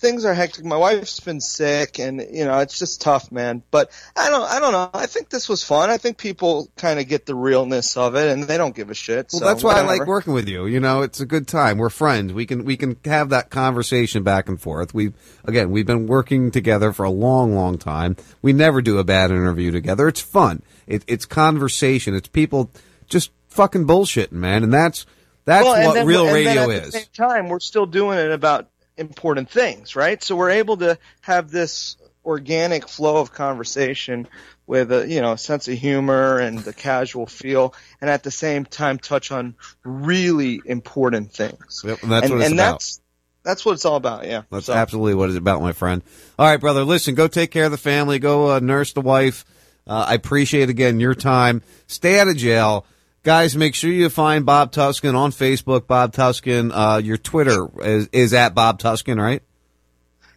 Things 0.01 0.24
are 0.24 0.32
hectic. 0.32 0.64
My 0.64 0.78
wife's 0.78 1.20
been 1.20 1.43
sick, 1.43 1.98
and 1.98 2.24
you 2.32 2.47
know 2.47 2.59
it's 2.60 2.78
just 2.78 3.02
tough, 3.02 3.31
man. 3.31 3.62
But 3.70 3.90
I 4.16 4.31
don't, 4.31 4.51
I 4.51 4.59
don't 4.59 4.72
know. 4.72 4.89
I 4.94 5.05
think 5.05 5.28
this 5.28 5.47
was 5.47 5.62
fun. 5.62 5.90
I 5.90 5.98
think 5.98 6.16
people 6.16 6.70
kind 6.78 6.98
of 6.98 7.06
get 7.06 7.27
the 7.27 7.35
realness 7.35 7.98
of 7.98 8.14
it, 8.16 8.31
and 8.32 8.44
they 8.44 8.56
don't 8.56 8.74
give 8.74 8.89
a 8.89 8.94
shit. 8.94 9.28
Well, 9.31 9.40
so 9.40 9.44
that's 9.44 9.62
why 9.62 9.74
I 9.74 9.82
like 9.82 10.06
working 10.06 10.32
with 10.32 10.48
you. 10.48 10.64
You 10.64 10.81
know, 10.81 11.02
it's 11.02 11.20
a 11.20 11.27
good 11.27 11.47
time. 11.47 11.77
We're 11.77 11.90
friends. 11.90 12.32
We 12.32 12.47
can 12.47 12.64
we 12.64 12.78
can 12.78 12.97
have 13.05 13.28
that 13.28 13.51
conversation 13.51 14.22
back 14.22 14.48
and 14.48 14.59
forth. 14.59 14.94
We 14.94 15.12
again, 15.44 15.70
we've 15.70 15.86
been 15.86 16.06
working 16.06 16.51
together 16.51 16.93
for 16.93 17.05
a 17.05 17.10
long, 17.10 17.55
long 17.55 17.77
time. 17.77 18.16
We 18.40 18.55
never 18.55 18.81
do 18.81 18.98
a 18.98 19.05
bad 19.05 19.31
interview 19.31 19.70
together. 19.70 20.09
It's 20.09 20.22
fun. 20.22 20.62
It, 20.86 21.05
it's 21.09 21.27
conversation. 21.27 22.14
It's 22.14 22.28
people 22.28 22.70
just 23.06 23.32
fucking 23.48 23.86
bullshitting, 23.86 24.32
man. 24.32 24.62
And 24.64 24.72
that's 24.72 25.05
that's 25.44 25.64
Well, 25.64 25.89
what 25.89 25.93
then- 25.94 26.06
real 26.06 26.32
radio 26.32 26.70
at 26.70 26.85
is. 26.85 26.93
Same 26.94 27.05
time, 27.12 27.48
we're 27.51 27.60
still 27.60 27.85
doing 27.86 28.18
it 28.18 28.31
about 28.31 28.68
important 29.01 29.51
things, 29.51 29.97
right? 29.97 30.22
So 30.22 30.36
we're 30.36 30.51
able 30.51 30.77
to 30.78 30.98
have 31.22 31.51
this 31.51 31.97
organic 32.24 32.86
flow 32.86 33.16
of 33.16 33.32
conversation 33.32 34.28
with 34.66 34.93
a 34.93 35.09
you 35.09 35.20
know 35.20 35.32
a 35.32 35.39
sense 35.39 35.66
of 35.66 35.74
humor 35.78 36.39
and 36.39 36.59
the 36.60 36.72
casual 36.72 37.27
feel, 37.27 37.74
and 38.01 38.09
at 38.09 38.22
the 38.22 38.31
same 38.31 38.64
time 38.64 38.98
touch 38.98 39.32
on 39.32 39.56
really 39.82 40.60
important 40.64 41.32
things. 41.32 41.82
Yep, 41.85 42.02
and 42.02 42.12
that's 42.12 42.24
and, 42.27 42.35
what 42.35 42.40
it's 42.40 42.51
and 42.51 42.60
about. 42.60 42.72
that's 42.72 43.01
that's 43.43 43.64
what 43.64 43.72
it's 43.72 43.85
all 43.85 43.97
about. 43.97 44.27
Yeah. 44.27 44.43
That's 44.51 44.66
So- 44.66 44.74
absolutely 44.74 45.14
what 45.14 45.31
it's 45.31 45.39
about, 45.39 45.62
my 45.62 45.72
friend. 45.72 46.02
All 46.39 46.47
right, 46.47 46.60
brother. 46.60 46.85
Listen, 46.85 47.14
go 47.14 47.27
take 47.27 47.51
care 47.51 47.64
of 47.64 47.70
the 47.70 47.78
family. 47.78 48.18
Go 48.18 48.52
uh, 48.52 48.60
nurse 48.60 48.93
the 48.93 49.01
wife. 49.01 49.44
Uh, 49.86 50.05
I 50.09 50.14
appreciate 50.14 50.68
again 50.68 51.01
your 51.01 51.14
time. 51.14 51.62
Stay 51.86 52.20
out 52.20 52.28
of 52.28 52.36
jail, 52.36 52.85
guys. 53.22 53.56
Make 53.56 53.74
sure 53.74 53.90
you 53.90 54.09
find 54.09 54.47
Bob 54.47 54.72
Tuskin 54.72 55.14
on 55.14 55.32
Facebook. 55.32 55.86
Bob 55.86 56.12
Tuskin. 56.12 56.70
Uh, 56.72 56.98
your 56.98 57.16
Twitter 57.16 57.68
is, 57.82 58.09
is 58.12 58.34
at 58.34 58.55
Bob 58.55 58.80
Tuskin, 58.80 59.20
right? 59.20 59.42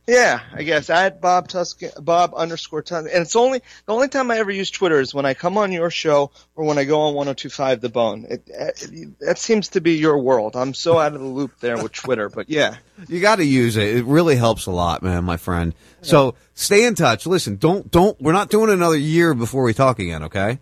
Yeah, 0.05 0.41
I 0.53 0.63
guess 0.63 0.89
at 0.89 1.21
Bob 1.21 1.47
Tuskin, 1.47 2.03
Bob 2.03 2.33
underscore 2.35 2.83
Tuskin, 2.83 3.13
and 3.13 3.21
it's 3.21 3.37
only 3.37 3.61
the 3.85 3.93
only 3.93 4.09
time 4.09 4.31
I 4.31 4.37
ever 4.39 4.51
use 4.51 4.69
Twitter 4.69 4.99
is 4.99 5.13
when 5.13 5.25
I 5.25 5.33
come 5.33 5.57
on 5.57 5.71
your 5.71 5.89
show 5.89 6.31
or 6.57 6.65
when 6.65 6.77
I 6.77 6.83
go 6.83 7.03
on 7.03 7.13
102.5 7.13 7.79
The 7.79 7.87
Bone. 7.87 8.25
It, 8.29 8.43
it, 8.47 9.19
that 9.21 9.37
seems 9.37 9.69
to 9.69 9.81
be 9.81 9.93
your 9.93 10.19
world. 10.19 10.57
I'm 10.57 10.73
so 10.73 10.99
out 10.99 11.13
of 11.13 11.21
the 11.21 11.27
loop 11.27 11.57
there 11.61 11.81
with 11.81 11.93
Twitter, 11.93 12.27
but 12.27 12.49
yeah, 12.49 12.75
You 13.07 13.21
got 13.21 13.37
to 13.37 13.45
use 13.45 13.77
it. 13.77 13.95
It 13.95 14.03
really 14.03 14.35
helps 14.35 14.65
a 14.65 14.71
lot, 14.71 15.03
man, 15.03 15.23
my 15.23 15.37
friend. 15.37 15.73
So 16.01 16.35
stay 16.53 16.85
in 16.85 16.95
touch. 16.95 17.25
Listen, 17.25 17.55
don't 17.55 17.89
don't. 17.89 18.19
We're 18.21 18.33
not 18.33 18.49
doing 18.49 18.71
another 18.71 18.97
year 18.97 19.33
before 19.33 19.63
we 19.63 19.73
talk 19.73 19.99
again. 19.99 20.23
Okay? 20.23 20.59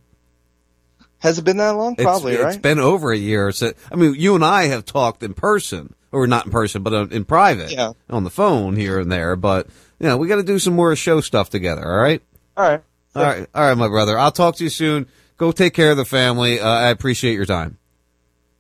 Has 1.22 1.38
it 1.40 1.44
been 1.44 1.58
that 1.58 1.72
long? 1.72 1.96
Probably, 1.96 2.34
it's 2.34 2.44
right? 2.44 2.54
It's 2.54 2.62
been 2.62 2.80
over 2.80 3.12
a 3.12 3.18
year. 3.18 3.52
So, 3.52 3.74
I 3.92 3.96
mean, 3.96 4.16
you 4.18 4.36
and 4.36 4.44
I 4.46 4.64
have 4.66 4.86
talked 4.86 5.24
in 5.24 5.34
person, 5.34 5.94
or 6.12 6.28
not 6.28 6.46
in 6.46 6.52
person, 6.52 6.84
but 6.84 6.94
uh, 6.94 7.08
in 7.10 7.26
private, 7.26 7.72
Yeah. 7.72 7.94
on 8.10 8.24
the 8.24 8.30
phone 8.30 8.76
here 8.76 9.00
and 9.00 9.12
there. 9.12 9.36
But 9.36 9.68
you 10.00 10.08
know, 10.08 10.18
we 10.18 10.28
got 10.28 10.36
to 10.38 10.44
do 10.44 10.60
some 10.60 10.74
more 10.76 10.96
show 10.96 11.22
stuff 11.22 11.50
together. 11.50 11.84
All 11.86 12.02
right, 12.02 12.22
All 12.58 12.64
right. 12.70 12.82
all 13.16 13.24
right, 13.24 13.48
all 13.56 13.68
right, 13.68 13.78
my 13.78 13.88
brother. 13.88 14.18
I'll 14.20 14.32
talk 14.32 14.56
to 14.58 14.64
you 14.64 14.70
soon. 14.70 15.08
Go 15.38 15.52
take 15.52 15.74
care 15.74 15.92
of 15.92 15.98
the 15.98 16.06
family. 16.06 16.60
Uh, 16.60 16.68
I 16.68 16.90
appreciate 16.90 17.34
your 17.34 17.46
time. 17.46 17.78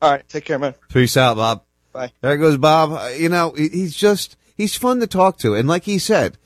All 0.02 0.10
right. 0.10 0.28
Take 0.28 0.46
care, 0.46 0.58
man. 0.58 0.74
Peace 0.90 1.16
out, 1.16 1.36
Bob. 1.38 1.64
Bye. 1.94 2.12
There 2.22 2.38
goes 2.38 2.58
Bob. 2.58 2.92
Uh, 2.94 3.10
You 3.18 3.30
know, 3.30 3.52
he's 3.52 3.94
just 3.96 4.36
he's 4.58 4.76
fun 4.76 5.00
to 5.00 5.08
talk 5.08 5.38
to, 5.40 5.54
and 5.56 5.68
like 5.68 5.84
he 5.84 6.00
said, 6.00 6.38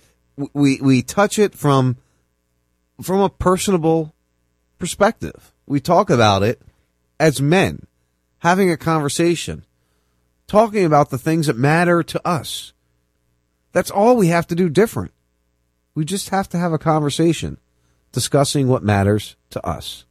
we 0.54 0.80
we 0.82 1.02
touch 1.02 1.40
it 1.40 1.56
from 1.56 1.96
from 3.02 3.20
a 3.22 3.30
personable 3.30 4.14
perspective. 4.78 5.54
We 5.66 5.80
talk 5.80 6.10
about 6.10 6.44
it 6.44 6.62
as 7.20 7.42
men, 7.42 7.88
having 8.40 8.70
a 8.70 8.78
conversation, 8.78 9.66
talking 10.48 10.86
about 10.86 11.10
the 11.10 11.18
things 11.18 11.48
that 11.48 11.58
matter 11.58 12.04
to 12.04 12.28
us. 12.28 12.74
That's 13.72 13.92
all 13.92 14.16
we 14.16 14.28
have 14.28 14.48
to 14.48 14.56
do 14.56 14.70
different. 14.70 15.12
We 15.96 16.06
just 16.06 16.30
have 16.30 16.48
to 16.50 16.58
have 16.58 16.74
a 16.74 16.78
conversation 16.78 17.58
discussing 18.12 18.68
what 18.68 18.84
matters 18.84 19.36
to 19.50 19.66
us. 19.66 20.05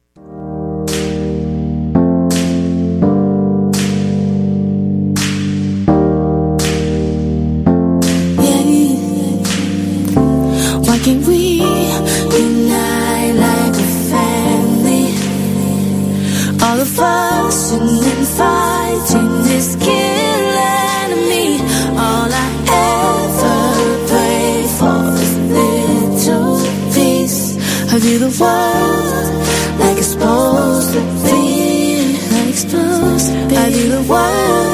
Of 16.97 17.01
and 17.01 18.25
fighting 18.25 19.43
this 19.43 19.75
kill 19.75 19.91
enemy. 19.91 21.59
All 21.91 22.29
I 22.31 22.47
ever 22.71 24.07
pray 24.07 24.63
for 24.79 25.03
is 25.21 25.35
little 25.51 26.57
peace. 26.93 27.57
I 27.91 27.99
view 27.99 28.19
the 28.19 28.31
world 28.39 29.79
like 29.79 29.97
it's 29.97 30.07
supposed 30.07 30.93
to 30.93 31.01
be. 31.25 32.17
Like 32.31 32.49
it's 32.49 32.61
supposed 32.61 33.27
to 33.27 33.47
be. 33.49 33.57
I 33.57 33.69
view 33.71 33.89
the 33.89 34.01
world 34.09 34.64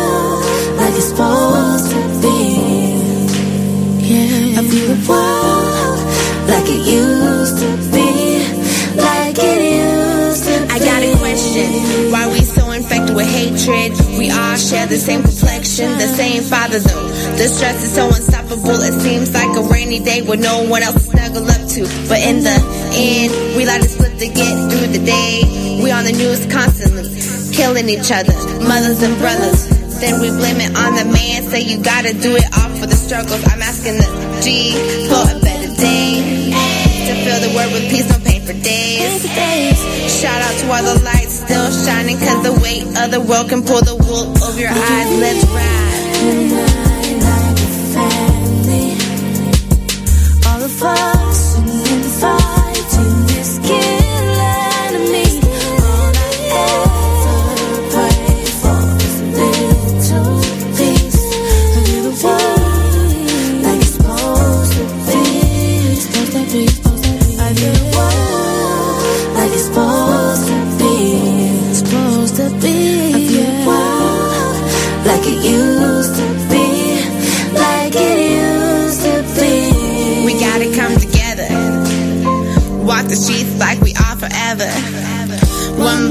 hatred? 13.32 13.96
We 14.20 14.30
all 14.30 14.58
share 14.58 14.86
the 14.86 15.00
same 15.00 15.24
complexion, 15.24 15.98
the 15.98 16.12
same 16.12 16.44
father 16.44 16.80
though. 16.80 17.08
The 17.40 17.48
stress 17.48 17.84
is 17.84 17.94
so 17.96 18.08
unstoppable. 18.08 18.80
It 18.84 18.94
seems 19.00 19.34
like 19.34 19.56
a 19.56 19.64
rainy 19.72 20.00
day 20.00 20.22
with 20.22 20.42
no 20.42 20.68
one 20.68 20.84
else 20.84 20.96
to 20.96 21.16
snuggle 21.16 21.48
up 21.48 21.64
to. 21.76 21.82
But 22.12 22.20
in 22.20 22.44
the 22.44 22.58
end, 22.94 23.32
we 23.56 23.66
like 23.66 23.82
to 23.82 23.88
split 23.88 24.20
to 24.20 24.28
get 24.28 24.54
through 24.70 24.92
the 24.92 25.04
day. 25.04 25.80
We 25.82 25.92
on 25.92 26.04
the 26.04 26.12
news 26.12 26.46
constantly, 26.52 27.08
killing 27.56 27.88
each 27.90 28.12
other, 28.12 28.36
mothers 28.68 29.02
and 29.02 29.18
brothers. 29.18 29.68
Then 30.02 30.20
we 30.20 30.30
blame 30.30 30.60
it 30.60 30.76
on 30.76 30.96
the 30.96 31.06
man, 31.06 31.44
say 31.44 31.62
you 31.62 31.82
gotta 31.82 32.14
do 32.14 32.36
it 32.36 32.46
all 32.58 32.70
for 32.78 32.88
the 32.88 32.96
struggles. 32.96 33.44
I'm 33.48 33.62
asking 33.62 33.98
the 33.98 34.10
G 34.44 34.74
for 35.08 35.24
a 35.30 35.40
better 35.40 35.74
day. 35.80 36.41
To 37.12 37.18
fill 37.26 37.42
the 37.42 37.54
world 37.54 37.74
with 37.74 37.90
peace, 37.90 38.08
no 38.08 38.18
pain 38.24 38.42
for 38.42 38.54
days. 38.54 39.22
Shout 40.22 40.42
out 40.42 40.56
to 40.62 40.72
all 40.72 40.96
the 40.96 41.04
lights 41.04 41.44
still 41.44 41.70
shining, 41.84 42.18
cause 42.18 42.42
the 42.42 42.54
weight 42.64 42.88
of 43.04 43.12
the 43.12 43.20
world 43.20 43.50
can 43.50 43.64
pull 43.64 43.82
the 43.82 43.98
wool 43.98 44.32
over 44.42 44.58
your 44.58 44.70
eyes. 44.70 45.20
Let's 45.20 45.44
ride. 45.52 45.92
All 50.48 50.64
of 50.64 50.84
us 50.84 51.31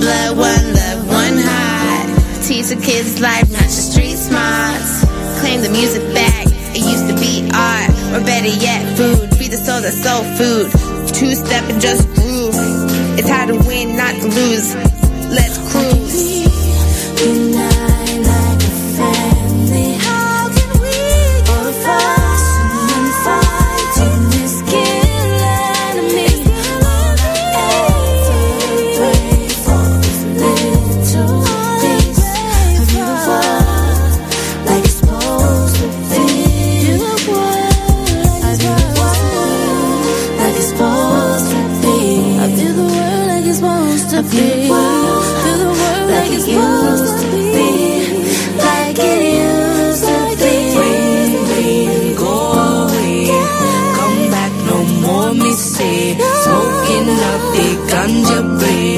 blood, 0.00 0.36
one 0.36 0.66
love, 0.72 1.00
one 1.06 1.36
heart. 1.38 2.08
Teach 2.42 2.68
the 2.68 2.80
kids 2.80 3.20
life, 3.20 3.50
not 3.50 3.62
just 3.62 3.92
street 3.92 4.16
smarts. 4.16 5.04
Claim 5.40 5.60
the 5.62 5.68
music 5.70 6.02
back. 6.14 6.46
It 6.74 6.82
used 6.82 7.06
to 7.08 7.16
be 7.20 7.48
art, 7.52 7.90
or 8.14 8.24
better 8.24 8.48
yet, 8.48 8.80
food. 8.96 9.28
Feed 9.36 9.52
the 9.52 9.60
soul, 9.60 9.80
the 9.80 9.92
soul 9.92 10.24
food. 10.38 10.66
Two 11.14 11.34
step 11.34 11.64
and 11.70 11.80
just 11.80 12.06
groove. 12.14 12.54
It's 13.18 13.28
how 13.28 13.46
to 13.46 13.56
win, 13.68 13.96
not 13.96 14.14
to 14.16 14.26
lose. 14.28 14.74
Let's 15.30 15.58
cruise. 15.70 15.99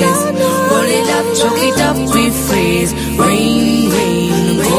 Blaze. 0.02 0.22
Roll 0.70 0.90
it 0.98 1.08
up, 1.10 1.26
choke 1.36 1.62
it 1.62 1.80
up, 1.80 1.96
rephrase. 2.14 2.92
Rain, 3.18 3.90
rain, 3.90 4.58
go 4.62 4.78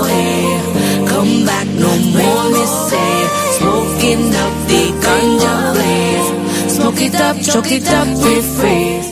away. 0.00 0.60
Come 1.08 1.44
back 1.44 1.66
no 1.68 1.92
more, 2.16 2.44
me 2.50 2.64
say. 2.88 3.14
Smoking 3.58 4.34
up 4.34 4.54
the 4.68 4.82
ganja 5.02 5.54
blaze. 5.74 6.28
Smoke 6.76 7.00
it 7.00 7.14
up, 7.14 7.36
choke 7.40 7.70
it 7.70 7.88
up, 7.88 8.08
rephrase. 8.08 9.08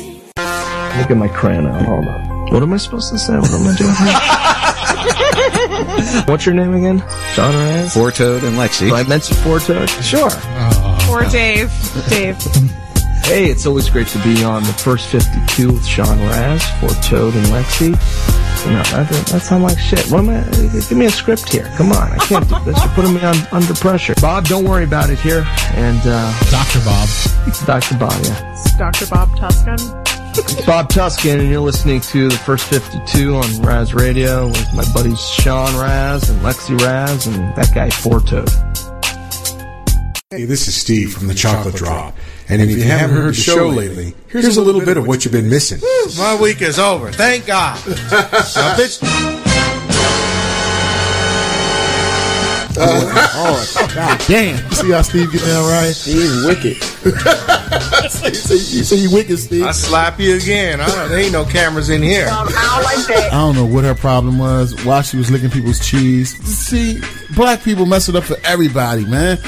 Look 0.98 1.10
at 1.10 1.16
my 1.16 1.28
crayon 1.28 1.66
out. 1.66 1.82
Hold 1.82 2.06
on. 2.08 2.20
What 2.52 2.62
am 2.62 2.72
I 2.72 2.78
supposed 2.78 3.10
to 3.12 3.18
say? 3.18 3.36
What 3.36 3.52
am 3.52 3.66
I 3.66 3.76
doing? 3.76 3.94
What's 6.26 6.44
your 6.44 6.54
name 6.54 6.74
again? 6.74 7.02
John 7.34 7.54
Reyes? 7.54 7.94
Four 7.94 8.10
Toad 8.10 8.42
and 8.42 8.56
Lexi. 8.56 8.88
Do 8.88 8.94
I 8.94 9.04
mention 9.04 9.36
Four 9.36 9.60
Toad? 9.60 9.88
Sure. 9.88 10.30
Or 11.08 11.24
Dave. 11.30 11.70
Dave. 12.08 12.36
Hey, 13.30 13.48
it's 13.48 13.64
always 13.64 13.88
great 13.88 14.08
to 14.08 14.18
be 14.24 14.42
on 14.42 14.64
the 14.64 14.72
first 14.72 15.06
52 15.06 15.68
with 15.70 15.86
Sean 15.86 16.18
Raz, 16.18 16.68
Four 16.80 16.88
Toad, 17.00 17.32
and 17.32 17.46
Lexi. 17.46 17.90
You 18.66 18.72
know, 18.72 18.82
that, 18.82 19.08
that 19.30 19.40
sound 19.40 19.62
like 19.62 19.78
shit. 19.78 20.04
What 20.10 20.24
am 20.24 20.30
I? 20.30 20.42
Give 20.72 20.98
me 20.98 21.06
a 21.06 21.12
script 21.12 21.48
here. 21.48 21.72
Come 21.76 21.92
on, 21.92 22.10
I 22.10 22.16
can't 22.16 22.48
do 22.48 22.58
this. 22.64 22.76
You're 22.82 22.92
putting 22.94 23.14
me 23.14 23.20
on 23.20 23.36
under 23.52 23.72
pressure. 23.74 24.14
Bob, 24.20 24.46
don't 24.46 24.64
worry 24.64 24.82
about 24.82 25.10
it 25.10 25.20
here. 25.20 25.44
And 25.74 26.00
uh, 26.04 26.40
Dr. 26.50 26.80
Bob. 26.84 27.08
Dr. 27.66 27.96
Bob, 27.98 28.20
yeah. 28.24 28.52
It's 28.52 28.76
Dr. 28.76 29.06
Bob 29.06 29.28
Tuskin. 29.38 29.78
It's 30.36 30.66
Bob 30.66 30.88
Tuskin, 30.88 31.38
and 31.38 31.48
you're 31.48 31.60
listening 31.60 32.00
to 32.00 32.30
the 32.30 32.36
first 32.36 32.66
52 32.66 33.36
on 33.36 33.62
Raz 33.62 33.94
Radio 33.94 34.48
with 34.48 34.74
my 34.74 34.84
buddies 34.92 35.20
Sean 35.20 35.72
Raz 35.80 36.28
and 36.28 36.40
Lexi 36.40 36.76
Raz 36.80 37.28
and 37.28 37.54
that 37.54 37.70
guy 37.72 37.90
Four 37.90 38.22
Toad. 38.22 38.50
Hey, 40.32 40.44
this 40.44 40.68
is 40.68 40.76
Steve 40.76 41.12
from 41.12 41.26
the 41.26 41.34
Chocolate 41.34 41.74
Drop. 41.74 42.14
And 42.48 42.62
if 42.62 42.70
you 42.70 42.84
haven't 42.84 43.16
heard 43.16 43.34
the 43.34 43.40
show 43.40 43.66
lately, 43.66 44.14
here's 44.28 44.56
a 44.58 44.62
little 44.62 44.80
bit 44.80 44.96
of 44.96 45.04
what 45.04 45.24
you've 45.24 45.32
been 45.32 45.50
missing. 45.50 45.80
My 46.16 46.38
week 46.40 46.62
is 46.62 46.78
over. 46.78 47.10
Thank 47.10 47.46
God. 47.46 47.76
Now, 52.80 53.26
oh, 53.34 53.92
God 53.94 54.20
damn. 54.26 54.70
See 54.72 54.90
how 54.90 55.02
Steve 55.02 55.30
get 55.32 55.42
down 55.42 55.70
right? 55.70 55.92
Steve's 55.92 56.46
wicked. 56.46 56.76
you, 58.32 58.82
say, 58.82 58.96
you 58.96 59.12
wicked, 59.12 59.38
Steve. 59.38 59.64
I 59.64 59.72
slap 59.72 60.18
you 60.18 60.36
again. 60.36 60.80
I 60.80 60.86
don't, 60.86 61.08
there 61.10 61.18
ain't 61.18 61.32
no 61.32 61.44
cameras 61.44 61.90
in 61.90 62.02
here. 62.02 62.26
I 62.30 63.28
don't 63.32 63.54
know 63.54 63.66
what 63.66 63.84
her 63.84 63.94
problem 63.94 64.38
was, 64.38 64.82
why 64.84 65.02
she 65.02 65.16
was 65.16 65.30
licking 65.30 65.50
people's 65.50 65.86
cheese. 65.86 66.36
See, 66.44 67.00
black 67.34 67.62
people 67.62 67.86
mess 67.86 68.08
it 68.08 68.16
up 68.16 68.24
for 68.24 68.36
everybody, 68.44 69.04
man. 69.04 69.38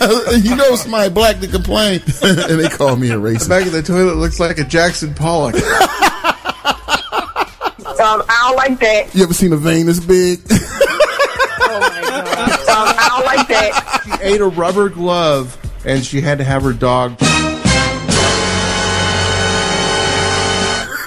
you 0.42 0.56
know 0.56 0.74
somebody 0.76 1.10
black 1.10 1.40
to 1.40 1.48
complain, 1.48 2.00
and 2.22 2.60
they 2.60 2.68
call 2.68 2.96
me 2.96 3.10
a 3.10 3.16
racist. 3.16 3.44
The 3.44 3.48
back 3.48 3.66
of 3.66 3.72
the 3.72 3.82
toilet 3.82 4.16
looks 4.16 4.40
like 4.40 4.58
a 4.58 4.64
Jackson 4.64 5.14
Pollock. 5.14 5.56
Um, 8.02 8.20
I 8.28 8.48
don't 8.48 8.56
like 8.56 8.80
that. 8.80 9.14
You 9.14 9.22
ever 9.22 9.32
seen 9.32 9.52
a 9.52 9.56
vein 9.56 9.86
this 9.86 10.00
big? 10.00 10.40
Like 13.36 13.48
that. 13.48 14.00
She 14.04 14.12
ate 14.24 14.40
a 14.40 14.46
rubber 14.46 14.88
glove 14.88 15.56
and 15.84 16.04
she 16.04 16.20
had 16.20 16.38
to 16.38 16.44
have 16.44 16.62
her 16.62 16.72
dog. 16.72 17.16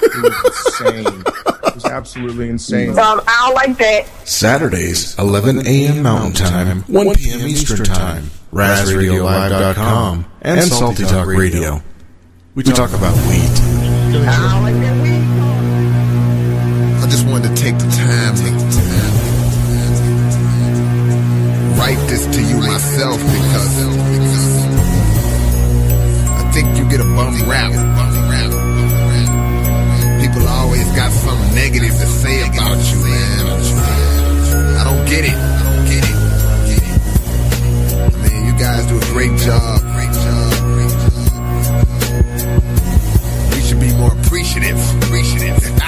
It 0.02 0.22
was 0.22 0.66
insane. 0.80 1.22
It 1.66 1.74
was 1.74 1.84
absolutely 1.84 2.48
insane. 2.48 2.90
Um, 2.90 3.20
I 3.26 3.44
don't 3.46 3.54
like 3.54 3.78
that. 3.78 4.06
Saturdays, 4.26 5.18
11 5.18 5.66
a.m. 5.66 6.02
Mountain 6.02 6.32
Time, 6.32 6.82
1 6.82 7.14
p.m. 7.16 7.46
Eastern 7.46 7.84
Time. 7.84 8.30
RazRadioLive.com 8.52 10.24
and 10.42 10.62
Salty 10.62 11.04
Talk 11.04 11.26
Radio. 11.26 11.82
We 12.54 12.62
talk 12.62 12.90
about 12.90 13.14
weed. 13.28 13.50
I 17.02 17.06
just 17.08 17.26
wanted 17.26 17.54
to 17.54 17.62
take 17.62 17.76
the 17.78 17.90
time, 17.90 18.34
write 21.86 22.02
this 22.08 22.26
to 22.26 22.42
you 22.42 22.58
myself 22.58 23.20
because 23.20 23.86
I 26.40 26.42
think 26.52 26.76
you 26.76 26.84
get 26.90 27.00
a 27.00 27.04
bum 27.04 27.34
rap. 27.48 27.70
People 30.20 30.48
always 30.48 30.84
got 30.98 31.12
something 31.12 31.54
negative 31.54 31.92
to 32.02 32.06
say 32.06 32.42
about 32.48 32.78
you, 32.90 32.98
man. 33.06 33.46
I 34.80 34.82
don't 34.88 35.04
get 35.06 35.24
it. 35.30 35.36
I 35.36 35.38
don't 35.66 35.84
get 35.92 36.04
it. 36.10 36.16
I 38.14 38.16
mean, 38.22 38.38
you 38.46 38.54
guys 38.58 38.82
do 38.86 38.96
a 38.98 39.00
great 39.14 39.36
job. 39.46 39.80
Great 39.94 40.12
job. 40.24 40.52
Great 40.74 40.90
job. 40.90 41.04
We 43.54 43.60
should 43.60 43.80
be 43.80 43.92
more 43.94 44.12
appreciative. 44.18 44.78
Appreciative. 45.04 45.62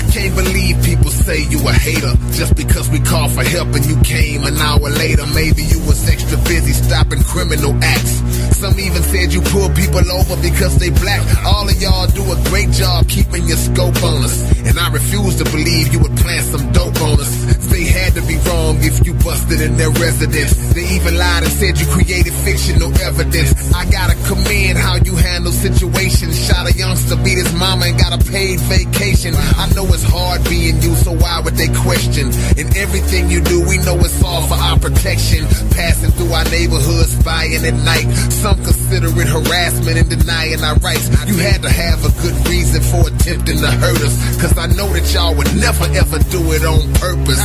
I 0.00 0.02
can't 0.12 0.34
believe 0.34 0.82
people 0.82 1.10
say 1.30 1.46
you 1.46 1.60
a 1.68 1.72
hater 1.72 2.14
just 2.32 2.56
because 2.56 2.90
we 2.90 2.98
called 2.98 3.30
for 3.30 3.44
help 3.44 3.68
and 3.76 3.84
you 3.86 3.96
came 4.02 4.42
an 4.42 4.56
hour 4.58 4.90
later. 5.02 5.24
Maybe 5.34 5.62
you 5.62 5.78
was 5.86 6.08
extra 6.08 6.36
busy 6.50 6.72
stopping 6.72 7.22
criminal 7.22 7.72
acts. 7.82 8.18
Some 8.58 8.78
even 8.80 9.02
said 9.02 9.32
you 9.32 9.40
pull 9.40 9.70
people 9.70 10.04
over 10.10 10.36
because 10.42 10.76
they 10.78 10.90
black. 10.90 11.22
All 11.46 11.68
of 11.68 11.76
y'all 11.80 12.08
do 12.08 12.22
a 12.34 12.36
great 12.50 12.70
job 12.70 13.08
keeping 13.08 13.46
your 13.46 13.56
scope 13.56 14.02
on 14.02 14.24
us. 14.24 14.36
And 14.66 14.78
I 14.78 14.90
refuse 14.90 15.36
to 15.36 15.44
believe 15.44 15.92
you 15.92 16.00
would 16.00 16.16
plant 16.16 16.44
some 16.46 16.72
dope 16.72 17.00
on 17.00 17.20
us. 17.20 17.32
They 17.70 17.84
had 17.84 18.14
to 18.14 18.22
be 18.26 18.36
wrong 18.50 18.76
if 18.82 19.06
you 19.06 19.14
busted 19.14 19.60
in 19.60 19.76
their 19.76 19.90
residence. 19.90 20.52
They 20.74 20.84
even 20.98 21.16
lied 21.16 21.44
and 21.44 21.52
said 21.52 21.78
you 21.78 21.86
created 21.86 22.34
fictional 22.42 22.90
evidence. 23.00 23.54
I 23.72 23.88
gotta 23.88 24.18
commend 24.26 24.76
how 24.76 24.96
you 24.96 25.14
handle 25.14 25.52
situations. 25.52 26.34
Shot 26.46 26.68
a 26.68 26.72
youngster, 26.76 27.16
beat 27.22 27.38
his 27.38 27.52
mama, 27.54 27.86
and 27.86 27.98
got 27.98 28.12
a 28.12 28.20
paid 28.30 28.58
vacation. 28.66 29.34
I 29.36 29.70
know 29.74 29.86
it's 29.94 30.02
hard 30.02 30.42
being 30.50 30.82
you, 30.82 30.94
so 30.96 31.12
why 31.20 31.40
would 31.40 31.54
they 31.54 31.68
question? 31.84 32.32
In 32.56 32.66
everything 32.76 33.30
you 33.30 33.40
do, 33.40 33.60
we 33.68 33.78
know 33.78 33.96
it's 34.00 34.22
all 34.24 34.42
for 34.48 34.54
our 34.54 34.78
protection. 34.78 35.46
Passing 35.76 36.10
through 36.12 36.32
our 36.32 36.44
neighborhood, 36.48 37.06
spying 37.06 37.64
at 37.64 37.76
night. 37.84 38.08
Some 38.32 38.56
consider 38.64 39.08
it 39.08 39.28
harassment 39.28 39.96
and 39.98 40.08
denying 40.08 40.64
our 40.64 40.76
rights. 40.80 41.08
You 41.28 41.36
had 41.36 41.62
to 41.62 41.70
have 41.70 42.04
a 42.04 42.12
good 42.22 42.36
reason 42.48 42.82
for 42.82 43.08
attempting 43.08 43.58
to 43.58 43.70
hurt 43.70 44.00
us. 44.00 44.16
Cause 44.40 44.56
I 44.56 44.66
know 44.66 44.88
that 44.92 45.06
y'all 45.12 45.34
would 45.36 45.52
never 45.56 45.84
ever 45.92 46.18
do 46.32 46.40
it 46.52 46.64
on 46.64 46.80
purpose. 46.94 47.44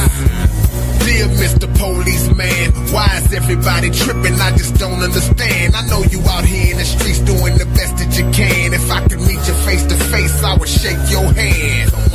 Dear 1.06 1.28
Mr. 1.38 1.68
Policeman, 1.78 2.74
why 2.92 3.08
is 3.22 3.32
everybody 3.32 3.92
tripping? 3.92 4.34
I 4.42 4.52
just 4.58 4.76
don't 4.76 5.04
understand. 5.04 5.76
I 5.76 5.86
know 5.88 6.02
you 6.10 6.20
out 6.28 6.46
here 6.46 6.72
in 6.72 6.78
the 6.78 6.86
streets 6.86 7.20
doing 7.20 7.58
the 7.58 7.66
best 7.78 7.98
that 7.98 8.18
you 8.18 8.26
can. 8.32 8.74
If 8.74 8.90
I 8.90 9.02
could 9.08 9.20
meet 9.22 9.42
you 9.48 9.54
face 9.68 9.86
to 9.86 9.96
face, 9.96 10.44
I 10.44 10.58
would 10.58 10.70
shake 10.70 10.98
your 11.12 11.32
hand. 11.32 12.15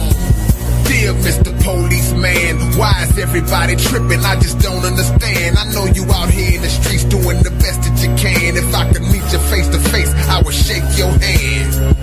Dear 0.91 1.15
Mr. 1.23 1.55
Policeman, 1.63 2.77
why 2.77 3.07
is 3.07 3.17
everybody 3.17 3.77
tripping? 3.77 4.19
I 4.27 4.35
just 4.41 4.59
don't 4.59 4.85
understand. 4.85 5.57
I 5.57 5.65
know 5.73 5.87
you 5.87 6.03
out 6.11 6.31
here 6.31 6.57
in 6.57 6.63
the 6.63 6.69
streets 6.69 7.05
doing 7.05 7.39
the 7.45 7.51
best 7.63 7.83
that 7.87 7.95
you 8.03 8.11
can. 8.19 8.57
If 8.57 8.75
I 8.75 8.93
could 8.93 9.03
meet 9.03 9.23
you 9.31 9.39
face 9.39 9.69
to 9.69 9.79
face, 9.79 10.13
I 10.29 10.43
would 10.43 10.53
shake 10.53 10.83
your 10.99 11.15
hand. 11.15 11.95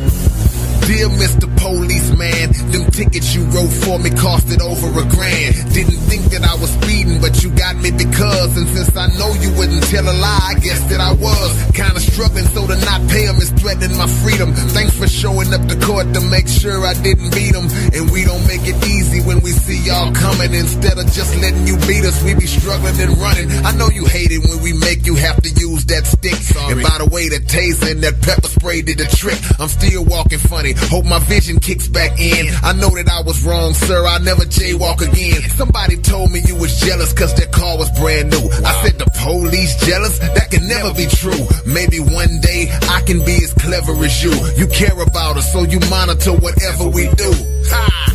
Dear 0.87 1.09
Mr. 1.19 1.56
Policeman, 1.67 2.71
them 2.71 2.89
tickets 2.91 3.35
you 3.35 3.43
wrote 3.51 3.67
for 3.83 3.99
me 3.99 4.09
costed 4.11 4.61
over 4.61 4.87
a 4.87 5.03
grand. 5.11 5.51
Didn't 5.73 5.99
think 6.07 6.23
that 6.31 6.47
I 6.47 6.55
was 6.55 6.71
speeding, 6.79 7.19
but 7.19 7.43
you 7.43 7.49
got 7.51 7.75
me 7.75 7.91
because. 7.91 8.55
And 8.55 8.65
since 8.69 8.95
I 8.95 9.07
know 9.19 9.33
you 9.35 9.51
wouldn't 9.59 9.83
tell 9.91 10.07
a 10.07 10.15
lie, 10.15 10.55
I 10.55 10.59
guess 10.63 10.79
that 10.87 11.01
I 11.01 11.11
was. 11.11 11.51
Kinda 11.73 11.99
struggling, 11.99 12.47
so 12.55 12.67
to 12.67 12.75
not 12.87 13.05
pay 13.09 13.27
'em 13.27 13.35
is 13.43 13.49
threatening 13.59 13.97
my 13.97 14.07
freedom. 14.23 14.55
Thanks 14.71 14.95
for 14.95 15.09
showing 15.09 15.53
up 15.53 15.67
to 15.67 15.75
court 15.83 16.13
to 16.13 16.21
make 16.21 16.47
sure 16.47 16.87
I 16.87 16.93
didn't 16.93 17.35
beat 17.35 17.53
'em. 17.53 17.67
And 17.93 18.09
we 18.11 18.23
don't 18.23 18.47
make 18.47 18.63
it 18.63 18.79
easy 18.87 19.19
when 19.19 19.41
we 19.41 19.51
see 19.51 19.79
y'all 19.83 20.13
coming. 20.13 20.53
Instead 20.53 20.97
of 20.97 21.11
just 21.11 21.35
letting 21.35 21.67
you 21.67 21.75
beat 21.83 22.05
us, 22.05 22.23
we 22.23 22.33
be 22.33 22.47
struggling 22.47 22.97
and 23.01 23.17
running. 23.19 23.51
I 23.65 23.73
know 23.73 23.89
you 23.89 24.05
hate 24.05 24.31
it 24.31 24.39
when 24.47 24.61
we 24.61 24.71
make 24.71 25.05
you 25.05 25.15
have 25.15 25.41
to 25.43 25.49
use 25.49 25.83
that 25.91 26.07
stick. 26.07 26.39
And 26.71 26.81
by 26.81 26.97
the 26.99 27.05
way, 27.11 27.27
that 27.27 27.47
taser 27.47 27.91
and 27.91 28.01
that 28.03 28.21
pepper 28.21 28.47
spray 28.47 28.81
did 28.81 28.99
the 28.99 29.05
trick. 29.05 29.39
I'm 29.59 29.67
still 29.67 30.05
walking 30.05 30.39
funny. 30.39 30.71
Hope 30.89 31.03
my 31.03 31.19
vision 31.19 31.56
kicks 31.59 31.87
back 31.87 32.19
in. 32.19 32.47
I 32.63 32.73
know 32.73 32.89
that 32.89 33.09
I 33.09 33.21
was 33.21 33.43
wrong, 33.43 33.73
sir. 33.73 34.05
I'll 34.05 34.21
never 34.21 34.43
jaywalk 34.43 35.01
again. 35.01 35.41
Somebody 35.55 35.97
told 35.97 36.31
me 36.31 36.41
you 36.45 36.55
was 36.55 36.79
jealous 36.79 37.13
cause 37.13 37.33
their 37.35 37.47
car 37.47 37.77
was 37.77 37.89
brand 37.99 38.31
new. 38.31 38.49
I 38.65 38.71
said 38.83 38.97
the 38.99 39.09
police 39.21 39.75
jealous? 39.85 40.19
That 40.19 40.51
can 40.51 40.67
never 40.67 40.93
be 40.93 41.07
true. 41.07 41.47
Maybe 41.65 41.99
one 41.99 42.39
day 42.41 42.69
I 42.89 43.01
can 43.01 43.23
be 43.23 43.35
as 43.43 43.53
clever 43.53 43.93
as 44.03 44.23
you. 44.23 44.33
You 44.55 44.67
care 44.67 44.99
about 44.99 45.37
us, 45.37 45.51
so 45.51 45.63
you 45.63 45.79
monitor 45.89 46.33
whatever 46.33 46.87
we 46.87 47.09
do. 47.15 47.31
Ha! 47.71 48.07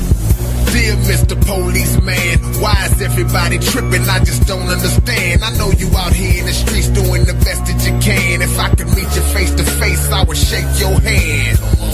Dear 0.72 0.96
Mr. 1.04 1.36
Policeman, 1.46 2.38
why 2.62 2.86
is 2.86 3.02
everybody 3.02 3.58
tripping? 3.58 4.08
I 4.08 4.18
just 4.20 4.46
don't 4.48 4.68
understand. 4.68 5.44
I 5.44 5.54
know 5.58 5.70
you 5.70 5.86
out 5.96 6.14
here 6.14 6.40
in 6.40 6.46
the 6.46 6.52
streets 6.52 6.88
doing 6.88 7.24
the 7.24 7.34
best 7.44 7.66
that 7.66 7.78
you 7.84 7.92
can. 8.00 8.40
If 8.40 8.58
I 8.58 8.70
could 8.70 8.88
meet 8.88 9.10
you 9.14 9.22
face 9.36 9.52
to 9.54 9.64
face, 9.64 10.10
I 10.10 10.24
would 10.24 10.36
shake 10.36 10.80
your 10.80 10.98
hand. 10.98 11.91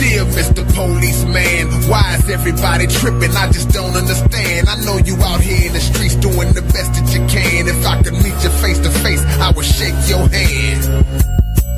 Dear 0.00 0.24
Mr. 0.32 0.64
Policeman, 0.72 1.68
why 1.90 2.16
is 2.16 2.30
everybody 2.30 2.86
tripping? 2.86 3.36
I 3.36 3.52
just 3.52 3.68
don't 3.68 3.94
understand. 3.94 4.66
I 4.66 4.82
know 4.82 4.96
you 4.96 5.14
out 5.20 5.42
here 5.42 5.66
in 5.66 5.74
the 5.74 5.80
streets 5.80 6.14
doing 6.14 6.54
the 6.54 6.62
best 6.72 6.96
that 6.96 7.04
you 7.12 7.20
can. 7.28 7.68
If 7.68 7.84
I 7.84 8.02
could 8.02 8.14
meet 8.14 8.32
you 8.40 8.48
face 8.64 8.78
to 8.78 8.88
face, 9.04 9.20
I 9.44 9.52
would 9.52 9.66
shake 9.66 9.92
your 10.08 10.26
hand. 10.26 11.04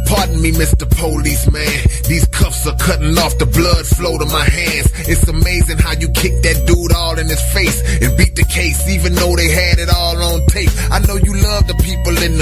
Pardon 0.07 0.41
me, 0.41 0.53
Mr. 0.53 0.87
Policeman. 0.89 1.67
These 2.07 2.29
cuffs 2.29 2.65
are 2.65 2.77
cutting 2.77 3.19
off 3.19 3.39
the 3.39 3.47
blood 3.47 3.87
flow 3.87 4.19
to 4.19 4.27
my 4.27 4.45
hands. 4.45 4.87
It's 5.09 5.27
amazing 5.27 5.79
how 5.79 5.99
you 5.99 6.09
kicked 6.11 6.45
that 6.45 6.63
dude 6.65 6.93
all 6.93 7.19
in 7.19 7.27
his 7.27 7.43
face 7.51 7.83
and 7.99 8.17
beat 8.17 8.37
the 8.37 8.45
case, 8.45 8.87
even 8.89 9.15
though 9.15 9.35
they 9.35 9.51
had 9.51 9.82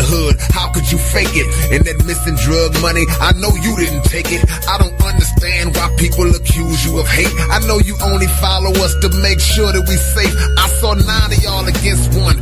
the 0.00 0.06
hood. 0.08 0.34
How 0.56 0.72
could 0.72 0.90
you 0.90 0.98
fake 0.98 1.36
it? 1.36 1.48
And 1.72 1.84
that 1.84 2.04
missing 2.04 2.36
drug 2.40 2.72
money, 2.80 3.04
I 3.20 3.32
know 3.36 3.52
you 3.52 3.76
didn't 3.76 4.04
take 4.08 4.32
it. 4.32 4.40
I 4.68 4.78
don't 4.80 4.96
understand 5.04 5.76
why 5.76 5.92
people 5.96 6.28
accuse 6.32 6.84
you 6.84 6.98
of 6.98 7.06
hate. 7.08 7.30
I 7.52 7.60
know 7.68 7.78
you 7.78 7.96
only 8.02 8.26
follow 8.40 8.72
us 8.80 8.96
to 9.04 9.08
make 9.20 9.40
sure 9.40 9.72
that 9.72 9.84
we 9.84 9.96
safe. 9.96 10.32
I 10.56 10.66
saw 10.80 10.94
nine 10.96 11.32
of 11.32 11.40
y'all 11.44 11.66
against 11.68 12.16
one, 12.16 12.40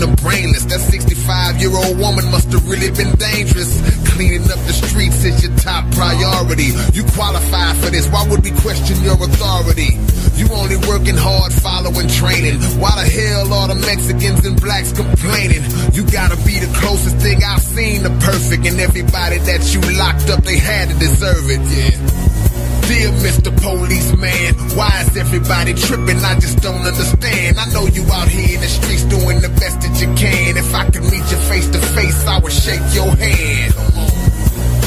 them 0.00 0.14
brainless. 0.16 0.64
That 0.66 0.80
65 0.80 1.60
year 1.60 1.74
old 1.74 1.98
woman 1.98 2.30
must 2.30 2.50
have 2.52 2.66
really 2.68 2.90
been 2.90 3.14
dangerous. 3.16 3.70
Cleaning 4.14 4.44
up 4.50 4.58
the 4.66 4.72
streets 4.72 5.24
is 5.24 5.42
your 5.42 5.54
top 5.58 5.84
priority. 5.92 6.74
You 6.92 7.04
qualify 7.14 7.74
for 7.82 7.90
this. 7.90 8.08
Why 8.08 8.26
would 8.28 8.42
we 8.42 8.50
question 8.62 9.02
your 9.02 9.14
authority? 9.14 9.98
You 10.38 10.46
only 10.54 10.76
working 10.86 11.16
hard, 11.16 11.52
following 11.52 12.08
training. 12.08 12.62
Why 12.78 12.94
the 12.94 13.08
hell 13.10 13.52
are 13.52 13.68
the 13.68 13.74
Mexicans 13.74 14.46
and 14.46 14.60
blacks 14.60 14.92
complaining? 14.92 15.62
You 15.92 16.06
gotta 16.06 16.36
be 16.46 16.58
the 16.58 16.70
closest 16.78 17.16
thing 17.18 17.42
I've 17.42 17.62
seen 17.62 18.02
to 18.02 18.10
perfect, 18.22 18.66
and 18.66 18.78
everybody 18.80 19.38
that 19.38 19.62
you 19.74 19.80
locked 19.98 20.30
up, 20.30 20.44
they 20.44 20.58
had 20.58 20.90
to 20.90 20.94
deserve 20.98 21.50
it. 21.50 21.60
Yeah. 21.74 22.37
Dear 22.88 23.12
Mr. 23.20 23.52
Policeman, 23.60 24.54
why 24.74 24.88
is 25.04 25.14
everybody 25.14 25.74
tripping? 25.74 26.24
I 26.24 26.40
just 26.40 26.62
don't 26.62 26.80
understand. 26.86 27.58
I 27.58 27.66
know 27.68 27.84
you 27.84 28.02
out 28.10 28.28
here 28.28 28.54
in 28.56 28.62
the 28.62 28.66
streets 28.66 29.04
doing 29.04 29.42
the 29.42 29.50
best 29.60 29.82
that 29.82 30.00
you 30.00 30.08
can. 30.16 30.56
If 30.56 30.74
I 30.74 30.88
could 30.88 31.04
meet 31.04 31.20
you 31.28 31.36
face 31.52 31.68
to 31.68 31.80
face, 31.92 32.26
I 32.26 32.38
would 32.40 32.50
shake 32.50 32.80
your 32.96 33.12
hand. 33.12 33.74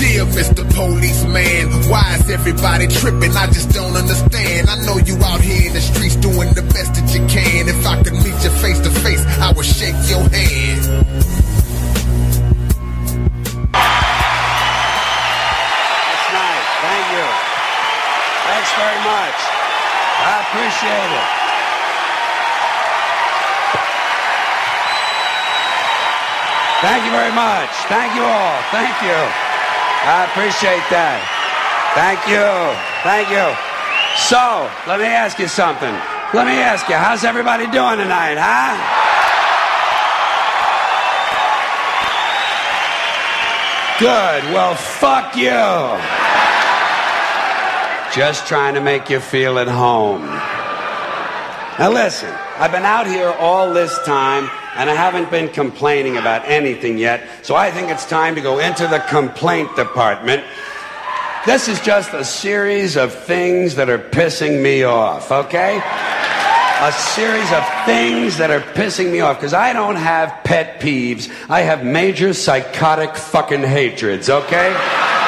Dear 0.01 0.25
Mr. 0.33 0.65
Policeman, 0.73 1.69
why 1.91 2.17
is 2.17 2.27
everybody 2.27 2.87
tripping? 2.87 3.37
I 3.37 3.45
just 3.53 3.69
don't 3.69 3.95
understand. 3.95 4.71
I 4.71 4.83
know 4.83 4.97
you 4.97 5.21
out 5.21 5.41
here 5.41 5.67
in 5.67 5.73
the 5.73 5.81
streets 5.81 6.15
doing 6.15 6.55
the 6.55 6.63
best 6.73 6.95
that 6.95 7.05
you 7.13 7.21
can. 7.27 7.69
If 7.69 7.85
I 7.85 8.01
could 8.01 8.13
meet 8.13 8.33
you 8.41 8.49
face 8.65 8.79
to 8.79 8.89
face, 8.89 9.23
I 9.37 9.53
would 9.53 9.65
shake 9.65 9.93
your 10.09 10.25
hand. 10.27 11.40
Thanks 18.61 18.77
very 18.77 19.01
much. 19.09 19.39
I 20.21 20.33
appreciate 20.45 21.11
it. 21.17 21.29
Thank 26.85 27.01
you 27.05 27.09
very 27.09 27.33
much. 27.33 27.73
Thank 27.89 28.13
you 28.13 28.21
all. 28.21 28.61
Thank 28.69 28.93
you. 29.01 29.17
I 29.17 30.29
appreciate 30.29 30.85
that. 30.93 31.17
Thank 31.97 32.21
you. 32.29 32.45
Thank 33.01 33.33
you. 33.33 33.49
So, 34.29 34.69
let 34.85 34.99
me 34.99 35.09
ask 35.09 35.39
you 35.39 35.47
something. 35.47 35.97
Let 36.37 36.45
me 36.45 36.61
ask 36.61 36.87
you, 36.87 36.93
how's 36.93 37.23
everybody 37.23 37.65
doing 37.65 37.97
tonight, 37.97 38.37
huh? 38.37 38.77
Good. 43.97 44.53
Well, 44.53 44.75
fuck 44.75 45.35
you. 45.35 46.30
Just 48.13 48.45
trying 48.45 48.73
to 48.73 48.81
make 48.81 49.09
you 49.09 49.21
feel 49.21 49.57
at 49.57 49.69
home. 49.69 50.25
Now, 51.79 51.91
listen, 51.91 52.29
I've 52.57 52.71
been 52.73 52.83
out 52.83 53.07
here 53.07 53.29
all 53.39 53.73
this 53.73 53.97
time 54.03 54.49
and 54.75 54.89
I 54.89 54.95
haven't 54.95 55.31
been 55.31 55.47
complaining 55.47 56.17
about 56.17 56.45
anything 56.45 56.97
yet, 56.97 57.25
so 57.41 57.55
I 57.55 57.71
think 57.71 57.89
it's 57.89 58.05
time 58.05 58.35
to 58.35 58.41
go 58.41 58.59
into 58.59 58.85
the 58.87 58.99
complaint 58.99 59.75
department. 59.77 60.43
This 61.45 61.69
is 61.69 61.79
just 61.79 62.13
a 62.13 62.25
series 62.25 62.97
of 62.97 63.13
things 63.13 63.75
that 63.75 63.89
are 63.89 63.97
pissing 63.97 64.61
me 64.61 64.83
off, 64.83 65.31
okay? 65.31 65.77
A 65.77 66.91
series 66.91 67.51
of 67.53 67.63
things 67.85 68.37
that 68.37 68.51
are 68.51 68.59
pissing 68.59 69.09
me 69.11 69.21
off 69.21 69.37
because 69.37 69.53
I 69.53 69.71
don't 69.71 69.95
have 69.95 70.43
pet 70.43 70.81
peeves. 70.81 71.31
I 71.49 71.61
have 71.61 71.85
major 71.85 72.33
psychotic 72.33 73.15
fucking 73.15 73.63
hatreds, 73.63 74.29
okay? 74.29 75.20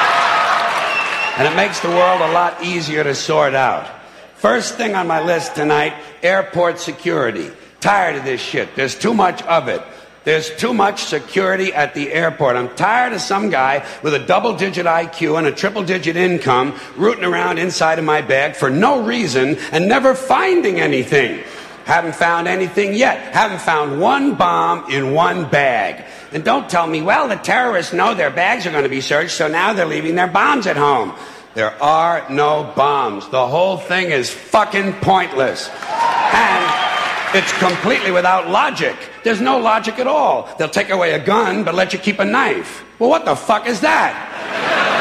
And 1.36 1.52
it 1.52 1.56
makes 1.56 1.80
the 1.80 1.88
world 1.88 2.20
a 2.20 2.32
lot 2.32 2.62
easier 2.62 3.02
to 3.02 3.12
sort 3.12 3.54
out. 3.54 3.90
First 4.36 4.76
thing 4.76 4.94
on 4.94 5.08
my 5.08 5.20
list 5.20 5.56
tonight 5.56 5.94
airport 6.22 6.78
security. 6.78 7.50
Tired 7.80 8.16
of 8.16 8.24
this 8.24 8.40
shit. 8.40 8.76
There's 8.76 8.94
too 8.94 9.14
much 9.14 9.42
of 9.42 9.66
it. 9.66 9.82
There's 10.22 10.54
too 10.56 10.72
much 10.72 11.04
security 11.04 11.74
at 11.74 11.92
the 11.92 12.12
airport. 12.12 12.56
I'm 12.56 12.74
tired 12.76 13.12
of 13.12 13.20
some 13.20 13.50
guy 13.50 13.84
with 14.02 14.14
a 14.14 14.18
double 14.18 14.56
digit 14.56 14.86
IQ 14.86 15.36
and 15.36 15.46
a 15.46 15.52
triple 15.52 15.82
digit 15.82 16.16
income 16.16 16.78
rooting 16.96 17.24
around 17.24 17.58
inside 17.58 17.98
of 17.98 18.04
my 18.04 18.22
bag 18.22 18.54
for 18.54 18.70
no 18.70 19.04
reason 19.04 19.56
and 19.72 19.88
never 19.88 20.14
finding 20.14 20.80
anything. 20.80 21.42
Haven't 21.84 22.14
found 22.14 22.48
anything 22.48 22.94
yet. 22.94 23.34
Haven't 23.34 23.60
found 23.60 24.00
one 24.00 24.34
bomb 24.36 24.90
in 24.90 25.12
one 25.12 25.48
bag. 25.48 26.04
And 26.32 26.42
don't 26.42 26.68
tell 26.68 26.86
me, 26.86 27.02
well, 27.02 27.28
the 27.28 27.36
terrorists 27.36 27.92
know 27.92 28.14
their 28.14 28.30
bags 28.30 28.66
are 28.66 28.70
going 28.70 28.84
to 28.84 28.88
be 28.88 29.02
searched, 29.02 29.32
so 29.32 29.48
now 29.48 29.72
they're 29.72 29.86
leaving 29.86 30.14
their 30.14 30.26
bombs 30.26 30.66
at 30.66 30.76
home. 30.76 31.14
There 31.54 31.70
are 31.82 32.28
no 32.30 32.72
bombs. 32.74 33.28
The 33.28 33.46
whole 33.46 33.76
thing 33.76 34.10
is 34.10 34.30
fucking 34.30 34.94
pointless. 34.94 35.68
And 35.68 37.36
it's 37.36 37.52
completely 37.58 38.10
without 38.10 38.48
logic. 38.48 38.96
There's 39.22 39.40
no 39.40 39.58
logic 39.58 39.98
at 39.98 40.06
all. 40.06 40.48
They'll 40.58 40.68
take 40.68 40.90
away 40.90 41.12
a 41.12 41.24
gun, 41.24 41.64
but 41.64 41.74
let 41.74 41.92
you 41.92 41.98
keep 41.98 42.18
a 42.18 42.24
knife. 42.24 42.84
Well, 42.98 43.10
what 43.10 43.24
the 43.24 43.36
fuck 43.36 43.66
is 43.66 43.80
that? 43.80 44.93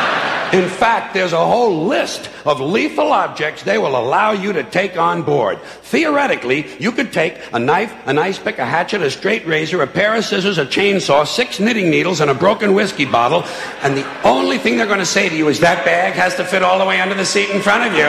In 0.54 0.70
fact, 0.70 1.16
there's 1.16 1.34
a 1.34 1.44
whole 1.44 1.86
list 1.86 2.30
of 2.46 2.62
lethal 2.62 3.12
objects 3.12 3.64
they 3.64 3.80
will 3.80 3.98
allow 3.98 4.34
you 4.34 4.54
to 4.54 4.64
take 4.64 4.98
on 4.98 5.24
board. 5.24 5.60
Theoretically, 5.82 6.68
you 6.80 6.92
could 6.92 7.12
take 7.12 7.40
a 7.52 7.58
knife, 7.58 7.92
an 8.06 8.20
ice 8.20 8.38
pick, 8.38 8.60
a 8.60 8.66
hatchet, 8.66 9.02
a 9.02 9.10
straight 9.10 9.48
razor, 9.48 9.82
a 9.82 9.88
pair 9.88 10.16
of 10.16 10.24
scissors, 10.24 10.60
a 10.60 10.66
chainsaw, 10.68 11.26
six 11.26 11.60
knitting 11.60 11.90
needles, 11.90 12.22
and 12.22 12.30
a 12.30 12.36
broken 12.36 12.76
whiskey 12.76 13.06
bottle, 13.06 13.44
and 13.82 13.98
the 13.98 14.06
only 14.22 14.60
thing 14.60 14.78
they're 14.78 14.86
going 14.86 15.00
to 15.00 15.06
say 15.08 15.28
to 15.28 15.36
you 15.36 15.48
is 15.48 15.60
that 15.62 15.84
bag 15.86 16.14
has 16.14 16.36
to 16.36 16.46
fit 16.46 16.62
all 16.62 16.78
the 16.78 16.86
way 16.86 17.02
under 17.02 17.16
the 17.16 17.26
seat 17.26 17.50
in 17.50 17.60
front 17.60 17.90
of 17.90 17.98
you. 17.98 18.06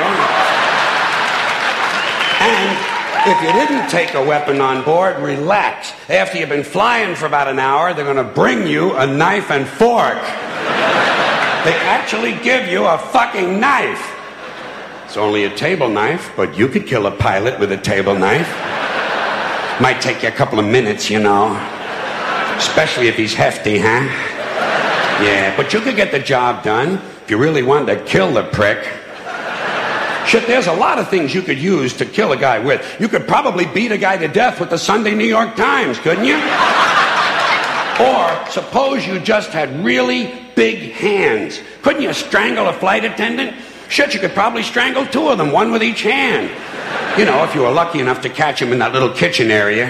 And 2.44 2.78
if 3.26 3.40
you 3.42 3.52
didn't 3.54 3.88
take 3.88 4.12
a 4.12 4.22
weapon 4.22 4.60
on 4.60 4.84
board, 4.84 5.16
relax. 5.16 5.94
After 6.10 6.36
you've 6.36 6.50
been 6.50 6.62
flying 6.62 7.14
for 7.16 7.24
about 7.24 7.48
an 7.48 7.58
hour, 7.58 7.94
they're 7.94 8.04
going 8.04 8.18
to 8.18 8.34
bring 8.34 8.66
you 8.66 8.94
a 8.96 9.06
knife 9.06 9.50
and 9.50 9.66
fork. 9.66 10.20
They 11.64 11.72
actually 11.72 12.34
give 12.44 12.68
you 12.68 12.84
a 12.84 12.98
fucking 12.98 13.58
knife. 13.58 14.12
It's 15.04 15.16
only 15.16 15.44
a 15.44 15.56
table 15.56 15.88
knife, 15.88 16.30
but 16.36 16.58
you 16.58 16.68
could 16.68 16.86
kill 16.86 17.06
a 17.06 17.10
pilot 17.10 17.58
with 17.58 17.72
a 17.72 17.78
table 17.78 18.14
knife. 18.14 18.48
Might 19.80 20.00
take 20.00 20.22
you 20.22 20.28
a 20.28 20.32
couple 20.32 20.58
of 20.58 20.66
minutes, 20.66 21.08
you 21.08 21.20
know. 21.20 21.56
Especially 22.56 23.08
if 23.08 23.16
he's 23.16 23.32
hefty, 23.32 23.78
huh? 23.78 24.04
Yeah, 25.24 25.56
but 25.56 25.72
you 25.72 25.80
could 25.80 25.96
get 25.96 26.12
the 26.12 26.18
job 26.18 26.64
done 26.64 27.00
if 27.22 27.30
you 27.30 27.38
really 27.38 27.62
wanted 27.62 27.98
to 27.98 28.04
kill 28.04 28.32
the 28.34 28.42
prick. 28.42 28.84
Shit, 30.26 30.46
there's 30.46 30.66
a 30.66 30.74
lot 30.74 30.98
of 30.98 31.08
things 31.08 31.34
you 31.34 31.42
could 31.42 31.58
use 31.58 31.94
to 31.98 32.04
kill 32.04 32.32
a 32.32 32.36
guy 32.36 32.58
with. 32.58 32.84
You 33.00 33.08
could 33.08 33.26
probably 33.26 33.64
beat 33.66 33.90
a 33.90 33.98
guy 33.98 34.18
to 34.18 34.28
death 34.28 34.60
with 34.60 34.70
the 34.70 34.78
Sunday 34.78 35.14
New 35.14 35.24
York 35.24 35.56
Times, 35.56 35.98
couldn't 35.98 36.24
you? 36.24 36.36
or 38.00 38.50
suppose 38.50 39.06
you 39.06 39.20
just 39.20 39.50
had 39.50 39.84
really 39.84 40.43
big 40.54 40.92
hands. 40.92 41.60
Couldn't 41.82 42.02
you 42.02 42.12
strangle 42.12 42.68
a 42.68 42.72
flight 42.72 43.04
attendant? 43.04 43.56
Shit, 43.88 44.14
you 44.14 44.20
could 44.20 44.32
probably 44.32 44.62
strangle 44.62 45.06
two 45.06 45.28
of 45.28 45.38
them, 45.38 45.52
one 45.52 45.70
with 45.70 45.82
each 45.82 46.02
hand. 46.02 46.50
You 47.18 47.24
know, 47.24 47.44
if 47.44 47.54
you 47.54 47.62
were 47.62 47.70
lucky 47.70 48.00
enough 48.00 48.22
to 48.22 48.28
catch 48.28 48.60
them 48.60 48.72
in 48.72 48.78
that 48.78 48.92
little 48.92 49.10
kitchen 49.10 49.50
area 49.50 49.86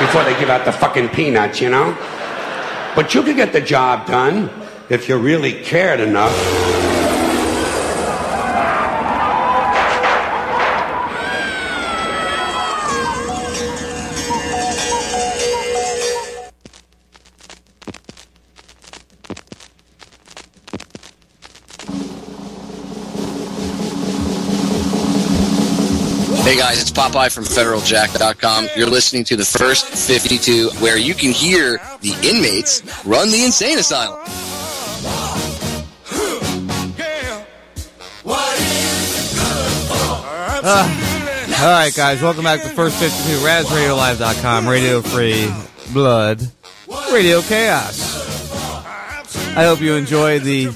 before 0.00 0.24
they 0.24 0.38
give 0.38 0.48
out 0.48 0.64
the 0.64 0.72
fucking 0.72 1.08
peanuts, 1.10 1.60
you 1.60 1.68
know? 1.68 1.96
But 2.94 3.14
you 3.14 3.22
could 3.22 3.36
get 3.36 3.52
the 3.52 3.60
job 3.60 4.06
done 4.06 4.50
if 4.88 5.08
you 5.08 5.18
really 5.18 5.62
cared 5.62 6.00
enough. 6.00 6.67
Hey 26.48 26.56
guys, 26.56 26.80
it's 26.80 26.90
Popeye 26.90 27.30
from 27.30 27.44
FederalJack.com. 27.44 28.68
You're 28.74 28.88
listening 28.88 29.22
to 29.24 29.36
the 29.36 29.44
first 29.44 29.86
52, 29.86 30.70
where 30.80 30.96
you 30.96 31.12
can 31.12 31.30
hear 31.30 31.78
the 32.00 32.14
inmates 32.24 32.82
run 33.04 33.30
the 33.30 33.44
insane 33.44 33.78
asylum. 33.78 34.18
Uh, 40.64 41.60
all 41.60 41.70
right, 41.70 41.92
guys, 41.94 42.22
welcome 42.22 42.44
back 42.44 42.62
to 42.62 42.68
the 42.68 42.74
First 42.74 42.98
52, 42.98 43.44
RazRadioLive.com, 43.44 44.66
Radio 44.66 45.02
Free 45.02 45.52
Blood, 45.92 46.40
Radio 47.12 47.42
Chaos. 47.42 48.24
I 49.54 49.64
hope 49.64 49.82
you 49.82 49.96
enjoyed 49.96 50.44
the 50.44 50.68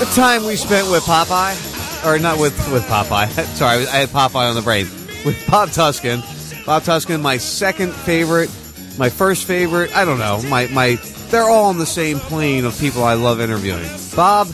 the 0.00 0.10
time 0.16 0.44
we 0.44 0.56
spent 0.56 0.90
with 0.90 1.04
Popeye, 1.04 1.71
or 2.04 2.18
not 2.18 2.38
with 2.38 2.56
with 2.72 2.84
Popeye. 2.84 3.28
Sorry, 3.56 3.86
I 3.86 3.98
had 3.98 4.08
Popeye 4.08 4.48
on 4.48 4.54
the 4.54 4.62
brain 4.62 4.86
with 5.24 5.42
Bob 5.50 5.70
Tuskin. 5.70 6.20
Bob 6.64 6.82
Tuskin, 6.82 7.20
my 7.20 7.36
second 7.36 7.92
favorite, 7.92 8.50
my 8.98 9.08
first 9.08 9.46
favorite. 9.46 9.94
I 9.96 10.04
don't 10.04 10.18
know. 10.18 10.42
My 10.48 10.66
my, 10.68 10.96
they're 11.30 11.48
all 11.48 11.66
on 11.66 11.78
the 11.78 11.86
same 11.86 12.18
plane 12.18 12.64
of 12.64 12.78
people 12.78 13.04
I 13.04 13.14
love 13.14 13.40
interviewing. 13.40 13.88
Bob, 14.14 14.48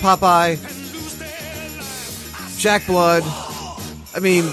Popeye, 0.00 0.58
Jack 2.58 2.86
Blood. 2.86 3.22
I 4.14 4.20
mean, 4.20 4.52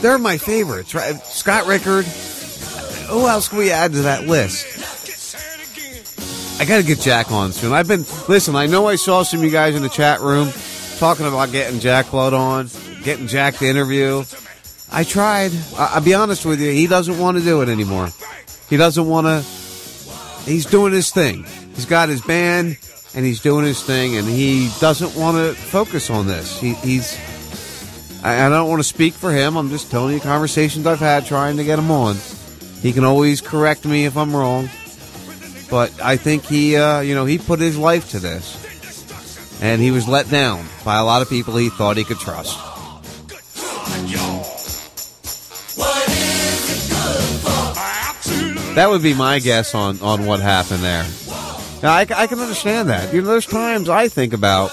they're 0.00 0.18
my 0.18 0.38
favorites, 0.38 0.94
right? 0.94 1.16
Scott 1.24 1.66
Rickard. 1.66 2.04
Who 2.04 3.26
else 3.26 3.48
can 3.48 3.58
we 3.58 3.70
add 3.70 3.92
to 3.92 4.02
that 4.02 4.26
list? 4.26 4.66
I 6.60 6.64
got 6.64 6.78
to 6.78 6.82
get 6.82 6.98
Jack 6.98 7.30
on 7.30 7.52
soon. 7.52 7.72
I've 7.72 7.86
been 7.86 8.04
listen. 8.28 8.56
I 8.56 8.66
know 8.66 8.88
I 8.88 8.96
saw 8.96 9.22
some 9.22 9.40
of 9.40 9.44
you 9.44 9.50
guys 9.50 9.76
in 9.76 9.82
the 9.82 9.88
chat 9.88 10.20
room 10.20 10.50
talking 10.98 11.26
about 11.26 11.52
getting 11.52 11.80
Jack 11.80 12.10
Blood 12.10 12.34
on, 12.34 12.68
getting 13.02 13.26
Jack 13.26 13.56
to 13.56 13.66
interview. 13.66 14.24
I 14.90 15.04
tried. 15.04 15.52
I- 15.76 15.92
I'll 15.94 16.00
be 16.00 16.14
honest 16.14 16.44
with 16.44 16.60
you. 16.60 16.70
He 16.70 16.86
doesn't 16.86 17.18
want 17.18 17.38
to 17.38 17.44
do 17.44 17.62
it 17.62 17.68
anymore. 17.68 18.10
He 18.68 18.76
doesn't 18.76 19.06
want 19.06 19.26
to. 19.26 19.42
He's 20.50 20.66
doing 20.66 20.92
his 20.92 21.10
thing. 21.10 21.44
He's 21.74 21.84
got 21.86 22.08
his 22.08 22.20
band 22.20 22.76
and 23.14 23.24
he's 23.24 23.40
doing 23.40 23.64
his 23.64 23.82
thing, 23.82 24.16
and 24.16 24.26
he 24.26 24.70
doesn't 24.80 25.14
want 25.14 25.36
to 25.36 25.54
focus 25.54 26.10
on 26.10 26.26
this. 26.26 26.58
He, 26.58 26.74
he's. 26.74 27.16
I, 28.22 28.46
I 28.46 28.48
don't 28.48 28.68
want 28.68 28.80
to 28.80 28.84
speak 28.88 29.14
for 29.14 29.32
him. 29.32 29.56
I'm 29.56 29.70
just 29.70 29.90
telling 29.90 30.14
you 30.14 30.20
conversations 30.20 30.86
I've 30.86 30.98
had 30.98 31.24
trying 31.26 31.56
to 31.56 31.64
get 31.64 31.78
him 31.78 31.90
on. 31.90 32.16
He 32.82 32.92
can 32.92 33.04
always 33.04 33.40
correct 33.40 33.84
me 33.84 34.04
if 34.04 34.16
I'm 34.16 34.34
wrong, 34.34 34.68
but 35.70 35.92
I 36.02 36.16
think 36.16 36.44
he, 36.44 36.76
uh, 36.76 37.00
you 37.00 37.14
know, 37.14 37.24
he 37.24 37.38
put 37.38 37.60
his 37.60 37.76
life 37.76 38.10
to 38.10 38.20
this, 38.20 38.56
and 39.60 39.80
he 39.80 39.90
was 39.90 40.06
let 40.08 40.30
down 40.30 40.66
by 40.84 40.96
a 40.96 41.04
lot 41.04 41.22
of 41.22 41.28
people 41.28 41.56
he 41.56 41.68
thought 41.70 41.96
he 41.96 42.04
could 42.04 42.18
trust. 42.18 42.58
That 48.74 48.90
would 48.90 49.02
be 49.02 49.12
my 49.12 49.40
guess 49.40 49.74
on, 49.74 50.00
on 50.02 50.24
what 50.24 50.38
happened 50.38 50.84
there. 50.84 51.04
Now, 51.82 51.92
I, 51.94 52.06
I 52.14 52.26
can 52.28 52.38
understand 52.38 52.88
that. 52.90 53.12
You 53.12 53.22
know, 53.22 53.28
there's 53.28 53.46
times 53.46 53.88
I 53.88 54.08
think 54.08 54.32
about, 54.32 54.70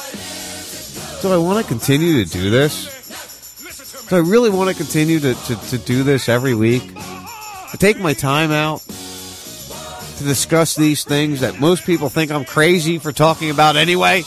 do 1.22 1.32
I 1.32 1.38
want 1.38 1.66
to 1.66 1.68
continue 1.68 2.24
to 2.24 2.32
do 2.32 2.52
this? 2.52 4.06
Do 4.08 4.16
I 4.18 4.20
really 4.20 4.52
want 4.52 4.70
to 4.70 4.76
continue 4.76 5.20
to, 5.20 5.34
to, 5.34 5.56
to 5.70 5.78
do 5.80 6.04
this 6.04 6.30
every 6.30 6.54
week? 6.54 6.92
I 6.96 7.76
take 7.80 8.00
my 8.00 8.14
time 8.14 8.52
out 8.52 8.82
to 8.82 10.24
discuss 10.24 10.76
these 10.76 11.04
things 11.04 11.40
that 11.40 11.60
most 11.60 11.84
people 11.84 12.10
think 12.10 12.32
I'm 12.32 12.46
crazy 12.46 13.00
for 13.00 13.12
talking 13.12 13.50
about 13.50 13.76
anyway. 13.76 14.24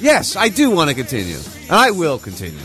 Yes, 0.00 0.36
I 0.36 0.48
do 0.48 0.70
want 0.70 0.90
to 0.90 0.94
continue. 0.94 1.38
And 1.62 1.72
I 1.72 1.90
will 1.90 2.18
continue. 2.18 2.60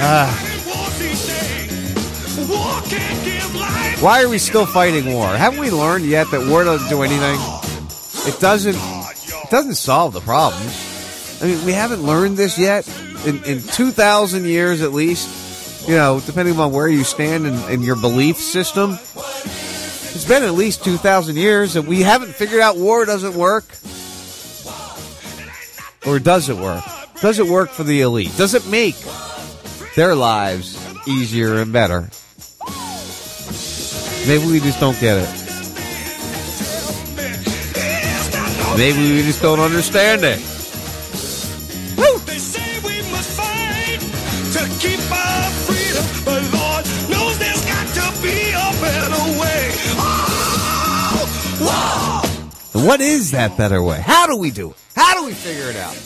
Uh, 0.00 0.30
why 4.00 4.22
are 4.22 4.28
we 4.28 4.38
still 4.38 4.64
fighting 4.64 5.12
war? 5.12 5.26
Haven't 5.28 5.58
we 5.58 5.70
learned 5.70 6.04
yet 6.06 6.30
that 6.30 6.46
war 6.48 6.64
doesn't 6.64 6.88
do 6.88 7.02
anything? 7.02 7.38
It 8.32 8.38
doesn't. 8.40 8.76
It 8.76 9.50
doesn't 9.50 9.74
solve 9.74 10.12
the 10.12 10.20
problems. 10.20 11.38
I 11.42 11.46
mean, 11.46 11.64
we 11.64 11.72
haven't 11.72 12.02
learned 12.02 12.36
this 12.36 12.58
yet. 12.58 12.86
In, 13.26 13.42
in 13.44 13.62
two 13.62 13.90
thousand 13.90 14.44
years, 14.44 14.82
at 14.82 14.92
least, 14.92 15.88
you 15.88 15.96
know, 15.96 16.20
depending 16.24 16.58
on 16.60 16.72
where 16.72 16.88
you 16.88 17.02
stand 17.02 17.46
in, 17.46 17.54
in 17.70 17.82
your 17.82 17.96
belief 17.96 18.36
system, 18.36 18.98
it's 20.14 20.24
been 20.24 20.42
at 20.42 20.54
least 20.54 20.84
two 20.84 20.96
thousand 20.96 21.36
years 21.36 21.74
that 21.74 21.82
we 21.82 22.02
haven't 22.02 22.34
figured 22.34 22.60
out 22.60 22.76
war 22.76 23.04
doesn't 23.04 23.34
work. 23.34 23.64
Or 26.06 26.18
does 26.18 26.48
it 26.48 26.56
work? 26.56 26.84
Does 27.20 27.38
it 27.38 27.46
work 27.46 27.70
for 27.70 27.84
the 27.84 28.00
elite? 28.00 28.34
Does 28.36 28.54
it 28.54 28.66
make 28.66 28.96
their 29.94 30.14
lives 30.14 30.78
easier 31.06 31.56
and 31.56 31.72
better? 31.72 32.08
Maybe 34.26 34.46
we 34.46 34.60
just 34.60 34.80
don't 34.80 34.98
get 35.00 35.18
it. 35.18 35.28
Maybe 38.76 39.14
we 39.14 39.22
just 39.22 39.42
don't 39.42 39.60
understand 39.60 40.22
it. 40.24 40.38
to 44.52 44.64
keep 44.80 45.00
our 45.12 45.50
freedom. 45.68 46.04
But 46.24 46.42
Lord 46.56 46.84
knows 47.10 47.38
there's 47.38 47.64
got 47.66 47.86
to 47.94 48.22
be 48.22 48.50
a 48.50 48.68
better 48.80 49.27
Oh, 51.60 52.50
what 52.72 53.00
is 53.00 53.32
that 53.32 53.56
better 53.56 53.82
way? 53.82 54.00
How 54.00 54.26
do 54.26 54.36
we 54.36 54.50
do 54.50 54.70
it? 54.70 54.76
How 54.94 55.20
do 55.20 55.26
we 55.26 55.32
figure 55.32 55.70
it 55.70 55.76
out? 55.76 55.96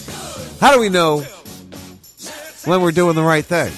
How 0.60 0.74
do 0.74 0.80
we 0.80 0.88
know 0.88 1.20
when 2.64 2.80
we're 2.80 2.92
doing 2.92 3.16
the 3.16 3.22
right 3.22 3.44
thing? 3.44 3.72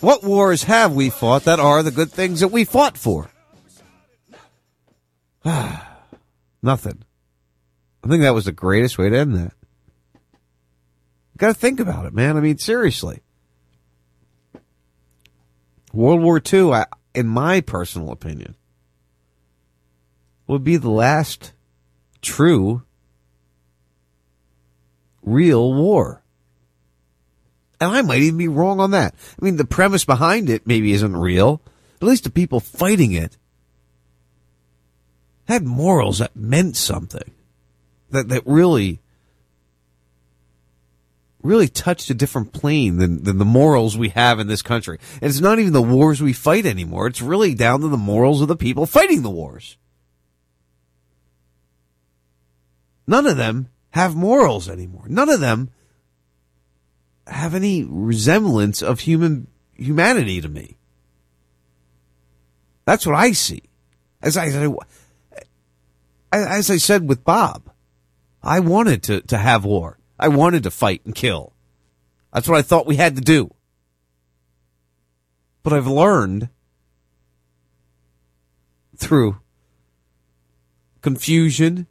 What 0.00 0.22
wars 0.22 0.64
have 0.64 0.92
we 0.92 1.10
fought 1.10 1.44
that 1.44 1.60
are 1.60 1.82
the 1.82 1.90
good 1.90 2.12
things 2.12 2.40
that 2.40 2.48
we 2.48 2.64
fought 2.64 2.98
for? 2.98 3.30
Nothing. 6.62 7.04
I 8.02 8.08
think 8.08 8.22
that 8.22 8.34
was 8.34 8.44
the 8.44 8.52
greatest 8.52 8.98
way 8.98 9.08
to 9.08 9.16
end 9.16 9.34
that. 9.36 9.52
Got 11.36 11.48
to 11.48 11.54
think 11.54 11.80
about 11.80 12.06
it, 12.06 12.12
man. 12.12 12.36
I 12.36 12.40
mean, 12.40 12.58
seriously. 12.58 13.20
World 15.92 16.20
War 16.20 16.40
II, 16.52 16.72
I, 16.72 16.86
in 17.14 17.26
my 17.26 17.60
personal 17.60 18.10
opinion, 18.10 18.56
would 20.46 20.64
be 20.64 20.76
the 20.76 20.90
last 20.90 21.52
true, 22.20 22.82
real 25.22 25.72
war. 25.72 26.22
And 27.80 27.92
I 27.92 28.02
might 28.02 28.22
even 28.22 28.38
be 28.38 28.48
wrong 28.48 28.80
on 28.80 28.92
that. 28.92 29.14
I 29.40 29.44
mean, 29.44 29.56
the 29.56 29.64
premise 29.64 30.04
behind 30.04 30.48
it 30.48 30.66
maybe 30.66 30.92
isn't 30.92 31.16
real. 31.16 31.60
At 32.00 32.08
least 32.08 32.24
the 32.24 32.30
people 32.30 32.60
fighting 32.60 33.12
it 33.12 33.36
had 35.46 35.64
morals 35.64 36.18
that 36.18 36.36
meant 36.36 36.76
something. 36.76 37.30
That, 38.10 38.28
that 38.28 38.42
really, 38.46 39.00
really 41.42 41.68
touched 41.68 42.10
a 42.10 42.14
different 42.14 42.52
plane 42.52 42.98
than, 42.98 43.24
than 43.24 43.38
the 43.38 43.44
morals 43.44 43.98
we 43.98 44.10
have 44.10 44.38
in 44.38 44.46
this 44.46 44.62
country. 44.62 44.98
And 45.20 45.28
it's 45.30 45.40
not 45.40 45.58
even 45.58 45.72
the 45.72 45.82
wars 45.82 46.22
we 46.22 46.32
fight 46.32 46.64
anymore. 46.64 47.06
It's 47.06 47.22
really 47.22 47.54
down 47.54 47.80
to 47.80 47.88
the 47.88 47.96
morals 47.96 48.40
of 48.40 48.48
the 48.48 48.56
people 48.56 48.86
fighting 48.86 49.22
the 49.22 49.30
wars. 49.30 49.76
None 53.06 53.26
of 53.26 53.36
them 53.36 53.68
have 53.90 54.16
morals 54.16 54.68
anymore. 54.68 55.06
None 55.08 55.28
of 55.28 55.40
them 55.40 55.70
have 57.26 57.54
any 57.54 57.84
resemblance 57.84 58.82
of 58.82 59.00
human 59.00 59.46
humanity 59.74 60.40
to 60.40 60.48
me. 60.48 60.76
That's 62.84 63.06
what 63.06 63.14
I 63.14 63.32
see. 63.32 63.62
As 64.22 64.36
I 64.36 64.46
as 66.32 66.70
I 66.70 66.76
said 66.76 67.08
with 67.08 67.24
Bob, 67.24 67.70
I 68.42 68.60
wanted 68.60 69.02
to, 69.04 69.20
to 69.22 69.38
have 69.38 69.64
war. 69.64 69.98
I 70.18 70.28
wanted 70.28 70.62
to 70.64 70.70
fight 70.70 71.02
and 71.04 71.14
kill. 71.14 71.52
That's 72.32 72.48
what 72.48 72.58
I 72.58 72.62
thought 72.62 72.86
we 72.86 72.96
had 72.96 73.16
to 73.16 73.22
do. 73.22 73.54
But 75.62 75.72
I've 75.72 75.86
learned 75.86 76.48
through 78.96 79.38
confusion 81.00 81.86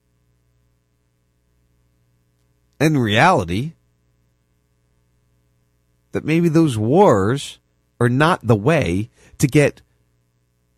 and 2.84 3.02
reality 3.02 3.72
that 6.12 6.26
maybe 6.26 6.50
those 6.50 6.78
wars 6.78 7.60
are 8.02 8.10
not 8.10 8.46
the 8.46 8.58
way 8.58 9.10
to 9.38 9.48
get 9.48 9.82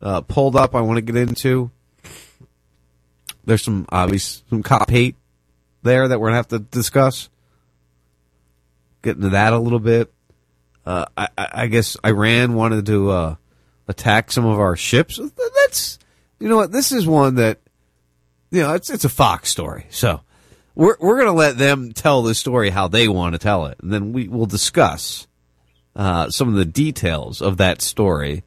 uh, 0.02 0.22
pulled 0.22 0.56
up 0.56 0.76
I 0.76 0.82
want 0.82 0.98
to 0.98 1.02
get 1.02 1.16
into. 1.16 1.72
There's 3.46 3.64
some 3.64 3.86
obvious 3.90 4.44
some 4.50 4.64
cop 4.64 4.90
hate 4.90 5.16
there 5.82 6.08
that 6.08 6.20
we're 6.20 6.28
gonna 6.28 6.38
have 6.38 6.50
to 6.50 6.60
discuss. 6.60 7.30
Get 9.02 9.16
into 9.16 9.30
that 9.30 9.54
a 9.54 9.60
little 9.60 9.80
bit. 9.80 10.14
Uh, 10.86 11.06
I, 11.18 11.28
I 11.38 11.68
guess 11.68 11.98
Iran 12.06 12.54
wanted 12.54 12.86
to 12.88 13.10
uh, 13.12 13.36
attack 13.88 14.32
some 14.32 14.46
of 14.46 14.60
our 14.60 14.76
ships. 14.76 15.20
That's 15.66 16.00
you 16.40 16.48
know 16.48 16.58
what 16.58 16.72
this 16.72 16.92
is 16.92 17.06
one 17.06 17.36
that 17.36 17.60
you 18.52 18.62
know 18.62 18.74
it's 18.74 18.90
it's 18.90 19.06
a 19.06 19.10
Fox 19.10 19.50
story. 19.50 19.86
So 19.90 20.22
we're 20.76 20.98
we're 21.00 21.20
gonna 21.20 21.34
let 21.34 21.58
them 21.58 21.92
tell 21.92 22.24
the 22.24 22.36
story 22.36 22.70
how 22.70 22.88
they 22.88 23.08
want 23.08 23.34
to 23.34 23.40
tell 23.40 23.66
it, 23.68 23.80
and 23.82 23.92
then 23.92 24.14
we 24.14 24.28
will 24.28 24.46
discuss 24.46 25.28
uh, 25.96 26.30
some 26.30 26.48
of 26.48 26.56
the 26.56 26.66
details 26.66 27.42
of 27.42 27.58
that 27.58 27.82
story 27.82 28.44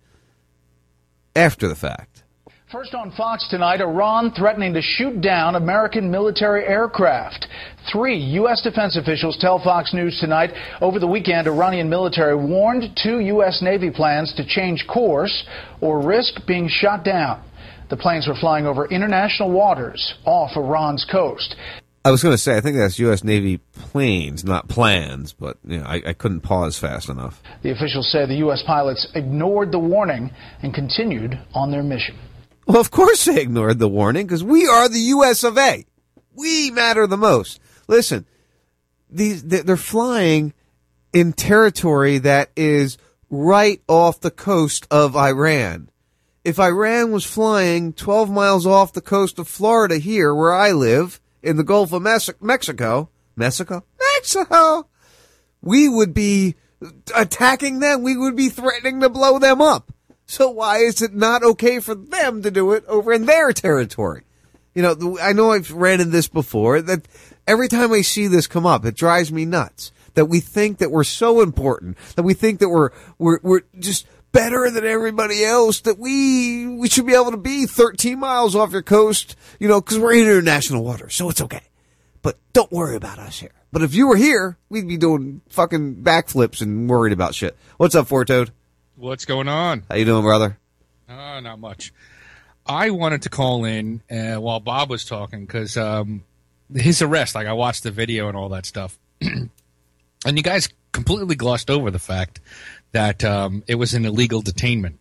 after 1.37 1.69
the 1.69 1.75
fact. 1.75 2.12
First 2.73 2.95
on 2.95 3.11
Fox 3.11 3.47
tonight, 3.51 3.83
Iran 3.83 4.33
threatening 4.33 4.73
to 4.73 4.81
shoot 4.81 5.21
down 5.21 5.57
American 5.57 6.11
military 6.11 6.65
aircraft. 6.65 7.47
Three 7.93 8.17
U.S. 8.17 8.63
defense 8.63 8.97
officials 8.97 9.37
tell 9.39 9.63
Fox 9.63 9.93
News 9.93 10.19
tonight 10.19 10.53
over 10.81 10.99
the 10.99 11.07
weekend 11.07 11.47
Iranian 11.49 11.91
military 11.91 12.35
warned 12.35 12.97
two 12.97 13.19
U.S. 13.19 13.61
Navy 13.61 13.91
plans 13.91 14.33
to 14.39 14.47
change 14.47 14.87
course 14.89 15.45
or 15.83 16.01
risk 16.03 16.47
being 16.47 16.67
shot 16.67 17.05
down. 17.05 17.45
The 17.91 17.99
planes 17.99 18.27
were 18.27 18.37
flying 18.37 18.65
over 18.65 18.87
international 18.87 19.51
waters 19.53 20.15
off 20.25 20.57
Iran's 20.57 21.05
coast. 21.05 21.55
I 22.07 22.11
was 22.11 22.23
going 22.23 22.35
to 22.35 22.39
say, 22.39 22.57
I 22.57 22.63
think 22.63 22.79
that's 22.79 22.99
U.S. 23.01 23.23
Navy 23.23 23.61
planes, 23.75 24.45
not 24.45 24.69
plans, 24.71 25.35
but 25.39 25.59
you 25.63 25.77
know, 25.77 25.85
I, 25.85 26.01
I 26.07 26.13
couldn't 26.15 26.41
pause 26.41 26.79
fast 26.79 27.11
enough. 27.11 27.35
The 27.63 27.71
officials 27.71 28.11
say 28.11 28.25
the 28.25 28.37
U.S. 28.37 28.63
pilots 28.67 29.09
ignored 29.15 29.73
the 29.73 29.79
warning 29.79 30.31
and 30.63 30.73
continued 30.73 31.39
on 31.53 31.71
their 31.71 31.83
mission. 31.83 32.17
Well, 32.67 32.81
of 32.81 32.91
course 32.91 33.25
they 33.25 33.41
ignored 33.41 33.79
the 33.79 33.89
warning 33.89 34.27
because 34.27 34.45
we 34.45 34.67
are 34.67 34.89
the 34.89 34.99
U.S. 34.99 35.45
of 35.45 35.59
A. 35.59 35.85
We 36.35 36.71
matter 36.71 37.07
the 37.07 37.17
most. 37.17 37.61
Listen, 37.89 38.27
these 39.11 39.43
they're 39.43 39.77
flying 39.77 40.55
in 41.13 41.33
territory 41.33 42.19
that 42.19 42.51
is 42.57 42.97
right 43.29 43.83
off 43.89 44.21
the 44.21 44.31
coast 44.31 44.87
of 44.91 45.17
Iran. 45.17 45.89
if 46.45 46.59
Iran 46.59 47.13
was 47.13 47.25
flying 47.25 47.93
12 47.93 48.31
miles 48.31 48.67
off 48.67 48.93
the 48.93 49.01
coast 49.01 49.39
of 49.39 49.47
Florida 49.49 49.99
here, 49.99 50.35
where 50.35 50.53
I 50.53 50.73
live, 50.73 51.21
in 51.43 51.57
the 51.57 51.65
Gulf 51.65 51.93
of 51.93 52.03
Mes- 52.03 52.31
Mexico, 52.41 53.11
Mexico, 53.37 53.85
Mexico, 54.17 54.89
we 55.61 55.89
would 55.89 56.15
be 56.15 56.55
attacking 57.15 57.81
them. 57.81 58.03
We 58.03 58.17
would 58.17 58.37
be 58.37 58.49
threatening 58.49 59.01
to 59.01 59.09
blow 59.09 59.39
them 59.39 59.61
up. 59.61 59.92
So 60.33 60.49
why 60.49 60.79
is 60.79 61.03
it 61.03 61.13
not 61.13 61.43
okay 61.43 61.79
for 61.79 61.95
them 61.95 62.41
to 62.41 62.51
do 62.51 62.73
it 62.73 62.87
over 62.87 63.13
in 63.13 63.27
their 63.27 63.53
territory? 63.53 64.25
You 64.75 64.81
know, 64.81 65.19
I 65.21 65.35
know 65.35 65.53
I've 65.53 65.71
ran 65.71 66.01
in 66.01 66.11
this 66.11 66.27
before 66.27 66.81
that 66.81 67.07
every 67.47 67.69
time 67.69 67.93
I 67.93 68.01
see 68.01 68.29
this 68.29 68.47
come 68.47 68.65
up, 68.65 68.87
it 68.87 68.97
drives 68.97 69.31
me 69.31 69.45
nuts 69.45 69.93
that 70.15 70.31
we 70.31 70.41
think 70.41 70.79
that 70.79 70.91
we're 70.91 71.05
so 71.05 71.43
important, 71.43 71.99
that 72.17 72.23
we 72.23 72.33
think 72.33 72.61
that 72.61 72.71
we're, 72.71 72.93
we're, 73.19 73.41
we're 73.43 73.61
just 73.79 74.07
better 74.33 74.71
than 74.71 74.87
everybody 74.87 75.45
else, 75.45 75.83
that 75.83 75.99
we, 75.99 76.67
we 76.67 76.89
should 76.89 77.07
be 77.07 77.15
able 77.15 77.33
to 77.33 77.37
be 77.37 77.67
13 77.67 78.19
miles 78.19 78.57
off 78.57 78.73
your 78.73 78.81
coast, 78.81 79.37
you 79.61 79.69
know, 79.69 79.83
cause 79.83 79.99
we're 79.99 80.15
in 80.15 80.21
international 80.21 80.83
waters, 80.83 81.15
so 81.15 81.29
it's 81.29 81.43
okay. 81.43 81.65
But 82.23 82.39
don't 82.55 82.73
worry 82.73 82.97
about 82.97 83.19
us 83.19 83.39
here. 83.39 83.53
But 83.71 83.83
if 83.83 83.95
you 83.95 84.09
were 84.09 84.17
here, 84.17 84.57
we'd 84.71 84.89
be 84.89 84.97
doing 84.97 85.43
fucking 85.51 85.97
backflips 85.97 86.63
and 86.63 86.89
worried 86.89 87.13
about 87.13 87.35
shit. 87.35 87.55
What's 87.77 87.95
up, 87.95 88.07
Four 88.07 88.25
Toad? 88.25 88.51
What's 89.03 89.25
going 89.25 89.49
on? 89.49 89.83
How 89.91 89.97
you 89.97 90.05
doing, 90.05 90.23
brother? 90.23 90.57
Uh, 91.09 91.41
not 91.41 91.59
much. 91.59 91.93
I 92.65 92.91
wanted 92.91 93.23
to 93.23 93.31
call 93.31 93.65
in 93.65 94.01
uh, 94.09 94.37
while 94.37 94.61
Bob 94.61 94.91
was 94.91 95.05
talking 95.05 95.45
because 95.45 95.77
um, 95.77 96.23
his 96.73 97.03
arrest, 97.03 97.35
like 97.35 97.49
I 97.49 97.53
watched 97.53 97.83
the 97.83 97.91
video 97.91 98.29
and 98.29 98.37
all 98.37 98.51
that 98.51 98.65
stuff, 98.65 98.97
and 99.21 99.51
you 100.25 100.43
guys 100.45 100.69
completely 100.93 101.35
glossed 101.35 101.69
over 101.69 101.91
the 101.91 101.99
fact 101.99 102.39
that 102.93 103.25
um, 103.25 103.65
it 103.67 103.75
was 103.75 103.93
an 103.93 104.05
illegal 104.05 104.41
detainment, 104.41 104.99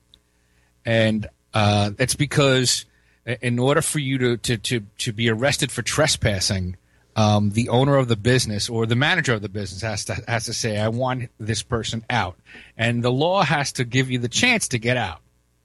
and 0.84 1.28
uh, 1.54 1.92
it's 2.00 2.16
because 2.16 2.86
in 3.24 3.60
order 3.60 3.84
for 3.84 4.00
you 4.00 4.18
to 4.18 4.38
to 4.38 4.58
to, 4.58 4.80
to 4.98 5.14
be 5.14 5.30
arrested 5.30 5.72
for 5.72 5.84
trespassing. 5.84 6.76
Um, 7.16 7.52
the 7.52 7.70
owner 7.70 7.98
of 7.98 8.08
the 8.08 8.16
business 8.16 8.70
or 8.70 8.86
the 8.86 8.96
manager 8.96 9.34
of 9.34 9.42
the 9.42 9.50
business 9.50 9.82
has 9.82 10.06
to 10.06 10.24
has 10.28 10.46
to 10.46 10.54
say, 10.54 10.78
"I 10.80 10.88
want 10.88 11.30
this 11.40 11.62
person 11.62 12.06
out," 12.10 12.38
and 12.78 13.04
the 13.04 13.12
law 13.12 13.44
has 13.44 13.74
to 13.74 13.84
give 13.84 14.10
you 14.10 14.18
the 14.20 14.30
chance 14.30 14.68
to 14.70 14.80
get 14.80 14.96
out. 14.98 15.20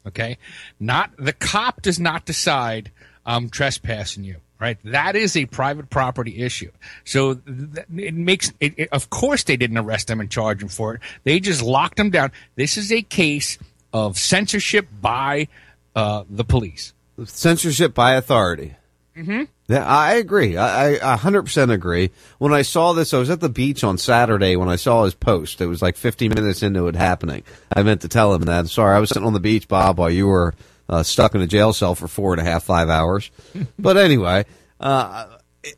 Okay, 0.06 0.38
not 0.80 1.10
the 1.18 1.32
cop 1.32 1.82
does 1.82 2.00
not 2.00 2.24
decide 2.24 2.90
I'm 3.24 3.48
trespassing 3.48 4.24
you. 4.24 4.36
Right, 4.58 4.78
that 4.84 5.16
is 5.16 5.36
a 5.36 5.44
private 5.44 5.90
property 5.90 6.38
issue. 6.42 6.70
So 7.04 7.34
th- 7.34 7.86
it 7.94 8.14
makes 8.14 8.52
it, 8.58 8.72
it- 8.78 8.88
Of 8.90 9.10
course, 9.10 9.44
they 9.44 9.58
didn't 9.58 9.76
arrest 9.76 10.08
him 10.08 10.18
and 10.18 10.30
charge 10.30 10.62
him 10.62 10.68
for 10.68 10.94
it. 10.94 11.02
They 11.24 11.40
just 11.40 11.60
locked 11.60 12.00
him 12.00 12.08
down. 12.08 12.32
This 12.54 12.78
is 12.78 12.90
a 12.90 13.02
case 13.02 13.58
of 13.92 14.16
censorship 14.18 14.88
by 15.00 15.48
uh, 15.94 16.24
the 16.30 16.42
police. 16.44 16.94
Censorship 17.26 17.92
by 17.92 18.14
authority. 18.14 18.76
Mm-hmm. 19.16 19.44
Yeah, 19.68 19.84
I 19.84 20.14
agree. 20.14 20.56
I, 20.56 21.14
I 21.14 21.16
100% 21.16 21.72
agree. 21.72 22.10
When 22.38 22.52
I 22.52 22.62
saw 22.62 22.92
this, 22.92 23.14
I 23.14 23.18
was 23.18 23.30
at 23.30 23.40
the 23.40 23.48
beach 23.48 23.82
on 23.82 23.96
Saturday 23.96 24.56
when 24.56 24.68
I 24.68 24.76
saw 24.76 25.04
his 25.04 25.14
post. 25.14 25.60
It 25.60 25.66
was 25.66 25.80
like 25.80 25.96
15 25.96 26.34
minutes 26.34 26.62
into 26.62 26.86
it 26.88 26.96
happening. 26.96 27.42
I 27.74 27.82
meant 27.82 28.02
to 28.02 28.08
tell 28.08 28.34
him 28.34 28.42
that. 28.42 28.68
Sorry, 28.68 28.94
I 28.94 29.00
was 29.00 29.08
sitting 29.08 29.26
on 29.26 29.32
the 29.32 29.40
beach, 29.40 29.68
Bob, 29.68 29.98
while 29.98 30.10
you 30.10 30.26
were 30.26 30.54
uh, 30.88 31.02
stuck 31.02 31.34
in 31.34 31.40
a 31.40 31.46
jail 31.46 31.72
cell 31.72 31.94
for 31.94 32.08
four 32.08 32.34
and 32.34 32.40
a 32.40 32.44
half, 32.44 32.64
five 32.64 32.90
hours. 32.90 33.30
but 33.78 33.96
anyway, 33.96 34.44
uh, 34.80 35.26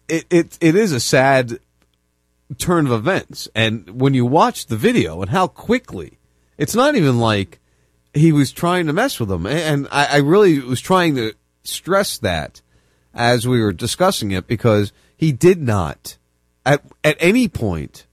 it, 0.08 0.26
it, 0.30 0.58
it 0.60 0.74
is 0.74 0.92
a 0.92 1.00
sad 1.00 1.60
turn 2.58 2.86
of 2.86 2.92
events. 2.92 3.48
And 3.54 4.00
when 4.00 4.14
you 4.14 4.26
watch 4.26 4.66
the 4.66 4.76
video 4.76 5.22
and 5.22 5.30
how 5.30 5.46
quickly, 5.46 6.18
it's 6.56 6.74
not 6.74 6.96
even 6.96 7.20
like 7.20 7.60
he 8.14 8.32
was 8.32 8.50
trying 8.50 8.88
to 8.88 8.92
mess 8.92 9.20
with 9.20 9.28
them. 9.28 9.46
And 9.46 9.86
I, 9.92 10.06
I 10.06 10.16
really 10.16 10.58
was 10.58 10.80
trying 10.80 11.14
to 11.14 11.34
stress 11.62 12.18
that 12.18 12.62
as 13.14 13.46
we 13.48 13.60
were 13.60 13.72
discussing 13.72 14.30
it 14.30 14.46
because 14.46 14.92
he 15.16 15.32
did 15.32 15.60
not 15.62 16.16
at 16.66 16.82
at 17.02 17.16
any 17.20 17.48
point 17.48 18.06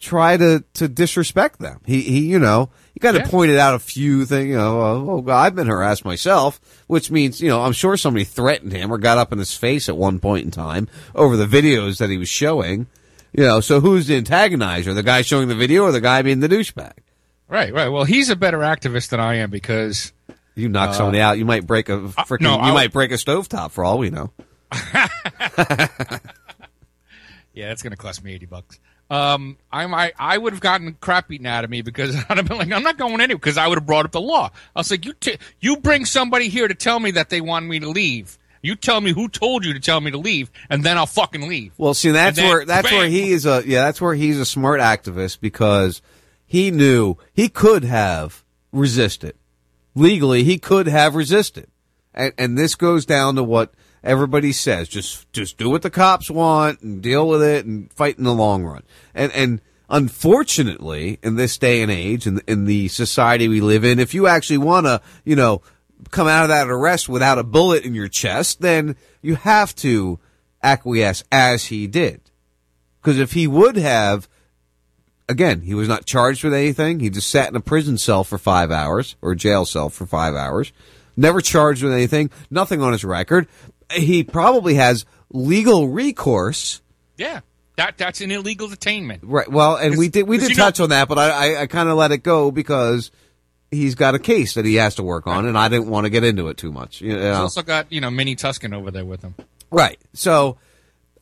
try 0.00 0.36
to 0.36 0.62
to 0.74 0.88
disrespect 0.88 1.58
them. 1.60 1.80
He 1.86 2.02
he 2.02 2.20
you 2.26 2.38
know 2.38 2.70
he 2.92 3.00
kind 3.00 3.16
of 3.16 3.22
Yeah. 3.24 3.30
pointed 3.30 3.58
out 3.58 3.74
a 3.74 3.78
few 3.78 4.24
things. 4.26 4.48
You 4.50 4.56
know, 4.56 4.80
oh, 4.80 5.06
oh 5.10 5.20
God, 5.22 5.40
I've 5.46 5.54
been 5.54 5.66
harassed 5.66 6.04
myself, 6.04 6.60
which 6.86 7.10
means 7.10 7.40
you 7.40 7.48
know 7.48 7.62
I'm 7.62 7.72
sure 7.72 7.96
somebody 7.96 8.24
threatened 8.24 8.72
him 8.72 8.92
or 8.92 8.98
got 8.98 9.18
up 9.18 9.32
in 9.32 9.38
his 9.38 9.54
face 9.56 9.88
at 9.88 9.96
one 9.96 10.20
point 10.20 10.44
in 10.44 10.50
time 10.50 10.88
over 11.14 11.36
the 11.36 11.46
videos 11.46 11.98
that 11.98 12.10
he 12.10 12.18
was 12.18 12.28
showing. 12.28 12.86
You 13.32 13.42
know, 13.44 13.60
so 13.60 13.80
who's 13.80 14.06
the 14.06 14.20
antagonizer? 14.22 14.94
The 14.94 15.02
guy 15.02 15.22
showing 15.22 15.48
the 15.48 15.56
video 15.56 15.82
or 15.82 15.90
the 15.92 16.00
guy 16.00 16.22
being 16.22 16.38
the 16.38 16.48
douchebag? 16.48 16.92
Right, 17.48 17.74
right. 17.74 17.88
Well, 17.88 18.04
he's 18.04 18.30
a 18.30 18.36
better 18.36 18.58
activist 18.60 19.08
than 19.08 19.18
I 19.18 19.36
am 19.36 19.50
because 19.50 20.12
You 20.54 20.68
knock 20.68 20.90
Uh, 20.90 20.92
somebody 20.94 21.20
out, 21.20 21.36
you 21.38 21.44
might 21.44 21.66
break 21.66 21.88
a 21.88 21.98
freaking. 21.98 22.42
no, 22.42 22.54
you 22.54 22.60
I'll- 22.60 22.74
might 22.74 22.92
break 22.92 23.10
a 23.10 23.14
stovetop 23.14 23.70
for 23.72 23.84
all 23.84 23.98
we 23.98 24.10
know. 24.10 24.30
Yeah, 27.52 27.68
that's 27.68 27.82
going 27.84 27.92
to 27.92 27.96
cost 27.96 28.24
me 28.24 28.34
eighty 28.34 28.46
bucks. 28.46 28.80
Um, 29.10 29.58
I 29.70 29.86
might, 29.86 30.14
I 30.18 30.36
would 30.36 30.54
have 30.54 30.60
gotten 30.60 30.94
crap 30.94 31.28
beaten 31.28 31.46
out 31.46 31.62
of 31.62 31.70
me 31.70 31.82
because 31.82 32.16
I'd 32.28 32.36
have 32.38 32.48
been 32.48 32.58
like, 32.58 32.72
I'm 32.72 32.82
not 32.82 32.96
going 32.98 33.20
anywhere 33.20 33.38
because 33.38 33.56
I 33.56 33.68
would 33.68 33.78
have 33.78 33.86
brought 33.86 34.06
up 34.06 34.10
the 34.12 34.20
law. 34.20 34.50
I 34.74 34.80
was 34.80 34.90
like, 34.90 35.04
you, 35.04 35.12
t- 35.12 35.38
you 35.60 35.76
bring 35.76 36.04
somebody 36.04 36.48
here 36.48 36.66
to 36.66 36.74
tell 36.74 36.98
me 36.98 37.12
that 37.12 37.30
they 37.30 37.40
want 37.40 37.66
me 37.66 37.78
to 37.78 37.88
leave. 37.88 38.38
You 38.60 38.74
tell 38.74 39.00
me 39.00 39.12
who 39.12 39.28
told 39.28 39.64
you 39.64 39.72
to 39.74 39.78
tell 39.78 40.00
me 40.00 40.10
to 40.10 40.16
leave, 40.18 40.50
and 40.70 40.82
then 40.82 40.96
I'll 40.98 41.06
fucking 41.06 41.46
leave. 41.46 41.74
Well, 41.78 41.94
see, 41.94 42.10
that's 42.10 42.38
then, 42.38 42.48
where 42.48 42.64
that's 42.64 42.90
where 42.90 43.06
he 43.06 43.30
is 43.30 43.46
a 43.46 43.62
yeah, 43.64 43.84
that's 43.84 44.00
where 44.00 44.14
he's 44.14 44.40
a 44.40 44.46
smart 44.46 44.80
activist 44.80 45.38
because 45.40 46.02
he 46.46 46.70
knew 46.72 47.16
he 47.32 47.48
could 47.50 47.84
have 47.84 48.42
resisted 48.72 49.36
legally. 49.94 50.44
He 50.44 50.58
could 50.58 50.86
have 50.86 51.14
resisted, 51.14 51.68
and 52.12 52.32
and 52.38 52.58
this 52.58 52.74
goes 52.74 53.06
down 53.06 53.36
to 53.36 53.44
what 53.44 53.72
everybody 54.02 54.52
says: 54.52 54.88
just 54.88 55.30
just 55.32 55.58
do 55.58 55.70
what 55.70 55.82
the 55.82 55.90
cops 55.90 56.30
want 56.30 56.80
and 56.82 57.02
deal 57.02 57.28
with 57.28 57.42
it 57.42 57.64
and 57.66 57.92
fight 57.92 58.18
in 58.18 58.24
the 58.24 58.34
long 58.34 58.64
run. 58.64 58.82
And 59.14 59.32
and 59.32 59.60
unfortunately, 59.88 61.18
in 61.22 61.36
this 61.36 61.58
day 61.58 61.82
and 61.82 61.90
age, 61.90 62.26
in 62.26 62.40
in 62.46 62.64
the 62.64 62.88
society 62.88 63.48
we 63.48 63.60
live 63.60 63.84
in, 63.84 63.98
if 63.98 64.14
you 64.14 64.26
actually 64.26 64.58
want 64.58 64.86
to, 64.86 65.00
you 65.24 65.36
know, 65.36 65.62
come 66.10 66.28
out 66.28 66.44
of 66.44 66.48
that 66.48 66.68
arrest 66.68 67.08
without 67.08 67.38
a 67.38 67.44
bullet 67.44 67.84
in 67.84 67.94
your 67.94 68.08
chest, 68.08 68.60
then 68.60 68.96
you 69.22 69.36
have 69.36 69.74
to 69.76 70.18
acquiesce 70.62 71.22
as 71.30 71.66
he 71.66 71.86
did. 71.86 72.30
Because 73.00 73.18
if 73.18 73.32
he 73.32 73.46
would 73.46 73.76
have, 73.76 74.28
again, 75.28 75.60
he 75.62 75.74
was 75.74 75.88
not 75.88 76.06
charged 76.06 76.44
with 76.44 76.54
anything. 76.54 77.00
He 77.00 77.10
just 77.10 77.28
sat 77.30 77.48
in 77.48 77.56
a 77.56 77.60
prison 77.60 77.98
cell 77.98 78.24
for 78.24 78.38
five 78.38 78.70
hours 78.70 79.16
or 79.22 79.32
a 79.32 79.36
jail 79.36 79.64
cell 79.64 79.88
for 79.88 80.06
five 80.06 80.34
hours. 80.34 80.72
Never 81.16 81.40
charged 81.40 81.82
with 81.82 81.92
anything. 81.92 82.30
Nothing 82.50 82.82
on 82.82 82.92
his 82.92 83.04
record. 83.04 83.46
He 83.92 84.24
probably 84.24 84.74
has 84.74 85.04
legal 85.30 85.88
recourse. 85.88 86.80
Yeah, 87.16 87.40
that 87.76 87.96
that's 87.98 88.20
an 88.20 88.30
illegal 88.32 88.68
detainment. 88.68 89.20
Right. 89.22 89.48
Well, 89.50 89.76
and 89.76 89.96
we 89.96 90.08
did 90.08 90.26
we 90.26 90.38
did 90.38 90.50
you 90.50 90.56
know- 90.56 90.64
touch 90.64 90.80
on 90.80 90.88
that, 90.90 91.08
but 91.08 91.18
I 91.18 91.30
I, 91.54 91.60
I 91.62 91.66
kind 91.66 91.88
of 91.88 91.96
let 91.96 92.10
it 92.12 92.18
go 92.24 92.50
because 92.50 93.10
he's 93.70 93.94
got 93.94 94.14
a 94.14 94.18
case 94.18 94.54
that 94.54 94.64
he 94.64 94.76
has 94.76 94.96
to 94.96 95.02
work 95.02 95.26
on, 95.26 95.46
and 95.46 95.56
I 95.56 95.68
didn't 95.68 95.88
want 95.88 96.04
to 96.04 96.10
get 96.10 96.24
into 96.24 96.48
it 96.48 96.56
too 96.56 96.72
much. 96.72 97.00
You 97.00 97.12
He's 97.14 97.22
know? 97.22 97.42
also 97.42 97.62
got 97.62 97.90
you 97.92 98.00
know 98.00 98.10
Minnie 98.10 98.36
Tuskin 98.36 98.74
over 98.74 98.90
there 98.90 99.04
with 99.04 99.22
him. 99.22 99.34
Right. 99.70 99.98
So, 100.12 100.56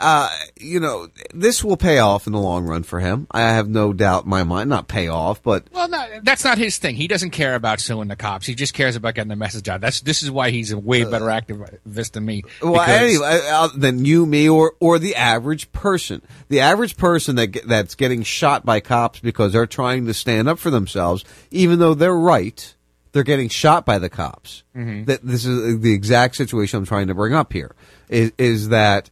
uh, 0.02 0.28
you 0.60 0.80
know, 0.80 1.08
this 1.32 1.62
will 1.64 1.76
pay 1.76 1.98
off 1.98 2.26
in 2.26 2.32
the 2.32 2.40
long 2.40 2.66
run 2.66 2.82
for 2.82 3.00
him. 3.00 3.26
I 3.30 3.40
have 3.42 3.68
no 3.68 3.92
doubt 3.92 4.24
in 4.24 4.30
my 4.30 4.42
mind. 4.42 4.68
Not 4.68 4.88
pay 4.88 5.08
off, 5.08 5.42
but 5.42 5.64
Well, 5.72 5.88
no, 5.88 6.04
that's 6.22 6.44
not 6.44 6.58
his 6.58 6.76
thing. 6.78 6.96
He 6.96 7.06
doesn't 7.08 7.30
care 7.30 7.54
about 7.54 7.80
suing 7.80 8.08
the 8.08 8.16
cops. 8.16 8.46
He 8.46 8.54
just 8.54 8.74
cares 8.74 8.96
about 8.96 9.14
getting 9.14 9.30
the 9.30 9.36
message 9.36 9.68
out. 9.68 9.80
That's 9.80 10.00
this 10.00 10.22
is 10.22 10.30
why 10.30 10.50
he's 10.50 10.72
a 10.72 10.78
way 10.78 11.04
better 11.04 11.26
activist 11.26 12.12
than 12.12 12.24
me. 12.24 12.42
well, 12.60 12.80
anyway, 12.80 13.40
uh, 13.50 13.68
than 13.76 14.04
you, 14.04 14.26
me, 14.26 14.48
or 14.48 14.74
or 14.80 14.98
the 14.98 15.14
average 15.16 15.70
person. 15.72 16.20
The 16.48 16.60
average 16.60 16.96
person 16.96 17.36
that 17.36 17.56
that's 17.66 17.94
getting 17.94 18.22
shot 18.22 18.66
by 18.66 18.80
cops 18.80 19.20
because 19.20 19.52
they're 19.52 19.66
trying 19.66 20.06
to 20.06 20.14
stand 20.14 20.48
up 20.48 20.58
for 20.58 20.70
themselves, 20.70 21.24
even 21.50 21.78
though 21.78 21.94
they're 21.94 22.14
right. 22.14 22.74
They're 23.12 23.22
getting 23.24 23.50
shot 23.50 23.84
by 23.84 23.98
the 23.98 24.08
cops. 24.08 24.62
Mhm. 24.74 25.04
That 25.04 25.20
this 25.22 25.44
is 25.44 25.80
the 25.80 25.92
exact 25.92 26.34
situation 26.34 26.78
I'm 26.78 26.86
trying 26.86 27.08
to 27.08 27.14
bring 27.14 27.34
up 27.34 27.52
here. 27.52 27.74
Is 28.08 28.32
is 28.38 28.70
that 28.70 29.10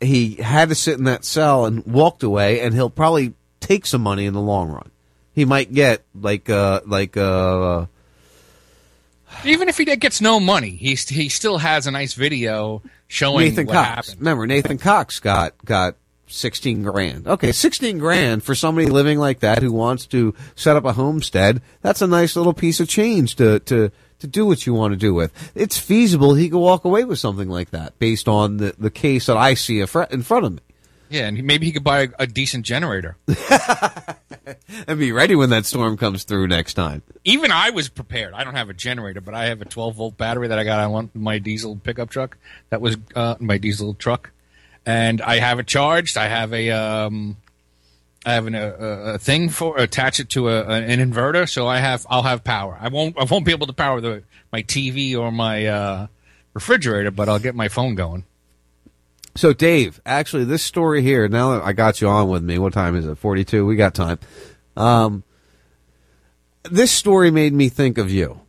he 0.00 0.34
had 0.34 0.68
to 0.68 0.74
sit 0.74 0.98
in 0.98 1.04
that 1.04 1.24
cell 1.24 1.64
and 1.64 1.84
walked 1.86 2.22
away, 2.22 2.60
and 2.60 2.74
he'll 2.74 2.90
probably 2.90 3.34
take 3.60 3.86
some 3.86 4.02
money 4.02 4.26
in 4.26 4.34
the 4.34 4.40
long 4.40 4.68
run. 4.70 4.90
He 5.32 5.44
might 5.44 5.72
get 5.72 6.04
like 6.14 6.48
uh 6.48 6.82
like 6.86 7.16
uh 7.16 7.86
Even 9.44 9.68
if 9.68 9.78
he 9.78 9.84
gets 9.84 10.20
no 10.20 10.38
money, 10.38 10.70
he 10.70 10.94
he 10.94 11.28
still 11.28 11.58
has 11.58 11.86
a 11.86 11.90
nice 11.90 12.14
video 12.14 12.82
showing 13.08 13.46
Nathan 13.48 13.66
what 13.66 13.74
Cox. 13.74 13.86
happened. 13.88 14.20
Remember, 14.20 14.46
Nathan 14.46 14.78
Cox 14.78 15.18
got 15.20 15.54
got 15.64 15.96
sixteen 16.26 16.82
grand. 16.82 17.26
Okay, 17.26 17.52
sixteen 17.52 17.98
grand 17.98 18.44
for 18.44 18.54
somebody 18.54 18.86
living 18.86 19.18
like 19.18 19.40
that 19.40 19.62
who 19.62 19.72
wants 19.72 20.06
to 20.06 20.34
set 20.54 20.76
up 20.76 20.84
a 20.84 20.92
homestead. 20.92 21.62
That's 21.82 22.02
a 22.02 22.06
nice 22.06 22.36
little 22.36 22.54
piece 22.54 22.78
of 22.80 22.88
change 22.88 23.34
to 23.36 23.58
to 23.60 23.90
to 24.20 24.26
do 24.26 24.46
what 24.46 24.66
you 24.66 24.74
want 24.74 24.92
to 24.92 24.96
do 24.96 25.14
with. 25.14 25.32
It's 25.54 25.78
feasible 25.78 26.34
he 26.34 26.48
could 26.48 26.58
walk 26.58 26.84
away 26.84 27.04
with 27.04 27.18
something 27.18 27.48
like 27.48 27.70
that 27.70 27.98
based 27.98 28.28
on 28.28 28.58
the 28.58 28.74
the 28.78 28.90
case 28.90 29.26
that 29.26 29.36
I 29.36 29.54
see 29.54 29.80
in 29.80 29.86
front 29.86 30.10
in 30.12 30.22
front 30.22 30.46
of 30.46 30.52
me. 30.52 30.60
Yeah, 31.10 31.28
and 31.28 31.44
maybe 31.44 31.66
he 31.66 31.72
could 31.72 31.84
buy 31.84 32.00
a, 32.00 32.08
a 32.20 32.26
decent 32.26 32.64
generator. 32.64 33.16
and 34.86 34.98
be 34.98 35.12
ready 35.12 35.36
when 35.36 35.50
that 35.50 35.66
storm 35.66 35.96
comes 35.96 36.24
through 36.24 36.48
next 36.48 36.74
time. 36.74 37.02
Even 37.24 37.52
I 37.52 37.70
was 37.70 37.88
prepared. 37.88 38.34
I 38.34 38.42
don't 38.42 38.56
have 38.56 38.70
a 38.70 38.74
generator, 38.74 39.20
but 39.20 39.34
I 39.34 39.46
have 39.46 39.60
a 39.60 39.64
12 39.64 39.94
volt 39.94 40.16
battery 40.16 40.48
that 40.48 40.58
I 40.58 40.64
got 40.64 40.80
on 40.80 41.10
my 41.14 41.38
diesel 41.38 41.76
pickup 41.76 42.10
truck. 42.10 42.36
That 42.70 42.80
was 42.80 42.96
uh, 43.14 43.36
my 43.38 43.58
diesel 43.58 43.94
truck, 43.94 44.32
and 44.84 45.20
I 45.20 45.38
have 45.38 45.58
it 45.58 45.66
charged. 45.66 46.16
I 46.16 46.26
have 46.26 46.52
a 46.52 46.70
um, 46.70 47.36
I 48.24 48.32
have 48.32 48.46
an, 48.46 48.54
a, 48.54 48.68
a 49.14 49.18
thing 49.18 49.48
for 49.50 49.76
attach 49.78 50.18
it 50.20 50.30
to 50.30 50.48
a, 50.48 50.64
an 50.66 51.00
inverter, 51.00 51.48
so 51.48 51.66
I 51.66 51.78
have 51.78 52.06
I'll 52.08 52.22
have 52.22 52.42
power. 52.42 52.78
I 52.80 52.88
won't 52.88 53.18
I 53.18 53.24
won't 53.24 53.44
be 53.44 53.52
able 53.52 53.66
to 53.66 53.72
power 53.72 54.00
the 54.00 54.22
my 54.52 54.62
TV 54.62 55.16
or 55.18 55.30
my 55.30 55.66
uh, 55.66 56.06
refrigerator, 56.54 57.10
but 57.10 57.28
I'll 57.28 57.38
get 57.38 57.54
my 57.54 57.68
phone 57.68 57.94
going. 57.94 58.24
So, 59.36 59.52
Dave, 59.52 60.00
actually, 60.06 60.44
this 60.44 60.62
story 60.62 61.02
here. 61.02 61.26
Now 61.28 61.54
that 61.54 61.64
I 61.64 61.72
got 61.72 62.00
you 62.00 62.08
on 62.08 62.28
with 62.28 62.44
me, 62.44 62.58
what 62.58 62.72
time 62.72 62.96
is 62.96 63.06
it? 63.06 63.16
Forty-two. 63.16 63.66
We 63.66 63.76
got 63.76 63.94
time. 63.94 64.18
Um, 64.76 65.24
this 66.62 66.92
story 66.92 67.30
made 67.30 67.52
me 67.52 67.68
think 67.68 67.98
of 67.98 68.10
you. 68.10 68.40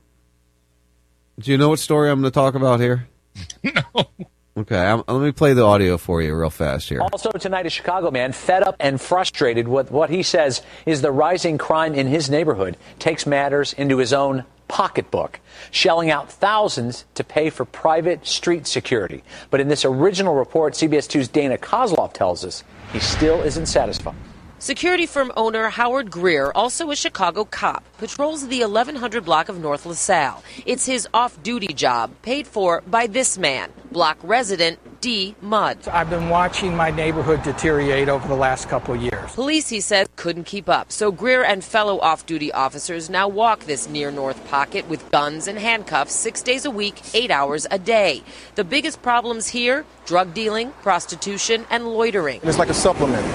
Do 1.40 1.52
you 1.52 1.58
know 1.58 1.70
what 1.70 1.80
story 1.80 2.10
I'm 2.10 2.22
going 2.22 2.32
to 2.32 2.34
talk 2.34 2.56
about 2.56 2.80
here? 2.80 3.08
no. 3.64 4.08
Okay, 4.58 4.78
I'm, 4.78 5.04
let 5.06 5.20
me 5.22 5.34
play 5.34 5.54
the 5.54 5.64
audio 5.64 5.98
for 5.98 6.22
you 6.22 6.34
real 6.34 6.50
fast 6.50 6.88
here. 6.88 7.02
Also 7.02 7.30
tonight, 7.32 7.66
a 7.66 7.70
Chicago 7.70 8.10
man 8.10 8.32
fed 8.32 8.64
up 8.64 8.78
and 8.80 9.02
frustrated 9.02 9.68
with 9.68 9.92
what 9.92 10.10
he 10.10 10.24
says 10.24 10.62
is 10.86 11.02
the 11.02 11.12
rising 11.12 11.58
crime 11.58 11.94
in 11.94 12.08
his 12.08 12.30
neighborhood 12.30 12.78
takes 12.98 13.26
matters 13.26 13.74
into 13.74 13.98
his 13.98 14.14
own 14.14 14.46
pocketbook, 14.70 15.42
shelling 15.72 16.10
out 16.10 16.32
thousands 16.32 17.04
to 17.16 17.24
pay 17.26 17.50
for 17.50 17.66
private 17.66 18.26
street 18.26 18.66
security. 18.66 19.26
But 19.50 19.60
in 19.60 19.68
this 19.68 19.84
original 19.84 20.36
report, 20.36 20.74
CBS 20.74 21.10
2's 21.10 21.28
Dana 21.28 21.58
Kozlov 21.58 22.14
tells 22.14 22.46
us 22.46 22.64
he 22.94 23.00
still 23.00 23.42
isn't 23.42 23.66
satisfied. 23.66 24.16
Security 24.58 25.06
firm 25.06 25.34
owner 25.36 25.68
Howard 25.68 26.10
Greer, 26.10 26.50
also 26.56 26.90
a 26.90 26.96
Chicago 26.96 27.44
cop, 27.44 27.84
patrols 27.98 28.48
the 28.48 28.62
1100 28.62 29.26
block 29.26 29.50
of 29.50 29.60
North 29.60 29.86
LaSalle. 29.86 30.42
It's 30.66 30.86
his 30.86 31.08
off 31.14 31.42
duty 31.44 31.74
job, 31.74 32.12
paid 32.22 32.48
for 32.48 32.82
by 32.88 33.08
this 33.08 33.38
man, 33.38 33.70
block 33.92 34.18
resident 34.24 34.80
D. 35.02 35.36
Mudd. 35.42 35.86
I've 35.90 36.10
been 36.10 36.30
watching 36.30 36.76
my 36.76 36.90
neighborhood 36.90 37.44
deteriorate 37.44 38.08
over 38.08 38.28
the 38.30 38.36
last 38.36 38.70
couple 38.70 38.96
of 38.96 39.02
years. 39.02 39.34
Police, 39.34 39.68
he 39.68 39.82
says, 39.82 40.08
couldn't 40.16 40.46
keep 40.46 40.70
up. 40.70 40.90
So 40.90 41.12
Greer 41.12 41.44
and 41.44 41.62
fellow 41.62 42.00
off 42.00 42.26
duty 42.26 42.52
officers 42.52 43.10
now 43.10 43.28
walk 43.28 43.66
this 43.66 43.90
near 43.90 44.10
North 44.10 44.48
Pocket 44.48 44.88
with 44.88 45.12
guns 45.12 45.50
and 45.50 45.60
handcuffs 45.60 46.14
six 46.14 46.42
days 46.42 46.64
a 46.64 46.72
week, 46.72 47.02
eight 47.14 47.30
hours 47.30 47.68
a 47.70 47.78
day. 47.78 48.24
The 48.56 48.64
biggest 48.64 49.02
problems 49.02 49.50
here 49.50 49.86
drug 50.06 50.34
dealing, 50.34 50.72
prostitution, 50.82 51.66
and 51.70 51.88
loitering. 51.88 52.40
It's 52.44 52.60
like 52.60 52.70
a 52.70 52.76
supplement 52.76 53.26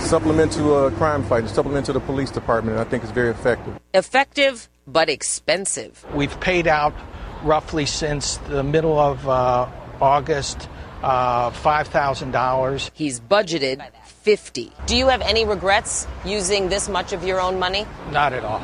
supplement 0.00 0.52
to 0.52 0.74
a 0.74 0.90
crime 0.92 1.22
fight, 1.22 1.48
supplement 1.48 1.86
to 1.86 1.92
the 1.92 2.00
police 2.00 2.30
department, 2.30 2.76
and 2.76 2.86
I 2.86 2.88
think 2.88 3.02
it's 3.02 3.12
very 3.12 3.30
effective. 3.30 3.78
Effective, 3.94 4.68
but 4.86 5.08
expensive. 5.08 6.04
We've 6.14 6.38
paid 6.40 6.66
out 6.66 6.94
roughly 7.42 7.86
since 7.86 8.36
the 8.48 8.62
middle 8.62 8.98
of 8.98 9.28
uh, 9.28 9.68
August 10.00 10.68
uh, 11.02 11.50
$5,000. 11.50 12.90
He's 12.94 13.20
budgeted 13.20 13.82
50. 14.04 14.72
Do 14.86 14.96
you 14.96 15.08
have 15.08 15.22
any 15.22 15.44
regrets 15.44 16.06
using 16.24 16.68
this 16.68 16.88
much 16.88 17.12
of 17.12 17.24
your 17.24 17.40
own 17.40 17.58
money? 17.58 17.86
Not 18.10 18.32
at 18.32 18.44
all. 18.44 18.60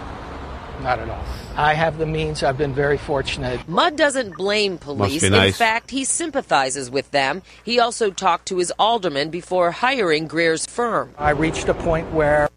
Not 0.82 0.98
at 0.98 1.08
all. 1.08 1.24
I 1.56 1.72
have 1.72 1.96
the 1.96 2.04
means. 2.04 2.42
I've 2.42 2.58
been 2.58 2.74
very 2.74 2.98
fortunate. 2.98 3.66
Mudd 3.66 3.96
doesn't 3.96 4.36
blame 4.36 4.76
police. 4.76 5.22
nice. 5.22 5.48
In 5.48 5.52
fact, 5.54 5.90
he 5.90 6.04
sympathizes 6.04 6.90
with 6.90 7.10
them. 7.12 7.42
He 7.64 7.80
also 7.80 8.10
talked 8.10 8.46
to 8.48 8.58
his 8.58 8.72
alderman 8.78 9.30
before 9.30 9.70
hiring 9.70 10.26
Greer's 10.26 10.66
firm. 10.66 11.14
I 11.16 11.30
reached 11.30 11.68
a 11.68 11.74
point 11.74 12.12
where 12.12 12.50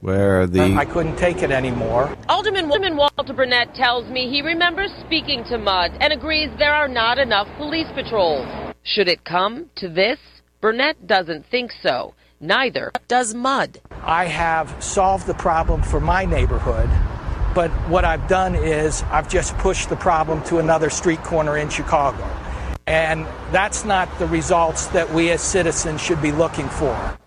Where 0.00 0.46
the 0.46 0.74
I 0.74 0.86
couldn't 0.86 1.16
take 1.16 1.42
it 1.42 1.50
anymore. 1.50 2.16
Alderman, 2.30 2.64
Alderman 2.64 2.96
Walter 2.96 3.34
Burnett 3.34 3.74
tells 3.74 4.08
me 4.08 4.30
he 4.30 4.40
remembers 4.40 4.90
speaking 5.04 5.44
to 5.44 5.58
Mudd 5.58 5.92
and 6.00 6.14
agrees 6.14 6.50
there 6.58 6.74
are 6.74 6.88
not 6.88 7.18
enough 7.18 7.48
police 7.58 7.88
patrols. 7.94 8.46
Should 8.84 9.08
it 9.08 9.24
come 9.24 9.70
to 9.76 9.88
this? 9.88 10.18
Burnett 10.62 11.06
doesn't 11.06 11.44
think 11.50 11.72
so. 11.82 12.14
Neither 12.40 12.90
does 13.08 13.34
Mudd. 13.34 13.80
I 14.02 14.24
have 14.26 14.82
solved 14.82 15.26
the 15.26 15.34
problem 15.34 15.82
for 15.82 16.00
my 16.00 16.24
neighborhood, 16.24 16.90
but 17.54 17.70
what 17.88 18.04
I've 18.04 18.26
done 18.28 18.54
is 18.54 19.02
I've 19.04 19.28
just 19.28 19.56
pushed 19.58 19.88
the 19.88 19.96
problem 19.96 20.42
to 20.44 20.58
another 20.58 20.90
street 20.90 21.22
corner 21.22 21.56
in 21.56 21.68
Chicago. 21.68 22.24
And 22.86 23.26
that's 23.52 23.84
not 23.84 24.18
the 24.18 24.26
results 24.26 24.88
that 24.88 25.12
we 25.14 25.30
as 25.30 25.40
citizens 25.40 26.00
should 26.00 26.20
be 26.20 26.32
looking 26.32 26.68
for. 26.68 27.18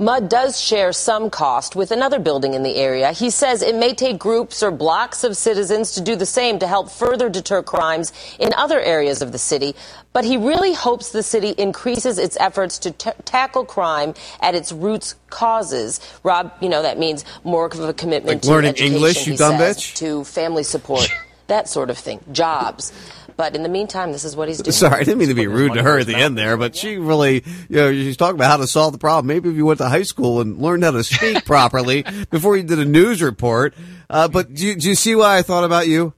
Mudd 0.00 0.28
does 0.28 0.60
share 0.60 0.92
some 0.92 1.28
cost 1.28 1.74
with 1.74 1.90
another 1.90 2.20
building 2.20 2.54
in 2.54 2.62
the 2.62 2.76
area. 2.76 3.10
He 3.10 3.30
says 3.30 3.62
it 3.62 3.74
may 3.74 3.94
take 3.94 4.16
groups 4.16 4.62
or 4.62 4.70
blocks 4.70 5.24
of 5.24 5.36
citizens 5.36 5.90
to 5.94 6.00
do 6.00 6.14
the 6.14 6.24
same 6.24 6.60
to 6.60 6.68
help 6.68 6.88
further 6.88 7.28
deter 7.28 7.64
crimes 7.64 8.12
in 8.38 8.54
other 8.54 8.80
areas 8.80 9.22
of 9.22 9.32
the 9.32 9.38
city. 9.38 9.74
But 10.12 10.24
he 10.24 10.36
really 10.36 10.72
hopes 10.72 11.10
the 11.10 11.24
city 11.24 11.50
increases 11.58 12.16
its 12.16 12.36
efforts 12.38 12.78
to 12.78 12.92
t- 12.92 13.10
tackle 13.24 13.64
crime 13.64 14.14
at 14.40 14.54
its 14.54 14.70
roots 14.70 15.16
causes. 15.30 15.98
Rob, 16.22 16.52
you 16.60 16.68
know, 16.68 16.82
that 16.82 16.96
means 16.96 17.24
more 17.42 17.66
of 17.66 17.80
a 17.80 17.92
commitment 17.92 18.36
Like 18.36 18.42
to 18.42 18.50
learning 18.50 18.70
education, 18.70 18.94
English, 18.94 19.26
you 19.26 19.36
dumb 19.36 19.58
says, 19.58 19.78
bitch? 19.78 19.96
to 19.96 20.22
family 20.22 20.62
support, 20.62 21.08
that 21.48 21.68
sort 21.68 21.90
of 21.90 21.98
thing, 21.98 22.20
jobs. 22.30 22.92
But 23.38 23.54
in 23.54 23.62
the 23.62 23.68
meantime, 23.68 24.10
this 24.10 24.24
is 24.24 24.34
what 24.34 24.48
he's 24.48 24.58
doing. 24.62 24.72
Sorry, 24.72 24.96
I 24.96 25.04
didn't 25.04 25.18
mean 25.18 25.28
to 25.28 25.34
be 25.34 25.46
rude 25.46 25.74
to 25.74 25.82
her 25.82 26.00
at 26.00 26.08
the 26.08 26.16
end 26.16 26.36
there, 26.36 26.56
but 26.56 26.74
she 26.74 26.98
really, 26.98 27.44
you 27.68 27.76
know, 27.76 27.92
she's 27.92 28.16
talking 28.16 28.34
about 28.34 28.50
how 28.50 28.56
to 28.56 28.66
solve 28.66 28.92
the 28.92 28.98
problem. 28.98 29.28
Maybe 29.28 29.48
if 29.48 29.54
you 29.54 29.64
went 29.64 29.78
to 29.78 29.88
high 29.88 30.02
school 30.02 30.40
and 30.40 30.58
learned 30.58 30.82
how 30.82 30.90
to 30.90 31.04
speak 31.04 31.44
properly 31.46 32.04
before 32.30 32.56
you 32.56 32.64
did 32.64 32.80
a 32.80 32.84
news 32.84 33.22
report. 33.22 33.74
Uh, 34.10 34.26
but 34.26 34.52
do 34.52 34.66
you, 34.66 34.74
do 34.74 34.88
you 34.88 34.96
see 34.96 35.14
why 35.14 35.38
I 35.38 35.42
thought 35.42 35.62
about 35.62 35.86
you? 35.86 36.14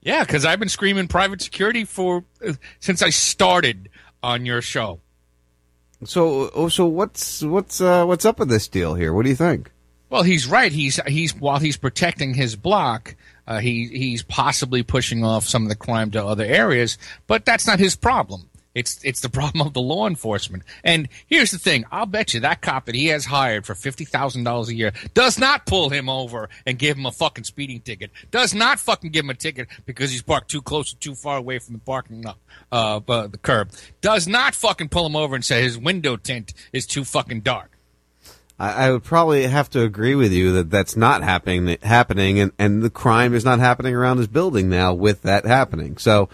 Yeah, 0.00 0.24
because 0.24 0.46
I've 0.46 0.58
been 0.58 0.70
screaming 0.70 1.06
private 1.06 1.42
security 1.42 1.84
for 1.84 2.24
uh, 2.44 2.54
since 2.80 3.02
I 3.02 3.10
started 3.10 3.90
on 4.22 4.46
your 4.46 4.62
show. 4.62 5.00
So, 6.04 6.50
oh, 6.54 6.68
so 6.68 6.86
what's 6.86 7.42
what's 7.42 7.82
uh, 7.82 8.06
what's 8.06 8.24
up 8.24 8.38
with 8.38 8.48
this 8.48 8.68
deal 8.68 8.94
here? 8.94 9.12
What 9.12 9.24
do 9.24 9.28
you 9.28 9.36
think? 9.36 9.70
Well, 10.08 10.22
he's 10.22 10.46
right. 10.46 10.72
He's 10.72 10.98
he's 11.06 11.34
while 11.34 11.58
he's 11.58 11.76
protecting 11.76 12.34
his 12.34 12.56
block, 12.56 13.16
uh, 13.46 13.60
he 13.60 13.88
he's 13.88 14.22
possibly 14.22 14.82
pushing 14.82 15.24
off 15.24 15.44
some 15.44 15.62
of 15.62 15.68
the 15.68 15.76
crime 15.76 16.10
to 16.12 16.24
other 16.24 16.44
areas, 16.44 16.98
but 17.26 17.44
that's 17.44 17.66
not 17.66 17.78
his 17.78 17.96
problem. 17.96 18.48
It's 18.74 19.02
it's 19.04 19.20
the 19.20 19.28
problem 19.30 19.66
of 19.66 19.72
the 19.72 19.80
law 19.80 20.06
enforcement. 20.06 20.64
And 20.82 21.08
here's 21.26 21.50
the 21.50 21.58
thing: 21.58 21.84
I'll 21.90 22.06
bet 22.06 22.34
you 22.34 22.40
that 22.40 22.60
cop 22.60 22.86
that 22.86 22.94
he 22.94 23.06
has 23.06 23.26
hired 23.26 23.66
for 23.66 23.74
fifty 23.74 24.04
thousand 24.04 24.44
dollars 24.44 24.68
a 24.68 24.74
year 24.74 24.92
does 25.14 25.38
not 25.38 25.66
pull 25.66 25.90
him 25.90 26.08
over 26.08 26.48
and 26.66 26.78
give 26.78 26.96
him 26.96 27.06
a 27.06 27.12
fucking 27.12 27.44
speeding 27.44 27.80
ticket. 27.80 28.10
Does 28.30 28.54
not 28.54 28.80
fucking 28.80 29.10
give 29.10 29.24
him 29.24 29.30
a 29.30 29.34
ticket 29.34 29.68
because 29.86 30.10
he's 30.10 30.22
parked 30.22 30.50
too 30.50 30.62
close 30.62 30.92
or 30.92 30.96
too 30.96 31.14
far 31.14 31.36
away 31.36 31.58
from 31.58 31.74
the 31.74 31.80
parking 31.80 32.22
lot, 32.22 32.38
uh, 32.72 33.00
uh, 33.08 33.26
the 33.26 33.38
curb. 33.38 33.70
Does 34.00 34.26
not 34.26 34.54
fucking 34.54 34.88
pull 34.88 35.06
him 35.06 35.16
over 35.16 35.34
and 35.34 35.44
say 35.44 35.62
his 35.62 35.78
window 35.78 36.16
tint 36.16 36.52
is 36.72 36.86
too 36.86 37.04
fucking 37.04 37.40
dark. 37.40 37.70
I, 38.58 38.86
I 38.86 38.90
would 38.92 39.04
probably 39.04 39.46
have 39.46 39.70
to 39.70 39.82
agree 39.82 40.14
with 40.14 40.32
you 40.32 40.52
that 40.52 40.70
that's 40.70 40.96
not 40.96 41.22
happening, 41.22 41.76
happening, 41.82 42.38
and, 42.38 42.52
and 42.58 42.82
the 42.82 42.90
crime 42.90 43.34
is 43.34 43.44
not 43.44 43.58
happening 43.58 43.94
around 43.94 44.18
his 44.18 44.28
building 44.28 44.68
now 44.68 44.94
with 44.94 45.22
that 45.22 45.44
happening. 45.44 45.96
So, 45.96 46.28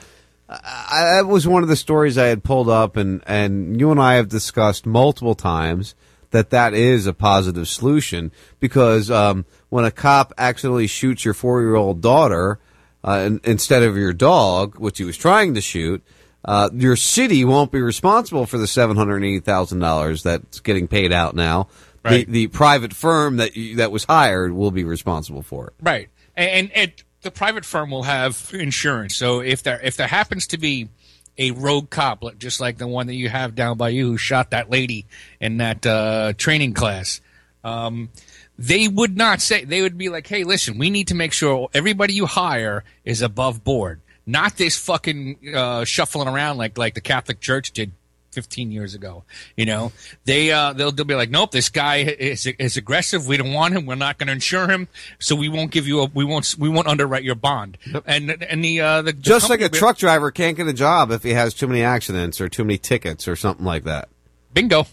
I, 0.49 1.19
that 1.19 1.29
was 1.29 1.47
one 1.47 1.63
of 1.63 1.69
the 1.69 1.77
stories 1.77 2.19
I 2.19 2.27
had 2.27 2.43
pulled 2.43 2.69
up, 2.69 2.97
and, 2.97 3.23
and 3.27 3.79
you 3.79 3.93
and 3.93 4.01
I 4.01 4.15
have 4.15 4.29
discussed 4.29 4.85
multiple 4.85 5.37
times 5.37 5.95
that 6.33 6.51
that 6.51 6.75
is 6.75 7.07
a 7.07 7.13
positive 7.13 7.69
solution 7.69 8.33
because 8.59 9.11
um, 9.11 9.45
when 9.69 9.85
a 9.85 9.91
cop 9.91 10.33
accidentally 10.39 10.87
shoots 10.87 11.25
your 11.25 11.35
four 11.35 11.61
year 11.61 11.77
old 11.77 12.01
daughter 12.01 12.59
uh, 13.05 13.23
in, 13.27 13.41
instead 13.45 13.83
of 13.83 13.97
your 13.97 14.13
dog, 14.13 14.79
which 14.79 14.99
he 14.99 15.05
was 15.05 15.17
trying 15.17 15.55
to 15.55 15.61
shoot, 15.61 16.03
uh, 16.45 16.71
your 16.73 16.97
city 16.97 17.45
won't 17.45 17.71
be 17.71 17.81
responsible 17.81 18.47
for 18.47 18.59
the 18.59 18.67
seven 18.67 18.97
hundred 18.97 19.23
eighty 19.23 19.41
thousand 19.41 19.79
dollars 19.79 20.23
that's 20.23 20.61
getting 20.61 20.89
paid 20.89 21.13
out 21.13 21.35
now. 21.35 21.69
Right. 22.03 22.27
The, 22.27 22.33
the 22.33 22.47
private 22.47 22.95
firm 22.95 23.37
that 23.37 23.57
you, 23.57 23.77
that 23.77 23.93
was 23.93 24.05
hired 24.05 24.53
will 24.53 24.71
be 24.71 24.85
responsible 24.85 25.43
for 25.43 25.67
it. 25.67 25.75
Right, 25.83 26.09
and, 26.35 26.71
and 26.73 26.91
it, 26.91 27.05
the 27.23 27.31
private 27.31 27.65
firm 27.65 27.91
will 27.91 28.05
have 28.05 28.51
insurance. 28.55 29.17
So 29.17 29.41
if 29.41 29.63
there 29.63 29.81
if 29.83 29.97
there 29.97 30.07
happens 30.07 30.47
to 30.49 30.59
be 30.59 30.89
a 31.37 31.51
rogue 31.53 31.91
cop, 31.91 32.23
just 32.39 32.61
like 32.61 32.79
the 32.79 32.87
one 32.87 33.07
that 33.07 33.15
you 33.15 33.29
have 33.29 33.55
down 33.55 33.77
by 33.77 33.91
you, 33.91 34.13
who 34.13 34.17
shot 34.17 34.51
that 34.51 34.71
lady 34.71 35.07
in 35.41 35.59
that 35.59 35.85
uh, 35.87 36.33
training 36.37 36.75
class, 36.75 37.21
um, 37.65 38.11
they 38.59 38.89
would 38.89 39.17
not 39.17 39.41
say. 39.41 39.65
They 39.65 39.83
would 39.83 39.99
be 39.99 40.09
like, 40.09 40.27
"Hey, 40.27 40.45
listen, 40.45 40.79
we 40.79 40.91
need 40.91 41.09
to 41.09 41.15
make 41.15 41.33
sure 41.33 41.69
everybody 41.75 42.15
you 42.15 42.27
hire 42.27 42.85
is 43.05 43.23
above 43.23 43.65
board, 43.65 44.01
not 44.27 44.57
this 44.57 44.79
fucking 44.79 45.55
uh, 45.55 45.85
shuffling 45.85 46.29
around 46.29 46.59
like 46.59 46.79
like 46.79 46.95
the 46.95 47.01
Catholic 47.01 47.41
Church 47.41 47.73
did." 47.73 47.93
15 48.33 48.71
years 48.71 48.95
ago 48.95 49.25
you 49.57 49.67
know 49.67 49.93
they 50.25 50.53
uh 50.53 50.73
they'll, 50.73 50.93
they'll 50.93 51.05
be 51.05 51.15
like 51.15 51.31
nope 51.31 51.51
this 51.51 51.69
guy 51.69 51.97
is 51.97 52.47
is 52.47 52.77
aggressive 52.77 53.27
we 53.27 53.37
don't 53.37 53.53
want 53.53 53.75
him 53.75 53.87
we're 53.87 53.97
not 53.97 54.19
going 54.19 54.29
to 54.29 54.33
insure 54.33 54.69
him 54.69 54.87
so 55.19 55.35
we 55.35 55.49
won't 55.49 55.71
give 55.71 55.89
you 55.89 56.01
a 56.01 56.05
we 56.07 56.25
won't 56.25 56.55
we 56.59 56.69
won't 56.69 56.87
underwrite 56.87 57.25
your 57.25 57.35
bond 57.35 57.77
and 58.07 58.31
and 58.43 58.65
the 58.65 58.81
uh 58.81 59.03
the, 59.03 59.13
the 59.13 59.21
Just 59.21 59.51
like 59.51 59.61
a 59.61 59.69
truck 59.69 59.99
driver 59.99 60.31
can't 60.31 60.57
get 60.57 60.67
a 60.67 60.73
job 60.73 61.11
if 61.11 61.23
he 61.23 61.31
has 61.31 61.55
too 61.55 61.67
many 61.67 61.83
accidents 61.83 62.41
or 62.41 62.49
too 62.49 62.65
many 62.65 62.79
tickets 62.79 63.27
or 63.27 63.37
something 63.37 63.65
like 63.65 63.85
that. 63.85 64.09
Bingo. 64.53 64.87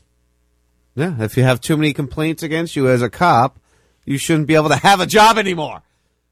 Yeah, 0.95 1.15
if 1.19 1.37
you 1.37 1.43
have 1.43 1.61
too 1.61 1.77
many 1.77 1.93
complaints 1.93 2.41
against 2.41 2.75
you 2.75 2.87
as 2.87 3.01
a 3.01 3.09
cop, 3.09 3.59
you 4.05 4.17
shouldn't 4.17 4.47
be 4.47 4.55
able 4.55 4.69
to 4.69 4.77
have 4.77 4.99
a 4.99 5.05
job 5.05 5.37
anymore. 5.37 5.83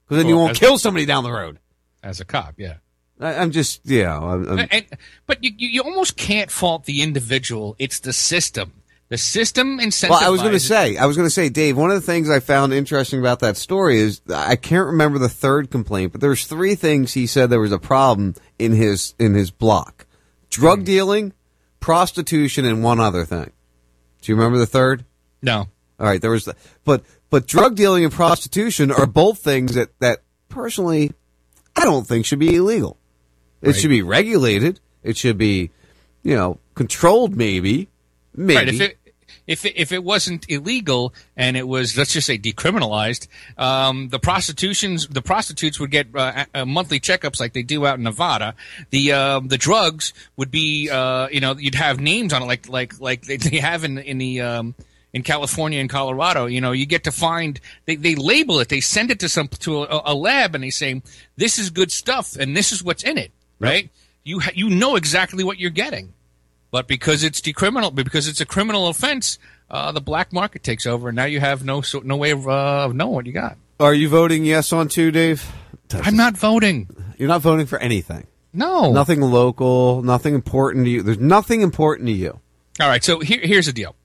Because 0.08 0.24
then 0.24 0.30
you 0.30 0.38
won't 0.38 0.58
kill 0.58 0.78
somebody 0.78 1.06
down 1.06 1.24
the 1.24 1.32
road. 1.32 1.60
As 2.02 2.20
a 2.20 2.26
cop, 2.26 2.56
yeah. 2.58 2.76
I, 3.20 3.36
I'm 3.36 3.52
just, 3.52 3.82
yeah. 3.86 4.18
I'm, 4.18 4.60
I'm- 4.60 4.68
And, 4.72 4.86
but 5.26 5.44
you, 5.44 5.52
you 5.58 5.70
you 5.70 5.82
almost 5.84 6.18
can't 6.18 6.52
fault 6.52 6.86
the 6.86 7.02
individual. 7.02 7.76
It's 7.80 8.00
the 8.00 8.14
system. 8.14 8.74
The 9.08 9.18
system 9.20 9.78
incentivizes. 9.80 10.10
Well, 10.10 10.24
I 10.26 10.30
was 10.30 10.42
going 10.42 10.54
to 10.54 10.60
say, 10.60 10.98
I 10.98 11.06
was 11.06 11.16
going 11.16 11.28
to 11.28 11.34
say, 11.34 11.48
Dave. 11.50 11.78
One 11.78 11.92
of 11.92 11.96
the 11.96 12.02
things 12.02 12.28
I 12.30 12.40
found 12.40 12.74
interesting 12.74 13.20
about 13.20 13.40
that 13.42 13.56
story 13.56 14.00
is 14.00 14.20
I 14.34 14.56
can't 14.56 14.88
remember 14.88 15.20
the 15.20 15.30
third 15.30 15.70
complaint, 15.70 16.12
but 16.12 16.22
there's 16.22 16.46
three 16.48 16.74
things 16.74 17.14
he 17.14 17.28
said 17.28 17.50
there 17.52 17.60
was 17.60 17.72
a 17.72 17.78
problem 17.80 18.34
in 18.58 18.72
his 18.72 19.14
in 19.20 19.36
his 19.36 19.52
block: 19.52 20.08
drug 20.50 20.80
Hmm. 20.80 20.86
dealing, 20.86 21.34
prostitution, 21.80 22.66
and 22.66 22.84
one 22.84 23.00
other 23.00 23.26
thing. 23.26 23.52
Do 24.22 24.32
you 24.32 24.36
remember 24.36 24.58
the 24.58 24.66
third? 24.66 25.06
No. 25.42 25.68
All 26.00 26.08
right, 26.08 26.20
there 26.20 26.32
was, 26.32 26.46
the, 26.46 26.56
but 26.84 27.04
but 27.30 27.46
drug 27.46 27.76
dealing 27.76 28.04
and 28.04 28.12
prostitution 28.12 28.92
are 28.92 29.06
both 29.06 29.38
things 29.38 29.76
that 29.76 29.98
that 30.00 30.24
personally 30.50 31.12
I 31.76 31.82
don't 31.86 32.08
think 32.08 32.26
should 32.26 32.40
be 32.40 32.56
illegal. 32.56 32.98
It 33.62 33.68
Right. 33.68 33.76
should 33.76 33.90
be 33.90 34.02
regulated. 34.02 34.80
It 35.04 35.18
should 35.18 35.38
be, 35.38 35.72
you 36.24 36.36
know, 36.36 36.60
controlled. 36.74 37.36
Maybe, 37.36 37.90
maybe. 38.36 38.56
Right, 38.58 38.68
if 38.68 38.82
it 38.82 38.98
if 39.48 39.64
it, 39.66 39.74
if 39.78 39.92
it 39.92 40.04
wasn't 40.04 40.46
illegal 40.50 41.14
and 41.38 41.56
it 41.56 41.68
was 41.68 41.96
let's 41.98 42.14
just 42.14 42.26
say 42.26 42.38
decriminalized, 42.38 43.28
um, 43.58 44.10
the 44.10 44.18
prostitutions 44.20 45.08
the 45.08 45.22
prostitutes 45.22 45.80
would 45.80 45.92
get 45.92 46.08
uh, 46.16 46.66
monthly 46.66 47.00
checkups 47.00 47.40
like 47.40 47.54
they 47.54 47.62
do 47.64 47.86
out 47.86 47.98
in 47.98 48.04
Nevada. 48.04 48.56
The 48.90 49.12
um, 49.14 49.48
the 49.48 49.58
drugs 49.58 50.14
would 50.38 50.50
be 50.52 50.90
uh, 50.90 51.28
you 51.32 51.40
know 51.40 51.56
you'd 51.58 51.76
have 51.76 52.00
names 52.00 52.34
on 52.34 52.42
it 52.42 52.46
like 52.46 52.68
like 52.70 53.00
like 53.00 53.26
they, 53.26 53.38
they 53.38 53.58
have 53.58 53.84
in 53.84 54.00
in 54.00 54.18
the 54.18 54.42
um, 54.42 54.76
in 55.14 55.22
California 55.22 55.80
and 55.80 55.90
Colorado. 55.90 56.48
You 56.48 56.60
know 56.62 56.72
you 56.72 56.88
get 56.88 57.04
to 57.04 57.12
find 57.12 57.60
they, 57.86 57.96
they 57.96 58.16
label 58.16 58.60
it 58.60 58.70
they 58.70 58.82
send 58.82 59.12
it 59.12 59.20
to 59.20 59.30
some 59.30 59.48
to 59.48 59.84
a, 59.84 60.02
a 60.06 60.16
lab 60.16 60.56
and 60.56 60.64
they 60.64 60.72
say 60.72 61.02
this 61.38 61.60
is 61.60 61.70
good 61.70 61.92
stuff 61.92 62.36
and 62.36 62.58
this 62.58 62.72
is 62.72 62.84
what's 62.84 63.04
in 63.04 63.18
it 63.20 63.32
right. 63.60 63.90
You 64.24 64.40
ha- 64.40 64.52
you 64.54 64.70
know 64.70 64.96
exactly 64.96 65.44
what 65.44 65.60
you're 65.60 65.70
getting. 65.70 66.14
But 66.72 66.88
because 66.88 67.24
it's 67.24 67.40
decriminal, 67.40 67.94
because 67.94 68.28
it's 68.28 68.42
a 68.42 68.46
criminal 68.46 68.88
offense, 68.88 69.40
uh, 69.70 69.92
the 69.92 70.02
black 70.02 70.34
market 70.34 70.64
takes 70.64 70.86
over, 70.86 71.10
and 71.10 71.16
now 71.16 71.26
you 71.26 71.40
have 71.40 71.64
no 71.64 71.82
so, 71.82 72.00
no 72.00 72.18
way 72.18 72.32
of, 72.32 72.48
uh, 72.48 72.86
of 72.86 72.96
knowing 72.96 73.14
what 73.14 73.26
you 73.26 73.32
got. 73.32 73.58
Are 73.80 73.94
you 73.94 74.10
voting 74.10 74.46
yes 74.46 74.74
on 74.74 74.88
two, 74.88 75.12
Dave? 75.12 75.50
I'm 75.94 76.18
not 76.18 76.36
voting. 76.36 76.90
You're 77.18 77.28
not 77.28 77.42
voting 77.42 77.66
for 77.66 77.78
anything. 77.80 78.28
No, 78.52 78.92
Nothing 78.92 79.22
local. 79.22 80.02
Nothing 80.02 80.34
important 80.34 80.86
to 80.86 80.90
you. 80.90 81.04
There's 81.04 81.20
nothing 81.20 81.62
important 81.62 82.08
to 82.08 82.14
you. 82.14 82.40
All 82.80 82.88
right, 82.88 83.04
so 83.04 83.20
here, 83.20 83.40
here's 83.42 83.66
the 83.66 83.74
deal. 83.74 83.96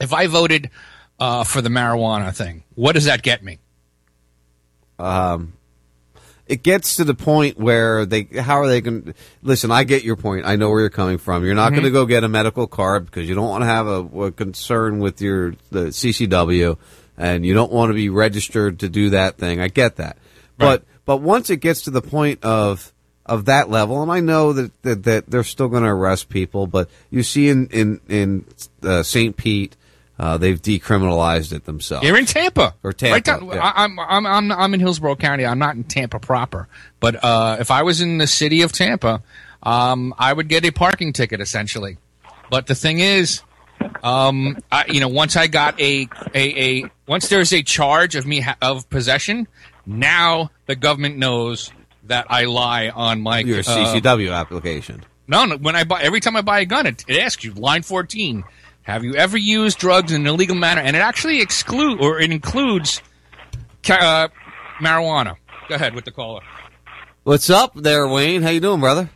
If 0.00 0.12
I 0.12 0.26
voted 0.28 0.70
uh, 1.18 1.44
for 1.44 1.60
the 1.60 1.68
marijuana 1.68 2.34
thing, 2.34 2.64
what 2.74 2.92
does 2.92 3.04
that 3.04 3.22
get 3.22 3.42
me? 3.42 3.58
Um, 4.98 5.54
it 6.46 6.62
gets 6.62 6.96
to 6.96 7.04
the 7.04 7.14
point 7.14 7.58
where 7.58 8.04
they 8.04 8.24
how 8.40 8.58
are 8.60 8.68
they 8.68 8.80
going 8.80 9.02
to 9.02 9.14
listen 9.42 9.70
i 9.70 9.82
get 9.84 10.04
your 10.04 10.16
point. 10.16 10.44
I 10.46 10.56
know 10.56 10.68
where 10.70 10.80
you're 10.80 10.90
coming 10.90 11.18
from. 11.18 11.44
You're 11.44 11.54
not 11.54 11.72
Mhm. 11.72 11.76
going 11.76 11.84
to 11.84 11.90
go 11.90 12.04
get 12.06 12.22
a 12.24 12.28
medical 12.28 12.66
card 12.66 13.06
because 13.06 13.28
you 13.28 13.34
don't 13.34 13.48
want 13.48 13.62
to 13.62 13.66
have 13.66 13.86
a, 13.86 14.00
a 14.26 14.32
concern 14.32 14.98
with 14.98 15.20
your 15.22 15.54
the 15.70 15.86
ccw 15.86 16.76
and 17.16 17.46
you 17.46 17.54
don't 17.54 17.72
want 17.72 17.90
to 17.90 17.94
be 17.94 18.08
registered 18.08 18.80
to 18.80 18.88
do 18.88 19.10
that 19.10 19.38
thing. 19.38 19.60
I 19.60 19.68
get 19.68 19.96
that. 19.96 20.16
But 20.58 20.84
but 21.06 21.18
once 21.18 21.48
it 21.50 21.58
gets 21.58 21.82
to 21.82 21.90
the 21.90 22.02
point 22.02 22.42
of 22.44 22.92
of 23.26 23.46
that 23.46 23.70
level 23.70 24.02
and 24.02 24.12
i 24.12 24.20
know 24.20 24.52
that 24.52 24.82
that, 24.82 25.02
that 25.04 25.30
they're 25.30 25.42
still 25.44 25.68
going 25.68 25.82
to 25.82 25.88
arrest 25.88 26.28
people 26.28 26.66
but 26.66 26.90
you 27.10 27.22
see 27.22 27.48
in 27.48 27.66
in 27.68 27.98
in 28.06 28.44
uh, 28.82 29.02
st 29.02 29.34
pete 29.38 29.76
uh, 30.18 30.38
they've 30.38 30.60
decriminalized 30.60 31.52
it 31.52 31.64
themselves 31.64 32.06
You're 32.06 32.16
in 32.16 32.26
Tampa 32.26 32.74
or 32.82 32.92
Tampa. 32.92 33.14
Right 33.14 33.24
down, 33.24 33.46
yeah. 33.46 33.60
I, 33.60 33.84
I'm, 33.84 33.98
I'm 33.98 34.26
I'm 34.26 34.52
I'm 34.52 34.74
in 34.74 34.80
Hillsborough 34.80 35.16
County. 35.16 35.44
I'm 35.44 35.58
not 35.58 35.76
in 35.76 35.84
Tampa 35.84 36.18
proper, 36.20 36.68
but 37.00 37.22
uh, 37.22 37.56
if 37.60 37.70
I 37.70 37.82
was 37.82 38.00
in 38.00 38.18
the 38.18 38.26
city 38.26 38.62
of 38.62 38.72
Tampa, 38.72 39.22
um, 39.62 40.14
I 40.18 40.32
would 40.32 40.48
get 40.48 40.64
a 40.64 40.70
parking 40.70 41.12
ticket 41.12 41.40
essentially. 41.40 41.98
But 42.50 42.66
the 42.66 42.74
thing 42.74 43.00
is, 43.00 43.42
um, 44.02 44.58
I, 44.70 44.84
you 44.88 45.00
know, 45.00 45.08
once 45.08 45.36
I 45.36 45.48
got 45.48 45.80
a 45.80 46.08
a, 46.34 46.82
a 46.82 46.90
once 47.08 47.28
there's 47.28 47.52
a 47.52 47.62
charge 47.62 48.14
of 48.14 48.26
me 48.26 48.40
ha- 48.40 48.56
of 48.62 48.88
possession, 48.90 49.48
now 49.84 50.50
the 50.66 50.76
government 50.76 51.18
knows 51.18 51.72
that 52.04 52.26
I 52.30 52.44
lie 52.44 52.90
on 52.90 53.20
my 53.20 53.40
your 53.40 53.60
uh, 53.60 53.62
ccw 53.62 54.32
application 54.32 55.04
no, 55.26 55.44
no. 55.46 55.56
When 55.56 55.74
I 55.74 55.84
buy, 55.84 56.02
every 56.02 56.20
time 56.20 56.36
I 56.36 56.42
buy 56.42 56.60
a 56.60 56.66
gun, 56.66 56.86
it, 56.86 57.04
it 57.08 57.18
asks 57.18 57.44
you 57.44 57.52
line 57.52 57.82
fourteen. 57.82 58.44
Have 58.84 59.02
you 59.02 59.14
ever 59.14 59.38
used 59.38 59.78
drugs 59.78 60.12
in 60.12 60.20
an 60.20 60.26
illegal 60.26 60.56
manner? 60.56 60.82
And 60.82 60.94
it 60.94 61.00
actually 61.00 61.40
exclude 61.40 62.00
or 62.00 62.20
it 62.20 62.30
includes 62.30 63.00
ca- 63.82 63.94
uh, 63.94 64.28
marijuana. 64.78 65.36
Go 65.68 65.74
ahead 65.74 65.94
with 65.94 66.04
the 66.04 66.10
caller. 66.10 66.42
What's 67.22 67.48
up 67.48 67.72
there, 67.74 68.06
Wayne? 68.06 68.42
How 68.42 68.50
you 68.50 68.60
doing, 68.60 68.80
brother? 68.80 69.08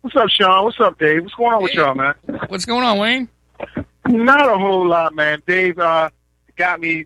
What's 0.00 0.16
up, 0.16 0.28
Sean? 0.30 0.64
What's 0.64 0.80
up, 0.80 0.98
Dave? 0.98 1.22
What's 1.22 1.34
going 1.34 1.52
on 1.52 1.62
with 1.62 1.74
y'all, 1.74 1.94
man? 1.94 2.14
What's 2.48 2.64
going 2.64 2.82
on, 2.84 2.98
Wayne? 2.98 3.28
Not 4.06 4.48
a 4.48 4.58
whole 4.58 4.86
lot, 4.88 5.14
man. 5.14 5.42
Dave 5.46 5.78
uh, 5.78 6.08
got 6.56 6.80
me. 6.80 7.04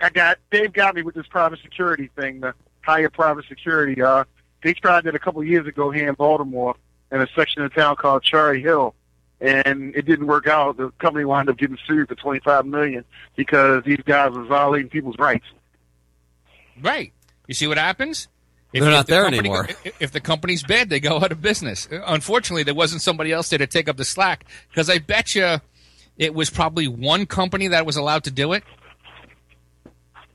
I 0.00 0.10
got 0.10 0.38
Dave 0.50 0.74
got 0.74 0.94
me 0.94 1.02
with 1.02 1.14
this 1.14 1.26
private 1.26 1.60
security 1.62 2.10
thing, 2.16 2.40
the 2.40 2.52
higher 2.82 3.08
private 3.10 3.46
security. 3.46 4.02
Uh, 4.02 4.24
they 4.62 4.74
tried 4.74 5.06
it 5.06 5.14
a 5.14 5.18
couple 5.18 5.42
years 5.44 5.66
ago 5.66 5.90
here 5.90 6.08
in 6.08 6.14
Baltimore 6.14 6.76
in 7.10 7.20
a 7.20 7.26
section 7.34 7.62
of 7.62 7.74
town 7.74 7.96
called 7.96 8.22
Cherry 8.22 8.62
Hill, 8.62 8.94
and 9.40 9.94
it 9.96 10.04
didn't 10.06 10.26
work 10.26 10.46
out. 10.46 10.76
The 10.76 10.90
company 10.98 11.24
wound 11.24 11.48
up 11.48 11.56
getting 11.58 11.78
sued 11.86 12.08
for 12.08 12.14
twenty 12.14 12.40
five 12.40 12.66
million 12.66 13.04
because 13.36 13.84
these 13.84 14.00
guys 14.04 14.32
were 14.32 14.44
violating 14.44 14.88
people's 14.90 15.18
rights. 15.18 15.46
Right. 16.82 17.12
You 17.46 17.54
see 17.54 17.66
what 17.66 17.78
happens? 17.78 18.28
If, 18.72 18.82
They're 18.82 18.90
not 18.92 19.06
the 19.06 19.12
there 19.12 19.22
company- 19.24 19.38
anymore. 19.40 19.68
If, 19.84 20.02
if 20.02 20.12
the 20.12 20.20
company's 20.20 20.62
bad, 20.62 20.88
they 20.90 21.00
go 21.00 21.16
out 21.16 21.32
of 21.32 21.42
business. 21.42 21.88
Unfortunately, 21.90 22.62
there 22.62 22.74
wasn't 22.74 23.02
somebody 23.02 23.32
else 23.32 23.48
there 23.48 23.58
to 23.58 23.66
take 23.66 23.88
up 23.88 23.96
the 23.96 24.04
slack 24.04 24.44
because 24.70 24.88
I 24.88 24.98
bet 24.98 25.34
you 25.34 25.60
it 26.16 26.34
was 26.34 26.50
probably 26.50 26.86
one 26.86 27.26
company 27.26 27.66
that 27.68 27.84
was 27.84 27.96
allowed 27.96 28.24
to 28.24 28.30
do 28.30 28.52
it. 28.52 28.62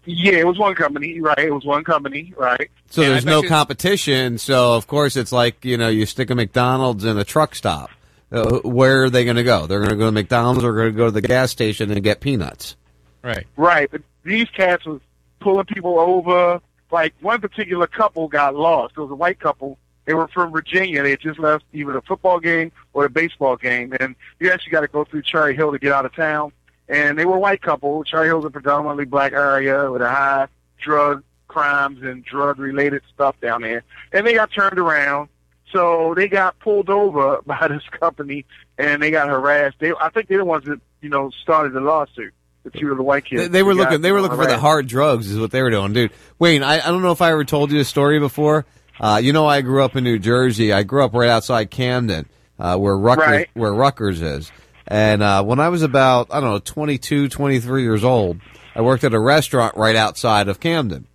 Yeah, 0.07 0.33
it 0.33 0.45
was 0.47 0.59
one 0.59 0.75
company, 0.75 1.19
right? 1.19 1.39
It 1.39 1.51
was 1.53 1.65
one 1.65 1.83
company, 1.83 2.31
right? 2.37 2.69
So 2.91 3.01
Yeah, 3.01 3.07
I 3.07 3.11
there's 3.11 3.25
no 3.25 3.41
you- 3.41 3.47
competition. 3.49 4.37
So 4.37 4.73
of 4.75 4.85
course 4.87 5.15
it's 5.15 5.31
like 5.31 5.63
you 5.65 5.77
know 5.77 5.87
you 5.89 6.05
stick 6.05 6.29
a 6.29 6.35
McDonald's 6.35 7.05
in 7.05 7.17
a 7.17 7.23
truck 7.23 7.55
stop. 7.55 7.89
Uh, 8.31 8.59
where 8.59 9.03
are 9.03 9.09
they 9.09 9.23
going 9.23 9.35
to 9.35 9.43
go? 9.43 9.67
They're 9.67 9.79
going 9.79 9.91
to 9.91 9.95
go 9.95 10.05
to 10.05 10.11
McDonald's 10.11 10.63
or 10.63 10.73
going 10.73 10.91
to 10.91 10.97
go 10.97 11.05
to 11.05 11.11
the 11.11 11.21
gas 11.21 11.51
station 11.51 11.91
and 11.91 12.03
get 12.03 12.21
peanuts. 12.21 12.75
Right. 13.21 13.45
Right, 13.55 13.89
but 13.89 14.01
these 14.23 14.49
cats 14.49 14.85
was 14.85 15.01
pulling 15.39 15.65
people 15.65 15.99
over. 15.99 16.61
Like 16.91 17.13
one 17.21 17.41
particular 17.41 17.87
couple 17.87 18.27
got 18.27 18.55
lost. 18.55 18.93
It 18.97 19.01
was 19.01 19.11
a 19.11 19.15
white 19.15 19.39
couple. 19.39 19.77
They 20.05 20.13
were 20.13 20.27
from 20.27 20.51
Virginia. 20.51 21.01
They 21.01 21.11
had 21.11 21.19
just 21.19 21.39
left 21.39 21.65
either 21.73 21.97
a 21.97 22.01
football 22.01 22.39
game 22.39 22.71
or 22.93 23.05
a 23.05 23.09
baseball 23.09 23.55
game, 23.57 23.93
and 23.99 24.15
you 24.39 24.51
actually 24.51 24.71
got 24.71 24.81
to 24.81 24.87
go 24.87 25.03
through 25.03 25.23
Cherry 25.23 25.55
Hill 25.55 25.71
to 25.71 25.79
get 25.79 25.91
out 25.91 26.05
of 26.05 26.15
town. 26.15 26.51
And 26.87 27.17
they 27.17 27.25
were 27.25 27.37
a 27.37 27.39
white 27.39 27.63
couple. 27.63 28.03
Cherry 28.03 28.27
Hill's 28.27 28.45
a 28.45 28.51
predominantly 28.51 29.05
black 29.05 29.33
area 29.33 29.91
with 29.91 30.03
a 30.03 30.09
high 30.09 30.47
drug 30.79 31.23
crimes 31.47 32.03
and 32.03 32.23
drug 32.23 32.59
related 32.59 33.01
stuff 33.13 33.39
down 33.41 33.61
there. 33.61 33.83
And 34.11 34.25
they 34.25 34.35
got 34.35 34.51
turned 34.51 34.77
around. 34.77 35.29
So 35.75 36.13
they 36.15 36.27
got 36.29 36.57
pulled 36.59 36.89
over 36.89 37.41
by 37.45 37.67
this 37.67 37.83
company 37.99 38.45
and 38.77 39.01
they 39.01 39.11
got 39.11 39.27
harassed. 39.27 39.75
They, 39.79 39.91
I 39.99 40.09
think 40.09 40.27
they're 40.29 40.37
the 40.37 40.45
ones 40.45 40.65
that, 40.65 40.79
you 41.01 41.09
know, 41.09 41.29
started 41.43 41.73
the 41.73 41.81
lawsuit. 41.81 42.33
The 42.63 42.71
two 42.71 42.89
of 42.89 42.97
the 42.97 43.03
white 43.03 43.25
kids. 43.25 43.43
They, 43.43 43.47
they 43.49 43.61
were 43.63 43.75
looking. 43.75 44.01
They 44.01 44.11
were 44.11 44.21
looking 44.21 44.37
for 44.39 44.47
the 44.47 44.57
hard 44.57 44.87
drugs. 44.87 45.29
Is 45.29 45.37
what 45.39 45.51
they 45.51 45.61
were 45.61 45.69
doing, 45.69 45.93
dude. 45.93 46.11
Wayne, 46.39 46.63
I, 46.63 46.77
I 46.79 46.87
don't 46.89 47.03
know 47.03 47.11
if 47.11 47.21
I 47.21 47.31
ever 47.31 47.43
told 47.45 47.71
you 47.71 47.79
a 47.79 47.83
story 47.85 48.17
before. 48.19 48.65
Uh, 48.99 49.19
you 49.23 49.33
know, 49.33 49.45
I 49.45 49.61
grew 49.61 49.83
up 49.83 49.95
in 49.95 50.03
New 50.03 50.17
Jersey. 50.17 50.73
I 50.73 50.81
grew 50.81 51.03
up 51.05 51.13
right 51.13 51.29
outside 51.29 51.69
Camden, 51.69 52.25
uh, 52.57 52.75
where 52.77 52.97
Rutgers, 52.97 53.27
Right. 53.27 53.49
where 53.53 53.71
Rutgers 53.71 54.19
is. 54.19 54.51
And 54.87 55.21
uh, 55.21 55.43
when 55.43 55.59
I 55.59 55.69
was 55.69 55.83
about, 55.83 56.29
I 56.31 56.39
don't 56.39 56.49
know, 56.53 56.57
22, 56.59 57.29
23 57.29 57.83
years 57.83 58.03
old, 58.03 58.39
I 58.73 58.81
worked 58.81 59.03
at 59.03 59.13
a 59.13 59.19
restaurant 59.19 59.77
right 59.77 59.95
outside 59.95 60.47
of 60.47 60.59
Camden. 60.59 61.05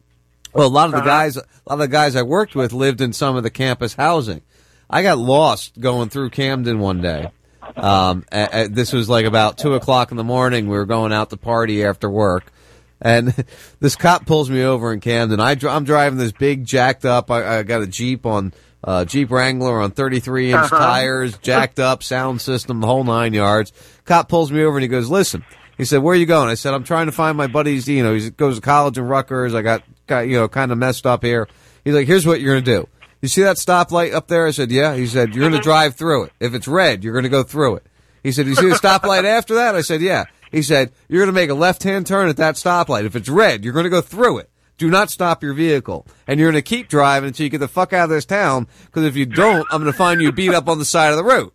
Well, 0.52 0.68
a 0.68 0.68
lot 0.68 0.84
of 0.86 0.92
the 0.92 0.98
Uh-huh. 0.98 1.06
guys, 1.06 1.36
a 1.36 1.40
lot 1.66 1.74
of 1.74 1.78
the 1.80 1.88
guys 1.88 2.14
I 2.14 2.22
worked 2.22 2.54
with 2.54 2.72
lived 2.72 3.00
in 3.00 3.12
some 3.12 3.34
of 3.34 3.42
the 3.42 3.50
campus 3.50 3.94
housing. 3.94 4.42
I 4.90 5.02
got 5.02 5.18
lost 5.18 5.78
going 5.80 6.08
through 6.08 6.30
Camden 6.30 6.78
one 6.80 7.00
day. 7.00 7.30
Um, 7.76 8.24
a- 8.32 8.64
a- 8.64 8.68
this 8.68 8.92
was 8.92 9.08
like 9.08 9.24
about 9.26 9.56
two 9.58 9.74
o'clock 9.74 10.10
in 10.10 10.16
the 10.16 10.24
morning. 10.24 10.66
We 10.66 10.76
were 10.76 10.86
going 10.86 11.12
out 11.12 11.30
to 11.30 11.36
party 11.36 11.84
after 11.84 12.10
work, 12.10 12.52
and 13.00 13.28
this 13.80 13.94
cop 13.96 14.26
pulls 14.26 14.50
me 14.50 14.62
over 14.64 14.92
in 14.92 15.00
Camden. 15.00 15.38
I, 15.40 15.56
I'm 15.68 15.84
driving 15.84 16.18
this 16.18 16.32
big 16.32 16.64
jacked 16.64 17.04
up. 17.04 17.30
I, 17.30 17.58
I 17.58 17.62
got 17.62 17.82
a 17.82 17.86
Jeep 17.86 18.26
on 18.26 18.52
uh, 18.82 19.04
Jeep 19.04 19.30
Wrangler 19.30 19.80
on 19.80 19.92
33 19.92 20.52
inch 20.52 20.56
Uh-huh. 20.72 20.78
tires, 20.78 21.38
jacked 21.38 21.78
up 21.78 22.02
sound 22.02 22.40
system, 22.40 22.80
the 22.80 22.86
whole 22.86 23.04
nine 23.04 23.32
yards. 23.34 23.72
Cop 24.04 24.28
pulls 24.28 24.50
me 24.50 24.62
over 24.64 24.76
and 24.78 24.82
he 24.82 24.88
goes, 24.88 25.08
"Listen." 25.08 25.44
He 25.78 25.84
said, 25.84 25.98
"Where 26.02 26.12
are 26.14 26.18
you 26.18 26.26
going?" 26.26 26.48
I 26.50 26.54
said, 26.54 26.74
"I'm 26.74 26.84
trying 26.84 27.06
to 27.06 27.12
find 27.12 27.36
my 27.38 27.46
buddies. 27.46 27.88
You 27.88 28.02
know, 28.02 28.14
he 28.14 28.30
goes 28.30 28.56
to 28.56 28.60
college 28.60 28.98
in 28.98 29.04
Rutgers. 29.04 29.54
I 29.54 29.62
got, 29.62 29.82
got 30.06 30.20
you 30.28 30.36
know, 30.36 30.48
kind 30.48 30.72
of 30.72 30.78
messed 30.78 31.06
up 31.06 31.22
here." 31.22 31.46
He's 31.84 31.94
like, 31.94 32.06
"Here's 32.06 32.26
what 32.26 32.40
you're 32.40 32.54
gonna 32.60 32.64
do. 32.78 32.88
You 33.22 33.28
see 33.28 33.42
that 33.42 33.56
stoplight 33.56 34.14
up 34.14 34.28
there?" 34.28 34.46
I 34.46 34.50
said, 34.50 34.70
"Yeah." 34.70 34.94
He 34.94 35.06
said, 35.06 35.34
"You're 35.34 35.48
gonna 35.48 35.62
drive 35.62 35.94
through 35.94 36.24
it. 36.24 36.32
If 36.40 36.54
it's 36.54 36.68
red, 36.68 37.04
you're 37.04 37.14
gonna 37.14 37.28
go 37.28 37.42
through 37.42 37.76
it." 37.76 37.86
He 38.22 38.32
said, 38.32 38.46
"You 38.46 38.54
see 38.54 38.68
the 38.68 38.74
stoplight 38.74 39.24
after 39.24 39.54
that?" 39.54 39.74
I 39.74 39.82
said, 39.82 40.00
"Yeah." 40.00 40.24
He 40.50 40.62
said, 40.62 40.92
"You're 41.08 41.20
going 41.20 41.34
to 41.34 41.40
make 41.40 41.50
a 41.50 41.54
left-hand 41.54 42.06
turn 42.06 42.28
at 42.28 42.36
that 42.38 42.56
stoplight. 42.56 43.04
If 43.04 43.14
it's 43.14 43.28
red, 43.28 43.64
you're 43.64 43.72
going 43.72 43.84
to 43.84 43.90
go 43.90 44.00
through 44.00 44.38
it. 44.38 44.50
Do 44.78 44.90
not 44.90 45.10
stop 45.10 45.42
your 45.42 45.52
vehicle, 45.52 46.06
and 46.26 46.40
you're 46.40 46.50
going 46.50 46.62
to 46.62 46.68
keep 46.68 46.88
driving 46.88 47.28
until 47.28 47.44
you 47.44 47.50
get 47.50 47.58
the 47.58 47.68
fuck 47.68 47.92
out 47.92 48.04
of 48.04 48.10
this 48.10 48.24
town. 48.24 48.66
Because 48.86 49.04
if 49.04 49.16
you 49.16 49.26
don't, 49.26 49.66
I'm 49.70 49.80
going 49.80 49.92
to 49.92 49.96
find 49.96 50.20
you 50.20 50.32
beat 50.32 50.54
up 50.54 50.68
on 50.68 50.78
the 50.78 50.84
side 50.84 51.10
of 51.10 51.16
the 51.16 51.24
road." 51.24 51.52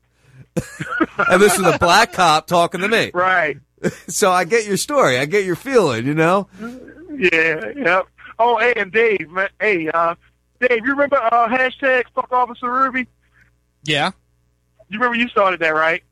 and 1.17 1.41
this 1.41 1.59
is 1.59 1.65
a 1.65 1.77
black 1.77 2.13
cop 2.13 2.47
talking 2.47 2.81
to 2.81 2.87
me. 2.87 3.11
Right. 3.13 3.57
So 4.07 4.31
I 4.31 4.45
get 4.45 4.65
your 4.65 4.77
story. 4.77 5.19
I 5.19 5.25
get 5.25 5.45
your 5.45 5.55
feeling. 5.55 6.07
You 6.07 6.15
know. 6.15 6.47
Yeah, 6.59 7.71
yep. 7.75 8.07
Oh, 8.39 8.57
hey, 8.57 8.73
and 8.77 8.91
Dave, 8.91 9.29
hey, 9.59 9.89
uh, 9.89 10.15
Dave, 10.67 10.85
you 10.85 10.91
remember 10.91 11.17
uh, 11.17 11.47
hashtag 11.47 12.03
fuck 12.13 12.31
Officer 12.31 12.71
Ruby? 12.71 13.07
Yeah. 13.83 14.11
You 14.89 14.99
remember 14.99 15.17
you 15.17 15.27
started 15.29 15.59
that, 15.61 15.73
right? 15.73 16.03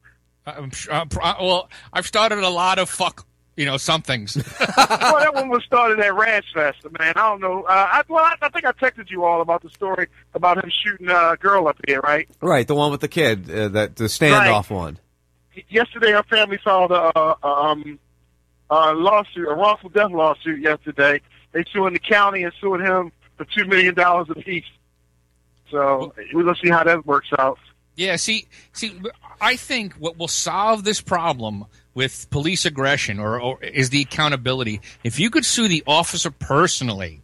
I'm, 0.46 0.72
sure- 0.72 0.94
I'm, 0.94 1.10
pro- 1.10 1.24
well, 1.42 1.70
I've 1.92 2.06
started 2.06 2.40
a 2.40 2.50
lot 2.50 2.80
of 2.80 2.90
fuck, 2.90 3.26
you 3.56 3.66
know, 3.66 3.78
somethings. 3.78 4.36
well, 4.60 5.20
that 5.20 5.32
one 5.34 5.50
was 5.50 5.64
started 5.64 6.00
at 6.00 6.14
Ranch 6.16 6.46
Fest, 6.54 6.80
man. 7.00 7.14
I 7.16 7.30
don't 7.30 7.40
know. 7.42 7.64
Uh, 7.64 7.72
I, 7.92 8.04
well, 8.10 8.24
I, 8.24 8.36
I 8.42 8.50
think 8.50 8.66
I 8.66 8.72
texted 8.74 9.10
you 9.10 9.24
all 9.24 9.42
about 9.42 9.62
the 9.64 9.70
story 9.70 10.08
about 10.34 10.64
him 10.64 10.70
shooting 10.84 11.10
a 11.10 11.38
girl 11.40 11.68
up 11.68 11.78
here, 11.88 12.02
right? 12.02 12.28
Right, 12.42 12.68
the 12.68 12.76
one 12.76 12.92
with 12.92 13.02
the 13.02 13.08
kid, 13.08 13.50
uh, 13.50 13.70
that 13.70 13.96
the 13.96 14.06
standoff 14.06 14.70
one. 14.70 14.98
Yesterday, 15.70 16.14
our 16.14 16.24
family 16.24 16.58
filed 16.64 16.92
a, 16.92 16.96
uh, 17.18 17.36
um, 17.44 18.00
a 18.70 18.94
lawsuit, 18.94 19.48
a 19.48 19.54
wrongful 19.54 19.90
death 19.90 20.12
lawsuit 20.12 20.60
yesterday. 20.62 21.22
They 21.52 21.64
suing 21.72 21.94
the 21.94 22.00
county 22.00 22.44
and 22.44 22.52
suing 22.60 22.82
him 22.82 23.12
for 23.38 23.46
$2 23.46 23.68
million 23.68 23.98
a 23.98 24.36
piece. 24.36 24.66
So 25.70 26.14
we're 26.34 26.44
to 26.44 26.56
see 26.62 26.70
how 26.70 26.84
that 26.84 27.06
works 27.06 27.30
out. 27.38 27.58
Yeah, 27.96 28.16
see, 28.16 28.48
see, 28.72 29.00
I 29.40 29.56
think 29.56 29.94
what 29.96 30.18
will 30.18 30.28
solve 30.28 30.84
this 30.84 31.02
problem 31.02 31.66
with 31.94 32.30
police 32.30 32.66
aggression 32.66 33.20
or, 33.20 33.40
or 33.40 33.64
is 33.64 33.90
the 33.90 34.02
accountability. 34.02 34.82
If 35.04 35.20
you 35.20 35.30
could 35.30 35.46
sue 35.46 35.68
the 35.68 35.84
officer 35.86 36.32
personally, 36.32 37.22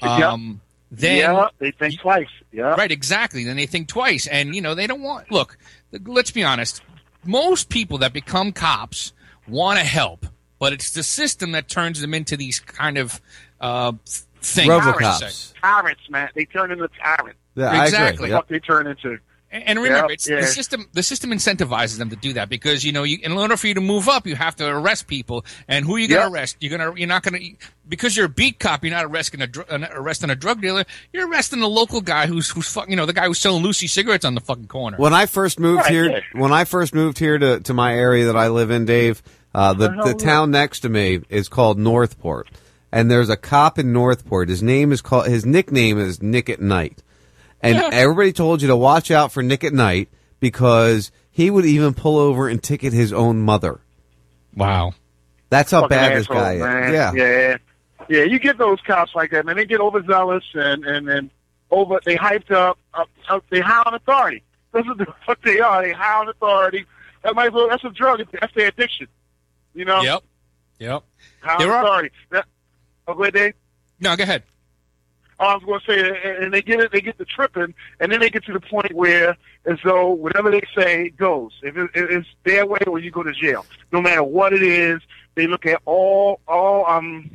um, 0.00 0.60
then 0.90 1.18
yeah, 1.18 1.48
they 1.58 1.70
think 1.72 2.00
twice. 2.00 2.28
Yeah, 2.52 2.74
right, 2.74 2.90
exactly. 2.90 3.44
Then 3.44 3.56
they 3.56 3.66
think 3.66 3.88
twice, 3.88 4.26
and 4.26 4.54
you 4.54 4.60
know 4.60 4.74
they 4.74 4.86
don't 4.86 5.02
want. 5.02 5.30
Look, 5.30 5.56
let's 6.04 6.30
be 6.30 6.44
honest. 6.44 6.82
Most 7.24 7.68
people 7.68 7.98
that 7.98 8.12
become 8.12 8.52
cops 8.52 9.12
want 9.48 9.78
to 9.78 9.84
help, 9.84 10.26
but 10.58 10.72
it's 10.72 10.90
the 10.90 11.02
system 11.02 11.52
that 11.52 11.68
turns 11.68 12.00
them 12.00 12.14
into 12.14 12.36
these 12.36 12.60
kind 12.60 12.98
of 12.98 13.20
uh, 13.60 13.92
things. 14.42 14.68
Tyrants, 14.68 15.54
tyrants, 15.60 16.10
man. 16.10 16.28
They 16.34 16.44
turn 16.44 16.70
into 16.72 16.88
tyrants. 17.02 17.38
Yeah, 17.54 17.66
I 17.66 17.74
agree. 17.74 17.84
exactly. 17.86 18.32
What 18.32 18.48
they 18.48 18.58
turn 18.60 18.86
into. 18.86 19.18
And 19.54 19.64
and 19.64 19.78
remember, 19.82 20.08
Yeah, 20.08 20.14
it's 20.14 20.26
yeah. 20.28 20.40
the 20.40 20.46
system. 20.46 20.86
The 20.94 21.02
system 21.02 21.30
incentivizes 21.30 21.98
them 21.98 22.08
to 22.08 22.16
do 22.16 22.32
that 22.32 22.48
because 22.48 22.84
you 22.84 22.92
know, 22.92 23.02
you, 23.02 23.18
in 23.22 23.32
order 23.32 23.58
for 23.58 23.66
you 23.66 23.74
to 23.74 23.82
move 23.82 24.08
up, 24.08 24.26
you 24.26 24.34
have 24.34 24.56
to 24.56 24.66
arrest 24.66 25.06
people. 25.08 25.44
And 25.68 25.84
who 25.84 25.96
are 25.96 25.98
you 25.98 26.08
going 26.08 26.22
to 26.22 26.26
Yeah. 26.28 26.32
arrest? 26.32 26.56
You're 26.60 26.76
going 26.78 26.94
to. 26.94 26.98
You're 26.98 27.06
not 27.08 27.22
going 27.22 27.38
to 27.38 27.66
because 27.86 28.16
you're 28.16 28.24
a 28.24 28.30
beat 28.30 28.58
cop. 28.58 28.82
You're 28.82 28.94
not 28.94 29.04
arresting 29.04 29.42
a 29.42 29.46
dr- 29.46 29.66
arresting 29.94 30.30
a 30.30 30.34
drug 30.34 30.62
dealer. 30.62 30.84
You're 31.12 31.28
arresting 31.28 31.60
the 31.60 31.68
local 31.68 32.00
guy 32.00 32.26
who's 32.28 32.48
who's 32.48 32.66
fuck, 32.66 32.88
you 32.88 32.96
know 32.96 33.04
the 33.04 33.12
guy 33.12 33.26
who's 33.26 33.38
selling 33.40 33.62
Lucy 33.62 33.88
cigarettes 33.88 34.24
on 34.24 34.34
the 34.34 34.40
fucking 34.40 34.68
corner. 34.68 34.96
When 34.96 35.12
I 35.12 35.26
first 35.26 35.60
moved 35.60 35.82
Right, 35.82 35.90
here, 35.92 36.10
yeah. 36.10 36.20
when 36.32 36.50
I 36.52 36.64
first 36.64 36.94
moved 36.94 37.18
here 37.18 37.36
to, 37.36 37.60
to 37.60 37.74
my 37.74 37.92
area 37.94 38.24
that 38.26 38.36
I 38.38 38.48
live 38.48 38.70
in, 38.70 38.86
Dave, 38.86 39.22
uh, 39.54 39.74
the, 39.74 39.90
the 40.02 40.14
town 40.14 40.50
next 40.50 40.80
to 40.80 40.88
me 40.88 41.20
is 41.28 41.50
called 41.50 41.78
Northport. 41.78 42.48
And 42.92 43.10
there's 43.10 43.30
a 43.30 43.36
cop 43.36 43.78
in 43.78 43.92
Northport. 43.92 44.48
His 44.50 44.62
name 44.62 44.92
is 44.92 45.00
called, 45.00 45.26
his 45.26 45.46
nickname 45.46 45.98
is 45.98 46.22
Nick 46.22 46.50
at 46.50 46.60
Night. 46.60 47.02
And 47.62 47.76
Yeah. 47.76 47.88
everybody 47.92 48.32
told 48.32 48.60
you 48.62 48.68
to 48.68 48.76
watch 48.76 49.10
out 49.10 49.32
for 49.32 49.42
Nick 49.42 49.64
at 49.64 49.72
Night 49.72 50.10
because 50.40 51.10
he 51.30 51.50
would 51.50 51.64
even 51.64 51.94
pull 51.94 52.18
over 52.18 52.48
and 52.48 52.62
ticket 52.62 52.92
his 52.92 53.12
own 53.12 53.40
mother. 53.40 53.80
Wow. 54.54 54.92
That's 55.48 55.70
how 55.70 55.82
Fucking 55.82 55.96
bad 55.96 56.16
this 56.16 56.26
guy 56.26 56.56
man. 56.56 56.84
is. 56.84 56.92
Yeah. 56.92 57.12
yeah, 57.14 57.56
yeah. 58.08 58.24
You 58.24 58.38
get 58.38 58.58
those 58.58 58.78
cops 58.86 59.14
like 59.14 59.30
that, 59.30 59.46
man. 59.46 59.56
They 59.56 59.64
get 59.66 59.80
overzealous 59.80 60.44
and 60.54 60.84
and 60.84 61.08
and 61.08 61.30
over. 61.70 62.00
They 62.04 62.16
hyped 62.16 62.50
up. 62.50 62.78
up, 62.94 63.08
up 63.28 63.44
they 63.50 63.60
high 63.60 63.82
on 63.86 63.94
authority. 63.94 64.42
That's 64.72 64.86
what, 64.86 64.98
the, 64.98 65.06
what 65.26 65.38
they 65.44 65.60
are. 65.60 65.82
They 65.82 65.92
high 65.92 66.20
on 66.20 66.28
authority. 66.28 66.86
That 67.22 67.34
might 67.34 67.48
as 67.48 67.52
well. 67.52 67.68
That's 67.68 67.84
a 67.84 67.90
drug. 67.90 68.20
That's 68.32 68.52
their 68.54 68.68
addiction. 68.68 69.08
You 69.74 69.84
know. 69.84 70.00
Yep. 70.02 70.22
Yep. 70.78 71.02
High 71.42 71.58
There 71.58 71.68
on 71.68 71.74
are- 71.74 71.82
authority. 71.84 72.10
That, 72.30 72.44
oh, 73.08 73.14
go 73.14 73.22
ahead, 73.22 73.34
Dave. 73.34 73.54
No, 74.00 74.16
go 74.16 74.22
ahead. 74.24 74.42
Oh, 75.40 75.46
I 75.46 75.54
was 75.54 75.64
going 75.64 75.80
to 75.80 75.86
say, 75.86 76.36
and- 76.44 76.52
they 76.52 76.62
get 76.62 76.80
it, 76.80 76.92
they 76.92 77.00
get 77.00 77.18
the 77.18 77.24
tripping, 77.24 77.74
and 78.00 78.12
then 78.12 78.20
they 78.20 78.30
get 78.30 78.44
to 78.44 78.52
the 78.52 78.60
point 78.60 78.92
where, 78.94 79.36
as 79.64 79.78
though 79.84 80.10
whatever 80.10 80.50
they 80.50 80.62
say 80.76 81.08
goes. 81.10 81.52
If 81.62 81.76
it, 81.76 81.90
it's 81.94 82.28
their 82.44 82.66
way, 82.66 82.78
or 82.86 82.98
you 82.98 83.10
go 83.10 83.22
to 83.22 83.32
jail. 83.32 83.64
No 83.92 84.00
matter 84.00 84.22
what 84.22 84.52
it 84.52 84.62
is, 84.62 85.00
they 85.34 85.46
look 85.46 85.66
at 85.66 85.80
all, 85.84 86.40
all, 86.46 86.86
um, 86.86 87.30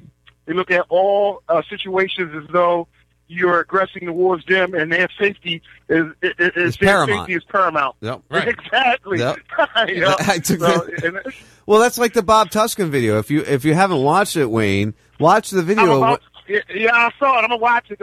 they 0.46 0.54
look 0.54 0.72
at 0.72 0.86
all 0.90 1.42
uh, 1.50 1.62
situations 1.70 2.32
as 2.36 2.50
though 2.54 2.88
you're 3.30 3.60
aggressing 3.60 4.06
towards 4.06 4.46
them, 4.46 4.74
and 4.74 4.90
their 4.90 5.10
safety 5.20 5.62
is 5.90 6.06
is, 6.22 6.34
is 6.40 6.52
It's 6.56 6.78
their 6.78 6.88
paramount. 6.90 7.20
safety 7.22 7.34
is 7.34 7.44
paramount. 7.44 7.96
Yep. 8.00 8.22
Exactly. 8.32 9.20
Yep. 9.20 9.40
Yep. 9.90 10.20
So, 10.46 10.56
that- 10.56 11.34
Well, 11.66 11.82
that's 11.82 11.98
like 11.98 12.14
the 12.14 12.24
Bob 12.24 12.52
Tuskin 12.52 12.88
video. 12.90 13.20
If 13.20 13.30
you 13.30 13.42
if 13.42 13.66
you 13.66 13.74
haven't 13.74 14.02
watched 14.02 14.38
it, 14.38 14.46
Wayne, 14.46 14.94
watch 15.20 15.50
the 15.50 15.62
video. 15.62 15.98
about, 15.98 16.22
yeah, 16.48 16.92
I 16.94 17.12
saw 17.20 17.40
it. 17.40 17.44
I'm 17.44 17.50
gonna 17.50 17.58
watch 17.58 17.92
it. 17.92 18.00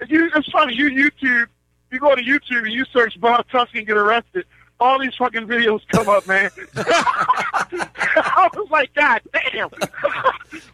If 0.00 0.10
you, 0.10 0.30
it's 0.34 0.50
funny. 0.50 0.74
You 0.74 0.90
YouTube, 0.90 1.46
you 1.90 1.98
go 1.98 2.14
to 2.14 2.22
YouTube 2.22 2.64
and 2.64 2.72
you 2.72 2.84
search 2.92 3.18
Bob 3.20 3.46
Tuskin 3.48 3.86
get 3.86 3.96
arrested. 3.96 4.44
All 4.80 5.00
these 5.00 5.14
fucking 5.16 5.48
videos 5.48 5.80
come 5.88 6.08
up, 6.08 6.26
man. 6.28 6.50
I 6.76 8.48
was 8.54 8.70
like, 8.70 8.94
God 8.94 9.20
damn. 9.32 9.70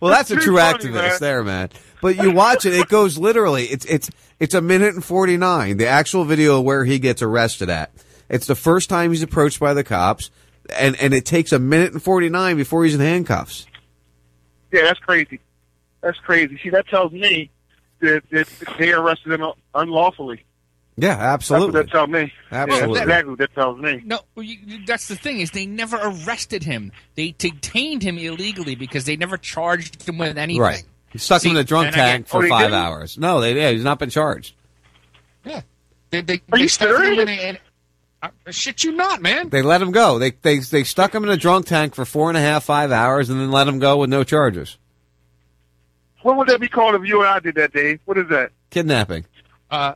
Well, 0.00 0.12
that's 0.12 0.30
a 0.30 0.36
true 0.36 0.56
funny, 0.58 0.78
activist 0.78 0.92
man. 0.92 1.18
there, 1.20 1.42
man. 1.42 1.70
But 2.00 2.16
you 2.16 2.30
watch 2.30 2.64
it; 2.64 2.74
it 2.74 2.88
goes 2.88 3.18
literally. 3.18 3.64
It's 3.64 3.84
it's 3.86 4.10
it's 4.38 4.54
a 4.54 4.60
minute 4.60 4.94
and 4.94 5.04
forty 5.04 5.36
nine. 5.36 5.78
The 5.78 5.86
actual 5.86 6.24
video 6.24 6.58
of 6.58 6.64
where 6.64 6.84
he 6.84 6.98
gets 6.98 7.22
arrested 7.22 7.70
at. 7.70 7.90
It's 8.28 8.46
the 8.46 8.54
first 8.54 8.88
time 8.88 9.10
he's 9.10 9.22
approached 9.22 9.58
by 9.58 9.74
the 9.74 9.82
cops, 9.82 10.30
and 10.70 10.94
and 11.00 11.12
it 11.14 11.24
takes 11.24 11.52
a 11.52 11.58
minute 11.58 11.92
and 11.92 12.02
forty 12.02 12.28
nine 12.28 12.56
before 12.56 12.84
he's 12.84 12.94
in 12.94 13.00
handcuffs. 13.00 13.66
Yeah, 14.74 14.82
that's 14.82 14.98
crazy. 14.98 15.38
That's 16.00 16.18
crazy. 16.18 16.58
See, 16.62 16.70
that 16.70 16.88
tells 16.88 17.12
me 17.12 17.48
that, 18.00 18.22
that 18.30 18.48
they 18.78 18.92
arrested 18.92 19.32
him 19.40 19.46
unlawfully. 19.74 20.44
Yeah, 20.96 21.16
absolutely. 21.18 21.72
That's 21.80 21.92
what 21.92 21.92
that 21.92 21.92
tells 21.92 22.08
me. 22.10 22.32
Absolutely. 22.52 22.94
that's 22.94 23.02
exactly 23.04 23.30
what 23.30 23.38
that 23.38 23.54
tells 23.54 23.78
me. 23.80 24.02
No, 24.04 24.18
you, 24.36 24.84
that's 24.84 25.06
the 25.08 25.16
thing 25.16 25.38
is 25.40 25.52
they 25.52 25.66
never 25.66 25.96
arrested 26.02 26.62
him. 26.64 26.90
They 27.14 27.32
detained 27.38 28.02
him 28.02 28.18
illegally 28.18 28.74
because 28.74 29.04
they 29.04 29.16
never 29.16 29.36
charged 29.36 30.08
him 30.08 30.18
with 30.18 30.36
anything. 30.38 30.60
Right. 30.60 30.84
He 31.10 31.18
stuck 31.18 31.44
him 31.44 31.52
in 31.52 31.56
See, 31.56 31.60
a 31.60 31.64
drunk 31.64 31.86
and 31.86 31.94
again- 31.94 32.06
tank 32.08 32.26
Oh, 32.30 32.30
for 32.38 32.42
they 32.42 32.48
five 32.48 32.66
didn't? 32.70 32.74
hours. 32.74 33.16
No, 33.16 33.40
they 33.40 33.56
yeah, 33.56 33.70
he's 33.70 33.84
not 33.84 33.98
been 34.00 34.10
charged. 34.10 34.54
Yeah. 35.44 35.62
They, 36.10 36.20
they, 36.20 36.34
Are 36.34 36.58
they 36.58 36.62
you 36.62 36.68
stuck 36.68 36.88
him 36.90 36.96
serious? 36.96 37.22
in 37.22 37.28
a- 37.28 37.48
in 37.50 37.58
a- 38.24 38.48
uh, 38.48 38.50
shit 38.52 38.84
you 38.84 38.92
not, 38.92 39.20
man. 39.22 39.48
They 39.48 39.62
let 39.62 39.80
him 39.82 39.92
go. 39.92 40.18
They 40.18 40.30
they 40.42 40.58
they 40.58 40.84
stuck 40.84 41.14
him 41.14 41.24
in 41.24 41.30
a 41.30 41.36
drunk 41.36 41.66
tank 41.66 41.94
for 41.94 42.04
four 42.04 42.28
and 42.28 42.36
a 42.36 42.40
half 42.40 42.64
five 42.64 42.90
hours, 42.92 43.30
and 43.30 43.40
then 43.40 43.50
let 43.50 43.68
him 43.68 43.78
go 43.78 43.96
with 43.98 44.10
no 44.10 44.24
charges. 44.24 44.78
What 46.22 46.36
would 46.36 46.48
that 46.48 46.60
be 46.60 46.68
called 46.68 46.94
if 46.94 47.06
you 47.06 47.20
and 47.20 47.28
I 47.28 47.38
did 47.40 47.54
that, 47.56 47.72
Dave? 47.72 48.00
What 48.06 48.16
is 48.18 48.28
that? 48.30 48.50
Kidnapping. 48.70 49.26
Uh, 49.70 49.94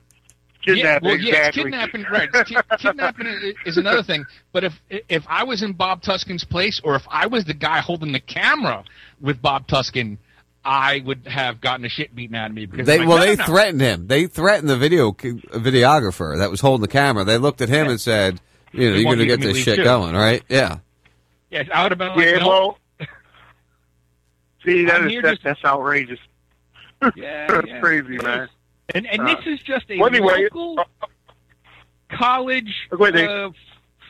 Kidnapping, 0.62 1.08
Yeah, 1.08 1.14
well, 1.14 1.18
yes, 1.18 1.48
exactly. 1.48 1.62
kidnapping. 1.62 2.02
Right, 2.10 2.28
kidnapping 2.78 3.54
is 3.64 3.78
another 3.78 4.02
thing. 4.02 4.26
But 4.52 4.64
if 4.64 4.72
if 5.08 5.24
I 5.28 5.44
was 5.44 5.62
in 5.62 5.72
Bob 5.72 6.02
Tuskin's 6.02 6.44
place, 6.44 6.80
or 6.84 6.96
if 6.96 7.06
I 7.08 7.26
was 7.28 7.44
the 7.44 7.54
guy 7.54 7.78
holding 7.78 8.12
the 8.12 8.20
camera 8.20 8.84
with 9.20 9.40
Bob 9.40 9.66
Tuskin, 9.68 10.18
I 10.70 11.02
would 11.04 11.26
have 11.26 11.60
gotten 11.62 11.82
the 11.82 11.88
shit 11.88 12.14
beaten 12.14 12.36
out 12.36 12.50
of 12.50 12.54
me 12.56 12.66
because 12.66 12.86
They 12.86 12.94
I'm 12.94 13.00
like, 13.00 13.08
well, 13.08 13.18
no, 13.18 13.24
they 13.24 13.36
no, 13.36 13.42
no. 13.46 13.46
threatened 13.46 13.80
him. 13.80 14.06
They 14.06 14.26
threatened 14.26 14.68
the 14.68 14.76
video 14.76 15.12
videographer 15.12 16.36
that 16.38 16.50
was 16.50 16.60
holding 16.60 16.82
the 16.82 16.88
camera. 16.88 17.24
They 17.24 17.38
looked 17.38 17.60
at 17.62 17.68
him 17.70 17.88
and 17.88 18.00
said, 18.00 18.40
"You 18.72 18.80
know, 18.90 18.92
They 18.92 19.00
you're 19.00 19.04
going 19.04 19.18
to 19.18 19.26
get 19.26 19.40
this 19.40 19.56
shit 19.56 19.76
too. 19.76 19.84
going, 19.84 20.14
right?" 20.14 20.42
Yeah. 20.48 20.78
Yeah, 21.50 21.62
I 21.72 21.82
would 21.84 21.92
have 21.92 21.98
been 21.98 22.08
like, 22.08 22.18
Yeah, 22.18 22.38
no. 22.40 22.48
well, 22.48 22.78
see, 24.64 24.84
that 24.84 25.00
I'm 25.00 25.08
is 25.08 25.22
that, 25.22 25.30
just- 25.32 25.44
that's 25.44 25.64
outrageous. 25.64 26.18
Yeah, 27.16 27.46
that's 27.48 27.66
yeah. 27.68 27.80
crazy, 27.80 28.18
man. 28.18 28.48
And 28.94 29.06
and 29.06 29.22
Uh, 29.22 29.34
this 29.36 29.46
is 29.46 29.60
just 29.60 29.86
a 29.90 29.98
well, 29.98 30.08
anyway, 30.08 30.42
local 30.42 30.84
college 32.10 32.74
Go 32.90 33.04
uh, 33.04 33.50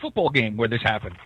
football 0.01 0.31
game 0.31 0.57
where 0.57 0.69
this 0.69 0.83
happened. 0.83 1.17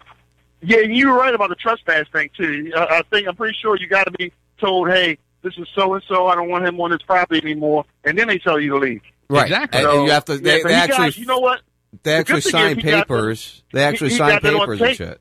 Yeah, 0.61 0.79
and 0.81 0.95
you 0.97 1.09
were 1.09 1.17
right 1.19 1.35
about 1.35 1.49
the 1.51 1.55
trespass 1.57 2.07
thing 2.13 2.31
too. 2.37 2.73
I, 2.77 2.99
I 2.99 3.03
think 3.11 3.29
I'm 3.29 3.37
pretty 3.37 3.57
sure 3.61 3.77
you 3.79 3.87
got 3.87 4.05
to 4.05 4.11
be 4.13 4.33
told, 4.63 4.89
"Hey, 4.89 5.19
this 5.43 5.59
is 5.59 5.69
so 5.75 5.93
and 5.95 6.03
so. 6.09 6.27
I 6.29 6.35
don't 6.35 6.49
want 6.49 6.65
him 6.65 6.81
on 6.81 6.91
this 6.91 7.03
property 7.03 7.41
anymore," 7.43 7.85
and 8.05 8.19
then 8.19 8.29
they 8.29 8.39
tell 8.39 8.59
you 8.59 8.71
to 8.71 8.79
leave. 8.79 9.03
Right. 9.29 9.51
And- 9.53 9.75
and 9.75 10.05
you 10.07 10.11
have 10.11 10.25
to. 10.27 10.39
They, 10.39 10.59
yeah, 10.59 10.63
they 10.65 10.75
actually. 10.75 10.97
got, 11.09 11.17
you 11.19 11.27
know 11.27 11.39
what? 11.39 11.61
They 12.03 12.15
actually 12.15 12.37
good 12.37 12.43
thing 12.45 12.53
sign 12.53 12.71
is 12.71 12.77
he 12.77 12.83
got 12.91 12.91
the- 12.91 13.03
papers. 13.15 13.63
They 13.73 13.85
actually 13.85 14.09
he- 14.09 14.15
he 14.15 14.19
sign 14.19 14.29
got 14.31 14.43
that 14.43 14.55
on 14.55 14.61
papers 14.61 14.81
and 14.81 14.97
shit. 14.97 15.21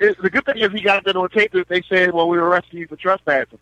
It, 0.00 0.20
the 0.20 0.28
good 0.30 0.44
thing 0.44 0.58
is 0.58 0.72
he 0.72 0.80
got 0.82 1.04
that 1.04 1.16
on 1.16 1.28
tape 1.30 1.52
that 1.52 1.68
they 1.68 1.82
said, 1.88 2.12
"Well, 2.12 2.28
we 2.28 2.36
were 2.36 2.48
arresting 2.48 2.80
you 2.80 2.86
for 2.88 2.96
trespassing." 2.96 3.58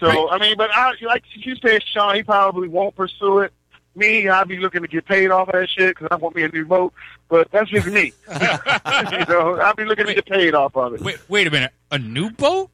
So 0.00 0.06
Right. 0.06 0.28
I 0.32 0.38
mean, 0.38 0.56
but 0.56 0.70
I, 0.72 0.92
like 1.02 1.22
you 1.34 1.54
said, 1.56 1.82
Sean, 1.84 2.14
he 2.14 2.22
probably 2.22 2.68
won't 2.68 2.94
pursue 2.96 3.40
it. 3.40 3.52
me, 3.96 4.28
I'd 4.28 4.48
be 4.48 4.56
looking 4.58 4.82
to 4.82 4.88
get 4.88 5.04
paid 5.06 5.30
off 5.30 5.48
of 5.48 5.52
that 5.52 5.68
shit 5.68 5.94
because 5.96 6.08
I 6.10 6.16
want 6.16 6.34
me 6.34 6.42
a 6.42 6.48
new 6.48 6.64
boat. 6.64 6.92
But 7.28 7.48
that's 7.52 7.70
just 7.70 7.86
me. 7.86 8.12
you 8.28 9.24
know, 9.28 9.60
I'd 9.60 9.76
be 9.76 9.84
looking 9.84 10.06
to 10.06 10.14
get 10.14 10.26
paid 10.26 10.52
off 10.54 10.76
of 10.76 10.94
it. 10.94 11.00
Wait, 11.00 11.18
wait 11.28 11.46
a 11.46 11.50
minute. 11.50 11.70
A 11.92 11.98
new 11.98 12.30
boat? 12.30 12.70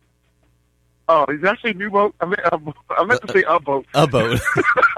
Oh, 1.12 1.24
is 1.28 1.40
that 1.40 1.58
say 1.60 1.72
new 1.72 1.90
boat? 1.90 2.14
I 2.20 2.26
meant, 2.26 2.40
uh, 2.44 2.58
I 2.90 3.04
meant 3.04 3.20
to 3.26 3.32
say 3.32 3.42
a 3.48 3.58
boat. 3.58 3.84
A 3.94 4.06
boat. 4.06 4.38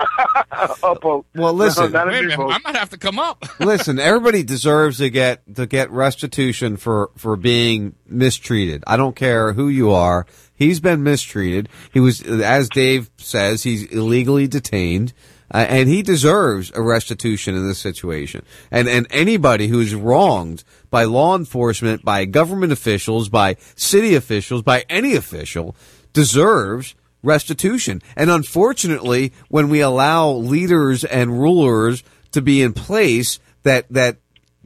a 0.82 0.94
boat. 0.94 1.24
Well, 1.34 1.54
listen. 1.54 1.90
No, 1.90 2.00
not 2.00 2.08
Wait 2.08 2.18
a 2.18 2.20
new 2.20 2.28
minute. 2.28 2.36
boat. 2.36 2.52
I 2.52 2.58
might 2.58 2.76
have 2.76 2.90
to 2.90 2.98
come 2.98 3.18
up. 3.18 3.42
Listen, 3.60 3.98
everybody 3.98 4.42
deserves 4.42 4.98
to 4.98 5.08
get 5.08 5.42
to 5.54 5.64
get 5.66 5.90
restitution 5.90 6.76
for 6.76 7.10
for 7.16 7.36
being 7.36 7.94
mistreated. 8.06 8.84
I 8.86 8.98
don't 8.98 9.16
care 9.16 9.54
who 9.54 9.68
you 9.68 9.90
are. 9.90 10.26
He's 10.54 10.80
been 10.80 11.02
mistreated. 11.02 11.70
He 11.94 11.98
was, 11.98 12.20
as 12.20 12.68
Dave 12.68 13.10
says, 13.16 13.62
he's 13.62 13.84
illegally 13.84 14.46
detained, 14.46 15.14
uh, 15.50 15.64
and 15.66 15.88
he 15.88 16.02
deserves 16.02 16.70
a 16.74 16.82
restitution 16.82 17.56
in 17.56 17.66
this 17.66 17.78
situation. 17.78 18.44
And 18.70 18.86
and 18.86 19.06
anybody 19.08 19.68
who's 19.68 19.94
wronged 19.94 20.62
by 20.90 21.04
law 21.04 21.34
enforcement, 21.36 22.04
by 22.04 22.26
government 22.26 22.70
officials, 22.70 23.30
by 23.30 23.56
city 23.76 24.14
officials, 24.14 24.60
by 24.60 24.84
any 24.90 25.14
official, 25.14 25.74
deserves 26.12 26.94
restitution. 27.22 28.02
And 28.16 28.30
unfortunately, 28.30 29.32
when 29.48 29.68
we 29.68 29.80
allow 29.80 30.30
leaders 30.30 31.04
and 31.04 31.38
rulers 31.38 32.02
to 32.32 32.42
be 32.42 32.62
in 32.62 32.72
place 32.72 33.38
that 33.62 33.86
that 33.90 34.18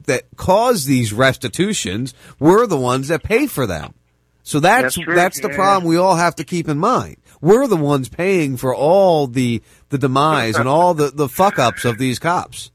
that 0.05 0.23
cause 0.35 0.85
these 0.85 1.13
restitutions, 1.13 2.13
we're 2.39 2.67
the 2.67 2.77
ones 2.77 3.09
that 3.09 3.23
pay 3.23 3.47
for 3.47 3.67
them. 3.67 3.93
So 4.43 4.59
that's 4.59 4.95
That's 4.95 5.07
that's, 5.07 5.41
the 5.41 5.49
yeah. 5.49 5.55
problem 5.55 5.89
we 5.89 5.97
all 5.97 6.15
have 6.15 6.35
to 6.35 6.43
keep 6.43 6.69
in 6.69 6.77
mind. 6.77 7.17
We're 7.41 7.67
the 7.67 7.75
ones 7.75 8.09
paying 8.09 8.57
for 8.57 8.73
all 8.73 9.27
the 9.27 9.61
the 9.89 9.97
demise 9.97 10.55
and 10.55 10.67
all 10.67 10.93
the 10.93 11.11
the 11.11 11.27
fuck 11.27 11.59
ups 11.59 11.85
of 11.85 11.97
these 11.97 12.17
cops. 12.17 12.71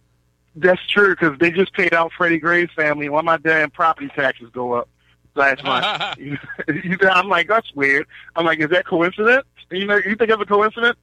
That's 0.55 0.86
true 0.86 1.16
because 1.16 1.39
they 1.39 1.51
just 1.51 1.73
paid 1.73 1.94
out 1.94 2.12
Freddie 2.16 2.39
Gray's 2.39 2.69
family. 2.77 3.09
Why 3.09 3.23
my 3.23 3.39
damn 3.39 3.70
property 3.70 4.11
taxes 4.15 4.51
go 4.53 4.74
up 4.74 4.89
last 5.34 5.64
month? 5.64 6.18
you 6.18 6.96
know, 7.00 7.09
I'm 7.09 7.28
like, 7.28 7.48
that's 7.48 7.72
weird. 7.74 8.06
I'm 8.36 8.44
like, 8.44 8.60
is 8.60 8.70
that 8.70 8.86
coincidence? 8.86 9.46
You 9.70 9.86
know, 9.86 9.96
you 9.96 10.16
think 10.16 10.30
it's 10.30 10.42
a 10.42 10.46
coincidence? 10.46 10.98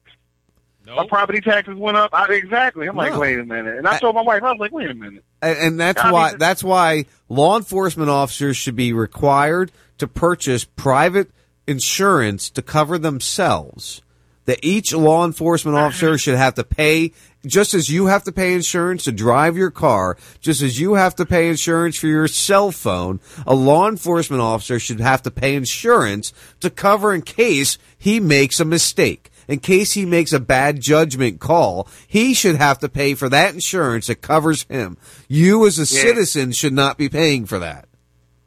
My 0.86 1.06
property 1.06 1.40
taxes 1.40 1.76
went 1.76 1.96
up. 1.96 2.10
I, 2.12 2.32
exactly. 2.32 2.88
I'm 2.88 2.96
like, 2.96 3.16
wait 3.16 3.38
a 3.38 3.44
minute. 3.44 3.76
And 3.76 3.86
I 3.86 3.98
told 3.98 4.16
my 4.16 4.22
wife, 4.22 4.42
I 4.42 4.50
was 4.50 4.58
like, 4.58 4.72
wait 4.72 4.90
a 4.90 4.94
minute. 4.94 5.24
And, 5.40 5.58
and 5.58 5.80
that's 5.80 6.00
I 6.00 6.04
mean, 6.04 6.12
why 6.12 6.34
that's 6.34 6.64
why 6.64 7.04
law 7.28 7.56
enforcement 7.56 8.10
officers 8.10 8.56
should 8.56 8.76
be 8.76 8.92
required 8.92 9.70
to 9.98 10.08
purchase 10.08 10.64
private 10.64 11.30
insurance 11.66 12.50
to 12.50 12.62
cover 12.62 12.98
themselves. 12.98 14.02
That 14.50 14.64
each 14.64 14.92
law 14.92 15.24
enforcement 15.24 15.76
uh-huh. 15.76 15.86
officer 15.86 16.18
should 16.18 16.34
have 16.34 16.54
to 16.54 16.64
pay 16.64 17.12
just 17.46 17.72
as 17.72 17.88
you 17.88 18.06
have 18.06 18.24
to 18.24 18.32
pay 18.32 18.52
insurance 18.52 19.04
to 19.04 19.12
drive 19.12 19.56
your 19.56 19.70
car, 19.70 20.16
just 20.40 20.60
as 20.60 20.80
you 20.80 20.94
have 20.94 21.14
to 21.14 21.24
pay 21.24 21.48
insurance 21.48 21.96
for 21.96 22.08
your 22.08 22.26
cell 22.26 22.72
phone, 22.72 23.20
a 23.46 23.54
law 23.54 23.88
enforcement 23.88 24.42
officer 24.42 24.80
should 24.80 24.98
have 24.98 25.22
to 25.22 25.30
pay 25.30 25.54
insurance 25.54 26.32
to 26.58 26.68
cover 26.68 27.14
in 27.14 27.22
case 27.22 27.78
he 27.96 28.18
makes 28.18 28.58
a 28.58 28.64
mistake. 28.64 29.30
In 29.46 29.60
case 29.60 29.92
he 29.92 30.04
makes 30.04 30.32
a 30.32 30.40
bad 30.40 30.80
judgment 30.80 31.38
call, 31.38 31.86
he 32.08 32.34
should 32.34 32.56
have 32.56 32.80
to 32.80 32.88
pay 32.88 33.14
for 33.14 33.28
that 33.28 33.54
insurance 33.54 34.08
that 34.08 34.20
covers 34.20 34.64
him. 34.64 34.96
You 35.28 35.64
as 35.64 35.78
a 35.78 35.82
Yeah. 35.82 36.02
citizen 36.02 36.50
should 36.50 36.72
not 36.72 36.98
be 36.98 37.08
paying 37.08 37.46
for 37.46 37.60
that. 37.60 37.86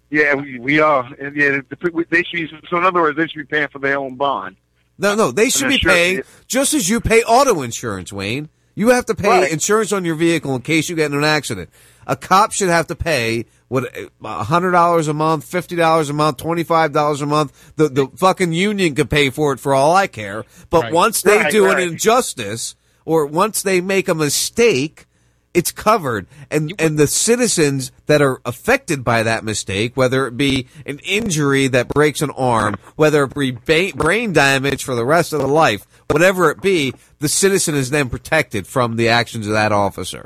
Yeah, 0.09 0.33
we, 0.35 0.59
we 0.59 0.81
are. 0.81 1.09
And 1.17 1.33
yeah, 1.33 1.61
the, 1.69 2.05
they 2.09 2.23
should 2.23 2.51
be, 2.51 2.67
so 2.69 2.75
in 2.75 2.83
other 2.83 2.99
words, 2.99 3.17
they 3.17 3.27
should 3.27 3.47
be 3.47 3.55
paying 3.55 3.69
for 3.69 3.79
their 3.79 3.97
own 3.97 4.17
bond. 4.17 4.57
No, 5.03 5.15
no, 5.15 5.31
they 5.31 5.49
should 5.49 5.67
be 5.67 5.75
insurance- 5.75 5.97
paying 5.99 6.21
just 6.47 6.73
as 6.73 6.89
you 6.89 6.99
pay 7.01 7.21
auto 7.23 7.61
insurance, 7.61 8.11
Wayne. 8.13 8.49
You 8.75 8.89
have 8.89 9.05
to 9.05 9.13
pay 9.15 9.27
Right. 9.27 9.51
insurance 9.51 9.91
on 9.91 10.03
your 10.03 10.15
vehicle 10.15 10.55
in 10.55 10.61
case 10.63 10.89
you 10.89 10.95
get 10.95 11.11
in 11.11 11.17
an 11.17 11.23
accident. 11.23 11.69
A 12.07 12.15
cop 12.15 12.51
should 12.51 12.69
have 12.69 12.87
to 12.87 12.95
pay 12.95 13.45
what 13.67 13.85
a 14.23 14.43
hundred 14.45 14.71
dollars 14.71 15.07
a 15.07 15.13
month, 15.13 15.43
fifty 15.43 15.75
dollars 15.75 16.09
a 16.09 16.13
month, 16.13 16.37
twenty 16.37 16.63
five 16.63 16.91
dollars 16.91 17.21
a 17.21 17.25
month. 17.27 17.51
The 17.75 17.87
the 17.89 18.07
fucking 18.17 18.51
union 18.53 18.95
could 18.95 19.09
pay 19.11 19.29
for 19.29 19.53
it 19.53 19.59
for 19.59 19.73
all 19.75 19.95
I 19.95 20.07
care. 20.07 20.43
But 20.71 20.83
Right. 20.85 20.93
once 20.93 21.21
they 21.21 21.37
Right, 21.37 21.51
do 21.51 21.65
right. 21.65 21.77
an 21.79 21.89
injustice 21.89 22.75
or 23.05 23.25
once 23.27 23.61
they 23.61 23.79
make 23.81 24.07
a 24.09 24.15
mistake, 24.15 25.05
it's 25.53 25.71
covered. 25.71 26.27
And 26.49 26.73
and 26.79 26.97
the 26.97 27.07
citizens 27.07 27.91
that 28.07 28.21
are 28.21 28.41
affected 28.45 29.03
by 29.03 29.23
that 29.23 29.43
mistake, 29.43 29.95
whether 29.95 30.27
it 30.27 30.37
be 30.37 30.67
an 30.85 30.99
injury 30.99 31.67
that 31.67 31.89
breaks 31.89 32.21
an 32.21 32.31
arm, 32.31 32.75
whether 32.95 33.23
it 33.23 33.33
be 33.35 33.51
ba- 33.51 33.91
brain 33.95 34.33
damage 34.33 34.83
for 34.83 34.95
the 34.95 35.05
rest 35.05 35.33
of 35.33 35.39
the 35.39 35.47
life, 35.47 35.85
whatever 36.09 36.49
it 36.49 36.61
be, 36.61 36.93
the 37.19 37.27
citizen 37.29 37.75
is 37.75 37.89
then 37.89 38.09
protected 38.09 38.67
from 38.67 38.95
the 38.95 39.09
actions 39.09 39.47
of 39.47 39.53
that 39.53 39.71
officer. 39.71 40.25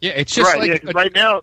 Yeah, 0.00 0.12
it's 0.12 0.34
just 0.34 0.50
right, 0.52 0.60
like 0.60 0.68
yeah, 0.70 0.78
'cause 0.78 0.94
right 0.94 1.14
now, 1.14 1.42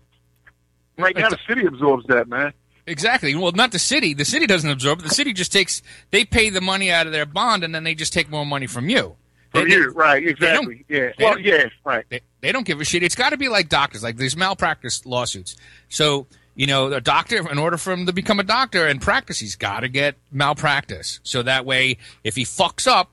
right 0.98 1.16
now 1.16 1.28
the 1.28 1.38
city 1.48 1.66
absorbs 1.66 2.06
that, 2.06 2.28
man. 2.28 2.52
Exactly. 2.86 3.34
Well, 3.34 3.52
not 3.52 3.70
the 3.72 3.78
city. 3.78 4.12
The 4.12 4.24
city 4.24 4.46
doesn't 4.46 4.68
absorb 4.68 4.98
it. 5.00 5.02
The 5.04 5.14
city 5.14 5.32
just 5.32 5.52
takes. 5.52 5.82
They 6.10 6.24
pay 6.24 6.50
the 6.50 6.60
money 6.60 6.90
out 6.90 7.06
of 7.06 7.12
their 7.12 7.26
bond, 7.26 7.62
and 7.62 7.72
then 7.74 7.84
they 7.84 7.94
just 7.94 8.12
take 8.12 8.28
more 8.28 8.44
money 8.44 8.66
from 8.66 8.88
you. 8.88 9.16
From 9.52 9.68
They- 9.68 9.74
you, 9.74 9.90
right, 9.90 10.24
they 10.24 10.30
exactly. 10.30 10.84
Yeah. 10.88 11.10
Well, 11.18 11.38
yeah, 11.38 11.68
right. 11.84 12.04
They, 12.08 12.20
they 12.40 12.52
don't 12.52 12.66
give 12.66 12.80
a 12.80 12.84
shit. 12.84 13.02
It's 13.02 13.14
got 13.14 13.30
to 13.30 13.36
be 13.36 13.48
like 13.48 13.68
doctors. 13.68 14.02
Like 14.02 14.16
there's 14.16 14.36
malpractice 14.36 15.04
lawsuits. 15.06 15.56
So 15.88 16.26
you 16.54 16.66
know, 16.66 16.92
a 16.92 17.00
doctor, 17.00 17.50
in 17.50 17.58
order 17.58 17.78
for 17.78 17.92
him 17.92 18.06
to 18.06 18.12
become 18.12 18.38
a 18.38 18.44
doctor 18.44 18.86
and 18.86 19.00
practice, 19.00 19.38
he's 19.38 19.56
got 19.56 19.80
to 19.80 19.88
get 19.88 20.16
malpractice. 20.30 21.20
So 21.22 21.42
that 21.42 21.64
way, 21.64 21.98
if 22.24 22.36
he 22.36 22.44
fucks 22.44 22.86
up, 22.86 23.10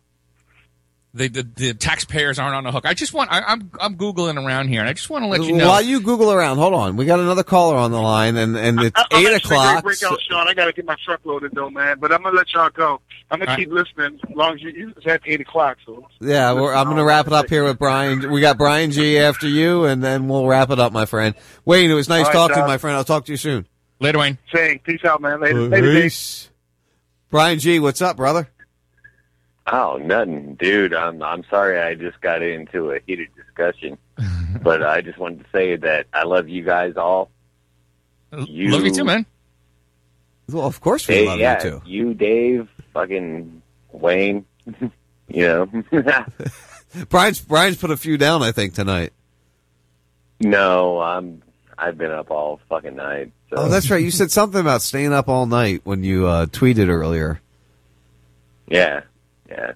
the, 1.13 1.27
the, 1.27 1.43
the 1.55 1.73
taxpayers 1.73 2.37
aren't 2.37 2.53
on 2.55 2.63
the 2.63 2.71
hook. 2.71 2.85
I 2.85 2.93
just 2.93 3.13
want. 3.13 3.31
I, 3.31 3.41
I'm 3.41 3.71
I'm 3.79 3.95
googling 3.95 4.43
around 4.43 4.67
here, 4.67 4.79
and 4.81 4.87
I 4.89 4.93
just 4.93 5.09
want 5.09 5.23
to 5.23 5.27
let 5.27 5.41
you 5.43 5.53
know. 5.55 5.67
While 5.67 5.81
you 5.81 6.01
Google 6.01 6.31
around, 6.31 6.57
hold 6.57 6.75
on. 6.75 6.97
We 6.97 7.05
got 7.05 7.19
another 7.19 7.41
caller 7.43 7.77
on 7.77 7.89
the 7.91 7.99
line, 7.99 8.37
and, 8.37 8.55
and 8.55 8.79
it's 8.79 8.95
I- 8.95 9.05
I'm 9.11 9.25
eight 9.25 9.33
o'clock. 9.43 9.65
gonna 9.75 9.81
break 9.81 10.03
out, 10.03 10.19
Sean. 10.21 10.47
I 10.47 10.53
got 10.53 10.65
to 10.65 10.73
get 10.73 10.85
my 10.85 10.95
truck 11.03 11.21
loaded 11.25 11.51
though, 11.53 11.69
man. 11.71 11.97
But 11.99 12.11
I'm 12.11 12.21
gonna 12.21 12.35
let 12.37 12.53
y'all 12.53 12.69
go. 12.69 13.01
I'm 13.31 13.39
gonna 13.39 13.49
All 13.51 13.57
right. 13.57 13.65
keep 13.65 13.71
listening 13.73 14.19
as 14.29 14.35
long 14.35 14.53
as 14.55 14.61
you. 14.61 14.69
you- 14.69 14.93
It's 14.97 15.07
at 15.07 15.21
eight 15.25 15.41
o'clock, 15.41 15.77
so. 15.85 16.07
Yeah, 16.19 16.53
we're, 16.53 16.73
I'm 16.73 16.85
going 16.85 16.97
to 16.97 17.03
wrap 17.03 17.25
it 17.27 17.33
up 17.33 17.49
here 17.49 17.63
with 17.63 17.77
Brian. 17.79 18.31
We 18.31 18.41
got 18.41 18.57
Brian 18.57 18.91
G 18.91 19.17
after 19.19 19.47
you, 19.47 19.85
and 19.85 20.03
then 20.03 20.27
we'll 20.27 20.45
wrap 20.47 20.69
it 20.69 20.79
up, 20.79 20.93
my 20.93 21.05
friend. 21.05 21.33
Wayne, 21.65 21.89
it 21.91 21.95
was 21.95 22.07
nice 22.09 22.19
All 22.19 22.25
right, 22.25 22.33
talking 22.33 22.55
to 22.55 22.61
you, 22.61 22.67
my 22.67 22.77
friend. 22.77 22.97
I'll 22.97 23.03
talk 23.03 23.25
to 23.25 23.31
you 23.31 23.37
soon. 23.37 23.67
Later, 23.99 24.19
Wayne. 24.19 24.37
Saying 24.53 24.79
peace 24.83 25.03
out, 25.05 25.21
man. 25.21 25.41
Later, 25.41 25.61
later, 25.67 26.01
Peace. 26.01 26.49
Brian 27.29 27.59
G, 27.59 27.79
what's 27.79 28.01
up, 28.01 28.17
brother? 28.17 28.49
Oh, 29.71 29.97
nothing, 30.03 30.55
dude. 30.55 30.93
I'm 30.93 31.21
I'm 31.21 31.43
sorry. 31.49 31.79
I 31.79 31.95
just 31.95 32.19
got 32.21 32.41
into 32.41 32.91
a 32.91 32.99
heated 33.05 33.29
discussion, 33.35 33.97
but 34.63 34.83
I 34.83 35.01
just 35.01 35.17
wanted 35.17 35.39
to 35.43 35.45
say 35.51 35.75
that 35.75 36.07
I 36.13 36.23
love 36.23 36.49
you 36.49 36.63
guys 36.63 36.95
all. 36.97 37.29
You, 38.31 38.69
Love 38.71 38.83
you 38.85 38.91
too, 38.93 39.03
man. 39.03 39.25
Well, 40.51 40.65
of 40.65 40.81
course 40.81 41.07
we 41.07 41.15
Hey, 41.15 41.25
love 41.27 41.39
yeah, 41.39 41.55
you 41.63 41.69
too. 41.71 41.81
You, 41.85 42.13
Dave, 42.13 42.69
fucking 42.93 43.61
Wayne. 43.91 44.45
you 45.27 45.47
know. 45.47 45.69
Brian's 47.09 47.41
Brian's 47.41 47.77
put 47.77 47.91
a 47.91 47.97
few 47.97 48.17
down, 48.17 48.41
I 48.43 48.51
think, 48.51 48.73
tonight. 48.73 49.13
no, 50.39 50.99
I'm. 51.01 51.41
I've 51.77 51.97
been 51.97 52.11
up 52.11 52.29
all 52.29 52.59
fucking 52.67 52.95
night. 52.97 53.31
So. 53.49 53.55
Oh, 53.57 53.69
that's 53.69 53.89
right. 53.89 54.03
You 54.03 54.11
said 54.11 54.31
something 54.31 54.59
about 54.59 54.81
staying 54.81 55.13
up 55.13 55.29
all 55.29 55.45
night 55.45 55.79
when 55.85 56.03
you 56.03 56.27
uh, 56.27 56.45
tweeted 56.47 56.89
earlier. 56.89 57.39
Yeah, 58.67 59.01
yeah. 59.49 59.71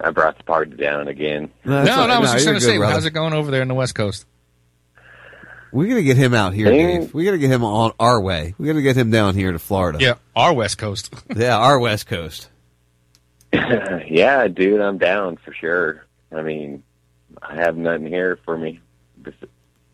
I 0.00 0.10
brought 0.10 0.36
the 0.36 0.44
party 0.44 0.76
down 0.76 1.08
again. 1.08 1.50
No, 1.64 1.72
No, 1.78 1.84
that's 1.84 1.96
no, 1.96 2.02
I 2.14 2.18
was 2.18 2.30
no, 2.30 2.34
just 2.34 2.46
going 2.46 2.58
to 2.58 2.64
say, 2.64 2.76
brother. 2.76 2.92
how's 2.94 3.06
it 3.06 3.10
going 3.12 3.32
over 3.32 3.50
there 3.50 3.62
in 3.62 3.68
the 3.68 3.74
West 3.74 3.94
Coast? 3.94 4.26
We 5.72 5.88
got 5.88 5.96
to 5.96 6.02
get 6.02 6.16
him 6.16 6.32
out 6.34 6.54
here, 6.54 6.66
Dang. 6.70 7.00
Dave. 7.00 7.14
We 7.14 7.24
got 7.24 7.32
to 7.32 7.38
get 7.38 7.50
him 7.50 7.64
on 7.64 7.92
our 7.98 8.20
way. 8.20 8.54
We 8.58 8.66
got 8.66 8.74
to 8.74 8.82
get 8.82 8.96
him 8.96 9.10
down 9.10 9.34
here 9.34 9.52
to 9.52 9.58
Florida. 9.58 9.98
Yeah, 10.00 10.14
our 10.34 10.52
West 10.52 10.78
Coast. 10.78 11.12
yeah, 11.36 11.56
our 11.56 11.78
West 11.78 12.06
Coast. 12.06 12.48
yeah, 13.52 14.48
dude, 14.48 14.80
I'm 14.80 14.98
down 14.98 15.36
for 15.36 15.52
sure. 15.52 16.04
I 16.32 16.42
mean, 16.42 16.82
I 17.42 17.56
have 17.56 17.76
nothing 17.76 18.06
here 18.06 18.38
for 18.44 18.56
me 18.56 18.80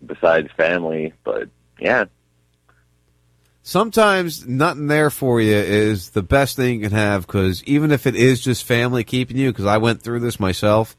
besides 0.05 0.49
family, 0.57 1.13
but 1.25 1.49
yeah, 1.79 2.07
Sometimes 3.63 4.47
nothing 4.47 4.89
there 4.89 5.11
for 5.11 5.41
you 5.41 5.55
is 5.55 6.11
the 6.11 6.23
best 6.23 6.57
thing 6.57 6.81
you 6.81 6.89
can 6.89 6.97
have 6.97 7.27
because 7.27 7.63
even 7.65 7.93
if 7.93 8.07
it 8.07 8.17
is 8.17 8.41
just 8.41 8.65
family 8.65 9.05
keeping 9.05 9.37
you, 9.37 9.53
because 9.53 9.67
I 9.67 9.79
went 9.79 10.03
through 10.03 10.21
this 10.21 10.41
myself, 10.41 10.97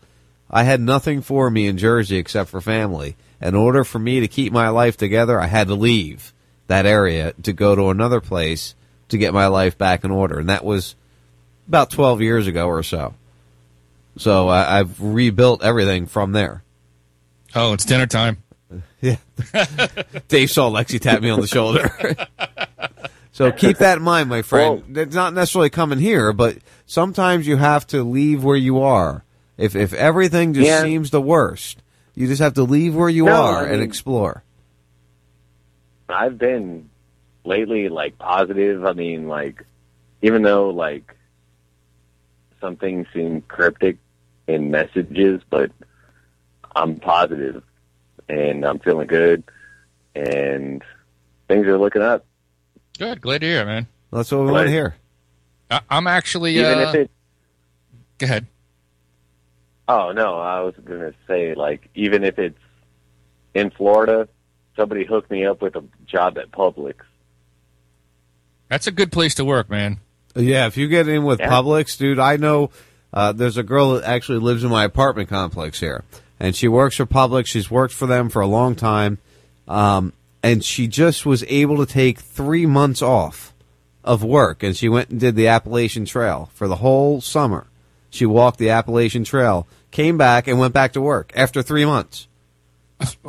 I 0.49 0.63
had 0.63 0.79
nothing 0.79 1.21
for 1.21 1.49
me 1.49 1.67
in 1.67 1.77
Jersey 1.77 2.17
except 2.17 2.49
for 2.49 2.61
family. 2.61 3.17
In 3.41 3.55
order 3.55 3.83
for 3.83 3.99
me 3.99 4.21
to 4.21 4.29
keep 4.29 4.53
my 4.53 4.69
life 4.69 4.95
together, 4.95 5.39
I 5.39 5.47
had 5.47 5.67
to 5.67 5.75
leave 5.75 6.33
that 6.67 6.85
area 6.85 7.33
to 7.43 7.51
go 7.51 7.75
to 7.75 7.89
another 7.89 8.21
place 8.21 8.75
to 9.09 9.17
get 9.17 9.33
my 9.33 9.47
life 9.47 9.77
back 9.77 10.05
in 10.05 10.11
order. 10.11 10.39
And 10.39 10.47
that 10.49 10.63
was 10.63 10.95
about 11.67 11.91
12 11.91 12.21
years 12.21 12.47
ago 12.47 12.67
or 12.67 12.83
so. 12.83 13.13
So 14.17 14.47
I, 14.47 14.79
I've 14.79 15.01
rebuilt 15.01 15.63
everything 15.63 16.05
from 16.05 16.31
there. 16.31 16.63
Oh, 17.55 17.73
it's 17.73 17.85
dinner 17.85 18.07
time. 18.07 18.42
Yeah. 19.03 19.17
Dave 20.29 20.49
saw 20.49 20.69
Lexi 20.71 20.97
tap 20.97 21.21
me 21.21 21.29
on 21.29 21.41
the 21.41 21.47
shoulder. 21.47 21.91
so 23.33 23.51
keep 23.51 23.79
that 23.79 23.97
in 23.97 24.03
mind, 24.03 24.29
my 24.29 24.41
friend. 24.43 24.97
It's 24.97 25.13
not 25.13 25.33
necessarily 25.33 25.69
coming 25.69 25.99
here, 25.99 26.31
but 26.31 26.57
sometimes 26.85 27.45
you 27.45 27.57
have 27.57 27.85
to 27.87 28.01
leave 28.03 28.45
where 28.45 28.55
you 28.55 28.81
are. 28.81 29.25
If 29.57 29.75
if 29.75 29.91
everything 29.93 30.53
just 30.53 30.67
Yeah. 30.67 30.81
seems 30.83 31.09
the 31.09 31.21
worst, 31.21 31.83
You 32.15 32.27
just 32.27 32.41
have 32.41 32.53
to 32.53 32.63
leave 32.63 32.95
where 32.95 33.09
you 33.09 33.25
No, 33.25 33.33
are 33.43 33.65
I 33.65 33.71
and 33.73 33.81
explore. 33.81 34.43
I've 36.07 36.37
been 36.37 36.89
lately 37.43 37.89
like 37.89 38.17
positive. 38.17 38.85
I 38.85 38.93
mean, 38.93 39.27
like 39.27 39.65
even 40.21 40.43
though 40.43 40.69
like 40.69 41.13
some 42.61 42.77
things 42.77 43.07
seem 43.13 43.41
cryptic 43.41 43.97
in 44.47 44.71
messages, 44.71 45.41
but 45.49 45.71
I'm 46.75 46.99
positive 47.01 47.63
and 48.29 48.65
I'm 48.65 48.79
feeling 48.79 49.07
good 49.07 49.43
and 50.15 50.81
things 51.47 51.65
are 51.67 51.77
looking 51.77 52.01
up. 52.01 52.25
Good. 52.97 53.21
Glad 53.21 53.41
to 53.41 53.47
hear, 53.47 53.65
man. 53.65 53.87
That's 54.11 54.31
what 54.31 54.39
we 54.41 54.45
want 54.45 54.55
Right. 54.57 54.63
to 54.65 54.69
hear. 54.71 54.95
I, 55.71 55.79
I'm 55.89 56.07
actually. 56.07 56.57
Even 56.57 56.77
uh, 56.79 56.81
if 56.89 56.95
it 56.95 57.11
Go 58.19 58.25
ahead. 58.25 58.45
Oh 59.87 60.11
no, 60.11 60.37
I 60.39 60.61
was 60.61 60.75
gonna 60.83 61.13
say 61.27 61.55
like 61.55 61.89
even 61.95 62.23
if 62.23 62.37
it's 62.39 62.59
in 63.53 63.69
Florida, 63.71 64.29
somebody 64.77 65.03
hooked 65.05 65.29
me 65.31 65.45
up 65.45 65.61
with 65.61 65.75
a 65.75 65.83
job 66.05 66.37
at 66.37 66.51
Publix. 66.51 66.95
That's 68.69 68.87
a 68.87 68.91
good 68.91 69.11
place 69.11 69.35
to 69.35 69.45
work, 69.45 69.69
man. 69.69 69.99
Yeah, 70.35 70.67
if 70.67 70.77
you 70.77 70.87
get 70.87 71.07
in 71.07 71.23
with 71.23 71.39
Yeah. 71.39 71.49
Publix, 71.49 71.97
dude, 71.97 72.17
I 72.19 72.37
know 72.37 72.69
uh, 73.11 73.31
there's 73.33 73.57
a 73.57 73.63
girl 73.63 73.93
that 73.95 74.03
actually 74.05 74.39
lives 74.39 74.63
in 74.63 74.69
my 74.71 74.83
apartment 74.83 75.29
complex 75.29 75.79
here, 75.79 76.03
and 76.43 76.53
she 76.57 76.67
works 76.67 76.97
for 76.97 77.05
Publix. 77.05 77.45
She's 77.45 77.71
worked 77.71 77.93
for 77.93 78.05
them 78.05 78.27
for 78.27 78.41
a 78.41 78.47
long 78.47 78.75
time, 78.75 79.17
um, 79.65 80.11
and 80.43 80.61
she 80.61 80.87
just 80.87 81.25
was 81.25 81.41
able 81.47 81.77
to 81.77 81.85
take 81.85 82.19
three 82.19 82.65
months 82.65 83.01
off 83.01 83.53
of 84.03 84.25
work, 84.25 84.61
and 84.61 84.75
she 84.75 84.89
went 84.89 85.09
and 85.09 85.21
did 85.21 85.37
the 85.37 85.47
Appalachian 85.47 86.03
Trail 86.03 86.49
for 86.53 86.67
the 86.67 86.75
whole 86.75 87.21
summer. 87.21 87.67
She 88.09 88.25
walked 88.25 88.59
the 88.59 88.71
Appalachian 88.71 89.23
Trail, 89.23 89.65
came 89.91 90.17
back, 90.17 90.45
and 90.47 90.59
went 90.59 90.73
back 90.73 90.91
to 90.93 91.01
work 91.01 91.31
after 91.33 91.63
three 91.63 91.85
months. 91.85 92.27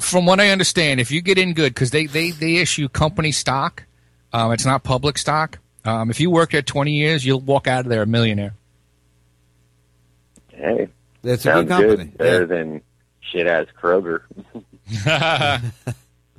From 0.01 0.27
what 0.27 0.41
I 0.41 0.49
understand, 0.49 0.99
if 0.99 1.13
you 1.13 1.23
get 1.23 1.39
in 1.39 1.55
good, 1.55 1.73
because 1.73 1.93
they, 1.93 2.07
they, 2.07 2.33
they 2.33 2.57
issue 2.57 2.89
company 2.89 3.31
stock, 3.31 3.85
um, 4.33 4.51
it's 4.51 4.67
not 4.67 4.83
public 4.83 5.19
stock. 5.19 5.61
Um, 5.85 6.11
if 6.11 6.19
you 6.19 6.31
work 6.31 6.51
there 6.51 6.63
20 6.63 6.91
years, 6.91 7.25
you'll 7.25 7.41
walk 7.41 7.69
out 7.69 7.85
of 7.85 7.91
there 7.91 8.03
a 8.03 8.07
millionaire. 8.07 8.55
Hey, 10.49 10.89
It's 11.23 11.47
a 11.47 11.53
good 11.53 11.69
company. 11.69 12.05
better 12.07 12.47
than 12.47 12.83
shit 13.31 13.47
ass 13.47 13.67
Kroger. 13.81 14.23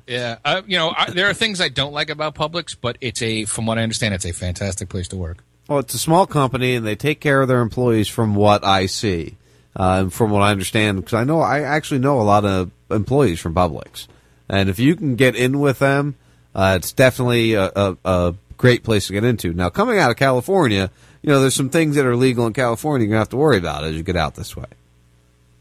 yeah, 0.07 0.37
uh, 0.45 0.61
you 0.65 0.77
know, 0.77 0.93
I, 0.95 1.11
there 1.11 1.29
are 1.29 1.33
things 1.33 1.61
I 1.61 1.69
don't 1.69 1.93
like 1.93 2.09
about 2.09 2.35
Publix, 2.35 2.75
but 2.79 2.97
it's 3.01 3.21
a, 3.21 3.45
from 3.45 3.65
what 3.65 3.77
I 3.77 3.83
understand, 3.83 4.13
it's 4.13 4.25
a 4.25 4.33
fantastic 4.33 4.89
place 4.89 5.07
to 5.09 5.17
work. 5.17 5.43
Well, 5.67 5.79
it's 5.79 5.93
a 5.93 5.99
small 5.99 6.27
company, 6.27 6.75
and 6.75 6.85
they 6.85 6.95
take 6.95 7.19
care 7.19 7.41
of 7.41 7.47
their 7.47 7.61
employees 7.61 8.07
from 8.07 8.35
what 8.35 8.63
I 8.63 8.85
see, 8.85 9.35
uh, 9.75 10.01
and 10.01 10.13
from 10.13 10.29
what 10.29 10.43
I 10.43 10.51
understand. 10.51 10.97
Because 10.97 11.15
I 11.15 11.23
know 11.23 11.41
I 11.41 11.61
actually 11.61 11.99
know 11.99 12.21
a 12.21 12.23
lot 12.23 12.45
of 12.45 12.71
employees 12.91 13.39
from 13.39 13.55
Publix, 13.55 14.07
and 14.47 14.69
if 14.69 14.77
you 14.77 14.95
can 14.95 15.15
get 15.15 15.35
in 15.35 15.59
with 15.59 15.79
them, 15.79 16.15
uh, 16.53 16.75
it's 16.77 16.93
definitely 16.93 17.55
a, 17.55 17.71
a, 17.75 17.97
a 18.05 18.35
great 18.57 18.83
place 18.83 19.07
to 19.07 19.13
get 19.13 19.23
into. 19.23 19.53
Now, 19.53 19.69
coming 19.69 19.97
out 19.97 20.11
of 20.11 20.17
California, 20.17 20.91
you 21.23 21.29
know, 21.29 21.39
there's 21.41 21.55
some 21.55 21.69
things 21.69 21.95
that 21.95 22.05
are 22.05 22.15
legal 22.15 22.45
in 22.45 22.53
California 22.53 23.07
you're 23.07 23.13
gonna 23.13 23.21
have 23.21 23.29
to 23.29 23.37
worry 23.37 23.57
about 23.57 23.83
as 23.83 23.95
you 23.95 24.03
get 24.03 24.15
out 24.15 24.35
this 24.35 24.55
way. 24.55 24.67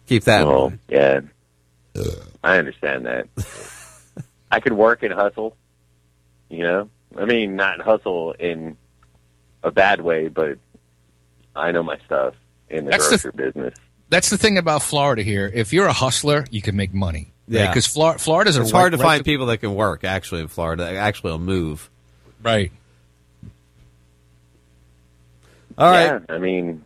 Keep 0.06 0.24
that. 0.24 0.42
in 0.42 0.48
Oh 0.48 0.68
mind. 0.70 0.78
yeah, 0.88 1.20
I 2.42 2.58
understand 2.58 3.06
that. 3.06 3.26
I 4.50 4.60
could 4.60 4.72
work 4.74 5.02
and 5.02 5.12
hustle. 5.12 5.56
You 6.50 6.62
know, 6.62 6.90
I 7.16 7.24
mean, 7.24 7.56
not 7.56 7.80
hustle 7.80 8.32
in 8.32 8.76
a 9.62 9.70
bad 9.70 10.00
way, 10.00 10.28
but 10.28 10.58
I 11.56 11.72
know 11.72 11.82
my 11.82 11.98
stuff 12.06 12.34
in 12.68 12.84
the 12.84 12.90
That's 12.92 13.04
the- 13.10 13.18
grocery 13.18 13.32
business. 13.46 13.74
That's 14.10 14.28
the 14.30 14.36
thing 14.38 14.58
about 14.58 14.82
Florida 14.82 15.22
here. 15.22 15.50
If 15.52 15.72
you're 15.72 15.86
a 15.86 15.92
hustler, 15.92 16.44
you 16.50 16.60
can 16.62 16.76
make 16.76 16.92
money. 16.92 17.32
Yeah. 17.48 17.68
Because 17.68 17.86
Flor- 17.86 18.18
Florida's 18.18 18.56
a 18.58 18.60
It's 18.62 18.72
right- 18.72 18.78
hard 18.78 18.92
to 18.92 18.98
right 18.98 19.04
find 19.04 19.24
people 19.24 19.46
that 19.46 19.58
can 19.58 19.74
work 19.74 20.04
actually 20.04 20.42
in 20.42 20.48
Florida. 20.48 20.88
Actually 20.90 21.32
will 21.32 21.38
move. 21.38 21.90
Right. 22.42 22.70
All 25.76 25.90
right. 25.90 26.04
Yeah, 26.28 26.34
I 26.34 26.38
mean, 26.38 26.84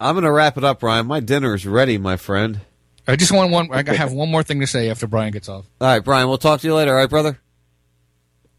I'm 0.00 0.14
going 0.14 0.24
to 0.24 0.32
wrap 0.32 0.58
it 0.58 0.64
up, 0.64 0.80
Brian. 0.80 1.06
My 1.06 1.20
dinner 1.20 1.54
is 1.54 1.66
ready, 1.66 1.98
my 1.98 2.16
friend. 2.16 2.60
I 3.08 3.16
just 3.16 3.32
want 3.32 3.50
one. 3.52 3.72
I 3.72 3.94
have 3.94 4.12
one 4.12 4.30
more 4.30 4.42
thing 4.42 4.60
to 4.60 4.66
say 4.66 4.90
after 4.90 5.06
Brian 5.06 5.32
gets 5.32 5.48
off. 5.48 5.64
All 5.80 5.88
right, 5.88 6.04
Brian. 6.04 6.28
We'll 6.28 6.38
talk 6.38 6.60
to 6.60 6.66
you 6.66 6.74
later. 6.74 6.90
All 6.90 6.98
right, 6.98 7.08
brother. 7.08 7.38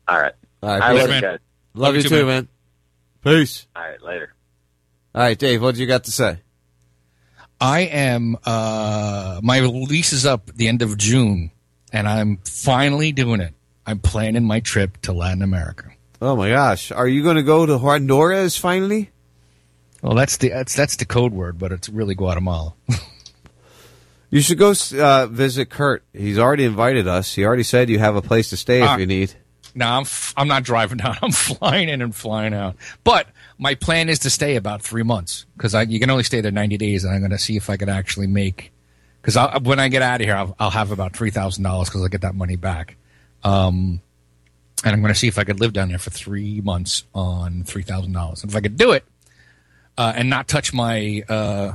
all 0.07 0.19
right. 0.19 0.33
All 0.63 0.69
right. 0.69 0.81
I 0.81 0.93
peace. 0.93 1.01
love 1.01 1.15
you 1.15 1.21
guys. 1.21 1.39
Love, 1.73 1.95
you 1.95 2.03
too, 2.03 2.25
man. 2.25 2.47
Peace. 3.23 3.67
All 3.75 3.83
right, 3.83 4.01
later. 4.01 4.33
All 5.13 5.21
right, 5.21 5.37
Dave. 5.37 5.61
What 5.61 5.75
do 5.75 5.81
you 5.81 5.87
got 5.87 6.05
to 6.05 6.11
say? 6.11 6.39
I 7.59 7.81
am. 7.81 8.37
Uh, 8.45 9.41
my 9.43 9.59
lease 9.59 10.13
is 10.13 10.25
up 10.25 10.49
at 10.49 10.57
the 10.57 10.67
end 10.67 10.81
of 10.81 10.97
June, 10.97 11.51
and 11.91 12.07
I'm 12.07 12.37
finally 12.45 13.11
doing 13.11 13.41
it. 13.41 13.53
I'm 13.85 13.99
planning 13.99 14.43
my 14.45 14.59
trip 14.59 15.01
to 15.03 15.13
Latin 15.13 15.41
America. 15.41 15.91
Oh 16.21 16.35
my 16.35 16.49
gosh, 16.49 16.91
are 16.91 17.07
you 17.07 17.21
going 17.21 17.35
to 17.35 17.43
go 17.43 17.65
to 17.65 17.77
Honduras 17.77 18.57
finally? 18.57 19.11
Well, 20.01 20.13
that's 20.15 20.37
the 20.37 20.49
that's 20.49 20.75
that's 20.75 20.95
the 20.97 21.05
code 21.05 21.33
word, 21.33 21.57
but 21.57 21.71
it's 21.71 21.89
really 21.89 22.15
Guatemala. 22.15 22.73
You 24.29 24.41
should 24.41 24.57
go 24.57 24.73
uh, 24.99 25.27
visit 25.27 25.69
Kurt. 25.69 26.03
He's 26.13 26.37
already 26.37 26.65
invited 26.65 27.07
us. 27.07 27.33
He 27.33 27.45
already 27.45 27.63
said 27.63 27.89
you 27.89 27.99
have 27.99 28.15
a 28.17 28.21
place 28.21 28.49
to 28.49 28.57
stay 28.57 28.83
if 28.83 28.89
Uh, 28.89 28.97
you 28.97 29.05
need. 29.05 29.33
No, 29.73 29.87
I'm 29.87 30.01
f- 30.01 30.33
I'm 30.35 30.49
not 30.49 30.63
driving 30.63 30.97
down. 30.97 31.15
I'm 31.21 31.31
flying 31.31 31.87
in 31.87 32.01
and 32.01 32.13
flying 32.13 32.53
out. 32.53 32.75
But 33.05 33.27
my 33.57 33.75
plan 33.75 34.09
is 34.09 34.19
to 34.19 34.29
stay 34.29 34.55
about 34.57 34.81
three 34.81 35.03
months 35.03 35.45
because 35.55 35.73
you 35.89 35.99
can 35.99 36.09
only 36.09 36.23
stay 36.25 36.41
there 36.41 36.51
90 36.51 36.77
days, 36.77 37.03
and 37.05 37.13
I'm 37.13 37.19
going 37.21 37.31
to 37.31 37.37
see 37.37 37.55
if 37.55 37.69
I 37.69 37.77
can 37.77 37.87
actually 37.87 38.27
make. 38.27 38.73
Because 39.21 39.37
when 39.63 39.79
I 39.79 39.87
get 39.87 40.01
out 40.01 40.19
of 40.19 40.25
here, 40.27 40.35
I'll, 40.35 40.55
I'll 40.59 40.69
have 40.71 40.91
about 40.91 41.15
three 41.15 41.31
thousand 41.31 41.63
dollars 41.63 41.87
because 41.89 42.03
I 42.03 42.09
get 42.09 42.21
that 42.21 42.35
money 42.35 42.57
back. 42.57 42.97
Um, 43.45 44.01
and 44.83 44.93
I'm 44.93 45.01
going 45.01 45.13
to 45.13 45.19
see 45.19 45.27
if 45.27 45.37
I 45.39 45.45
could 45.45 45.59
live 45.61 45.71
down 45.73 45.87
there 45.89 45.99
for 45.99 46.09
three 46.09 46.59
months 46.59 47.03
on 47.13 47.63
three 47.63 47.83
thousand 47.83 48.11
dollars. 48.11 48.43
If 48.43 48.55
I 48.57 48.59
could 48.61 48.75
do 48.77 48.91
it 48.91 49.05
uh, 49.97 50.13
and 50.15 50.29
not 50.29 50.47
touch 50.47 50.73
my 50.73 51.23
uh, 51.27 51.73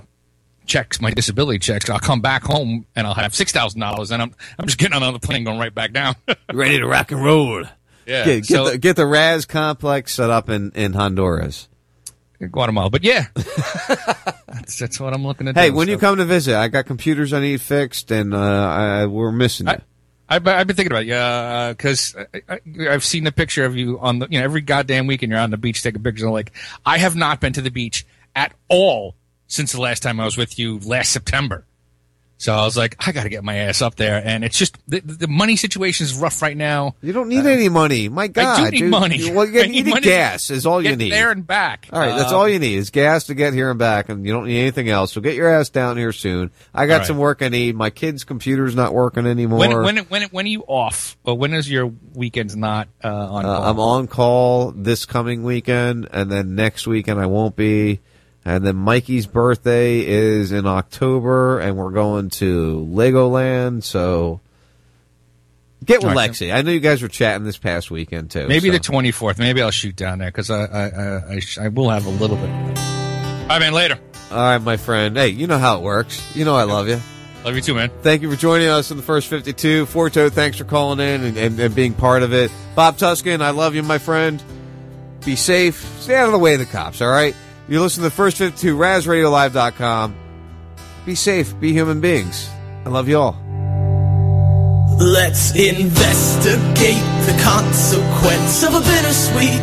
checks, 0.67 1.01
my 1.01 1.11
disability 1.11 1.59
checks, 1.59 1.91
I'll 1.91 1.99
come 1.99 2.21
back 2.21 2.43
home 2.45 2.87
and 2.95 3.07
I'll 3.07 3.15
have 3.15 3.35
six 3.35 3.53
thousand 3.53 3.81
dollars, 3.81 4.11
and 4.11 4.23
I'm 4.23 4.35
I'm 4.59 4.67
just 4.67 4.79
getting 4.79 4.95
on 4.95 5.03
another 5.03 5.19
plane 5.19 5.45
going 5.45 5.59
right 5.59 5.75
back 5.75 5.93
down. 5.93 6.17
Ready 6.53 6.79
to 6.79 6.87
rock 6.87 7.13
and 7.13 7.25
roll. 7.25 7.65
Yeah, 8.07 8.25
Get, 8.25 8.25
get, 8.25 8.47
so- 8.47 8.71
the, 8.71 8.79
get 8.79 8.97
the 8.97 9.07
Raz 9.07 9.47
complex 9.47 10.15
set 10.15 10.31
up 10.31 10.49
in, 10.49 10.73
in 10.73 10.93
Honduras. 10.93 11.69
Guatemala. 12.51 12.91
But 12.91 13.05
yeah, 13.05 13.27
that's, 13.37 14.79
that's 14.79 14.99
what 14.99 15.15
I'm 15.15 15.25
looking 15.25 15.47
at. 15.47 15.57
Hey, 15.57 15.71
when 15.71 15.87
so. 15.87 15.93
you 15.93 15.99
come 15.99 16.17
to 16.17 16.25
visit, 16.25 16.57
I 16.57 16.67
got 16.67 16.87
computers 16.87 17.33
I 17.33 17.41
need 17.41 17.61
fixed, 17.61 18.11
and 18.11 18.35
uh, 18.35 18.39
I, 18.39 19.07
we're 19.07 19.31
missing 19.31 19.69
you. 19.69 19.77
I've, 20.29 20.47
I've 20.47 20.67
been 20.67 20.77
thinking 20.77 20.93
about 20.93 21.03
it, 21.03 21.09
yeah, 21.09 21.73
because 21.73 22.17
I, 22.17 22.43
I, 22.49 22.61
I've 22.89 23.05
seen 23.05 23.25
the 23.25 23.33
picture 23.33 23.65
of 23.65 23.77
you 23.77 23.99
on 24.01 24.19
the, 24.19 24.29
you 24.31 24.39
know, 24.39 24.45
every 24.45 24.63
goddamn 24.63 25.07
weekend 25.07 25.31
you're 25.31 25.41
on 25.41 25.51
the 25.51 25.59
beach 25.59 25.83
taking 25.83 26.03
pictures. 26.03 26.25
I'm 26.25 26.31
like, 26.31 26.53
I 26.87 26.99
have 26.99 27.15
not 27.15 27.41
been 27.41 27.53
to 27.53 27.61
the 27.61 27.71
beach 27.71 28.07
at 28.35 28.53
all 28.69 29.17
since 29.47 29.73
the 29.73 29.81
last 29.81 30.03
time 30.03 30.19
I 30.21 30.25
was 30.25 30.37
with 30.37 30.59
you 30.59 30.79
last 30.81 31.11
September. 31.13 31.67
So 32.39 32.53
I 32.53 32.65
was 32.65 32.77
like, 32.77 32.97
I 33.07 33.13
got 33.13 33.23
to 33.23 33.29
get 33.29 33.45
my 33.45 33.55
ass 33.55 33.83
up 33.83 33.95
there, 33.95 34.21
and 34.25 34.43
it's 34.43 34.59
just 34.59 34.77
the, 34.89 34.99
the 34.99 35.29
money 35.29 35.55
situation 35.55 36.05
is 36.07 36.17
rough 36.17 36.43
right 36.43 36.57
now. 36.57 36.97
You 37.01 37.13
don't 37.13 37.29
need 37.29 37.47
any 37.47 37.69
money. 37.69 38.09
My 38.09 38.27
God, 38.27 38.59
I 38.59 38.65
do 38.65 38.71
need 38.73 38.79
dude. 38.81 38.91
money. 38.91 39.17
You, 39.19 39.33
well, 39.33 39.47
you 39.49 39.61
I 39.63 39.67
need, 39.67 39.71
need 39.71 39.85
need 39.85 39.91
money 39.93 40.07
gas 40.07 40.51
is 40.51 40.67
all 40.67 40.83
you 40.83 40.89
Get 40.89 40.99
need. 40.99 41.13
there 41.13 41.31
and 41.31 41.47
back. 41.47 41.87
All 41.93 42.01
right, 42.01 42.17
that's 42.17 42.33
Um, 42.33 42.39
all 42.39 42.49
you 42.49 42.59
need 42.59 42.79
is 42.79 42.91
gas 42.91 43.27
to 43.27 43.35
get 43.35 43.55
here 43.55 43.71
and 43.71 43.79
back, 43.79 44.09
and 44.09 44.27
you 44.27 44.33
don't 44.33 44.47
need 44.49 44.59
anything 44.59 44.89
else. 44.89 45.13
So 45.13 45.21
get 45.21 45.37
your 45.37 45.55
ass 45.55 45.69
down 45.69 45.97
here 45.97 46.11
soon. 46.11 46.51
I 46.75 46.87
got 46.87 46.95
All 46.95 46.99
right. 46.99 47.07
some 47.07 47.19
work 47.19 47.43
I 47.43 47.49
need. 47.49 47.77
My 47.77 47.91
kid's 47.91 48.25
computer's 48.25 48.75
not 48.75 48.93
working 48.93 49.25
anymore. 49.25 49.61
When 49.61 49.71
when 49.85 49.99
when 50.07 50.23
when 50.31 50.45
are 50.47 50.49
you 50.49 50.63
off? 50.67 51.17
Or 51.23 51.39
when 51.39 51.55
is 51.55 51.71
your 51.71 51.93
weekends 52.15 52.57
not 52.57 52.89
uh, 53.05 53.09
on? 53.09 53.45
Uh, 53.47 53.57
call? 53.57 53.71
I'm 53.71 53.79
on 53.79 54.07
call 54.09 54.73
this 54.73 55.07
coming 55.07 55.45
weekend, 55.45 56.09
and 56.11 56.29
then 56.29 56.57
next 56.57 56.89
weekend 56.89 57.21
I 57.21 57.27
won't 57.27 57.55
be. 57.55 58.01
And 58.45 58.67
then 58.67 58.77
Mikey's 58.77 59.27
birthday 59.27 60.05
is 60.05 60.51
in 60.51 60.67
October, 60.67 61.61
and 61.61 61.77
we're 61.77 61.93
going 61.93 62.31
to 62.31 62.87
Legoland. 62.91 63.85
So 63.85 64.41
get 65.85 66.03
with. 66.03 66.17
Lexi. 66.17 66.53
I 66.53 66.63
know 66.63 66.73
you 66.73 66.81
guys 66.81 67.03
were 67.03 67.09
chatting 67.09 67.45
this 67.45 67.57
past 67.57 67.91
weekend 67.91 68.33
too. 68.33 68.49
Maybe 68.49 68.69
so. 68.69 68.73
the 68.73 68.81
24th. 68.81 69.39
Maybe 69.39 69.63
I'll 69.63 69.71
shoot 69.71 69.95
down 69.95 70.19
there 70.19 70.29
because 70.29 70.51
I 70.51 70.65
I, 70.65 70.89
I, 70.89 71.35
I, 71.35 71.39
sh- 71.39 71.59
I 71.59 71.69
will 71.69 71.91
have 71.91 72.07
a 72.07 72.11
little 72.11 72.37
bit. 72.37 72.51
All 72.51 73.49
right, 73.49 73.61
man. 73.61 73.73
Later. 73.73 73.99
All 74.31 74.39
right, 74.39 74.59
my 74.59 74.77
friend. 74.77 75.17
Hey, 75.17 75.29
you 75.29 75.47
know 75.47 75.59
how 75.59 75.79
it 75.79 75.83
works. 75.83 76.35
You 76.35 76.45
know 76.45 76.57
I 76.57 76.65
love 76.65 76.89
you. 76.89 77.01
Love 77.45 77.57
you 77.57 77.61
too, 77.61 77.75
man. 77.75 77.91
Thank 78.03 78.23
you 78.23 78.31
for 78.31 78.37
joining 78.37 78.69
us 78.69 78.91
in 78.91 78.97
the 78.97 79.03
first 79.03 79.27
52. 79.27 79.87
Forto, 79.87 80.31
thanks 80.31 80.57
for 80.57 80.65
calling 80.65 81.01
in 81.01 81.25
and, 81.25 81.37
and, 81.37 81.59
and 81.59 81.75
being 81.75 81.93
part 81.93 82.23
of 82.23 82.33
it. 82.33 82.53
Bob 82.77 82.97
Tuskin, 82.97 83.43
I 83.43 83.51
love 83.51 83.75
you, 83.75 83.83
my 83.83 83.99
friend. 83.99 84.43
Be 85.25 85.35
safe. 85.35 85.85
Stay 86.01 86.15
out 86.15 86.27
of 86.27 86.33
the 86.33 86.39
way 86.39 86.55
of 86.55 86.61
the 86.61 86.67
cops, 86.67 87.03
all 87.03 87.11
right? 87.11 87.35
You 87.73 87.81
listen 87.81 88.03
to 88.03 88.11
the 88.11 88.15
first 88.15 88.37
52, 88.37 88.77
RazRadioLive.com. 88.77 90.15
Be 91.07 91.15
safe. 91.15 91.59
Be 91.59 91.73
human 91.73 92.03
beings. 92.03 92.51
I 92.85 92.91
love 92.91 93.09
you 93.09 93.17
all. 93.17 93.33
Let's 95.01 95.57
investigate 95.57 97.01
the 97.25 97.33
consequence 97.43 98.63
of 98.63 98.75
a 98.75 98.81
bittersweet 98.81 99.63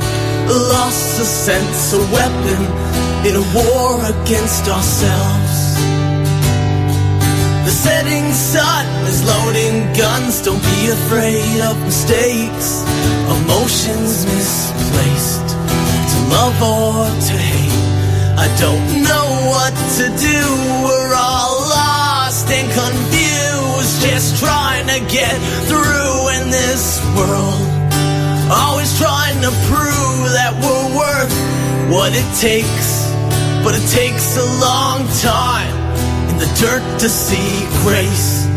loss 0.74 1.20
of 1.20 1.28
sense, 1.28 1.94
a 1.94 2.00
weapon 2.10 2.62
in 3.30 3.36
a 3.38 3.46
war 3.54 4.02
against 4.02 4.68
ourselves. 4.68 5.78
The 7.62 7.70
setting 7.70 8.34
sun 8.34 8.88
is 9.06 9.24
loading 9.24 9.86
guns. 9.94 10.42
Don't 10.42 10.58
be 10.58 10.90
afraid 10.90 11.62
of 11.62 11.78
mistakes. 11.86 12.82
Emotions 13.46 14.26
misplaced. 14.26 15.46
To 15.46 16.18
love 16.34 16.58
or 16.58 17.06
to 17.06 17.38
hate. 17.38 17.79
I 18.40 18.48
don't 18.56 19.04
know 19.04 19.28
what 19.52 19.76
to 20.00 20.08
do. 20.16 20.42
We're 20.88 21.12
all 21.12 21.60
lost 21.68 22.48
and 22.48 22.72
confused. 22.72 24.00
Just 24.00 24.40
trying 24.40 24.88
to 24.88 25.00
get 25.12 25.36
through 25.68 26.32
in 26.40 26.48
this 26.48 27.04
world. 27.20 27.60
Always 28.48 28.98
trying 28.98 29.42
to 29.44 29.52
prove 29.68 30.24
that 30.40 30.56
we're 30.56 30.88
worth 30.96 31.36
what 31.92 32.16
it 32.16 32.30
takes. 32.40 33.12
But 33.60 33.76
it 33.76 33.84
takes 33.92 34.40
a 34.40 34.48
long 34.64 35.04
time 35.20 35.76
in 36.32 36.40
the 36.40 36.48
dirt 36.64 36.86
to 37.04 37.10
see 37.10 37.68
grace. 37.84 38.48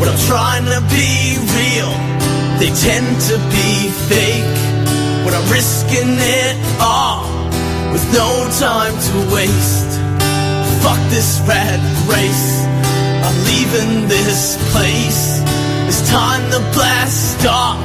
When 0.00 0.08
I'm 0.08 0.22
trying 0.24 0.64
to 0.64 0.80
be 0.88 1.36
real, 1.60 1.92
they 2.56 2.72
tend 2.72 3.20
to 3.28 3.36
be 3.52 3.92
fake. 4.08 4.56
When 5.28 5.34
I'm 5.36 5.44
risking 5.52 6.16
it 6.16 6.56
all 6.80 7.45
with 7.96 8.12
no 8.12 8.30
time 8.60 8.92
to 9.08 9.16
waste. 9.34 9.92
Fuck 10.84 11.00
this 11.08 11.40
rat 11.48 11.80
race. 12.04 12.48
I'm 13.24 13.38
leaving 13.50 14.06
this 14.06 14.42
place. 14.72 15.40
It's 15.88 16.02
time 16.10 16.44
to 16.52 16.60
blast 16.76 17.46
off. 17.46 17.80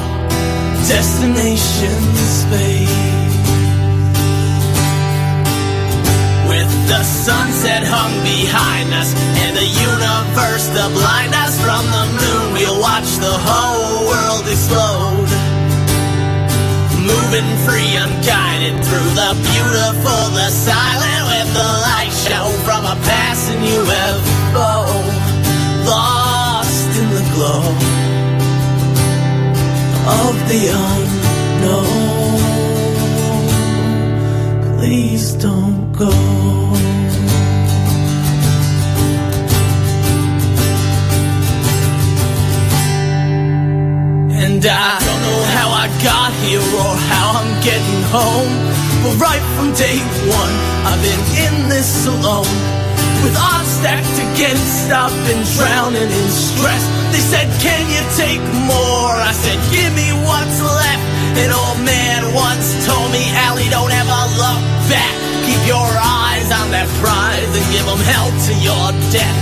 Destination 0.92 2.00
space. 2.40 2.92
With 6.52 6.72
the 6.92 7.04
sunset 7.04 7.84
hung 7.88 8.14
behind 8.36 8.92
us 9.02 9.16
and 9.44 9.56
the 9.56 9.70
universe 9.92 10.66
to 10.76 10.84
blind 11.00 11.34
us 11.46 11.56
from 11.64 11.84
the 11.96 12.06
moon, 12.20 12.46
we'll 12.56 12.82
watch 12.82 13.10
the 13.28 13.36
whole 13.48 14.08
world 14.12 14.46
explode. 14.46 15.21
Moving 17.02 17.50
free, 17.66 17.96
unguided 17.96 18.76
through 18.86 19.10
the 19.18 19.34
beautiful, 19.50 20.22
the 20.38 20.50
silent, 20.50 21.24
with 21.32 21.50
the 21.56 21.70
light 21.88 22.14
show 22.14 22.46
from 22.64 22.86
a 22.86 22.96
passing 23.10 23.60
UFO. 23.60 24.86
Lost 25.84 26.90
in 27.00 27.10
the 27.10 27.24
glow 27.34 27.64
of 30.22 30.34
the 30.48 30.62
unknown. 30.78 32.02
Please 34.78 35.34
don't 35.34 35.92
go. 35.94 36.12
And 44.44 44.66
I 44.66 45.11
don't 45.22 45.30
know 45.30 45.44
how 45.54 45.70
I 45.70 45.86
got 46.02 46.34
here 46.42 46.62
or 46.62 46.94
how 47.14 47.38
I'm 47.38 47.54
getting 47.62 48.02
home. 48.10 48.54
But 49.06 49.14
right 49.22 49.44
from 49.58 49.74
day 49.74 49.98
one, 50.30 50.56
I've 50.86 51.02
been 51.02 51.24
in 51.46 51.70
this 51.70 52.08
alone. 52.08 52.50
With 53.22 53.38
odds 53.38 53.70
stacked 53.70 54.18
against, 54.34 54.90
I've 54.90 55.14
been 55.30 55.44
drowning 55.58 56.10
in 56.10 56.30
stress. 56.30 56.84
They 57.14 57.22
said, 57.22 57.48
Can 57.62 57.86
you 57.90 58.02
take 58.18 58.42
more? 58.66 59.14
I 59.14 59.34
said, 59.34 59.58
Give 59.70 59.92
me 59.94 60.10
what's 60.26 60.60
left. 60.62 61.06
An 61.38 61.54
old 61.54 61.80
man 61.86 62.34
once 62.34 62.74
told 62.86 63.14
me, 63.14 63.22
Allie, 63.46 63.70
don't 63.70 63.94
ever 63.94 64.22
look 64.42 64.62
back. 64.90 65.14
Keep 65.46 65.62
your 65.70 65.90
eyes 66.02 66.50
on 66.50 66.74
that 66.74 66.90
prize 66.98 67.52
and 67.54 67.66
give 67.70 67.86
them 67.86 68.02
hell 68.02 68.30
to 68.50 68.54
your 68.58 68.86
death. 69.14 69.40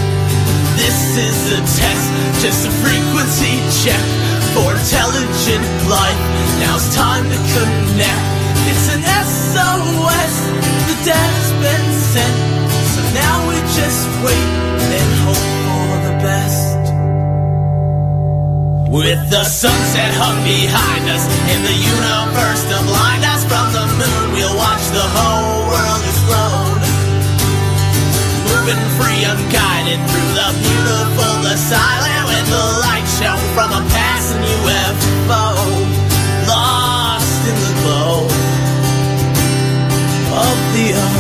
This 0.76 1.16
is 1.20 1.40
a 1.56 1.60
test, 1.64 2.08
just 2.44 2.68
a 2.68 2.72
frequency 2.84 3.60
check 3.84 4.39
for 4.54 4.74
intelligent 4.74 5.66
life. 5.90 6.20
Now 6.62 6.76
it's 6.76 6.90
time 6.96 7.26
to 7.26 7.40
connect. 7.54 8.26
It's 8.70 8.88
an 8.94 9.04
SOS, 9.04 10.34
the 10.90 10.98
dad's 11.06 11.50
been 11.64 11.86
sent. 12.14 12.38
So 12.94 13.02
now 13.14 13.36
we 13.50 13.56
just 13.78 14.04
wait 14.26 14.50
and 14.98 15.10
hope 15.26 15.50
for 15.66 15.90
the 16.08 16.16
best. 16.22 16.80
With 18.90 19.22
the 19.30 19.44
sunset 19.44 20.12
hung 20.18 20.42
behind 20.44 21.06
us 21.14 21.24
and 21.54 21.62
the 21.62 21.78
universe 21.78 22.62
to 22.74 22.78
blind 22.90 23.24
us 23.26 23.42
from 23.46 23.66
the 23.74 23.86
moon, 24.02 24.26
we'll 24.34 24.58
watch 24.58 24.86
the 24.90 25.08
whole 25.16 25.70
world 25.70 26.02
explode. 26.10 26.82
Moving 28.50 28.84
free, 28.98 29.22
unguided 29.30 30.02
through 30.10 30.32
the 30.34 30.50
beautiful, 30.58 31.32
the 31.46 31.56
silent, 31.58 32.24
with 32.34 32.48
the 32.50 32.66
light 32.82 33.08
show 33.18 33.38
from 33.54 33.70
a 33.78 33.82
passing 33.94 34.19
the 40.88 41.19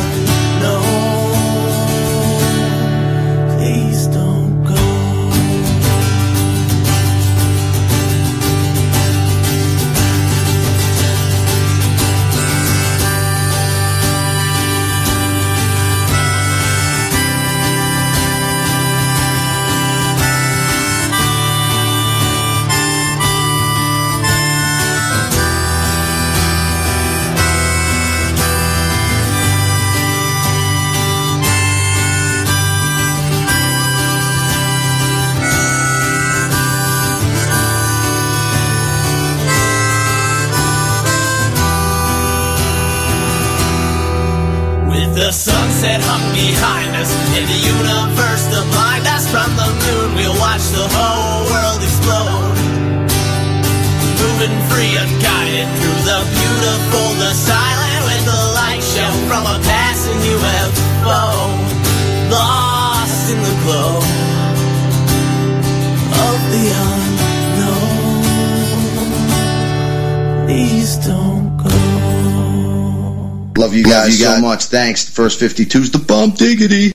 Love 74.09 74.19
you 74.19 74.25
guys 74.25 74.35
so 74.35 74.41
much. 74.41 74.65
Thanks. 74.65 75.05
The 75.05 75.11
first 75.11 75.39
52's 75.39 75.91
the 75.91 75.99
bump 75.99 76.35
diggity. 76.37 76.91